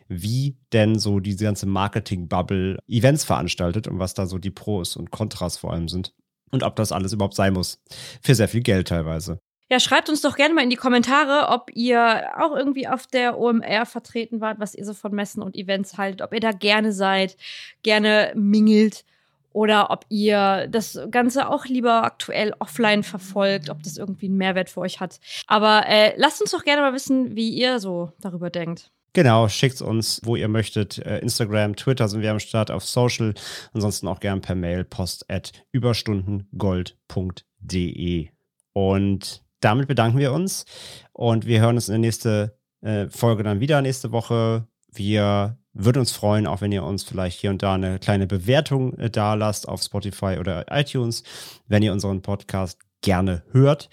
wie 0.07 0.57
denn 0.73 0.99
so 0.99 1.19
diese 1.19 1.45
ganze 1.45 1.65
Marketing-Bubble 1.65 2.77
Events 2.87 3.23
veranstaltet 3.23 3.87
und 3.87 3.97
was 3.97 4.13
da 4.13 4.27
so 4.27 4.37
die 4.37 4.51
Pros 4.51 4.95
und 4.95 5.09
Kontras 5.09 5.57
vor 5.57 5.73
allem 5.73 5.87
sind. 5.87 6.13
Und 6.51 6.61
ob 6.61 6.75
das 6.75 6.91
alles 6.91 7.13
überhaupt 7.13 7.33
sein 7.33 7.53
muss. 7.53 7.81
Für 8.21 8.35
sehr 8.35 8.47
viel 8.47 8.61
Geld 8.61 8.89
teilweise. 8.89 9.39
Ja, 9.69 9.79
schreibt 9.79 10.09
uns 10.09 10.21
doch 10.21 10.35
gerne 10.35 10.53
mal 10.53 10.63
in 10.63 10.69
die 10.69 10.75
Kommentare, 10.75 11.49
ob 11.49 11.71
ihr 11.73 12.29
auch 12.37 12.55
irgendwie 12.55 12.87
auf 12.87 13.07
der 13.07 13.39
OMR 13.39 13.85
vertreten 13.85 14.41
wart, 14.41 14.59
was 14.59 14.75
ihr 14.75 14.85
so 14.85 14.93
von 14.93 15.13
Messen 15.13 15.41
und 15.41 15.55
Events 15.55 15.97
haltet, 15.97 16.21
ob 16.21 16.33
ihr 16.33 16.41
da 16.41 16.51
gerne 16.51 16.91
seid, 16.91 17.37
gerne 17.81 18.33
mingelt 18.35 19.05
oder 19.53 19.91
ob 19.91 20.05
ihr 20.09 20.67
das 20.67 20.99
Ganze 21.11 21.49
auch 21.49 21.65
lieber 21.65 22.03
aktuell 22.03 22.53
offline 22.59 23.03
verfolgt, 23.03 23.69
ob 23.69 23.83
das 23.83 23.97
irgendwie 23.97 24.25
einen 24.25 24.37
Mehrwert 24.37 24.69
für 24.69 24.81
euch 24.81 24.99
hat. 24.99 25.19
Aber 25.47 25.87
äh, 25.87 26.13
lasst 26.17 26.41
uns 26.41 26.51
doch 26.51 26.63
gerne 26.63 26.81
mal 26.81 26.93
wissen, 26.93 27.35
wie 27.35 27.49
ihr 27.49 27.79
so 27.79 28.11
darüber 28.19 28.49
denkt. 28.49 28.91
Genau, 29.13 29.47
schickt 29.47 29.79
uns, 29.81 30.19
wo 30.23 30.35
ihr 30.35 30.47
möchtet. 30.47 30.97
Äh, 30.97 31.19
Instagram, 31.19 31.75
Twitter 31.75 32.07
sind 32.07 32.21
wir 32.21 32.31
am 32.31 32.39
Start, 32.39 32.71
auf 32.71 32.83
Social. 32.83 33.35
Ansonsten 33.71 34.07
auch 34.07 34.19
gern 34.19 34.41
per 34.41 34.55
Mail 34.55 34.83
post 34.83 35.29
at 35.29 35.51
überstundengold.de. 35.71 38.29
Und 38.73 39.42
damit 39.63 39.87
bedanken 39.87 40.19
wir 40.19 40.33
uns 40.33 40.65
und 41.11 41.45
wir 41.45 41.61
hören 41.61 41.75
uns 41.75 41.87
in 41.87 41.93
der 41.93 41.99
nächsten 41.99 42.51
äh, 42.81 43.07
Folge 43.09 43.43
dann 43.43 43.59
wieder 43.59 43.81
nächste 43.81 44.11
Woche. 44.11 44.67
Wir 44.91 45.57
würden 45.73 45.99
uns 45.99 46.11
freuen, 46.11 46.45
auch 46.47 46.61
wenn 46.61 46.71
ihr 46.71 46.83
uns 46.83 47.03
vielleicht 47.03 47.39
hier 47.39 47.49
und 47.49 47.63
da 47.63 47.73
eine 47.73 47.99
kleine 47.99 48.27
Bewertung 48.27 48.93
äh, 48.97 49.09
da 49.09 49.33
lasst 49.33 49.67
auf 49.67 49.81
Spotify 49.81 50.37
oder 50.39 50.65
iTunes, 50.69 51.23
wenn 51.67 51.83
ihr 51.83 51.93
unseren 51.93 52.21
Podcast 52.21 52.79
gerne 53.01 53.43
hört. 53.51 53.89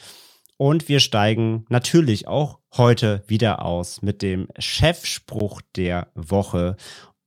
Und 0.57 0.89
wir 0.89 1.01
steigen 1.01 1.65
natürlich 1.71 2.29
auch 2.29 2.59
heute 2.77 3.23
wieder 3.27 3.65
aus 3.65 4.03
mit 4.03 4.21
dem 4.21 4.49
Chefspruch 4.59 5.63
der 5.75 6.09
Woche. 6.15 6.77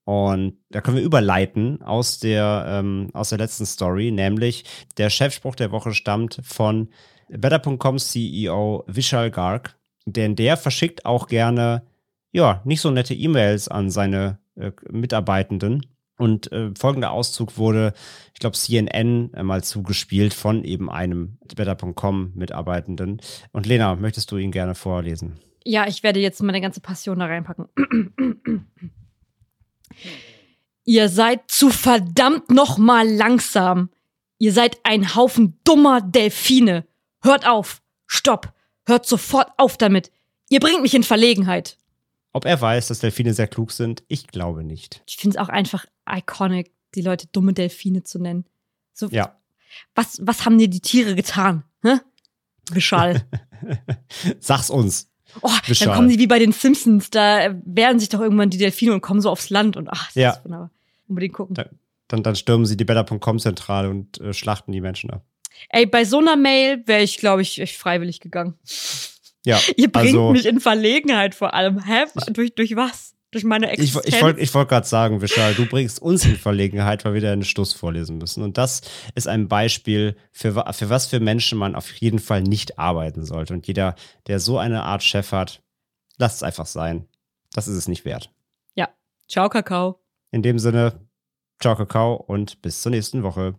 Und 0.06 0.58
da 0.70 0.82
können 0.82 0.98
wir 0.98 1.04
überleiten 1.04 1.82
aus 1.82 2.20
der, 2.20 2.66
ähm, 2.68 3.10
aus 3.14 3.30
der 3.30 3.40
letzten 3.40 3.66
Story, 3.66 4.12
nämlich 4.12 4.66
der 4.98 5.10
Chefspruch 5.10 5.56
der 5.56 5.72
Woche 5.72 5.94
stammt 5.94 6.42
von 6.44 6.90
Better.com 7.38 7.98
CEO 7.98 8.84
Vishal 8.88 9.32
Garg, 9.32 9.76
denn 10.06 10.36
der 10.36 10.58
verschickt 10.58 11.06
auch 11.06 11.28
gerne, 11.28 11.84
ja, 12.32 12.62
nicht 12.66 12.82
so 12.82 12.92
nette 12.92 13.14
E-Mails 13.14 13.68
an 13.68 13.90
seine 13.90 14.40
äh, 14.56 14.72
Mitarbeitenden. 14.90 15.86
Und 16.20 16.52
äh, 16.52 16.70
folgender 16.78 17.12
Auszug 17.12 17.58
wurde, 17.58 17.94
ich 18.34 18.40
glaube, 18.40 18.56
CNN 18.56 19.32
mal 19.42 19.64
zugespielt 19.64 20.34
von 20.34 20.64
eben 20.64 20.90
einem 20.90 21.40
Better.com-Mitarbeitenden. 21.56 23.20
Und 23.52 23.66
Lena, 23.66 23.96
möchtest 23.96 24.32
du 24.32 24.38
ihn 24.38 24.52
gerne 24.52 24.76
vorlesen? 24.76 25.40
Ja, 25.66 25.88
ich 25.88 26.04
werde 26.04 26.20
jetzt 26.20 26.44
meine 26.44 26.62
ganze 26.62 26.82
Passion 26.82 27.20
da 27.20 27.26
reinpacken. 27.26 27.68
Ihr 30.86 31.10
seid 31.10 31.50
zu 31.50 31.70
verdammt 31.70 32.52
noch 32.52 32.78
mal 32.78 33.08
langsam. 33.08 33.90
Ihr 34.38 34.52
seid 34.52 34.78
ein 34.84 35.16
Haufen 35.16 35.58
dummer 35.64 36.02
Delfine. 36.02 36.86
Hört 37.24 37.48
auf! 37.48 37.82
Stopp! 38.06 38.54
Hört 38.86 39.06
sofort 39.06 39.50
auf 39.58 39.78
damit! 39.78 40.12
Ihr 40.50 40.60
bringt 40.60 40.82
mich 40.82 40.94
in 40.94 41.04
Verlegenheit! 41.04 41.78
Ob 42.34 42.46
er 42.46 42.60
weiß, 42.60 42.88
dass 42.88 43.00
Delfine 43.00 43.34
sehr 43.34 43.48
klug 43.48 43.72
sind, 43.72 44.04
ich 44.08 44.28
glaube 44.28 44.64
nicht. 44.64 45.02
Ich 45.08 45.18
finde 45.18 45.38
es 45.38 45.42
auch 45.42 45.50
einfach 45.50 45.86
iconic, 46.10 46.72
die 46.96 47.02
Leute 47.02 47.28
dumme 47.28 47.54
Delfine 47.54 48.04
zu 48.04 48.20
nennen. 48.20 48.46
So, 48.94 49.08
ja. 49.08 49.38
Was, 49.96 50.20
was 50.22 50.46
haben 50.46 50.58
dir 50.58 50.68
die 50.68 50.82
Tiere 50.82 51.16
getan? 51.16 51.64
Hä? 51.82 52.00
Beschall. 52.72 53.26
Sag's 54.40 54.70
uns. 54.70 55.10
Oh, 55.42 55.50
Beschall. 55.68 55.88
dann 55.88 55.96
kommen 55.96 56.10
die 56.10 56.20
wie 56.20 56.28
bei 56.28 56.40
den 56.40 56.52
Simpsons, 56.52 57.10
da 57.10 57.56
wehren 57.66 58.00
sich 58.00 58.10
doch 58.10 58.20
irgendwann 58.20 58.50
die 58.50 58.58
Delfine 58.58 58.94
und 58.94 59.02
kommen 59.02 59.22
so 59.22 59.30
aufs 59.30 59.50
Land 59.50 59.78
und 59.78 59.90
ach, 59.90 60.08
das 60.08 60.16
ja. 60.16 60.32
ist 60.32 60.44
wunderbar. 60.44 60.72
Unbedingt 61.08 61.34
gucken. 61.34 61.56
Dann, 61.56 61.70
dann, 62.08 62.24
dann 62.24 62.36
stürmen 62.36 62.66
sie 62.66 62.78
die 62.78 62.86
Better.com-Zentrale 62.86 63.90
und 63.90 64.20
äh, 64.20 64.34
schlachten 64.34 64.72
die 64.72 64.82
Menschen 64.82 65.10
ab. 65.10 65.24
Ey, 65.70 65.86
bei 65.86 66.06
so 66.06 66.20
einer 66.20 66.36
Mail 66.36 66.84
wäre 66.86 67.02
ich, 67.02 67.18
glaube 67.18 67.42
ich, 67.42 67.60
echt 67.60 67.78
freiwillig 67.78 68.20
gegangen. 68.20 68.58
Ja. 69.46 69.60
Ihr 69.78 69.92
bringt 69.92 70.08
also, 70.08 70.32
mich 70.32 70.46
in 70.46 70.60
Verlegenheit 70.60 71.36
vor 71.36 71.54
allem. 71.54 71.84
Hä? 71.84 72.06
durch, 72.32 72.56
durch 72.56 72.76
was? 72.76 73.14
Durch 73.32 73.44
meine 73.44 73.72
Existenz? 73.72 74.06
Ich, 74.06 74.14
ich 74.14 74.22
wollte 74.22 74.40
ich 74.42 74.54
wollt 74.54 74.70
gerade 74.70 74.86
sagen, 74.86 75.22
Vishal, 75.22 75.56
du 75.56 75.66
bringst 75.66 76.00
uns 76.00 76.24
in 76.24 76.36
Verlegenheit, 76.36 77.04
weil 77.04 77.16
wir 77.16 77.32
einen 77.32 77.44
Schluss 77.44 77.74
vorlesen 77.74 78.20
müssen. 78.20 78.44
Und 78.44 78.60
das 78.60 78.82
ist 79.16 79.28
ein 79.28 79.48
Beispiel, 79.48 80.16
für, 80.32 80.72
für 80.72 80.90
was 80.90 81.08
für 81.08 81.20
Menschen 81.20 81.58
man 81.58 81.76
auf 81.76 81.92
jeden 81.94 82.20
Fall 82.20 82.44
nicht 82.44 82.78
arbeiten 82.78 83.26
sollte. 83.26 83.56
Und 83.56 83.66
jeder, 83.66 83.96
der 84.28 84.40
so 84.40 84.60
eine 84.60 84.84
Art 84.84 85.02
Chef 85.02 85.32
hat, 85.32 85.64
lasst 86.18 86.38
es 86.38 86.44
einfach 86.44 86.68
sein. 86.68 87.08
Das 87.54 87.68
ist 87.68 87.76
es 87.76 87.88
nicht 87.88 88.06
wert. 88.06 88.32
Ja. 88.76 88.90
Ciao, 89.28 89.50
Kakao. 89.50 90.00
In 90.32 90.44
dem 90.44 90.60
Sinne, 90.60 91.00
ciao, 91.60 91.76
Kakao 91.76 92.16
und 92.16 92.62
bis 92.62 92.82
zur 92.84 92.92
nächsten 92.92 93.24
Woche. 93.24 93.56